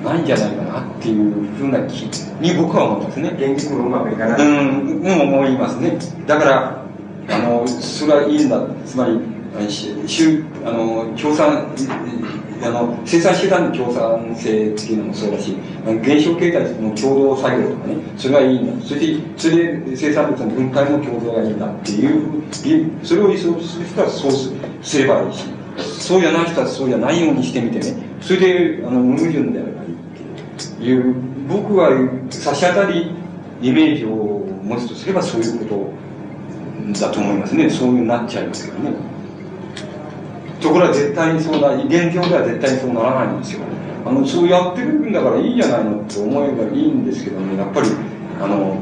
[0.04, 2.04] ないんじゃないかなっていうふうな気
[2.42, 3.30] に僕は思いますね。
[3.38, 4.42] 現実もうまくいかない。
[4.42, 5.98] うん、も思いますね。
[6.26, 6.86] だから、
[7.30, 8.60] あの、それはいいんだ。
[8.86, 9.20] つまり、
[9.70, 11.68] しあの共産
[12.64, 15.56] あの生産手段の共産性っていうのもそうだし
[16.02, 18.86] 現象形態の共同作業とかねそれがいいんだ。
[18.86, 22.44] そしてそれで生産物の分解も共同がいいんだっていう
[23.04, 24.32] それを理想する人はそう
[24.84, 25.46] すればいいし
[26.00, 27.96] そうじゃない人はそうじゃないようにしてみてね。
[28.22, 29.96] それであの無矛盾であればいいっ
[30.78, 31.16] ていう。
[31.48, 31.90] 僕は
[32.30, 33.12] 差し当たり
[33.62, 35.94] イメージを持つとすればそういうこ
[36.94, 37.70] とだと思いますね。
[37.70, 39.11] そういうなっちゃいますけどね。
[40.62, 43.62] ところが絶対にそうな現状では絶対にそうならないんですよ。
[44.06, 47.58] あのそうやってるんだからいいじゃないのって思えばいいんですけどね。
[47.58, 47.88] やっぱり
[48.42, 48.78] あの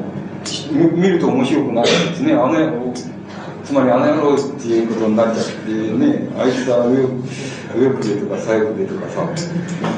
[0.93, 2.33] 見ると面白くないですね。
[2.33, 2.93] あの
[3.63, 6.27] つまりあの野郎っていうことになっちゃってね。
[6.37, 9.21] あいつは上上くれとか左翼でとかさ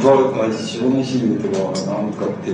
[0.04, 2.52] バルクが白飯でとかなんかって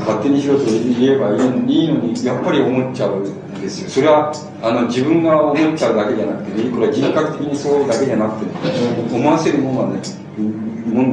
[0.00, 3.24] 勝手にしろと言えばいいのにやっぱり思っちゃう。
[3.60, 3.88] ですよ。
[3.88, 8.52] それはあの自分が思っちゃうだけじゃなくてねこれは人格的にそうだけじゃなくて、ね、
[9.12, 10.00] 思わせるものはね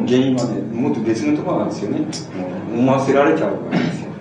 [0.07, 2.05] 原因はねもっと別のところなんですよね。
[2.73, 4.11] 思わせられちゃうわけですよ。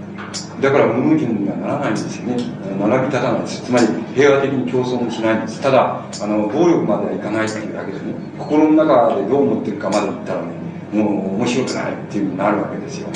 [0.61, 2.37] だから無矛盾にはならないんですよね。
[2.79, 5.61] 並び立たないですつまり平和的に競争もしないんです。
[5.61, 10.49] ただあの暴力まではいかないっていうだけでね心の中でどう思ってるかまで言ったらね
[10.93, 13.09] もう面白くないっていうふうになるわけですよ。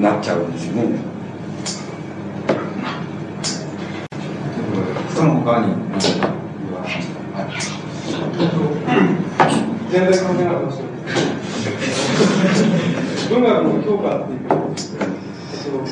[0.00, 0.98] なっちゃうんですよね。
[5.18, 5.74] その他に
[9.90, 10.78] 全然関係ない話
[13.28, 14.54] 文学の評価っていうの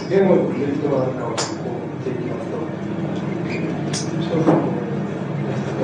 [0.08, 1.38] 言語のメリットがあるかをこう
[1.98, 2.56] 見ていきますと、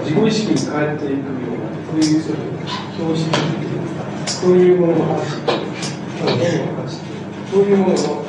[0.04, 2.22] 自己意識に変えていくような、そういう
[3.00, 4.06] 表紙といいますか、
[4.40, 5.42] そういうものの話、
[6.22, 7.02] 言語の話、
[7.50, 8.22] そういうものの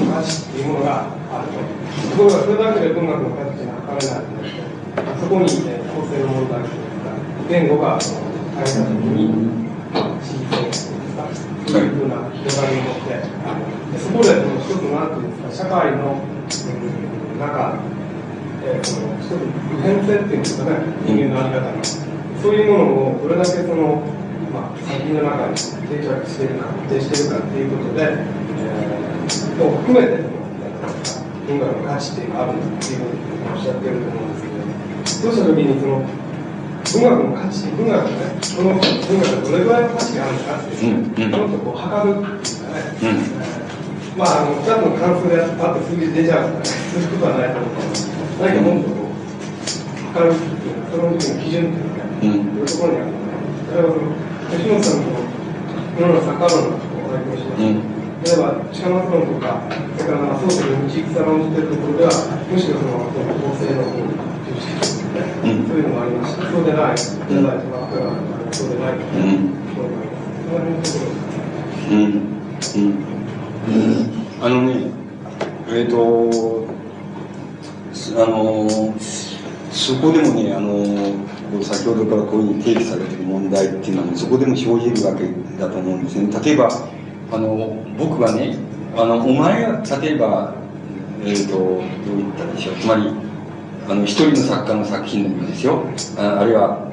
[0.00, 1.82] 話っていうものがあると。
[2.12, 4.62] ところがそれだけで文学の形が測れないので、
[5.20, 7.12] そこに、ね、構成の問題というか、
[7.48, 9.62] 言語が変えたときに、
[10.20, 10.92] 地域性
[11.66, 13.16] そういうふうな広がりを持って、
[13.98, 17.78] そこでその一つのなんていうんですか、社会の、うん、中、
[18.64, 21.84] えー、その一つ普遍性っていうんですかね、人間のあり方の、
[22.42, 22.84] そういうもの
[23.16, 24.02] をどれだけその、
[24.52, 25.54] まあ、作品の中に
[25.88, 30.22] 定着しているか、固定しているかっていうことで、えー、も含めて、
[31.46, 32.60] 文学の価値っていうのがあるん。
[32.60, 34.32] だっていうふうにおっしゃってると思うん。
[34.32, 36.04] ですけど、そうしたときにその、
[36.92, 40.98] 文学の価値、文学のね、この文学がどれぐらいの価値があるのかっていう、
[41.30, 43.62] もっとこう測るっていうかね、
[44.16, 49.22] まあ、あの、2つの関数であって数字出ちゃうとかね、そういうことはないと思うけど、何かもっとこう、
[50.12, 53.42] 測るっていうその時の基準っていうかね、そういうところにあるので、
[53.72, 53.94] 例えば
[54.52, 55.12] 吉本さん。
[55.92, 58.01] の世のサッカー論のお話をしました。
[58.22, 59.66] 例えば、近松論とか、
[59.98, 62.10] それから麻生の道草論じてるところでは、
[62.46, 64.14] むしろその、構成の方に
[64.46, 65.10] 重視して
[65.42, 67.82] そういうのもありますし、そうでない、そうでないとか、
[68.52, 69.10] そうでないとか、
[71.90, 72.22] うん。
[72.76, 74.12] うん。
[74.40, 74.90] あのね、
[75.68, 76.66] えっ、ー、と、
[78.16, 78.94] あの、
[79.72, 85.28] そこでもね、あの、先ほどからこういうふうに定義されてる問題っていうのは、ねそこでも生じるわけ
[85.58, 86.04] だと思うん。
[86.04, 86.28] ですね。
[86.44, 86.68] 例えば、
[87.32, 88.56] あの、僕がね、
[88.94, 90.52] あの、お前が、例えば、
[91.24, 91.82] えっ、ー、と、どう
[92.18, 92.74] 言ったでしょう。
[92.76, 93.10] つまり、
[93.88, 95.82] あの、一人の作家の作品でもですよ。
[96.18, 96.86] ああるいは、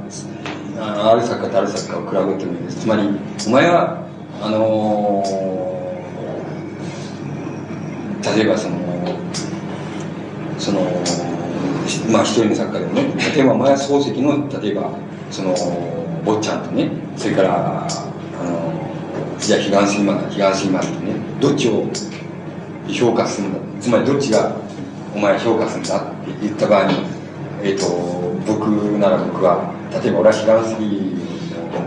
[0.80, 2.78] ある作家とある作家を比べてもいいです。
[2.78, 3.10] つまり、
[3.48, 4.08] お前は、
[4.42, 8.78] あのー、例えばその、
[10.58, 10.82] その、
[12.12, 14.90] まあ一人の作家でもね、例えば、お前は漱石の、例えば、
[15.32, 15.54] その、
[16.24, 18.79] 坊ちゃんとね、それから、あの、
[19.40, 21.86] じゃあ、彼岸水漫画、彼岸水漫画ね、どっちを
[22.88, 23.60] 評価するんだ？
[23.82, 24.56] つまり、どっちが、
[25.16, 26.98] お前評価するんだって言った場合に、
[27.64, 27.88] えっ、ー、と、
[28.46, 28.68] 僕
[29.00, 31.20] なら僕は、例えば俺はヒガンスキー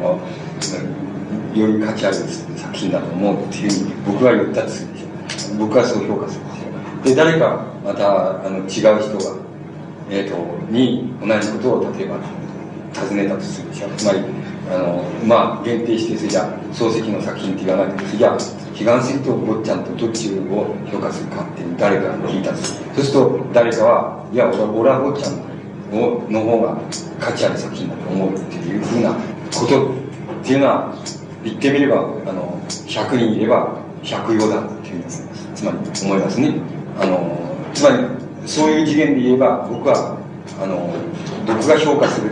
[0.00, 0.20] の、
[1.54, 2.16] より価値ある
[2.56, 5.54] 作品だと思うっていうふうに僕は言ったとするでしょ。
[5.58, 6.64] 僕はそう評価するですよ。
[7.04, 8.82] で、誰か、また、あの、違う人
[9.18, 9.36] が、
[10.10, 10.36] えっ、と、
[10.70, 12.16] に、同じことを、例えば、
[12.94, 13.88] 尋ねたとするでしょ。
[13.96, 14.20] つまり、
[14.72, 18.36] あの、まあ、限定して、それじゃ漱石の作品って言わないけど、それじゃ
[18.72, 22.80] 彼岸石と坊ちゃんとどっちを評価するかって誰かに聞いたとす。
[22.94, 25.52] そうすると、誰かは、いや、俺は、俺は坊ちゃん
[25.92, 26.76] をの方が
[27.20, 29.12] 価値ある作品だと思うっていうふうな
[29.54, 30.94] ことっていうのは、
[31.44, 35.04] 言ってみれば、あの、100人いれば100用だっていう
[35.54, 36.54] つまり思いますね。
[36.98, 37.38] あの、
[37.74, 38.04] つまり、
[38.46, 40.18] そういう次元で言えば、僕は、
[40.60, 40.92] あの、
[41.46, 42.30] 僕が評価する、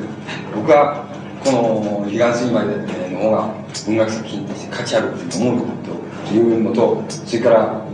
[0.54, 1.09] 僕は、
[1.44, 2.76] この、彼岸水まで
[3.10, 3.54] の方が
[3.86, 5.66] 文学作品として価値あるって思う
[6.28, 7.86] というのと、それから、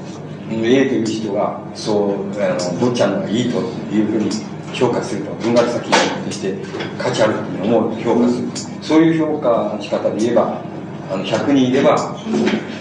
[0.51, 3.59] A という人が、そう、あの、坊ちゃんのがいいと
[3.93, 4.31] いうふうに
[4.73, 6.55] 評価すると、文学作品として
[6.99, 8.49] 価値あると思うと評価する。
[8.83, 10.61] そういう評価の仕方で言えば、
[11.11, 12.17] あの、100人いれば、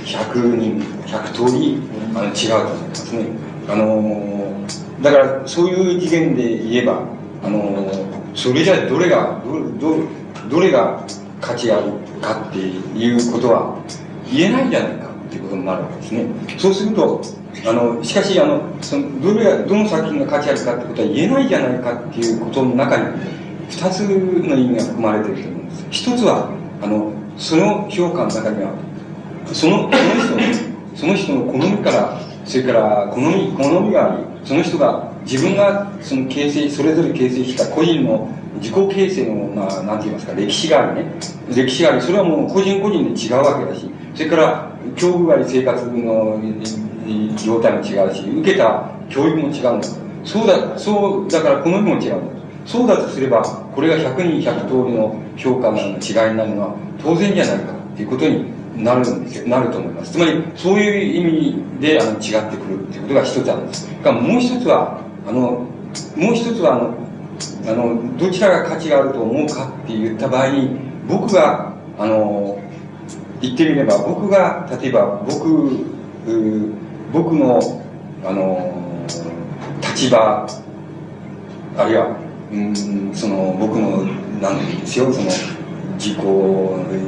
[0.03, 1.79] 100人、100通り、
[2.15, 3.25] あの、違うと思いますね。
[3.67, 4.53] あの
[5.01, 7.01] だから、そういう次元で言えば、
[7.43, 7.91] あの
[8.33, 9.41] それじゃどれが、
[9.79, 10.03] ど、ど、
[10.49, 11.05] どれが
[11.41, 11.91] 価値ある
[12.21, 13.77] かっていうことは
[14.31, 16.25] 言えないじゃないかっていうことになるわけですね。
[16.57, 17.21] そうすると、
[17.65, 23.05] あの、しかし、あの、その、どれが、どの作品が価値あるかってことは言えないじゃないかっていうことの中に、
[23.69, 25.85] 二つの意味が含まれていると思うんです。
[25.91, 26.49] 一つは、
[26.81, 28.71] あの、その評価の中には、
[29.53, 38.29] その、その人の、その人の好みから、それから好み、好みがあり、その人が自分がその形成、それぞれ形成した個人の
[38.61, 41.11] 自己形成の、まあ、なんて言いますか、歴史があるね。
[41.53, 46.39] 歴史があり、それはもう個人個人で違うわけだし、それから、境遇あり生活の
[47.37, 49.87] 状態も違うし、受けた教育も違うんだ。
[50.23, 52.35] そうだ、そう、だから好みも違うんだ。
[52.65, 55.95] そうだとすれば、これが100人100通りの評価の違い
[56.31, 58.45] になるのは当然じゃないかっていうことに
[58.77, 60.13] なるんですよ、なると思います。
[60.13, 63.87] つまり、そういう意味であの違ってくるっていうことが一つあるんです。
[64.03, 65.67] がもう一つは、あの、
[66.15, 67.04] もう一つは、あの、
[67.67, 70.69] あの、どちらが価値があると思うかって言った場合に、
[71.07, 72.59] 僕が、あの、
[73.41, 75.85] 言ってみれば、僕が、例えば、僕、
[77.11, 77.81] 僕の、
[78.23, 78.73] あの、
[79.81, 80.47] 立場、
[81.77, 82.17] あるいは、
[82.51, 84.03] うん、その、僕の、
[84.41, 85.29] なんて言うんですよ、その、
[85.97, 86.17] 自己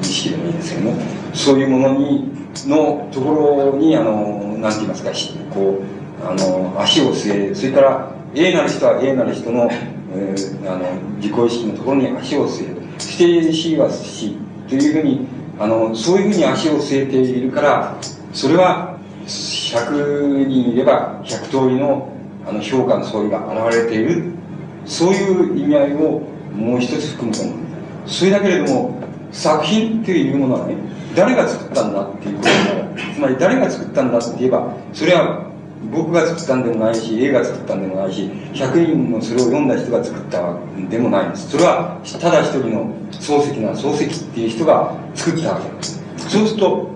[0.02, 0.94] 意識でもいいですよね。
[1.34, 2.32] そういうものに、
[2.68, 3.32] のとこ
[3.72, 5.12] ろに、あの、なんて言いますか、
[5.54, 9.70] こう、あの、足を据え、それから、A なる人は A なる人の、
[10.14, 10.86] えー、あの、
[11.18, 12.82] 自己意識のところに足を据える。
[13.00, 13.12] そ
[13.54, 14.38] しは C
[14.68, 15.28] というふうに、
[15.60, 17.98] あの、そういうふうに足を据えているから、
[18.34, 22.10] それは、100人いれば100通りの
[22.48, 24.32] あの評価の相違が現れている。
[24.86, 26.22] そういう意味合いを
[26.56, 27.56] もう一つ含むと思う。
[28.06, 29.02] それだけれども、
[29.34, 30.76] 作品っていうものはね、
[31.14, 35.46] 誰が作ったんだっていうことにつまり誰が作ったんだって言えば、それは
[35.92, 38.24] 僕が作ったんでもないし、映画作ったんでもないし、
[38.54, 41.50] 100人のそれを読んだ人が作ったんでもないんです。
[41.50, 46.04] それは、ただ一人の漱石な漱石っていう人が作ったわけです。
[46.30, 46.90] そうすると、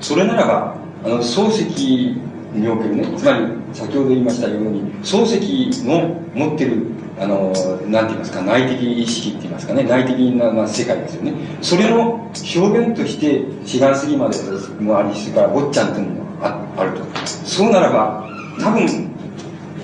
[0.00, 2.16] それならば、あの、漱石
[2.52, 6.86] におけるね、つまり、先ほど言いましたように、漱石の持ってる
[7.20, 7.52] あの、
[7.88, 11.32] なんて言いますか、内的意識って言いますかね、内的な、まあ、世界ですよね。
[11.60, 14.36] それの表現として、志願過ぎまで
[14.80, 17.04] もあり、それから坊ちゃんっていうのもああると。
[17.26, 18.28] そうならば、
[18.60, 19.10] 多分、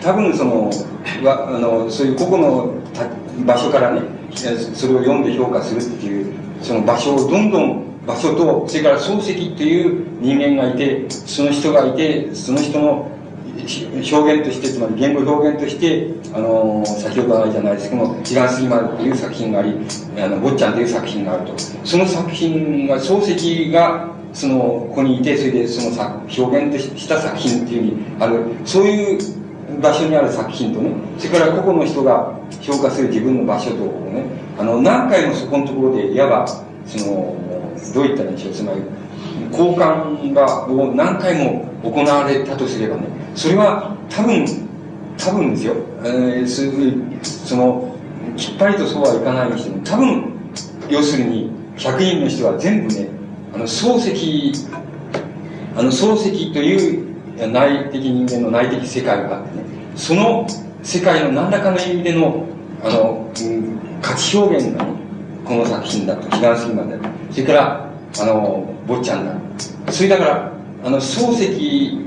[0.02, 0.70] 多分その、
[1.22, 2.74] はあの、そういう個々の
[3.46, 4.02] 場所からね、
[4.34, 13.10] それを読んで評価するっていう、その場所をどんどん場所と、それから漱石っていう人間がいて、その人がいて、その人の
[13.56, 19.74] 表現として、つまり言語表現として、あの、先ほどないじゃないですけども、時間過ぎまでという作品があり、
[20.18, 21.58] あの、坊ちゃんという作品があると。
[21.84, 34.24] その作品が、漱石が、その、ここにいて、それでその作、表現した作品っていうふうにある、そういう場所にある作品とね、それから個々の人が評価する自分の場所とね、
[34.58, 36.46] あの、何回もそこのところで、いわば、
[36.84, 37.36] その、
[37.94, 38.82] どういったんでしょう、つまり、
[39.52, 43.06] 交換が、を何回も行われたとすればね、
[43.36, 44.44] それは多分、
[45.16, 47.94] 多分ですよ、えー、その、
[48.36, 50.34] きっぱりとそうはいかないにしても、多分、
[50.88, 53.08] 要するに、100人の人は全部ね、
[53.54, 54.66] あの、漱石、
[55.76, 59.64] あの、漱石という内的人間の内的世界があってね、
[59.96, 60.46] その
[60.82, 62.44] 世界の何らかの意味での、
[62.82, 64.92] あの、うん、価値表現がね、
[65.44, 66.98] この作品だと、彼岸すぎまで。
[67.30, 69.92] それから、あの、坊ちゃんだ。
[69.92, 70.52] それだから、
[70.84, 71.98] あの、漱石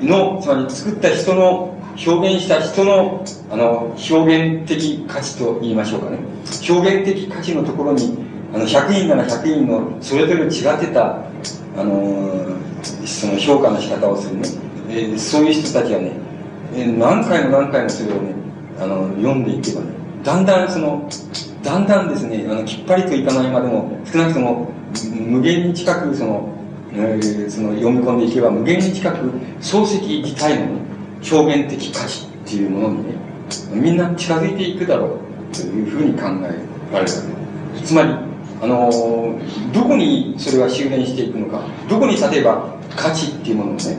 [0.00, 1.74] の、つまり作った人の、
[2.06, 6.18] 表現した人の、あの、表現的価値と言いましょうかね。
[6.68, 8.18] 表現的価値のところに、
[8.54, 11.18] あの、100人なら100人の、それぞれ違ってた、
[11.76, 12.46] あの、
[13.04, 14.48] その評価の仕方をするね。
[14.88, 16.12] えー、そういう人たちはね、
[16.74, 18.34] えー何回も何回もそれをね、
[18.80, 19.88] あの、読んでいけばね、
[20.22, 21.08] だんだんその、
[21.62, 24.70] だんだんですね、あの、きっぱりといかないまでも、少なくとも、
[25.12, 26.48] 無限に近くその、
[26.92, 29.18] えーその読み込んでいけば、無限に近く
[29.60, 30.72] 漱石自体の、ね、
[31.28, 33.14] 表現的価値っていうものにね、
[33.72, 35.18] みんな近づいていくだろ
[35.52, 36.60] うというふうに考えられる
[36.92, 37.28] わけです。
[37.84, 38.33] つまり、
[38.64, 39.38] あの
[39.74, 43.98] どこにそれが修練していくのか、どこに例えば価値っていうものをね、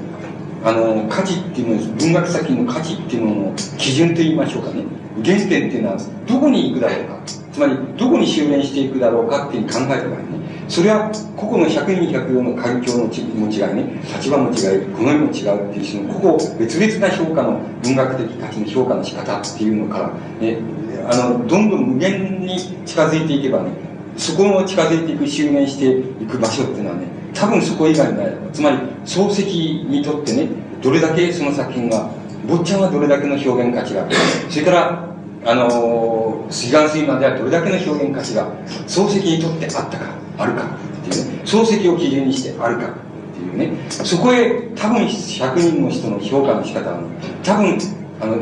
[0.64, 4.84] あの価値っていうもの、文学作品の価値っていうものの基準といいましょうかね、
[5.24, 7.19] 原点っていうのはどこに行くだろうか、
[7.53, 10.26] つまりどこに修練していくだろうかっていう考えた場合ね、
[10.68, 20.11] それは個々の100人100用の環境のちも違いね、立場も違い、好みも違うっていうその個々別々な評価の文学的価値の評価の仕方っていうのから、
[20.42, 20.58] ね、
[21.08, 23.69] あの、どんどん無限に近づいていけばね、
[24.18, 28.34] そこを近づいていく、襲名していく場所っていうのはね、多分そこ以外ない。
[28.53, 29.44] つまり、漱石
[29.85, 30.48] にとってね、
[30.82, 32.10] どれだけその作品が、
[32.48, 34.16] 坊ちゃんはどれだけの表現価値がある。
[34.50, 38.48] それから、あのー、水眼水まではどれだけの表現価値が、
[38.88, 40.06] 漱石にとってあったか、
[40.38, 42.90] あるかっていうね、漱石を基準にしてあるかっ
[43.34, 47.08] ていうね、そこへ多分100人の人の評価の仕方はね、
[47.44, 47.77] 多分、
[48.22, 48.38] あの、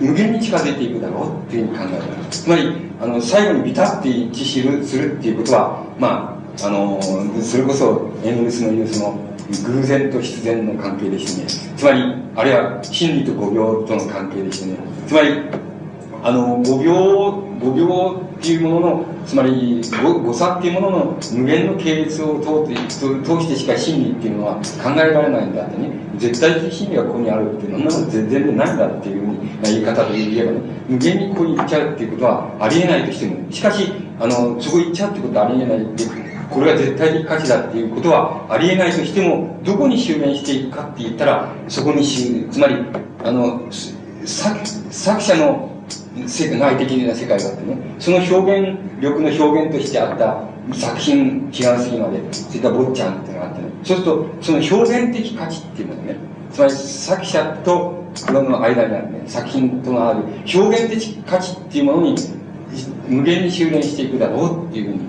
[0.00, 2.42] 無限に近づいていくだろうっていうふうに考えます。
[2.42, 7.00] つまり、あの、最後にビタッて一致するっていうことは、まあ、あの、
[7.42, 9.18] それこそ、エングルスの言うその、
[9.64, 15.40] 偶然と必然の関係でしてね、つまり、あるいは真理と五秒との関係でしてね、つまり、
[16.22, 16.92] あの、五秒、
[17.60, 42.76] 五秒っていうものの、つまり、誤誤差っていうものの無限の系列を通って、通通してしか真理っていうのは考えられないんだってね、絶対的真理がここにあるっていうのは、全然ないんだっていうふうに言い方で言えばね、無限にここに行っちゃうっていうことはありえないとしても、しかし、あの、そこ行っちゃうってことはありえないっていうこれが絶対的価値だっていうことはありえないとしても、どこに修練していくかって言ったら、そこに修つまり、
[43.24, 43.60] あの、
[44.24, 45.75] 作作者の
[46.26, 50.42] 世界的な世界があってね、その表現力の表現としてあった
[50.74, 56.16] 作品、違うすぎまで、それから坊ちゃんっていうのがあってね、そうすると、その表現的価値っていうのがね、
[56.52, 60.20] つまり作者との間にあるね、作品とのある
[60.52, 62.16] 表現的価値っていうものに
[63.08, 65.00] 無限に修練していくだろうっていうふうに、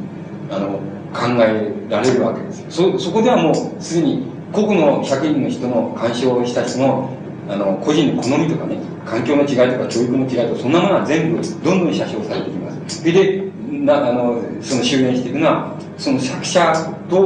[0.52, 0.80] あの、
[1.14, 2.66] 考えられるわけですよ。
[2.70, 7.17] そ、そこではもうすでに個々の100人の人の干渉をした人の
[7.50, 13.00] あの、個人の好みとかね、環境の違いとか教育の違いとか、そんなものは全部どんどん写真をされていきます。
[13.00, 16.74] それで、な、あの、その修練していくのは、その作者
[17.10, 17.18] と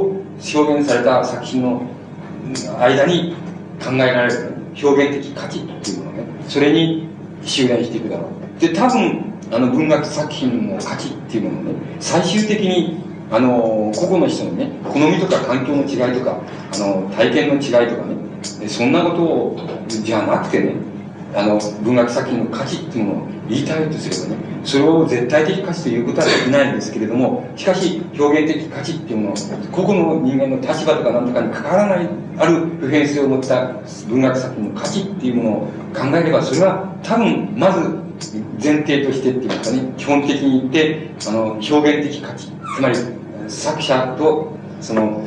[0.55, 1.81] 表現された作品の
[2.79, 3.35] 間に
[3.83, 7.07] 考えられる表現的価値っていうものね、それに
[7.43, 8.27] 修練していくだろ
[8.57, 8.59] う。
[8.59, 13.01] で、多分、あの文学作品の価値っていうものをね、最終的に
[13.31, 16.41] あの、個々の人のね、好みとか環境の違いとか、
[16.73, 18.20] あの、体験の違いとかね、
[18.67, 20.75] そんなことを、じゃなくてね、
[21.33, 29.35] あの、文学作品の価値っていうものを言いたいとすればね、それを絶対的価値ということはできないんですけれども、しかし、表現的価値っていうものを、
[29.71, 33.73] 個々の人間の立場とか何とかに関わらない、ある普遍性を持った
[34.07, 35.61] 文学作品の価値っていうものを
[35.93, 38.01] 考えれば、それは多分、まず、
[38.63, 42.95] 前提としてっていうかね、基本的に言って、あの、表現的価値、つまり、
[43.47, 45.21] 作者と、その、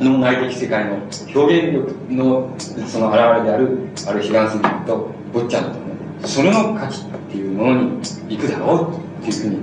[0.00, 0.96] 脳内的世界の
[1.34, 2.50] 表現力の、
[2.86, 5.72] その現れである、ある悲願すぎと、坊ちゃん
[6.20, 9.56] と、それの価値っていうものに行くだろうっていうふうに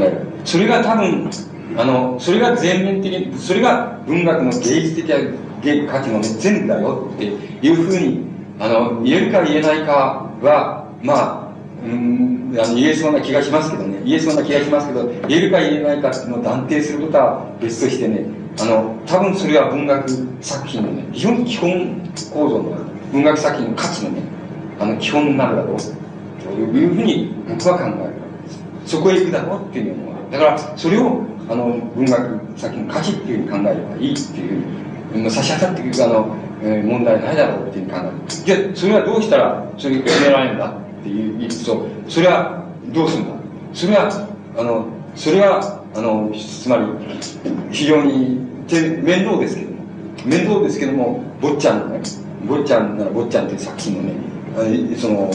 [0.00, 0.26] 考える。
[0.44, 1.30] それが多分、
[1.76, 8.24] あの、それが全面的に、それが文学の芸術的な価値の、全部だよっていうふうに、
[8.58, 11.46] あの、言えるか言えないかは、まあ、
[11.84, 18.24] うん、あの言えそうな気がしますけどね、言えそうな気がしますけど、言えるか言えないかっていうのを断定することは別としてね、
[18.60, 20.08] あの、多分それは文学
[20.40, 22.00] 作品のね、非常に基本
[22.32, 22.76] 構造の、
[23.12, 24.22] 文学作品の価値のね、
[24.80, 25.76] あの、基本になるだろう、
[26.42, 28.50] というふうに僕は考えるわけで
[28.86, 28.90] す。
[28.96, 38.10] そこへ行くだろうっていうのは、だから、それを、あの、文学作品の価値っていうふうに考えればいいっていう、差し当たっていく、あの、えー問題ないだろうっていう考える。
[38.26, 43.34] じゃあ、それはどうしたら、それが決められるんだっていう言うと、それはどうするんだ？
[43.74, 44.28] それは、
[44.58, 46.84] あの、それは、あの、つまり、
[47.70, 48.38] 非常に
[49.02, 49.76] 面倒ですけども、
[50.26, 52.02] 面倒ですけども、坊ちゃんのね、
[52.46, 55.30] 坊ちゃんなら坊ちゃんという作品のね、その、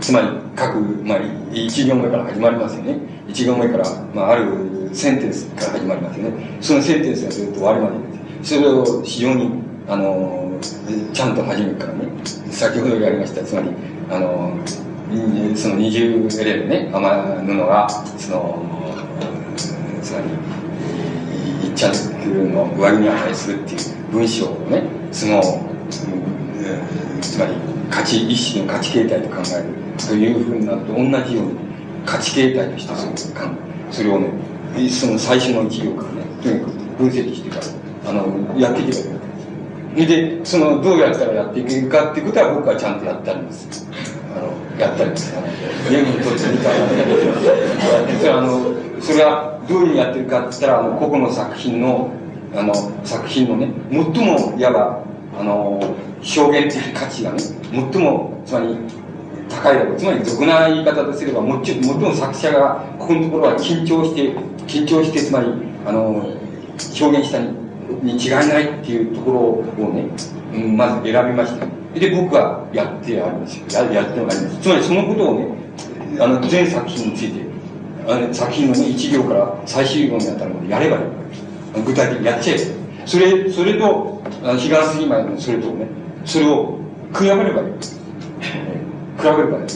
[0.00, 1.18] つまり各、まあ、
[1.52, 2.98] 一行目から始まりますよね。
[3.26, 6.58] 一行目から、まあ、あるセンテンスから始まりますよね。
[6.60, 7.96] そのセンテンスがずっと終わりまで
[8.42, 9.50] それを非常に、
[9.88, 10.52] あの、
[11.12, 12.08] ちゃんと初めからね、
[12.50, 13.70] 先ほどやりました、つまり、
[14.10, 14.56] あの、
[15.54, 17.88] その二重エレのね、雨布が、
[18.18, 18.76] その、
[20.06, 20.26] つまり、
[21.68, 21.92] 一着
[22.28, 23.80] の上着に値するっていう
[24.12, 25.76] 文章をね、その、うん
[27.20, 27.52] つまり
[27.90, 31.58] 価値一種の価値形態と考えるというふうになると同じように
[32.04, 33.12] 価値形態としてそれ
[33.90, 37.56] それをねその最初の一行からねとにかく分析してか
[38.04, 39.20] らあのやっていけばいいわ
[39.96, 40.40] けです。
[40.40, 43.86] でそのどうやったらやっていけるかっていうことは僕はちゃんとやってあります
[44.36, 45.42] あのやったりですね
[45.90, 46.88] ゲームにとってみたいな
[48.18, 52.10] それはあのそれはどういうふうにやってるかって言ったらあの個々の作品の
[52.54, 52.74] あの
[53.04, 55.04] 作品のね最もいわば
[55.38, 55.80] あの
[56.36, 58.76] 表現的価値がね最もつまり
[59.48, 64.32] 高いだろうつまり俗な言い方とすればもち最も作者がここのところは緊張して
[64.66, 65.46] 緊張してつまり
[65.84, 66.36] あの
[67.00, 67.65] 表現したに
[68.02, 69.30] に違いないっていうとこ
[69.78, 70.08] ろをね、
[70.54, 71.66] うん、まず選びました。
[71.98, 74.60] で僕はやってありますややってあります。
[74.60, 75.48] つまりそのことをね
[76.20, 77.40] あの全作品について
[78.06, 85.86] あの作品のね一行から最終行にあたるまでやればいい具体的にやっちゃえばそれそれと彼岸過ぎ前のそれとね
[86.24, 86.78] それを
[87.14, 89.68] 比べればいい比べればいい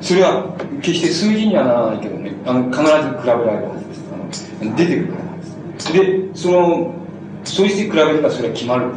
[0.00, 4.04] それは決して数字にはならないけどねあの必ず比べられるはずです。
[4.12, 5.28] あの出てくるから。
[5.74, 6.94] ですでその
[7.44, 8.90] そうして比べればそれは決まる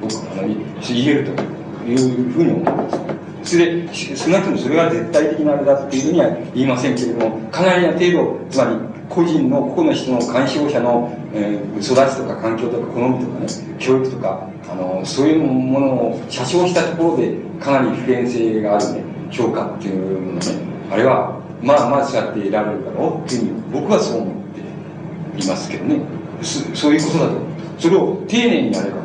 [0.00, 1.42] 僕はあの言えると
[1.88, 3.14] いうふうに思います
[3.44, 13.46] それで少なくともそれが絶対的なあれだっていうふうには言いませんけれどもかなりな程度つまり個人の個々の人の鑑賞者の、えー、育ちとか環境とか好みとかね
[13.78, 20.46] 教育とかあのそういうものを写生したところでかなり普遍性があるね評価っていうものね
[20.90, 24.60] あれはまあまあそうやって得られるだろうっていうふうに僕はそう思って
[25.42, 25.70] います。
[25.70, 26.00] けどね
[26.42, 29.04] そういうことだとそれを丁寧にやればいい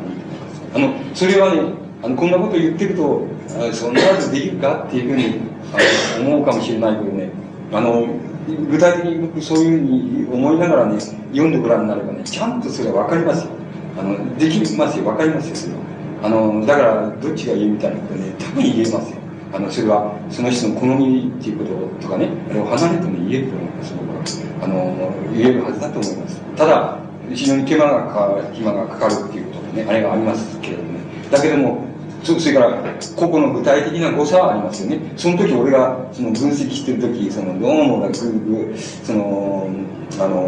[0.74, 1.60] あのそれはね
[2.02, 3.26] あのこんなこと言ってると
[3.72, 5.40] そんなことできるかっていうふうに
[5.74, 7.30] あの思うかもしれないけどね。
[7.72, 8.06] あの
[8.48, 10.98] 具体的に僕そういうふうに思いながらね
[11.30, 13.50] 読んでご覧になればねちゃんとそれは分かりますよ。
[13.98, 15.04] あのできますよ。
[15.04, 15.56] 分かりますよ。
[15.56, 15.80] それは
[16.22, 19.18] あのだからどっちが言うみたいなことね多分言えますよ。
[19.52, 21.64] あのそれはその人の好みっていうこ
[22.00, 24.64] ととかねあれを離れても言えると思います僕は。
[24.64, 26.40] あの言えるはずだと思います。
[26.56, 26.98] ただ
[27.34, 31.00] 非常に手間がかかる暇がかかるっていうことでねあれがありますけれどもね。
[31.30, 31.84] だけども
[32.22, 32.82] そそれから
[33.16, 35.12] 個々の具体的な誤差はありますよね。
[35.16, 39.70] その時俺がその分析してる時そのどうもがグーグその
[40.18, 40.46] あの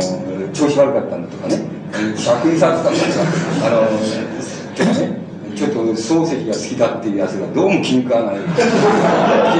[0.52, 1.82] 調子悪かったんだとかね。
[2.16, 3.02] 尺にされたんだとか
[3.66, 3.88] あの
[4.76, 5.21] とかね。
[5.62, 8.34] ちょっと漱石が好きだっていうやつがどうも気に食わない。
[8.42, 8.48] 気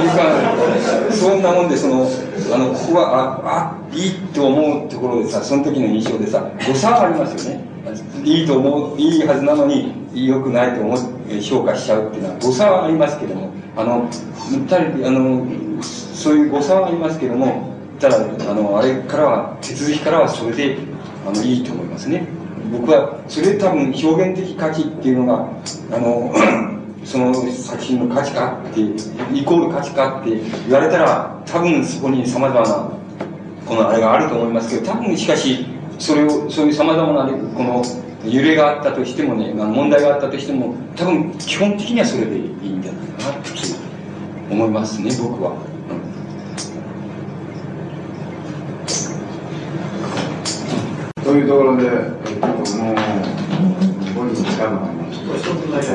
[0.01, 1.13] に食わない。
[1.13, 2.05] そんなもんでその
[2.53, 7.63] あのここはああいいと思うところでさその時の印象でさ誤差はありますよね。
[8.23, 14.07] いいと思ういいはずなのに良くないと思って評価しちゃうっていうのは誤差はありますけどもあの
[14.69, 15.45] たりあの
[15.81, 20.77] そういう誤差はありますけどもただあのあれからは手続きからはそれで
[21.27, 22.27] あのいいと思いますね
[22.73, 25.47] 僕はそれ多分表現的価値っていうのが
[25.91, 26.33] あの
[27.05, 30.31] その作品の価値かってイコール価値かって
[30.67, 32.89] 言われたら多分そこにさまざまな
[33.67, 35.67] このあれがあると思いますけど多分しかし
[35.99, 37.83] それをそういうさまざまなこの
[38.25, 43.49] 揺れがあったとしてもね問題があったとしても多分基本的にはそれでいいんじゃないかなって
[44.49, 45.73] 思いますね僕は。
[51.23, 51.89] というところで、
[52.47, 55.19] もう、5人時間があります。
[55.39, 55.87] 一つだけ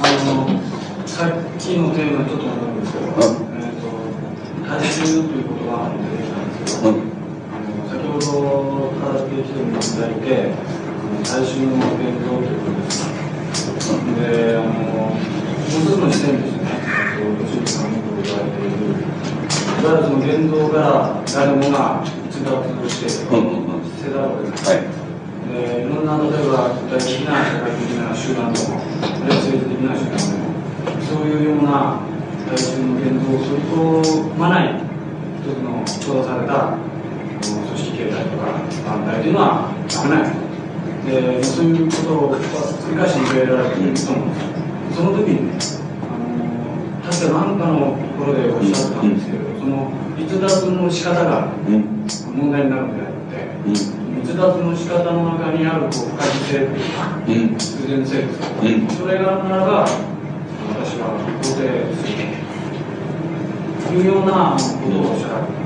[0.00, 3.88] あの、さっきのテーマちょっと思うんですけど、えっ、と、
[4.68, 10.52] 大衆という言葉が出てきたんですけど、あの先ほどから出てきていただいて、
[11.24, 13.08] 大衆の言動ということです
[14.16, 15.20] で、あの、もう
[15.68, 16.68] 一つの視点ですね、
[17.16, 23.70] ご主人さんに言われている、いわゆるその言動から誰もが逸脱して、うん
[24.00, 24.99] せざるを得ない。
[25.50, 30.54] いろんな例えば具体的な社会的な集団でも、あるいは政治的な集団でも、
[31.02, 32.00] そういうような
[32.46, 34.74] 大衆の言動を取り込まない
[35.38, 36.78] 一つの閉ざされた
[37.40, 38.44] 組織形態とか
[38.86, 40.50] 団体というのは危ない。
[41.06, 45.56] でそういうことを繰り返し言えられていると思うんですその時にね、
[46.04, 58.46] あの確か何かのところでおっしゃったんですけど、その逸脱の仕方が問題になるのであって、逸脱の仕方の中にあるこう不可避性というか、必然性ですか、
[58.98, 62.14] それがあるならば、私は肯定する
[63.88, 65.58] というようなことをおっしゃられて、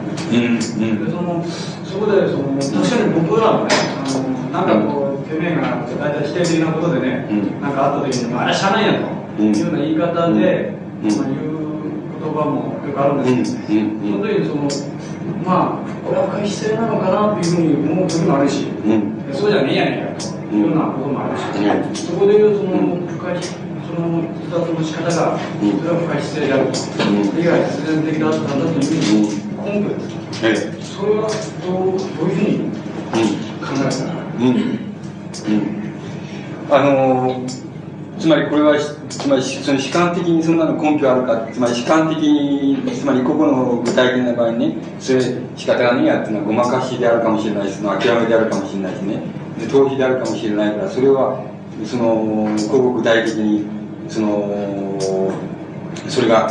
[1.05, 1.45] でその
[1.85, 4.19] そこでその確かに僕らはね、あの
[4.51, 7.27] なんかこう、てめえが大体否定的なことでね、
[7.61, 9.01] なんかあった時に、あれしゃあないや
[9.37, 11.55] というような言い方で、まあ、言う
[12.21, 13.87] こと葉もよくあるんですけど、うん。
[13.87, 14.01] うん。
[14.01, 14.69] その時にその
[15.45, 19.15] まあこれは深い姿勢なのかなっていうふうに思う時もあるし、うん。
[19.33, 21.97] そうじゃねえやねんかというようなこともあるし、うん。
[21.97, 25.79] そこでいうその深いその自殺の仕方が、うん。
[25.79, 26.73] それは深い姿勢であると、ん
[27.25, 29.29] それが必然的だったんだというふうに
[29.65, 30.83] 根拠です、ええ。
[30.83, 31.29] それは
[31.65, 32.69] どうどういうふうに
[33.61, 34.45] 考えたら、うん。
[34.45, 35.65] うん。
[36.71, 37.64] あのー
[38.19, 38.79] つまりこれは
[39.09, 45.21] つまりその主観的にそんなの根拠あるかつまり主観的につまり個々の具体的な場合にねそれ
[45.57, 49.23] 仕方がねえやっていうのはごまかしであるかもしれないしその諦めであるかもしれないしね。
[49.59, 51.45] で逃避であるかもしれないからそれは
[51.85, 53.67] その個々具体的に
[54.09, 54.99] その
[56.09, 56.49] それが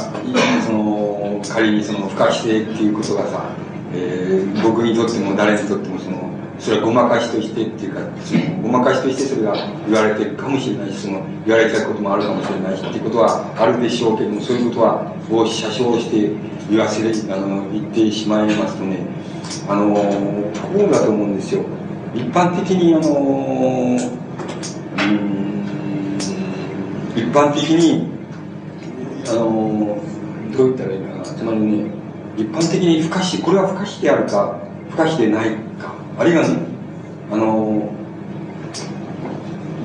[0.65, 3.49] その仮にその不可避性っていうことがさ、
[3.93, 6.32] えー僕にとっても誰にとってもその
[6.63, 9.53] それはごまかしとしてっていうかそのごまかしとしてそれが
[9.85, 16.31] 言われてるかもしれないしその言われたこともあるかもしれないしっていうことはあるでしょうけどもそういうことはを写生して
[16.69, 19.05] 言わせるあの言ってしまいますとね
[19.67, 21.65] あのこうだと思うんですよ
[22.15, 24.23] 一般的にあのうん
[27.13, 28.07] 一般的に
[29.27, 30.01] あの
[30.55, 31.23] どう言ったらいいかな。
[31.23, 31.91] つまりね
[32.37, 34.57] 一般的に不可視これは不可視であるか
[34.89, 35.62] 不可視でない
[36.17, 36.57] あるいはね
[37.31, 37.89] あの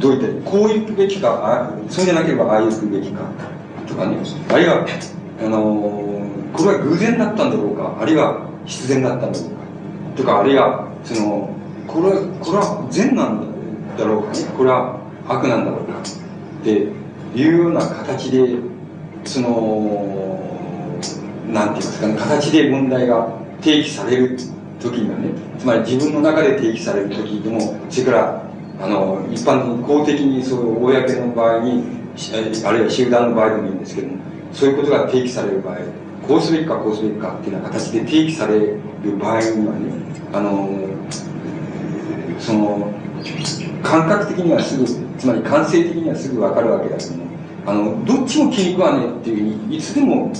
[0.00, 3.22] どう言ったらいいこう行くべきかあそうじゃなければああ行くべきか
[3.86, 4.16] とかね。
[4.48, 4.86] あるいは
[5.40, 6.08] あの
[6.52, 9.56] これは偶然だったんだろうかあるいは必然だったんだろうか
[10.16, 11.50] とかあるいはその
[11.86, 16.70] これはこれは善なんだろうかねこれは悪なんだろうかって
[17.34, 18.56] いうような形で
[19.24, 20.98] その
[21.50, 23.28] なんて言いますかね形で問題が
[23.60, 24.38] 提起される。
[24.80, 28.42] 時にはねつまり自分の中で提起される時でもそれから
[28.80, 31.84] あの一般に公的にそういう公の場合に
[32.64, 34.18] あるいは集団の場合でもいいんですけども
[34.52, 35.76] そういうことが提起される場合
[36.26, 38.80] こうすべきかこうすべきかっていうような形で提起される
[39.18, 39.92] 場合にはね
[40.32, 40.88] あの
[42.38, 42.92] その
[43.82, 44.84] 感覚的にはすぐ
[45.18, 47.26] つまり感性的にはすぐ分かるわけだけども
[47.66, 50.32] あのどっちも気に食わねえっていうふうにいつでも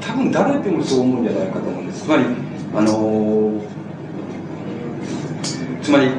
[0.00, 2.04] 多分誰でもそう思うんじゃないかと思うんです。
[2.04, 2.24] つまり
[2.74, 3.62] あの
[5.86, 6.10] つまり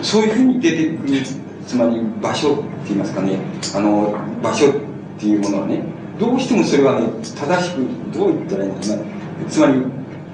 [0.00, 1.20] そういうふうに出てくる
[1.66, 3.38] つまり場所って言いますかね。
[3.76, 4.72] あの場所っ
[5.18, 5.82] ていうものはね
[6.18, 7.84] どうしてもそれはね正しく
[8.14, 9.50] どう言ったらいいんだろうな。
[9.50, 9.82] つまり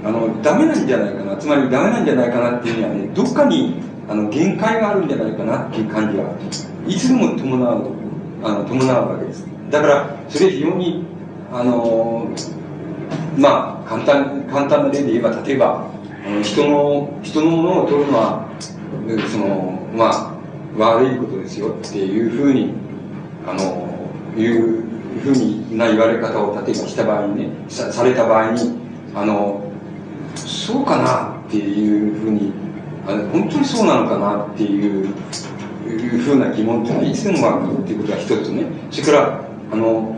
[0.04, 1.36] あのダメなんじゃないかな。
[1.36, 6.30] つまりダメなんじゃないかなっていうにはねどっかにあの限界があるんじゃないかなっていう感じは
[6.86, 7.90] いつでも伴う
[8.44, 9.48] あの伴うわけです。
[9.68, 11.04] だからそれ非常に
[11.52, 12.28] あの
[13.36, 15.90] まあ簡単簡単な例で言えば例えば
[16.24, 18.46] あの人の人のものを取るのは
[19.28, 20.36] そのまあ
[20.76, 22.74] 悪いことですよっていうふうに
[23.46, 23.86] あの
[24.36, 24.84] いう
[25.20, 28.78] ふうにな言われ方を例えばした場合にねさされた場合に
[29.14, 29.70] あの
[30.34, 32.52] そうかなっていうふうに
[33.06, 35.06] あの本当にそうなのかなっていう
[35.86, 38.66] いうふうな疑問っていうのはいつでも湧くっていうことが一つね。
[38.90, 39.40] それから
[39.72, 40.16] あの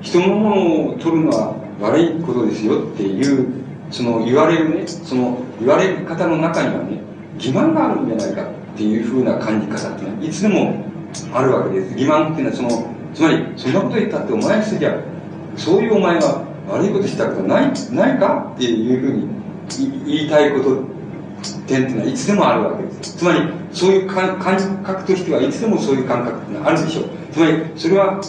[0.00, 7.00] 人のものを取るのは悪いことですよっていうその言われるねその言われ方の中にはね
[7.38, 10.84] 欺瞞があるんじゃないかっていうふうな感じ方っていうのはいつでも
[11.32, 11.94] あるわけです。
[11.94, 14.96] 欺瞞っていうのはそのつまりそんなこと言ったってお前すぎゃ
[15.56, 19.28] そういうお前が悪いことしたことないないかっていうふうに
[20.06, 20.82] 言いたいこと
[21.66, 23.16] 点っていうのはいつでもあるわけです。
[23.16, 23.40] つまり
[23.72, 27.04] そういう感感覚としてはいつでもそういう感覚っていうのはあるでしょう。
[27.32, 28.20] つまりそれは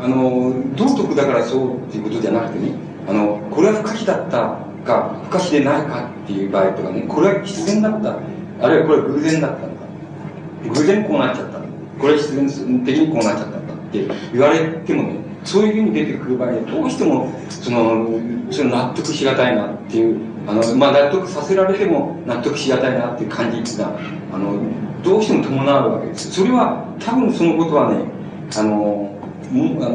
[0.00, 2.72] あの道徳だからそうっていうことじゃなくてね
[3.08, 8.18] あのこれは不可避だったか不可避でないかっていう場合とかねこれは必然だった。
[8.62, 9.82] あるいはこれ偶然だったのか。
[10.74, 11.62] 偶然こうなっちゃった。
[12.02, 18.08] これ必然的にこうなっちゃったんだって言われてもねそういうふうに出てくる場合どうしてもその
[18.50, 24.00] それ納得しがたいなっていうあの、まあ、納得させられても納得しがたいなっていう感じっていうのは
[24.32, 26.32] あのどうしても伴うわけです。
[26.32, 28.04] それは多分そのことはね
[28.56, 29.16] あの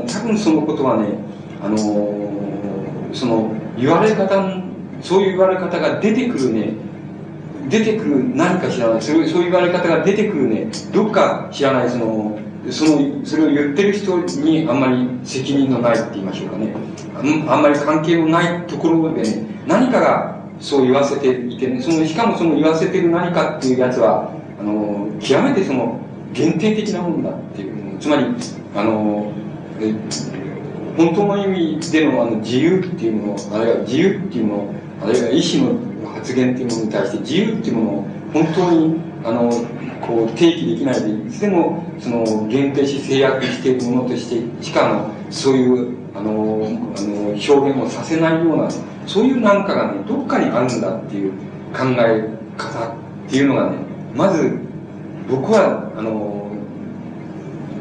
[0.08, 1.18] 多分そのことはね
[1.62, 1.78] あの
[3.14, 4.62] その言われ方
[5.02, 6.74] そういう言われ方が出てくるね
[7.70, 9.02] 出てくる何か知らない。
[9.02, 10.68] そういうそういう言われ方が出てくるね。
[10.94, 12.40] どっか知らないその
[12.70, 16.74] そのそれを言ってる人にあんまり責任のないって言いましょうかね。
[17.48, 26.00] あんまり関係のないところでね何かがそう言わせていてねそのしかもその言わせてる何かっていうやつはあの極めてその
[26.34, 28.26] 限定的なものだっていうつまり
[28.76, 29.32] あの
[29.80, 29.94] え
[30.98, 35.64] 本当の意味でのあの自由っていうものあるいは自由っていうものあるいは意思
[36.04, 39.50] の発言っていうものに対して自由っていうものを本当にあの、
[40.02, 48.70] こう、提起できないで、いつでも、その、限定し制約しているものとしてしか、の、そういう、あの、あの、表現をさせないような、
[49.06, 51.32] そういうなんかがね、どっかにあるんだっていう
[51.74, 52.94] 考え方っ
[53.30, 53.78] ていうのがね、
[54.16, 54.60] まず、
[55.30, 56.48] 僕は、あの、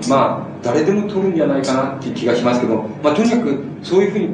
[0.08, 4.28] まあ、誰でも取るんじゃないかなっていう気がしますけど、まあ、とにかく、そういうふうに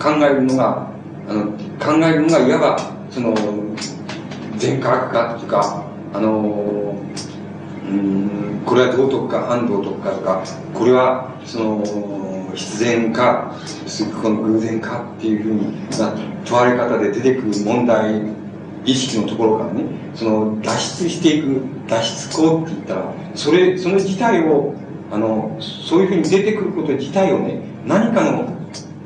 [0.00, 0.93] 考えるのが、
[1.28, 1.44] あの、
[1.78, 3.34] 考えるのが、いわば、その、
[4.56, 6.96] 全科学化というか、あの、
[7.86, 13.54] うん、これは道徳か反道徳かとか、これは、その、必然か、
[14.22, 15.74] この偶然かっていうふうに
[16.44, 18.22] 問われ方で出てくる問題
[18.84, 24.74] 意識のところからね、その脱出していく、脱出口って言ったら、それ、その自体を、
[25.10, 28.48] あの、そういうふうに出てくること自体をね、何かの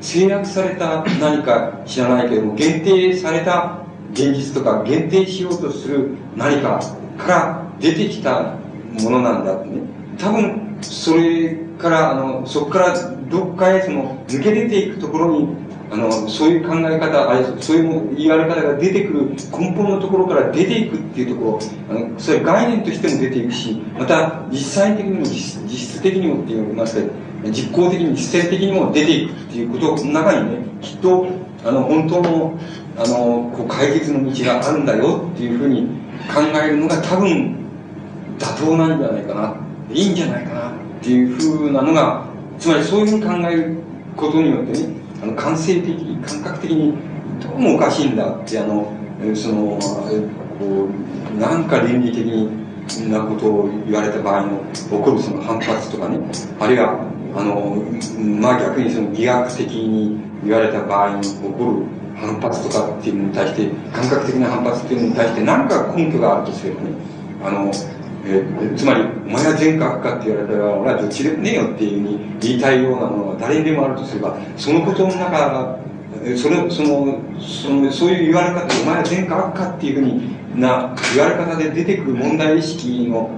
[0.01, 3.79] 制約された何か知らないけども、限定された
[4.13, 6.79] 現実とか限定しようとする何か
[7.17, 8.55] から出てきた
[9.01, 9.81] ものなんだってね。
[10.17, 12.93] 多分、それから、あの、そこから
[13.29, 15.47] どっかへその抜け出ていくところに
[15.91, 27.11] あの、そういう考え方、あれ、そういう言われ方が出てくる根本のところから出ていくっていうところ、あの、それ概念としても出ていくし、また実際的にも実質的にもって言いますか、
[27.45, 31.27] 実行的に実践的にも出ていくっていうことの中にね、きっと、
[31.65, 32.59] あの、本当の、
[32.97, 35.87] あの、こう解決の道があるんだよっていうふうに
[36.33, 37.55] 考えるのが多分、
[38.37, 39.55] 妥当なんじゃないかな、
[39.91, 42.25] いいんじゃないかなっていうふうなのが、
[42.57, 43.77] つまりそういうふうに考える
[44.15, 45.93] ことによってね、あの感性的
[46.25, 46.93] 感覚的に
[47.41, 48.91] どうもおかしいんだってあの
[49.35, 49.77] その
[50.57, 50.87] こ
[51.35, 56.19] うなんか倫理的になことを言われた場合の起こるその反発とかね
[56.59, 57.83] あるいはあの
[58.39, 66.89] まあ逆にその疑惑的に言われた場合に起こる反発とかっていうのに対して感覚的な反発っていうのに対して何か根拠があるとすればね
[67.43, 67.71] あの
[68.25, 75.79] えー、つまり、お前は善か悪かって言われたら、俺はどっちでもねえよっていうふうに言いたいようなものが誰にでもあるとすれば、そのことの中、
[76.35, 83.29] それそのそのそういう言われ方、お前は善か悪かっていうふうにな言われ方で出てくる問題意識の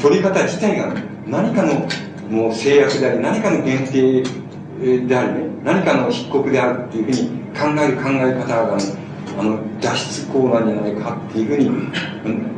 [0.00, 0.94] 取り方自体が
[1.26, 1.88] 何かの
[2.30, 4.22] もう制約であり、何かの限定
[5.06, 8.84] でありね、何かの筆刻であるっていうふうに考える考え方がね、
[9.38, 11.90] あの、脱出口なんじゃないかっていうふうに、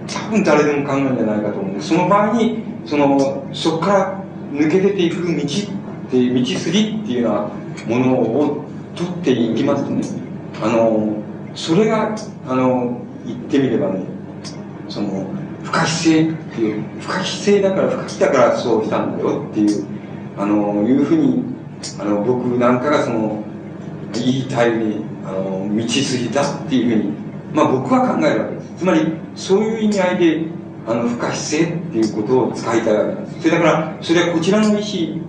[0.06, 7.50] 多分誰でも考えるんじゃないかと思うんで、その場合に、その、そこから抜け出ていく道っていう、道筋っていうよ
[7.86, 8.64] うなものを
[8.96, 10.02] 取っていきますとね、
[10.62, 11.16] あの、
[11.54, 12.14] それが、
[12.46, 14.00] あの、言ってみればね、
[14.88, 15.26] その、
[15.68, 19.84] 不可避性っていう、不可避性だから不可避だからそうしたんだよっていう、
[20.38, 21.44] あの、いうふうに、
[22.00, 23.44] あの、僕なんかがその、
[24.14, 27.12] 言いたいに、あの、道筋だっていうふうに、
[27.52, 28.72] まあ僕は考えるわけです。
[28.78, 30.46] つまり、そういう意味合いで、
[30.86, 33.40] あの、不可避性っていうことを使いたいわけです。
[33.40, 35.22] それだから、それはこちらの意思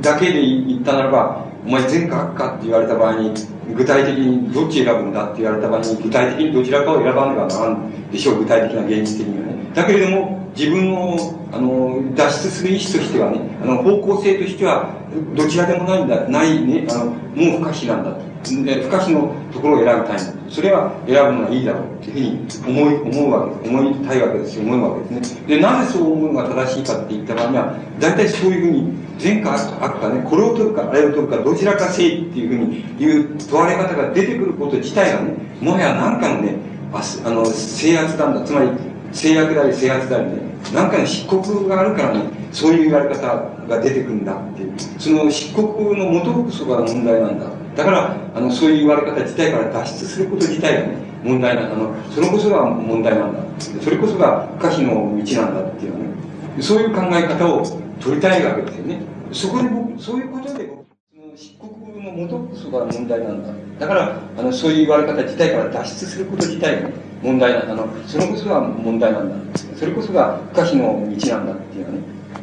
[0.00, 3.32] だけで言ったならば、お前善か悪かって言われた場合に、
[3.76, 9.51] 具体的にどっち選ぶんだって言われた場合に、具体的にどちらかを選ばねばならんでしょう、具体的な現実的にはね。
[9.74, 14.90] だけれども、自分を、あの、脱出する意思としてはね、あの、方向性としては、
[15.34, 18.32] どちらでもないんだ、ないね、あの、もう不可避なんだと。
[18.42, 20.32] 不可避のところを選びたいんだ。
[20.48, 23.70] それは選ぶのがいいだろうっていうふうに思い、思うわけです。
[23.70, 25.46] 思いたいわけですし、思うわけですね。
[25.46, 36.56] で、なぜそう思うのが正しいかって言った場合には、大体そういうふうに、善か悪かね、これを取るか、あれを取るか、どちらかせいっていうふうに言う問われ方が出てくること自体がね、もはや何かのね、
[37.24, 38.42] あの、制圧なんだ。
[38.42, 38.68] つまり、
[39.12, 40.32] 制約であり制圧でありね、
[40.74, 43.26] 何かの漆黒があるからね、そういう言われ方
[43.68, 47.46] が出てくるんだっていう、その漆黒の元こそが問題なんだ。
[47.76, 53.40] だから、あの、そういう言われ方自体から脱出すること自体がね、問題な、あの、それこそが問題なんだ。
[53.80, 57.64] それこそが可避の道なんだっていうね、そういう考え方を
[58.00, 59.00] 取りたいわけですよね。
[59.32, 60.84] そこで僕、そういうことで僕、
[61.14, 63.48] その漆黒の元こそが問題なんだ。
[63.78, 69.58] だから、あの、そういう言われ方自体から脱出すること自体がね、問題な、あの、それこそが問題なんだ。
[69.76, 72.00] それこそが不可避の道なんだっていうね、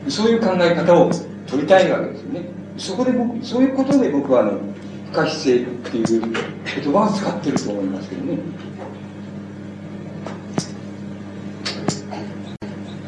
[0.07, 1.11] そういう考え方を
[1.47, 2.45] 取りたいわけですよね。
[2.77, 4.51] そこで僕、そういうことで僕はね、
[5.11, 8.37] 不可避性っていう言葉を使ってると思いますけどね。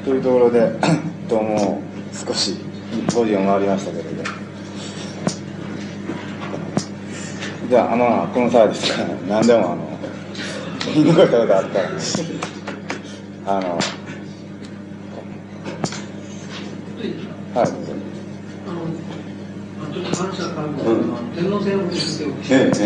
[0.04, 0.72] というところで、
[1.30, 2.58] どうも少し
[3.08, 4.24] 5時を回りましたけれど、
[7.70, 9.92] じゃあ、まあ、この際ですから、何でもあの、
[10.88, 11.90] 言い残したことあったら、
[13.46, 13.70] あの、
[17.54, 17.68] はい、
[19.94, 20.86] ちょっと話が変わるんです
[21.36, 22.78] けど、天皇制の説明を聞いて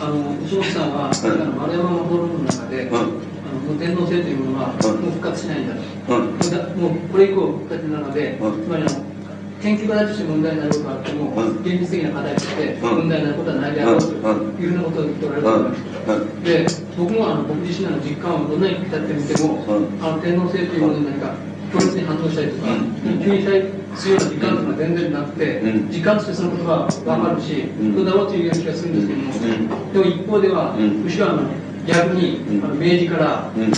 [0.00, 3.24] あの、内本さんは、あの丸山のフォルムの中で、あの
[3.64, 5.80] の天皇制というものは、もう復活しないんだと、
[6.16, 6.24] うん。
[6.80, 8.64] もうこれ以降復活なので、うん。
[8.64, 9.13] つまりあの
[9.64, 11.56] 研究課題として問題になることがあっても、うん。
[11.64, 12.96] 現実的な課題としてうん。
[12.98, 16.44] 問題になることはないであろうというふうなことを言っておられると思います。
[16.44, 16.66] で
[16.98, 20.04] 僕もあの僕自身の実感をどんなに浸ってみても、うん。
[20.04, 21.32] あの天皇制というものに何か
[21.72, 22.68] 強烈に反応したりとか、
[23.24, 23.64] 急に対
[23.96, 25.90] するような時間というのは全然なくて、うん。
[25.90, 27.96] 時間としてそのことが分かるし、うん。
[27.96, 30.88] どうだろうという気がするんですけども、でも一方では、うん。
[31.04, 31.48] むしろあの
[31.86, 32.64] 逆に、うん。
[32.64, 33.72] あの明治からうん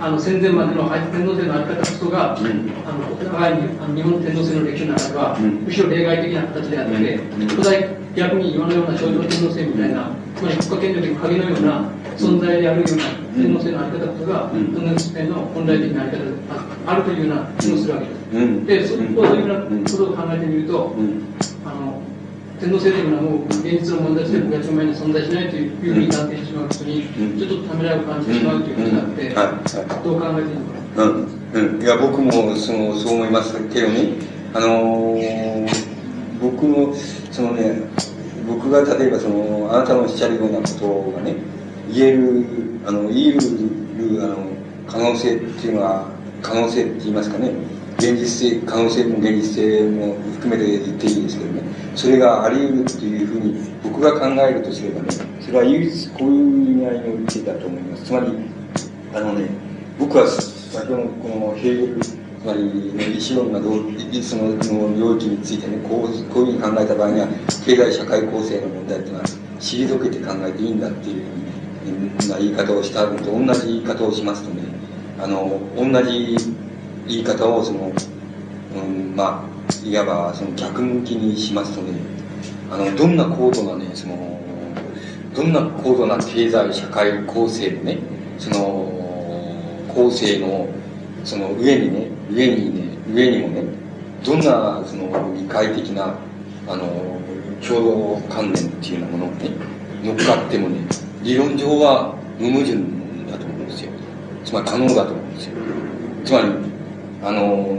[0.00, 2.70] あの戦前までの天皇制の在り方こそが、うん。
[2.86, 5.50] あのお互いにあの日本の天皇制の歴史の中では、うん。
[5.66, 7.48] むしろ例外的な形であって、うん。
[7.48, 13.04] 古代逆に今のような少女天皇制みたいな、つまり国家権力の影のような存在であるような
[13.34, 14.74] 天皇制の在り方こそが、うん。
[14.74, 18.38] 天皇制の本来的な在り方でああるというような気もするわけです。
[18.38, 18.66] うん。
[18.66, 21.26] で、そういうようなことを考えてみると、うん。
[21.66, 22.00] あの
[22.60, 31.02] 天皇制というのはもう現実の問題として僕たちの前に存在しないというふうに断定してしまうことに、うんちょっとためらいを感じてしまうということがあって、どう考えていいのか。
[31.02, 34.12] うん、うん、いや僕もそのそう思いますけどね。
[34.54, 35.88] あのー
[36.40, 36.94] 僕の
[37.30, 37.82] そのね
[38.46, 41.34] 僕が例えばそのあなたのおっしゃるようなことがね
[41.92, 42.46] 言える
[42.86, 43.38] あの言える
[44.22, 44.36] あの
[44.86, 46.08] 可能性っていうのは
[46.40, 47.52] 可能性って言いますかね
[47.98, 51.62] 現実性可能性も現実性も含めて言っていいんですけどね。
[51.96, 55.08] それがあり得るっていうふうに僕が考えるとすればね
[55.40, 58.04] それは唯一こういう意味合いにおいてだと思います。
[58.04, 58.26] つまり
[59.14, 59.50] あのね
[59.98, 67.26] 僕は先ほどのこのヘーゲルつまりね意思論がどうその領域についてねこうこういうふうに考えた場合には
[67.66, 69.24] 経済社会構成の問題っていうのは
[69.58, 71.24] 退けて考えていいんだっていう
[72.20, 74.62] ふうな言い方をしたのと同じ言い方をしますとね
[75.18, 76.36] あの同じ
[77.08, 77.90] 言い方をその、
[78.76, 81.98] うん、まあいわばその逆向きにしますとね
[82.70, 84.38] あのどんな高度なねその
[85.34, 87.98] どんな高度な経済社会構成のね
[88.38, 88.92] その
[89.94, 90.68] 構成の
[91.24, 93.62] その上にね上にね上にもね
[94.24, 96.14] どんなその理解的な
[96.66, 97.20] あの
[97.66, 99.50] 共同観念っていうようなものがね
[100.02, 100.80] 乗っかってもね
[101.22, 102.74] 理論上は無矛盾
[103.30, 103.92] だと思うんですよ。
[104.44, 105.56] つまり可能だと思うんですよ。
[106.24, 106.67] つまり
[107.22, 107.78] あの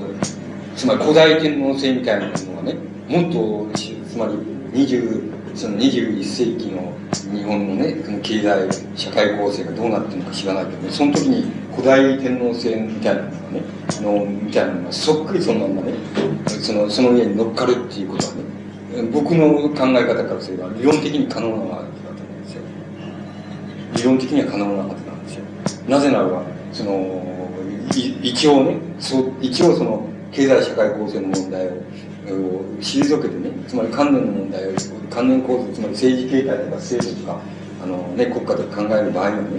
[0.75, 2.75] つまり古代天皇制みたいなものがね
[3.07, 4.33] もっとつまり
[4.73, 6.93] 20その21世紀の
[7.31, 13.63] 日本のねこの経済社会構成がどうなってるのか知らないけどねその時に古代天皇制みたいなのがね
[13.97, 15.93] あのみたいなのがそっくりそのままね
[16.47, 18.59] そのその上に乗っかるっていうことはね
[19.11, 22.61] 僕の考え方からすれば理論的に可能なはずだと思うんですよ。
[23.95, 25.43] 理論的には可能なはずなんですよ。
[25.87, 26.43] なぜならば
[26.73, 27.28] その
[27.95, 31.71] 一応ねそ一応その経済社会構成の問題を
[32.79, 34.73] 退けてねつまり観念の問題を
[35.09, 37.41] 観念構造つまり政治形態とか制度とか
[37.83, 39.57] あの、ね、国家とか考える場合にはね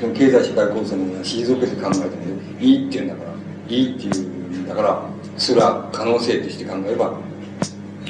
[0.00, 3.30] その経済社会構成の問題を退けて考えてもいいっていうんだから
[3.68, 4.26] いいっていう
[4.58, 5.02] んだから
[5.36, 7.18] それは可能性として考えれば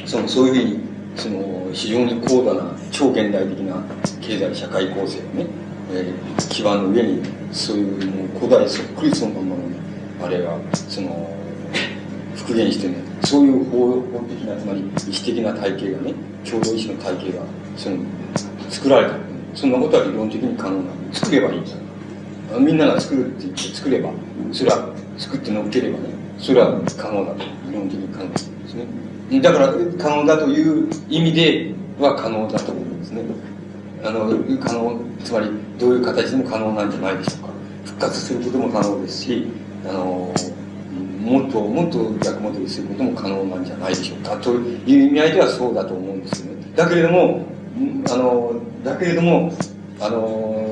[0.06, 3.82] そのそういうふうにその非常に高度な超現代的な
[4.20, 5.46] 経済社会構成のね、
[5.94, 6.24] えー
[6.54, 9.76] 基盤の上にそういうもう古代そっくりそのままのね
[10.22, 11.36] あれがその
[12.36, 14.92] 復元してねそういう法法的なつまり意思
[15.24, 16.14] 的な体系がね
[16.48, 17.42] 共同意思の体系が
[17.76, 17.98] その
[18.70, 19.16] 作られた、
[19.54, 21.58] そんなことは理論的に可能な作ればいい。
[21.58, 24.10] んですよみんなが作るって言って作れば
[24.52, 26.08] それは作って乗っければね
[26.38, 27.34] それは可能だ。
[27.34, 33.22] と理論的に可能ですねだから可能だという意味では可能だと思うんですね。
[34.04, 34.28] あの
[34.60, 37.54] 可能つまりどういう形でも可能なんじゃないでしょうか。
[37.86, 39.46] 復活することも可能ですし
[39.88, 40.34] あの
[41.20, 44.36] もっともっと逆戻りすることも可能なんじゃないでしょうか。
[44.36, 46.72] という意味合いではそうだと思うんですよね。
[46.76, 47.46] だけれども
[48.10, 49.50] あのだけれども
[50.00, 50.66] あの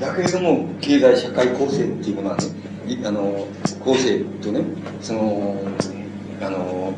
[0.00, 2.44] だけれども経済社会構成っていうものはね
[3.04, 3.48] あの
[3.80, 4.62] 構成とね
[5.00, 5.56] その
[6.40, 6.92] あの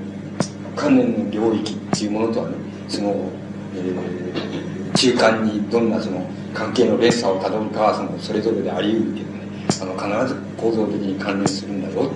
[0.77, 2.57] 観念の領域っていうものとはね
[2.89, 3.31] その、
[3.75, 4.56] えー
[4.95, 6.25] 中間にどんなその
[6.55, 9.41] 関係の連鎖をたどるかはそのそれぞれであり得るけどね
[9.83, 12.11] あの必ず構造的に関連するんだよ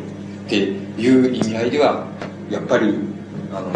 [0.47, 2.07] っていう意味合いでは
[2.51, 2.95] やっぱり
[3.53, 3.71] あの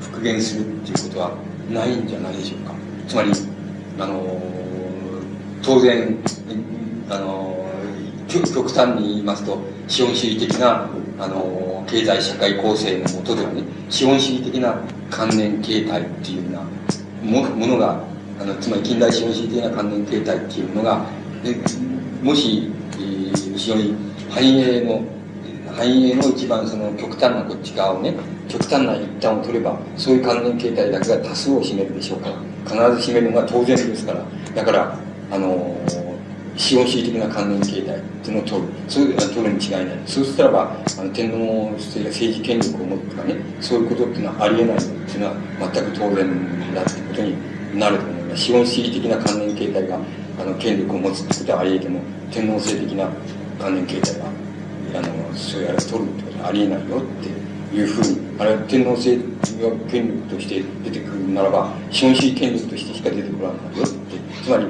[0.00, 1.32] 復元するっていうことは
[1.70, 2.74] ないんじゃないでしょうか。
[3.06, 3.32] つまり
[3.98, 4.40] あの
[5.62, 6.16] 当然
[7.10, 7.66] あの
[8.28, 10.88] 極端に言いますと資本主義的な
[11.18, 14.78] あの経済社会構成のもとではね資本主義的な
[15.10, 16.67] 関連形態っていうような
[17.22, 18.00] もものが
[18.40, 21.04] あのつまり近代資本主義的な関連形態っていうのが
[21.42, 21.54] で
[22.22, 23.18] もし、えー
[23.58, 23.94] 非常に
[24.30, 25.02] 繁栄の
[25.74, 28.14] 繁栄の一番その極端なこっち側をね
[28.48, 32.36] 極端な一端を取ればそういう関連形態だけが多数を占めるでしょうから
[32.94, 34.24] 必ず占めるのが当然ですから。
[34.54, 34.98] だから
[35.30, 35.76] あの
[36.58, 38.68] 資本主義的な関連形態っていうのを取る。
[38.88, 39.84] そういう、取るに違いない。
[40.06, 45.34] そうしたらば、あの、天皇が政治権力を持ってとかね、そういうことっていうのはありえないっていうのは
[45.72, 48.42] 全く当然だっていうことになると思います。
[48.42, 49.98] 資本主義的な関連形態が、
[50.40, 52.00] あの、権力を持つってことはありえても、
[52.32, 53.08] 天皇制的な
[53.60, 54.26] 関連形態が、
[54.98, 59.22] あの、そういうあれを取るってことはありえないよっていうふうに、あれは天皇制が
[59.88, 64.66] 権力として出てくるならば、資本主義権力としてしか出てこらないよって、つまり、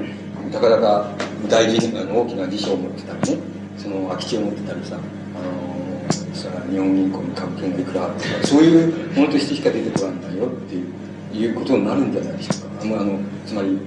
[0.52, 3.38] たかだか大事あの大きな辞書を持ってたりね、
[3.76, 10.98] その空き地を持ってたりさ、あのそ日本銀行に株券がいくらあるとか、そういうものとしてしか出てこらんないよっていう
[11.32, 12.82] いうことになるんじゃないでしょうか。
[12.82, 13.78] あのあのつまり、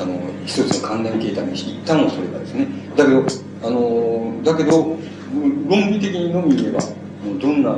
[0.00, 2.66] あの、一つの関連形態に一旦もそれがですね。
[2.96, 3.24] だけど、
[3.62, 4.96] あの、だけど、
[5.68, 7.74] 論理的にのみ言えばもう、どんな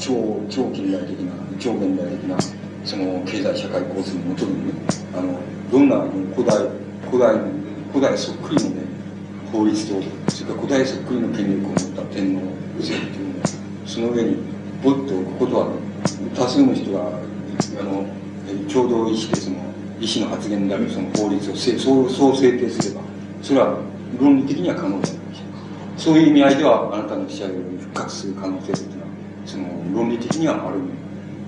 [0.00, 2.36] 超、超近代的な、超現代的な、
[2.84, 4.72] その経済社会構成に基にね、
[5.16, 5.38] あの、
[5.70, 6.00] どんな
[6.34, 6.58] 古代、
[7.10, 7.36] 古代、
[7.92, 8.82] 古代そっくりのね、
[9.52, 12.40] 法律と、それから古代そっくりの権力を持った天皇
[12.82, 13.46] 制っていうのを、
[13.86, 14.36] その上に、
[14.82, 15.68] ぼっと置くことは、
[16.36, 18.06] 多数の人が、あの、
[18.72, 19.56] 共同意思でその、
[20.00, 23.02] 意思の発言であるその法律をそうそう制定すれば、
[23.42, 23.78] それは
[24.20, 25.58] 論理的には可能じゃないでしょうか。
[25.96, 29.06] そういう意味合いでは、あなたのおっしゃるように復活する可能性というのは、
[29.46, 30.78] その、論理的にはある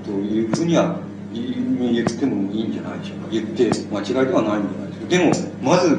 [0.05, 0.99] というふうには
[1.33, 3.29] 言ってもいいんじゃないでしょうか。
[3.31, 5.41] 言って間違いではないんじゃないでしょうか。
[5.41, 5.99] でも、まず、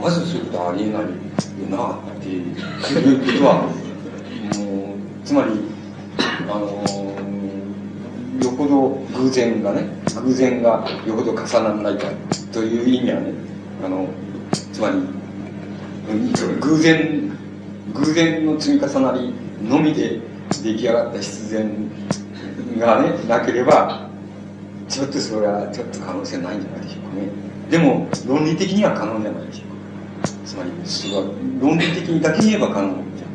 [0.00, 1.02] まずそういうことありえない。
[1.02, 1.08] よ
[1.70, 2.52] なってい。
[2.52, 3.62] うことは、
[4.58, 5.50] もう、つまり、
[6.48, 6.84] あの
[8.42, 9.88] よほど偶然がね、
[10.24, 11.98] 偶然がよほど重ならない。
[11.98, 12.06] か
[12.52, 12.84] とい。
[12.84, 13.32] う意味はね、
[13.84, 14.08] あの、
[14.72, 14.96] つまり、
[16.60, 17.30] 偶然、
[17.92, 20.20] 偶然の積み重なりのみで
[20.62, 21.90] 出来上がった必然
[22.78, 24.08] がね、なければ、
[24.88, 26.58] ちょっとそれはちょっと可能性ない。
[26.58, 26.80] んじゃない。
[26.82, 27.28] でしょうかね。
[27.70, 29.46] でも、論理的には可能じゃない。
[29.46, 29.67] でしょうか。
[30.58, 31.22] まり、それは
[31.60, 33.26] 論理的にだけ言えば可能じゃ。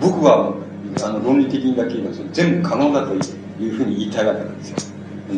[0.00, 0.54] 僕は、
[1.02, 4.76] あの、論理的にだけ言えば、全部可能だというふうに言いたいわけなんですよ。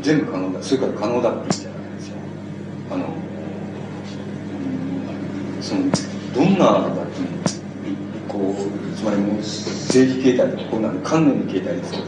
[0.02, 0.62] 全部可能だ。
[0.62, 2.16] それから可能だって言うんじゃないですよ。
[2.90, 3.06] あの、
[5.60, 5.82] その、
[6.34, 7.20] どんなだって、
[8.28, 12.00] こう、つまりもう政治形態とか、こんなの観念の形態ですよ。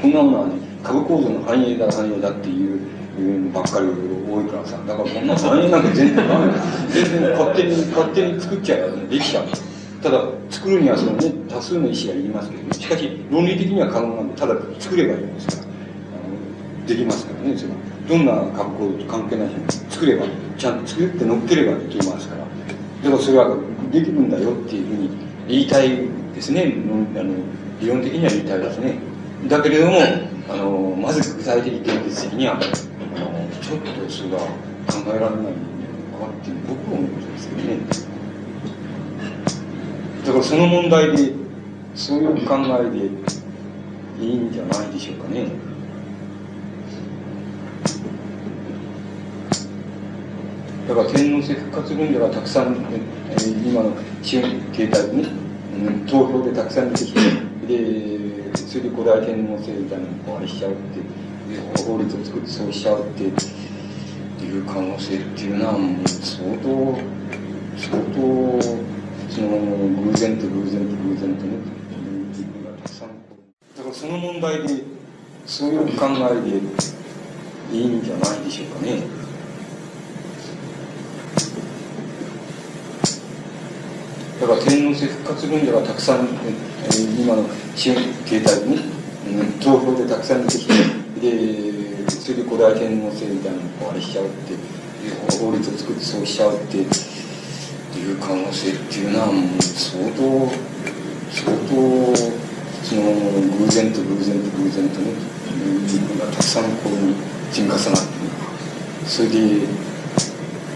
[0.00, 2.80] こんなものはね、株構造の繁栄だ、繁栄だっていう
[3.52, 5.26] ばっかり多いからさ、だからこん。
[5.26, 5.82] な繁栄なん。
[5.82, 6.52] か全然ダメ
[6.90, 9.44] 全然勝手に、勝手に作っちゃえばね、できちゃう。
[10.02, 14.28] ただ、作るにはそのね、多数の意思が言いますけど、しかし、論理的には可能なん。
[14.28, 15.34] で、ただ作ればいいん。
[15.34, 15.70] ですから。
[16.86, 17.74] できますからね、その
[18.08, 18.26] どん。
[18.26, 20.26] な格好と関係ないし、作れば、
[20.58, 20.80] ちゃん。
[20.80, 22.44] と作って乗っければできますから。
[23.02, 23.56] でもそれは
[23.92, 24.30] できるん。
[24.30, 25.10] だよっていうふうに
[25.48, 25.90] 言いたい
[26.34, 26.74] ですね。
[27.16, 27.34] あの
[27.80, 28.94] 理論的には言いたいですね。
[29.48, 29.98] だけれども、
[30.50, 32.58] あの、まず具体的現実的には、
[33.70, 34.40] ちょっとそれは
[34.88, 35.52] 考えられないの
[36.18, 37.78] かっていう僕は思うんですけどね。
[40.26, 41.32] だからその問題で、
[41.94, 43.06] そういう考えで
[44.26, 45.46] いいんじゃないでしょうかね。
[50.88, 52.74] だから天皇制復活論者がたくさん、
[53.30, 55.28] えー、今の資本形態でね、
[55.86, 61.20] うん、投票でたくさん出てきて、で、それで古代天皇制みたいなのをあれしちゃうって、
[61.84, 63.24] 法律を作ってそうしちゃうって
[64.44, 66.98] いう可能性っていうのは、もう相当、
[67.76, 68.62] 相当、
[69.28, 69.48] その、
[70.02, 71.80] 偶然と偶然と偶然とね、
[73.76, 74.82] だからその問題で、
[75.46, 76.56] そういう考えで
[77.76, 79.02] いいんじゃないでしょうかね。
[84.40, 87.44] だから天皇制復活論者がたくさん、えー、今の
[87.76, 90.72] 資本形態に、うん、投票でたくさん出てきて、
[91.20, 94.54] で、それで古代天皇制みたいなのをあれしちゃうって、
[95.38, 100.20] 法律を作ってそうしちゃうっていう可能性っていうのはもう相当、
[101.30, 101.70] 相当、
[102.84, 103.02] その
[103.58, 105.12] 偶然と偶然と偶然とね、
[105.82, 107.14] 自分がたくさんここに
[107.50, 107.90] 積み重なって、
[109.06, 109.66] それで、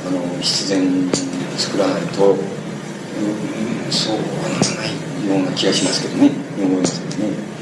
[0.07, 1.11] あの、必然
[1.57, 2.39] 作らないと、うん、
[3.93, 4.89] そうはならない
[5.29, 7.55] ような気がしますけどね、思いますけどね。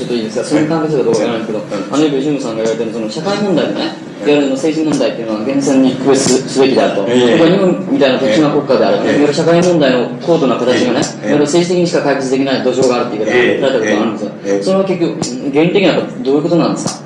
[0.11, 3.95] といいですか、その関係するかどうかわからないけど、あの吉野さんが言われてるその社会問題でね、
[4.27, 4.27] い。
[4.27, 15.11] わゆる政治問題っていうのは厳選に区別すべきであると、えー、日本みたいな特殊な国家であると、えー、社会問題の高度な形がね、えー、いわゆる政治的にしか解決できない土壌があるっていう言い方をされたことがあるんですよ、えー、それは結局、
[15.53, 17.05] 原理的にはどういうことなんですか？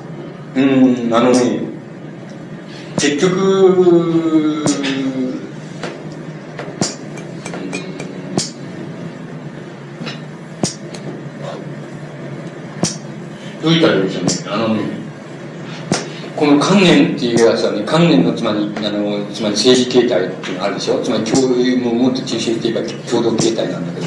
[0.56, 1.38] うん、あのね、
[2.98, 4.64] 結局、
[13.66, 14.30] どういったらいいでしょうね。
[14.46, 14.80] あのね、
[16.36, 21.02] この観念っていうやつはね、観念のつまり、あの、つまり政治形態っていうのがあるでしょ？
[21.02, 24.06] つまり共有ももっと抽象して言えば共同形態なんだけ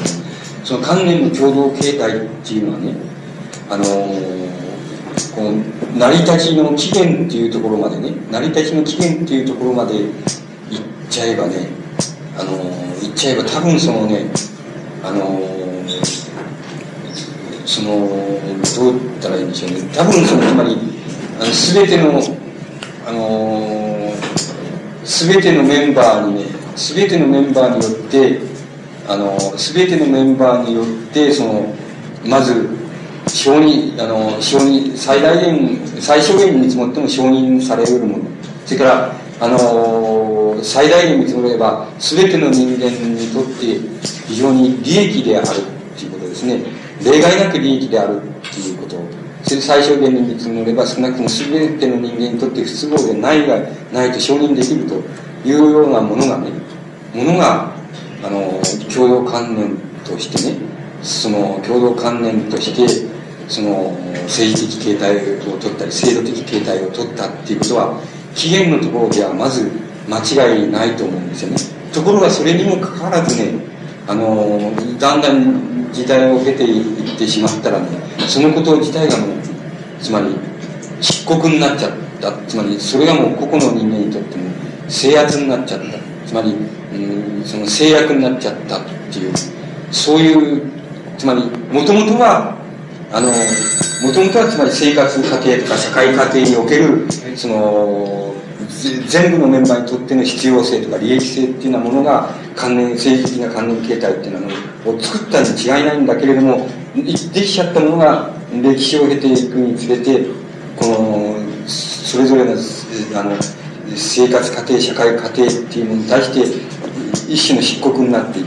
[0.64, 2.94] その観念の共同形態っていうのはね、
[3.68, 5.52] あのこの
[5.98, 10.10] 成り立ちの起源っていうところまでね、成り立ちの起源っていうところまで行っ
[11.10, 11.68] ちゃえばね、
[12.38, 14.24] あの行っちゃえば多分そのね、
[15.04, 15.59] あの
[17.70, 19.88] その、どう言ったらいいんでしょうね。
[19.94, 20.76] 多分その、つまり、
[21.38, 22.20] あの、すべての、
[23.06, 24.12] あの
[25.04, 28.40] すべてのメンバーにね、すべてのメンバーによって、
[29.06, 31.72] あの、すべてのメンバーによって、その、
[32.26, 32.68] まず、
[33.28, 38.24] 承認、あの、承認、最大限、最小限に見積もっても承認されるもの。
[38.66, 43.78] それから、あの、最大限見積もれば、すべての人間にとって
[44.26, 46.79] 非常に利益であるっていうことですね。
[47.04, 49.20] 例外なく利益であるっていうこと。
[49.42, 53.58] 最小限に見積もれば少なくとも全ての人間にとって不都合でないが
[53.92, 54.94] ないと承認できると
[55.48, 56.50] いうようなものがね
[57.14, 57.72] ものが
[58.22, 58.60] あの
[58.92, 60.58] 共同観念としてね
[61.02, 63.08] その共同観念として
[63.48, 68.00] その政治的形態を取ったり制度的形態を取ったっていうことは
[68.34, 69.70] 起源のところではまず
[70.08, 71.56] 間違いないと思うんですよね。
[71.92, 73.52] ところがそれにもかかわらずね
[74.06, 77.86] あのだんだん時代を経ていってしまったらね
[78.28, 79.38] そのこと自体がもう
[80.00, 80.36] つまり
[81.00, 82.32] 漆黒になっちゃった。
[82.46, 84.50] つまりそれがもう個々の人間にとっても
[84.88, 85.98] 制圧になっちゃった。
[86.26, 88.78] つまり、うん、その制約になっちゃった。
[88.78, 89.32] っていう。
[89.90, 90.70] そういう
[91.18, 92.56] つまりもともとは
[93.12, 97.06] あのもともとはつまり生活過程とか社会過程における
[97.36, 98.34] その
[99.08, 104.46] 全部のメンバーにとっての必要性とか利益性っていうようなものが関連政治的な関連形態っていうの
[104.96, 110.26] を作ったに違いないんだけれどもできちゃったものが歴史を経ていくにつれて
[110.76, 113.36] このそれぞれのあの
[113.96, 116.40] 生活過程社会過程っていうものに対して
[117.32, 118.46] 一種の漆黒になっていっ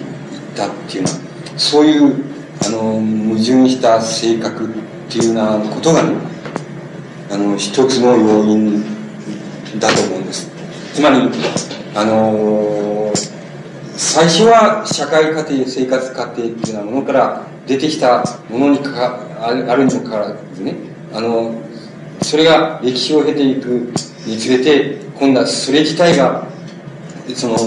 [0.56, 1.16] たっていうのは
[1.58, 2.24] そういう
[2.66, 4.70] あの矛盾した性格っ
[5.10, 6.16] ていうようなことがね
[7.30, 8.93] あの一つの要因
[9.80, 10.50] だと思うんです。
[10.94, 11.18] つまり
[11.96, 13.16] あのー、
[13.96, 20.76] 最初は社会過程生活過程っていうようなものから出てきたものにかあるにもかかわらずね
[21.14, 21.54] あの
[22.22, 23.92] それが歴史を経ていく
[24.26, 26.48] につれて今度はそれ自体が
[27.36, 27.58] その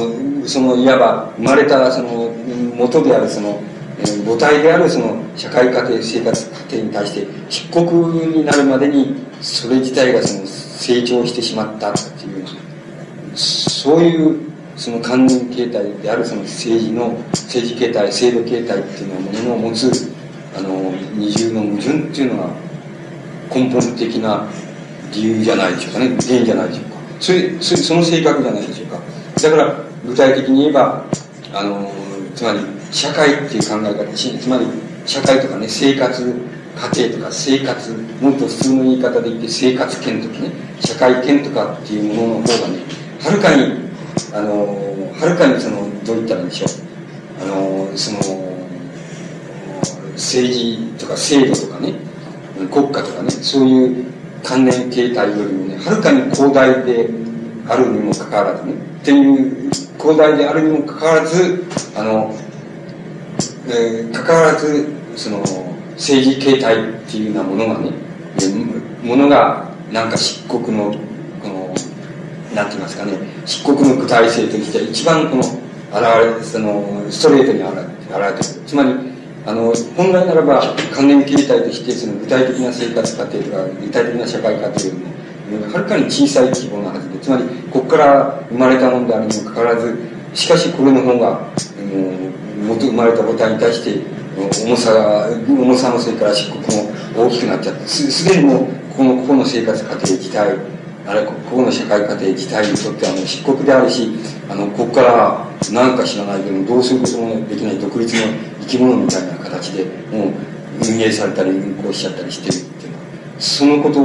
[0.47, 2.33] そのいわば生まれたその
[2.76, 3.62] 元であるその
[4.25, 12.46] 母体であるその社会過程生活過程に対して漆黒になるまでにそれ自体がその成長してしまったっていう
[13.34, 14.40] そういう
[14.76, 20.12] その関連形態であるその政治の政治形態制度形態っていうものを持つ
[20.56, 22.50] あの二重の矛盾っていうのが
[23.55, 24.46] 根本的な
[25.12, 26.08] 理由じゃないでしょうかね。
[26.20, 26.96] 原因じゃないでしょうか。
[27.20, 29.00] それそその性格じゃないでしょうか。
[29.42, 29.74] だから
[30.05, 31.05] 具体的に言えば
[31.55, 31.90] あの
[32.34, 34.66] つまり社会っていう考え方つまり
[35.06, 36.34] 社会とかね生活
[36.76, 37.90] 家庭とか生活
[38.20, 42.78] もっと普通の言い方で言って生活圏とかね社会圏とかっていうものの方がね
[43.22, 43.86] はるかに
[44.32, 46.86] あのはるかにそのどう言ったらいいんでしょう。
[47.42, 48.18] あのその
[50.12, 51.94] 政治とか制度とかね
[52.70, 54.06] 国家とかねそういう
[54.42, 57.10] 関連形態よりもねはるかに広大で
[57.68, 61.64] あるにもかかわらずねっていう広大であるにもかかわらず
[61.96, 62.34] あの、
[63.68, 65.42] えー、かかわらずその
[65.97, 67.91] 政治形態っていうようなものがね
[69.02, 70.94] ものがなんか漆黒の
[71.42, 71.75] この
[72.55, 73.12] なんて言いますかね
[73.44, 78.66] 漆黒の具体性として一番この現れそのストレートに現れてる。
[78.66, 79.16] つまり
[79.47, 84.94] あの本来ならば関連形態としてその具体的な生活過程とか具体的な社会過程よ
[85.50, 89.97] りもはるかに小さい規模なはずでつまりここから生まれたものであるにもかかわらず
[90.34, 98.66] しかしこれの方が、うん、元生まれた母体に対して重さが重さのせいから漆黒も大きくなっちゃってすでにもう
[98.97, 100.58] このここの生活過程自体
[101.06, 104.10] あれここの社会過程自体にとってはもう漆黒であるし
[104.50, 108.23] あのここから何か知らないけどどうすることもできない独立の
[108.62, 110.32] 生き物みたいな形でもう
[110.82, 113.05] 運営されたり運行しちゃったりしてるっていうのは
[113.39, 114.05] そのこと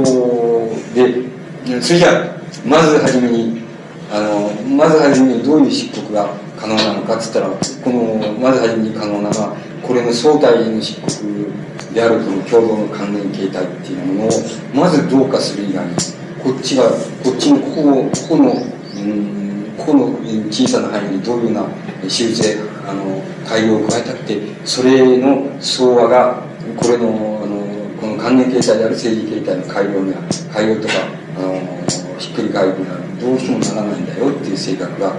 [0.94, 3.62] でそれじゃあまず初めに
[4.10, 14.30] あのまず初めにどういう漆黒が可能なのかっつったらこのまず初めに可能なのはこれの相対の漆黒であるこの共同の関連形態っていうものを
[14.74, 15.94] まずどうかする以外に
[16.42, 16.84] こっちが
[17.22, 20.04] こっちのここここの、うん、ここの
[20.50, 21.68] 小さな範囲にどういうような
[22.02, 26.42] 手術であの改良を加えたってそれの相和が
[26.76, 27.62] これのあの
[28.00, 30.20] この関連形態である政治形態の改良には
[30.52, 30.94] 改良とか
[31.38, 35.14] あのひっくり返るにはどうしてもならないんだよっていう性格が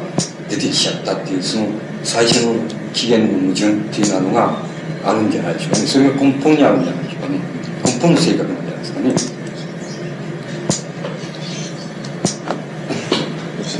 [0.54, 1.68] 出てきちゃったっていうその
[2.04, 2.54] 最初の
[2.94, 4.56] 起源の矛盾っていうのが
[5.04, 5.86] あるんじゃないでしょうかね。
[5.88, 7.40] それが根本にあるんじゃないでしょうかね。
[7.86, 9.14] 根本の性格なんじゃないですかね。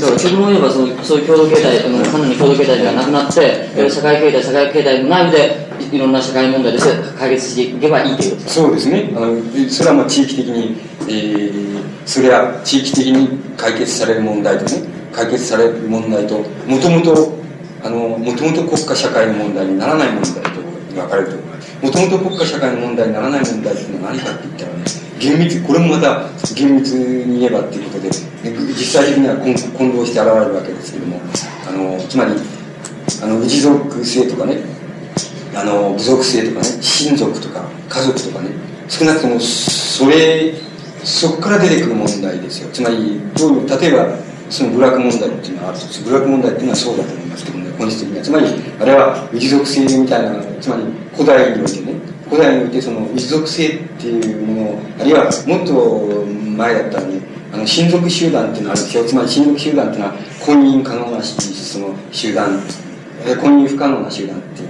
[0.00, 8.42] だから極論言えばそのそういう共同形態の彼女の共同形態がなくなって、えー社会形態社会形態の内部でいいろんな社会問題として解決していけばいいということ。
[8.42, 9.10] ですそうですね。
[9.16, 10.76] あのそれはまあ地域的に、
[11.08, 11.64] えー
[12.06, 14.82] それは地域的に解決される問題とね
[15.14, 17.32] 解決される問題ともともと
[17.82, 20.60] あのもともと国家社会の問題にならない問題と
[20.94, 21.36] 分かれると
[21.84, 24.84] もともと国家社会の問題にならない問題っていうのは何かって言ったらね
[25.20, 31.20] 厳密これもまた厳密に言えばっていうことで実際的には混混同して現れるわけですけども
[31.68, 32.32] あのつまり
[33.22, 34.58] あの一族性とかね
[35.54, 38.50] あの部族性とかね親族とか家族とかね
[38.88, 40.54] 少なくともそれ
[41.04, 42.70] そこから出てくる問題ですよ。
[42.72, 43.20] つまり
[43.68, 44.16] 例えば
[44.50, 47.70] その部落問題っていうのはあると部落問題っていうのはそうだと思いますけどね。
[47.78, 48.24] 本質的には。
[48.24, 48.46] つまり
[48.80, 50.82] あれは一族性みたいなつまり
[51.14, 51.94] 古代においてね。
[52.28, 56.24] 古代においてその一族性っていうものあるいはもっと
[56.56, 57.20] 前だったらね
[57.52, 59.04] あの親族集団っていうのがあるんですよ。
[59.04, 60.14] つまり親族集団っていうのは
[60.44, 62.60] 婚姻可能なその集団。
[63.26, 64.68] え婚姻不可能な集団っていう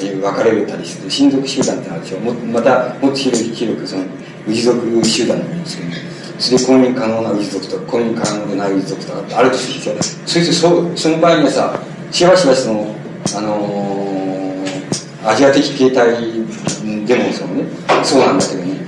[0.00, 4.04] えー分かれたりする親族集団ってのあるでしょもまたもっと広く広くその
[4.46, 6.07] 氏族集団なんですけどね。
[6.38, 12.94] それで婚姻可能な氏族とか婚姻可能でない氏族とかってあるとするでしょそしてそその場合にはさしばしばその
[13.36, 13.98] あのー
[15.24, 16.14] アジア的形態
[17.04, 17.64] でもそのね。
[18.04, 18.78] そうなんだけどね。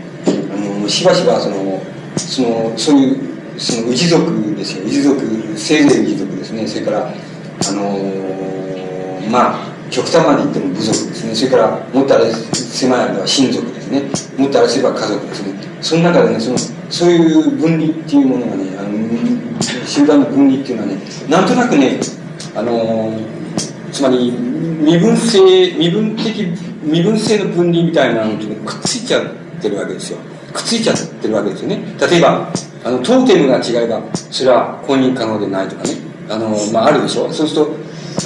[0.55, 1.83] あのしばしばその
[2.17, 4.89] そのそういうその氏族ですよ。
[4.89, 5.21] 氏族
[5.59, 6.67] せいぜい氏族ですね。
[6.67, 11.35] それからあのーまあ極端まで言っても部族ですね。
[11.35, 14.03] それからもっとあれ狭い間は親族ですね。
[14.39, 15.70] もっとあれすれば家族ですね。
[15.81, 16.59] その中でねその
[16.91, 22.01] そういう分離っていうものがねあの集団の分離っていうのはねなんとなくね
[22.55, 23.13] あの
[23.93, 26.47] つまり身分性身分的
[26.83, 29.25] 身分性の分離みたいなのとくっついちゃっ
[29.61, 30.19] てるわけですよ。
[30.53, 31.79] くっついちゃってるわけですよね。
[32.11, 32.49] 例えば
[32.85, 35.91] あのトーテムが違えばそれは婚姻可能でないとかね。
[36.31, 37.31] あの、まあ、あるでしょ。
[37.33, 37.77] そうすると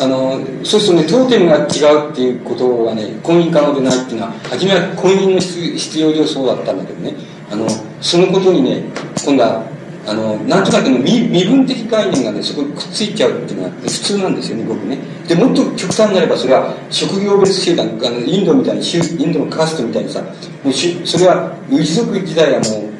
[0.05, 7.15] あのそうするとねトーテムが違うっていうことはね婚姻可能でないっていうのは初めは婚姻の必要上そうだったんだけどね。
[7.50, 7.66] あの
[8.00, 8.84] そのことにね
[9.24, 9.64] 今度は
[10.06, 14.98] あのなんとなくの身身分的概念がねそこにくっついちゃうっていうのが普通なんですよね僕ね。
[15.26, 20.20] でもっと極端になればそれは職業別集団あのインドみたいにインドのカーストみたいにさ
[20.62, 22.90] もうしそれは一族時代はも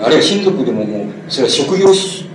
[0.00, 1.88] うあるいは親族でももうそれは職業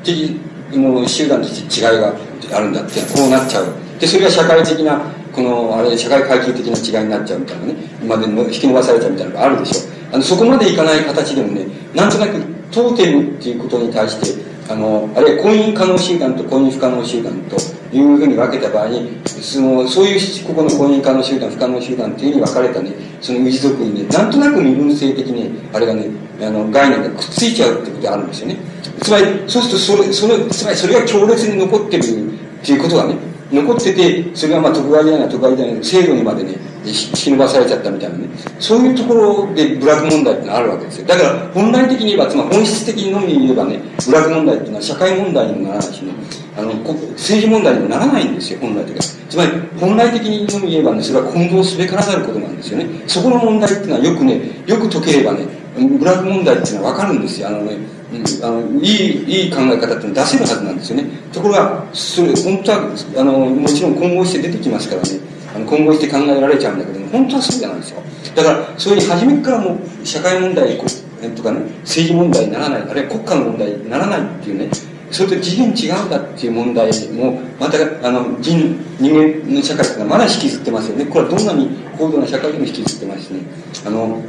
[0.03, 0.39] 的
[0.75, 2.13] もう集団として違いが
[2.53, 3.65] あるんだってこうなっちゃう。
[3.99, 5.01] でそれが社会的な
[5.33, 7.73] このあれ社会階級的な違いになっちゃうみたいなね
[8.05, 9.89] まで引き伸ばされちゃうみたいなのがあるでしょ。
[9.89, 17.55] うあのそこまでいかない形でもねなんとなくトーテムっていうことに対してあのあるいは婚姻可能集団と婚姻不可能集団と
[17.91, 26.05] いうふうに分けた場合にそのそういうここの婚姻可能集団不可能集団っていうふうに分かれたねその氏族にねなんとなく身分性的にあれがね
[26.41, 28.57] あの概念がくっついちゃうってことがあるんですよね。
[29.01, 33.15] つまりそうするとそれそのつまりそれが強烈に残ってるっていうことがね
[33.51, 36.55] 残っててそれがまあ徳川時代な徳川時代の制度にまでね
[36.85, 38.29] 引き伸ばされちゃったみたいなね。
[38.59, 41.07] そういうところで部落問題ってのあるわけですよ。
[41.07, 46.13] だから本来的に言えばつまり本質的にのみ言えばね部落問題っていうのは社会問題にもならないしね。
[46.57, 49.01] あの政治問題にもならないんですよ本来的に。
[49.29, 52.85] つまり本来的にのみ言えばねそれは混同すべからざることなんですよね。
[53.07, 55.45] そこの問題っていうのはよくねよく解ければね
[55.75, 57.49] 部落問題っていうのは分かるんですよ。
[57.49, 57.98] あのね
[58.41, 61.05] あのいいいい考え方って出せるはずなんですよね。
[61.31, 65.19] ところがそれ本当はあのもちろん混合して出てきますからね。
[65.55, 68.01] あの混合して考えられちゃうんだけど本当はそうじゃないですよ。
[68.35, 74.69] だからそういう初めからもう社会問題とかね政治問題にならないあるいは国家の問題にならないっていうね
[75.11, 78.57] それと次元違うんだっていう問題もまたあの人
[78.99, 81.05] 人間の社会っていうのはまだ引きずってますよね。
[81.05, 83.41] これはどんなに高度な社会でも引きずってますしね。
[83.85, 84.21] あの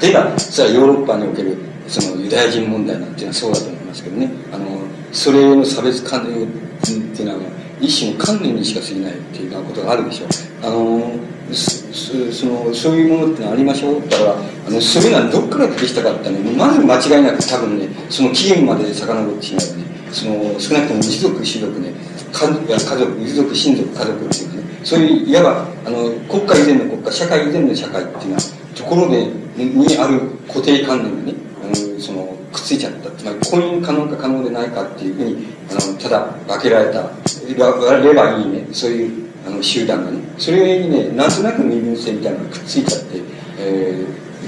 [0.00, 1.56] 例えばそれはヨーロッパにおける
[1.88, 4.30] そのユダヤ人問題なんていうのはそうだと思いますけどね。
[4.52, 4.64] あの
[5.12, 6.46] それの差別観念っ
[7.16, 7.40] ていうのは
[7.80, 10.28] 一種の観念にしか過ぎないっていうようなことがあるでしょう。
[10.62, 11.12] あの
[11.52, 19.84] そそのそういうものってのはありましょうだからあのそれがどっから出てきたかってねまず間違いなく多分ねその起源まで遡ってしまうね。
[20.12, 21.92] その少なくとも一族種族ね
[22.32, 24.62] 家族家族一族親族家族っていうね。
[24.84, 28.40] そういういわばあの国家以前の国家社会以前の社会っていうのは
[28.74, 31.34] ところでにある固定観念がね
[31.74, 37.10] そのくっついちゃったつまり婚姻可能か可能でないかっていうふうにあのただ分けられた
[37.48, 43.20] ればいいねそういうあの集団がねそれにねなんとなく身分性みたいなのがくっついちゃって、
[43.58, 44.04] え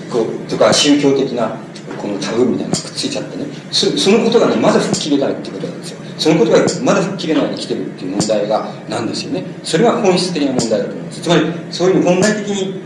[0.08, 1.56] ー、こうとか宗教的な
[1.96, 5.98] このタグみたいなのがくっついちゃってね、そそのことがね、まだ吹っ切れないってことなんですよ。
[6.18, 9.44] そのことがまだ吹っ切れないで来てるっていう問題がなんですよね。
[9.62, 11.20] それが本質的な問題だと思います。
[11.22, 12.80] つまり、そういう本来的に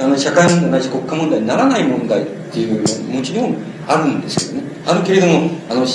[0.00, 2.80] あの社会問題ないし国家問題にならない問題っていう
[3.14, 3.56] もちろん
[3.86, 4.74] あるんですけどね。
[4.86, 5.86] あるけれども、あの、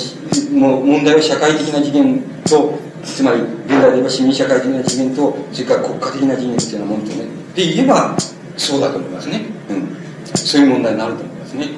[0.58, 7.24] もう問題は社会的な次元と、つまり、現代で言えば市民社会的な次元と、それから国家的な次元っていうようなもんとね。
[7.54, 8.16] で言えば、
[8.56, 9.42] そうだと思いますね。
[9.70, 9.88] うん。
[10.36, 11.68] そういう問題になると思いますね。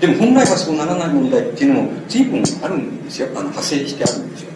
[0.00, 3.28] でも本来はそうならない問題っていうのも随分あるんですよ。
[3.32, 4.50] あの派生してあるんですよ。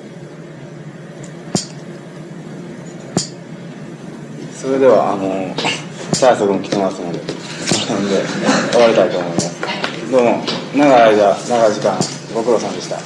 [4.54, 5.54] それでは、あの、
[6.14, 8.22] サヤソ君来てますので、なんで、
[8.72, 10.10] 終わりたいと思います。
[10.10, 11.98] どうも、長い間、長い時間、
[12.34, 12.98] ご苦労さんでした。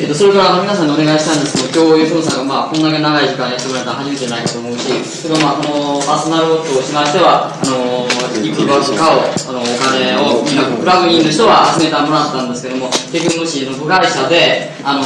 [0.00, 8.08] えっと、それからあの皆さんにお願いしたんですけど、今日、吉野さんが、まあ、こんだけ長い時間やってくれたのは初めてじゃないかと思うし、それまあ、このパーソナルとしましては、あの、
[8.40, 15.04] いくばかを、あの、お金を、みんな、クラブにいる人は集めてもらったんですけども、結局、もし、部外者で、あの、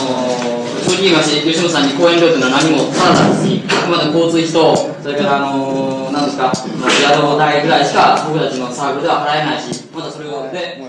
[0.84, 10.80] 正直言いまして、吉野さんに講演料というのは何もただまで交通費と、それから、あの、なんですか、まあ、宿代ぐらいしか、僕たちのサークルでは払えないし、またそれを、で、